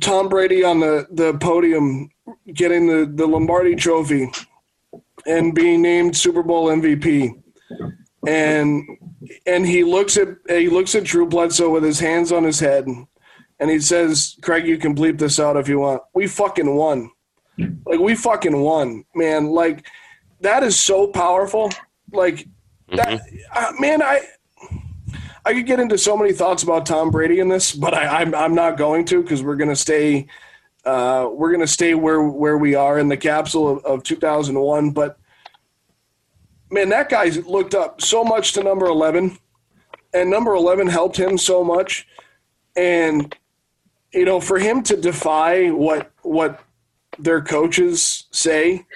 Tom 0.00 0.28
Brady 0.28 0.64
on 0.64 0.80
the, 0.80 1.06
the 1.10 1.34
podium 1.38 2.08
getting 2.52 2.86
the, 2.86 3.10
the 3.12 3.26
Lombardi 3.26 3.74
Trophy 3.74 4.30
and 5.26 5.54
being 5.54 5.82
named 5.82 6.16
Super 6.16 6.42
Bowl 6.42 6.68
MVP, 6.68 7.42
and 8.26 8.84
and 9.46 9.66
he 9.66 9.84
looks 9.84 10.16
at 10.16 10.28
he 10.48 10.68
looks 10.68 10.94
at 10.94 11.04
Drew 11.04 11.26
Bledsoe 11.26 11.70
with 11.70 11.82
his 11.82 12.00
hands 12.00 12.32
on 12.32 12.44
his 12.44 12.60
head 12.60 12.86
and 13.60 13.70
he 13.70 13.80
says, 13.80 14.36
Craig, 14.42 14.66
you 14.66 14.76
can 14.78 14.94
bleep 14.94 15.18
this 15.18 15.38
out 15.38 15.56
if 15.56 15.68
you 15.68 15.78
want. 15.78 16.02
We 16.12 16.26
fucking 16.26 16.74
won. 16.74 17.10
Like, 17.86 18.00
we 18.00 18.14
fucking 18.14 18.56
won, 18.56 19.04
man. 19.14 19.46
Like, 19.46 19.86
that 20.40 20.62
is 20.62 20.78
so 20.78 21.06
powerful. 21.06 21.70
Like, 22.12 22.48
that, 22.94 23.08
mm-hmm. 23.08 23.36
uh, 23.54 23.80
man, 23.80 24.02
I. 24.02 24.20
I 25.46 25.52
could 25.52 25.66
get 25.66 25.80
into 25.80 25.98
so 25.98 26.16
many 26.16 26.32
thoughts 26.32 26.62
about 26.62 26.86
Tom 26.86 27.10
Brady 27.10 27.38
in 27.38 27.48
this, 27.48 27.72
but 27.72 27.92
I, 27.92 28.22
am 28.22 28.28
I'm, 28.28 28.34
I'm 28.34 28.54
not 28.54 28.78
going 28.78 29.04
to 29.06 29.22
because 29.22 29.42
we're 29.42 29.56
gonna 29.56 29.76
stay 29.76 30.26
uh, 30.84 31.28
we're 31.32 31.52
gonna 31.52 31.66
stay 31.66 31.94
where 31.94 32.22
where 32.22 32.56
we 32.56 32.74
are 32.74 32.98
in 32.98 33.08
the 33.08 33.16
capsule 33.16 33.68
of, 33.68 33.84
of 33.84 34.02
2001. 34.04 34.90
But 34.90 35.18
man, 36.70 36.88
that 36.90 37.08
guy 37.08 37.26
looked 37.46 37.74
up 37.74 38.00
so 38.00 38.24
much 38.24 38.52
to 38.54 38.62
number 38.62 38.86
11, 38.86 39.38
and 40.14 40.30
number 40.30 40.54
11 40.54 40.86
helped 40.86 41.16
him 41.16 41.36
so 41.36 41.62
much. 41.62 42.06
And 42.76 43.34
you 44.12 44.24
know, 44.24 44.40
for 44.40 44.58
him 44.58 44.82
to 44.84 44.96
defy 44.96 45.68
what 45.68 46.10
what 46.22 46.60
their 47.18 47.42
coaches 47.42 48.24
say 48.30 48.86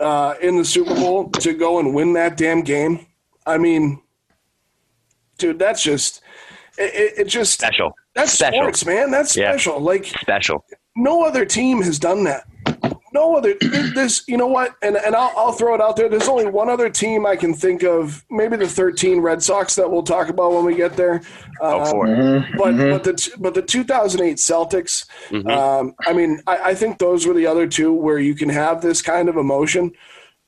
uh, 0.00 0.34
in 0.42 0.56
the 0.56 0.64
Super 0.64 0.94
Bowl 0.94 1.30
to 1.30 1.54
go 1.54 1.78
and 1.78 1.94
win 1.94 2.12
that 2.12 2.36
damn 2.36 2.62
game, 2.62 3.06
I 3.46 3.58
mean, 3.58 4.02
dude, 5.38 5.58
that's 5.58 5.82
just 5.82 6.22
it, 6.78 7.14
it 7.18 7.24
just 7.28 7.52
special. 7.52 7.92
That's 8.14 8.32
special. 8.32 8.60
sports, 8.60 8.86
man. 8.86 9.10
That's 9.10 9.32
special. 9.32 9.74
Yeah. 9.74 9.80
Like 9.80 10.06
special. 10.06 10.64
No 10.96 11.22
other 11.22 11.44
team 11.44 11.82
has 11.82 11.98
done 11.98 12.24
that 12.24 12.46
no 13.16 13.34
other 13.34 13.54
this 13.94 14.24
you 14.28 14.36
know 14.36 14.46
what 14.46 14.74
and 14.82 14.96
and 14.96 15.16
I'll, 15.16 15.32
I'll 15.36 15.52
throw 15.52 15.74
it 15.74 15.80
out 15.80 15.96
there 15.96 16.08
there's 16.08 16.28
only 16.28 16.46
one 16.46 16.68
other 16.68 16.90
team 16.90 17.24
i 17.26 17.34
can 17.34 17.54
think 17.54 17.82
of 17.82 18.24
maybe 18.30 18.56
the 18.56 18.68
13 18.68 19.20
red 19.20 19.42
sox 19.42 19.74
that 19.76 19.90
we'll 19.90 20.02
talk 20.02 20.28
about 20.28 20.52
when 20.52 20.64
we 20.64 20.74
get 20.74 20.96
there 20.96 21.22
oh, 21.60 21.80
um, 21.80 22.08
mm-hmm. 22.08 22.56
but 22.58 22.74
mm-hmm. 22.74 22.90
but 22.90 23.04
the 23.04 23.30
but 23.38 23.54
the 23.54 23.62
2008 23.62 24.36
celtics 24.36 25.06
mm-hmm. 25.28 25.48
um, 25.48 25.94
i 26.06 26.12
mean 26.12 26.40
I, 26.46 26.70
I, 26.70 26.74
think 26.74 26.98
those 26.98 27.26
were 27.26 27.34
the 27.34 27.46
other 27.46 27.66
two 27.66 27.92
where 27.92 28.18
you 28.18 28.34
can 28.34 28.50
have 28.50 28.82
this 28.82 29.00
kind 29.00 29.28
of 29.28 29.36
emotion 29.36 29.92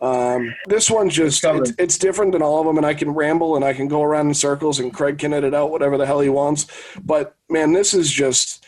um, 0.01 0.55
this 0.67 0.91
one 0.91 1.11
just 1.11 1.45
it's, 1.45 1.73
it's, 1.77 1.99
different 1.99 2.31
than 2.31 2.41
all 2.41 2.61
of 2.61 2.67
them 2.67 2.77
and 2.77 2.87
i 2.87 2.95
can 2.95 3.11
ramble 3.11 3.57
and 3.57 3.65
i 3.65 3.73
can 3.73 3.89
go 3.89 4.03
around 4.03 4.29
in 4.29 4.35
circles 4.35 4.79
and 4.79 4.95
craig 4.95 5.19
can 5.19 5.33
edit 5.33 5.55
out 5.55 5.73
whatever 5.73 5.99
the 5.99 6.07
hell 6.07 6.21
he 6.21 6.29
wants. 6.29 6.67
But 7.05 7.37
man 7.49 7.73
this 7.73 7.95
is 7.95 8.11
just 8.11 8.65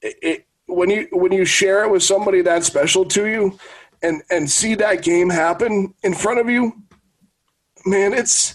it, 0.00 0.16
it 0.22 0.46
when 0.66 0.90
you 0.90 1.08
when 1.10 1.32
you 1.32 1.44
share 1.44 1.84
it 1.84 1.90
with 1.90 2.04
somebody 2.04 2.40
that 2.42 2.62
special 2.62 3.04
to 3.06 3.26
you 3.26 3.58
and 4.02 4.22
and 4.30 4.48
see 4.48 4.76
that 4.76 5.02
game 5.02 5.28
happen 5.28 5.92
in 6.04 6.14
front 6.14 6.38
of 6.38 6.48
you 6.48 6.72
man 7.84 8.12
it's 8.12 8.54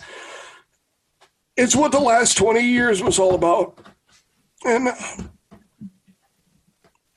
it's 1.60 1.76
what 1.76 1.92
the 1.92 2.00
last 2.00 2.38
20 2.38 2.62
years 2.62 3.04
was 3.04 3.20
all 3.20 3.36
about. 3.36 3.78
And 4.64 4.90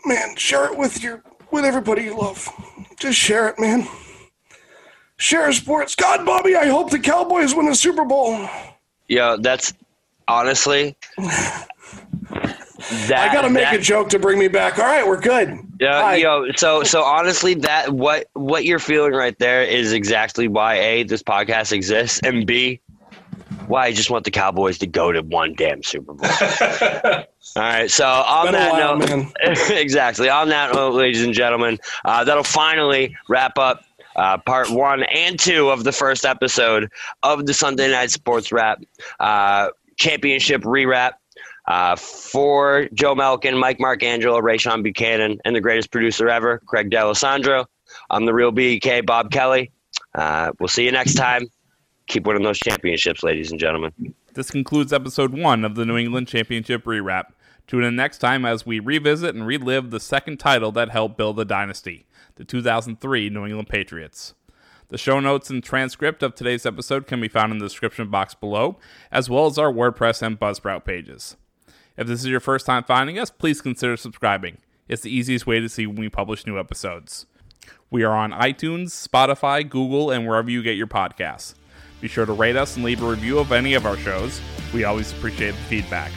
man 0.04 0.36
share 0.36 0.66
it 0.66 0.76
with 0.76 1.00
your 1.02 1.22
with 1.52 1.64
everybody 1.64 2.02
you 2.02 2.18
love. 2.18 2.48
Just 2.98 3.18
share 3.18 3.48
it 3.48 3.60
man 3.60 3.86
share 5.22 5.52
sports 5.52 5.94
god 5.94 6.26
bobby 6.26 6.56
i 6.56 6.66
hope 6.66 6.90
the 6.90 6.98
cowboys 6.98 7.54
win 7.54 7.66
the 7.66 7.74
super 7.74 8.04
bowl 8.04 8.48
yeah 9.08 9.36
that's 9.40 9.72
honestly 10.28 10.96
that, 13.08 13.30
I 13.30 13.32
got 13.32 13.42
to 13.42 13.50
make 13.50 13.64
that, 13.64 13.76
a 13.76 13.78
joke 13.80 14.08
to 14.08 14.18
bring 14.18 14.40
me 14.40 14.48
back. 14.48 14.76
All 14.78 14.84
right, 14.84 15.06
we're 15.06 15.20
good. 15.20 15.56
Yeah, 15.80 16.14
yo. 16.14 16.50
So, 16.56 16.82
so 16.82 17.02
honestly, 17.02 17.54
that 17.54 17.92
what 17.92 18.28
what 18.32 18.64
you're 18.64 18.80
feeling 18.80 19.12
right 19.12 19.38
there 19.38 19.62
is 19.62 19.92
exactly 19.92 20.48
why 20.48 20.74
a 20.74 21.04
this 21.04 21.22
podcast 21.22 21.72
exists, 21.72 22.20
and 22.24 22.44
b 22.44 22.80
why 23.66 23.86
I 23.86 23.92
just 23.92 24.10
want 24.10 24.24
the 24.24 24.30
Cowboys 24.30 24.78
to 24.78 24.86
go 24.86 25.12
to 25.12 25.22
one 25.22 25.54
damn 25.54 25.82
Super 25.82 26.12
Bowl. 26.12 26.28
All 27.56 27.62
right. 27.62 27.90
So 27.90 28.06
on 28.06 28.52
that 28.52 28.72
while, 28.72 28.98
note, 28.98 29.32
exactly 29.70 30.28
on 30.28 30.48
that 30.48 30.74
note, 30.74 30.94
ladies 30.94 31.22
and 31.22 31.34
gentlemen, 31.34 31.78
uh, 32.04 32.24
that'll 32.24 32.42
finally 32.42 33.16
wrap 33.28 33.58
up 33.58 33.84
uh, 34.16 34.38
part 34.38 34.70
one 34.70 35.02
and 35.04 35.38
two 35.38 35.70
of 35.70 35.84
the 35.84 35.92
first 35.92 36.24
episode 36.24 36.90
of 37.22 37.46
the 37.46 37.54
Sunday 37.54 37.90
Night 37.90 38.10
Sports 38.10 38.52
Wrap 38.52 38.82
uh, 39.20 39.68
Championship 39.96 40.62
Rewrap. 40.62 41.12
Uh, 41.68 41.94
for 41.94 42.88
Joe 42.92 43.14
Malkin, 43.14 43.56
Mike 43.56 43.78
Marcangelo, 43.78 44.42
Rayshon 44.42 44.82
Buchanan, 44.82 45.38
and 45.44 45.54
the 45.54 45.60
greatest 45.60 45.92
producer 45.92 46.28
ever, 46.28 46.58
Craig 46.66 46.90
D'Alessandro. 46.90 47.66
I'm 48.10 48.26
the 48.26 48.34
real 48.34 48.50
BK, 48.50 49.06
Bob 49.06 49.30
Kelly. 49.30 49.70
Uh, 50.14 50.50
we'll 50.58 50.66
see 50.66 50.84
you 50.84 50.90
next 50.90 51.14
time. 51.14 51.46
Keep 52.08 52.26
winning 52.26 52.42
those 52.42 52.58
championships, 52.58 53.22
ladies 53.22 53.52
and 53.52 53.60
gentlemen. 53.60 53.92
This 54.34 54.50
concludes 54.50 54.92
episode 54.92 55.32
one 55.32 55.64
of 55.64 55.74
the 55.74 55.84
New 55.84 55.96
England 55.96 56.26
Championship 56.26 56.84
Rewrap. 56.84 57.26
Tune 57.66 57.84
in 57.84 57.94
next 57.94 58.18
time 58.18 58.44
as 58.44 58.66
we 58.66 58.80
revisit 58.80 59.34
and 59.34 59.46
relive 59.46 59.90
the 59.90 60.00
second 60.00 60.38
title 60.38 60.72
that 60.72 60.90
helped 60.90 61.16
build 61.16 61.36
the 61.36 61.44
dynasty, 61.44 62.06
the 62.42 62.46
2003 62.46 63.30
New 63.30 63.46
England 63.46 63.68
Patriots. 63.68 64.34
The 64.88 64.98
show 64.98 65.20
notes 65.20 65.48
and 65.48 65.62
transcript 65.62 66.24
of 66.24 66.34
today's 66.34 66.66
episode 66.66 67.06
can 67.06 67.20
be 67.20 67.28
found 67.28 67.52
in 67.52 67.58
the 67.58 67.66
description 67.66 68.10
box 68.10 68.34
below, 68.34 68.78
as 69.12 69.30
well 69.30 69.46
as 69.46 69.58
our 69.58 69.72
WordPress 69.72 70.22
and 70.22 70.40
Buzzsprout 70.40 70.84
pages. 70.84 71.36
If 71.96 72.08
this 72.08 72.18
is 72.18 72.26
your 72.26 72.40
first 72.40 72.66
time 72.66 72.82
finding 72.82 73.16
us, 73.16 73.30
please 73.30 73.60
consider 73.60 73.96
subscribing. 73.96 74.58
It's 74.88 75.02
the 75.02 75.14
easiest 75.14 75.46
way 75.46 75.60
to 75.60 75.68
see 75.68 75.86
when 75.86 76.00
we 76.00 76.08
publish 76.08 76.44
new 76.44 76.58
episodes. 76.58 77.26
We 77.90 78.02
are 78.02 78.16
on 78.16 78.32
iTunes, 78.32 78.88
Spotify, 78.90 79.68
Google, 79.68 80.10
and 80.10 80.26
wherever 80.26 80.50
you 80.50 80.64
get 80.64 80.76
your 80.76 80.88
podcasts. 80.88 81.54
Be 82.00 82.08
sure 82.08 82.26
to 82.26 82.32
rate 82.32 82.56
us 82.56 82.74
and 82.74 82.84
leave 82.84 83.04
a 83.04 83.08
review 83.08 83.38
of 83.38 83.52
any 83.52 83.74
of 83.74 83.86
our 83.86 83.96
shows. 83.96 84.40
We 84.74 84.82
always 84.82 85.12
appreciate 85.12 85.52
the 85.52 85.62
feedback. 85.62 86.10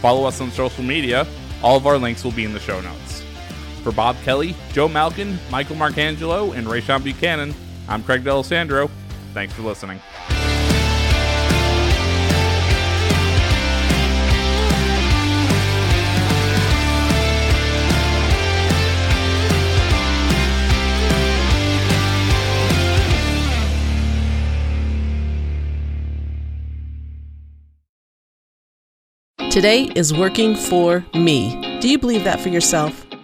Follow 0.00 0.24
us 0.24 0.40
on 0.40 0.52
social 0.52 0.84
media. 0.84 1.26
All 1.64 1.76
of 1.76 1.88
our 1.88 1.98
links 1.98 2.22
will 2.22 2.30
be 2.30 2.44
in 2.44 2.52
the 2.52 2.60
show 2.60 2.80
notes. 2.80 3.23
For 3.84 3.92
Bob 3.92 4.16
Kelly, 4.22 4.56
Joe 4.72 4.88
Malkin, 4.88 5.38
Michael 5.50 5.76
Marcangelo, 5.76 6.56
and 6.56 6.66
Rayshon 6.66 7.04
Buchanan, 7.04 7.54
I'm 7.86 8.02
Craig 8.02 8.24
D'Alessandro. 8.24 8.90
Thanks 9.34 9.52
for 9.52 9.60
listening. 9.60 10.00
Today 29.50 29.84
is 29.94 30.14
working 30.14 30.56
for 30.56 31.04
me. 31.14 31.78
Do 31.80 31.90
you 31.90 31.98
believe 31.98 32.24
that 32.24 32.40
for 32.40 32.48
yourself? 32.48 33.03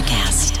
Electricast. 0.00 0.59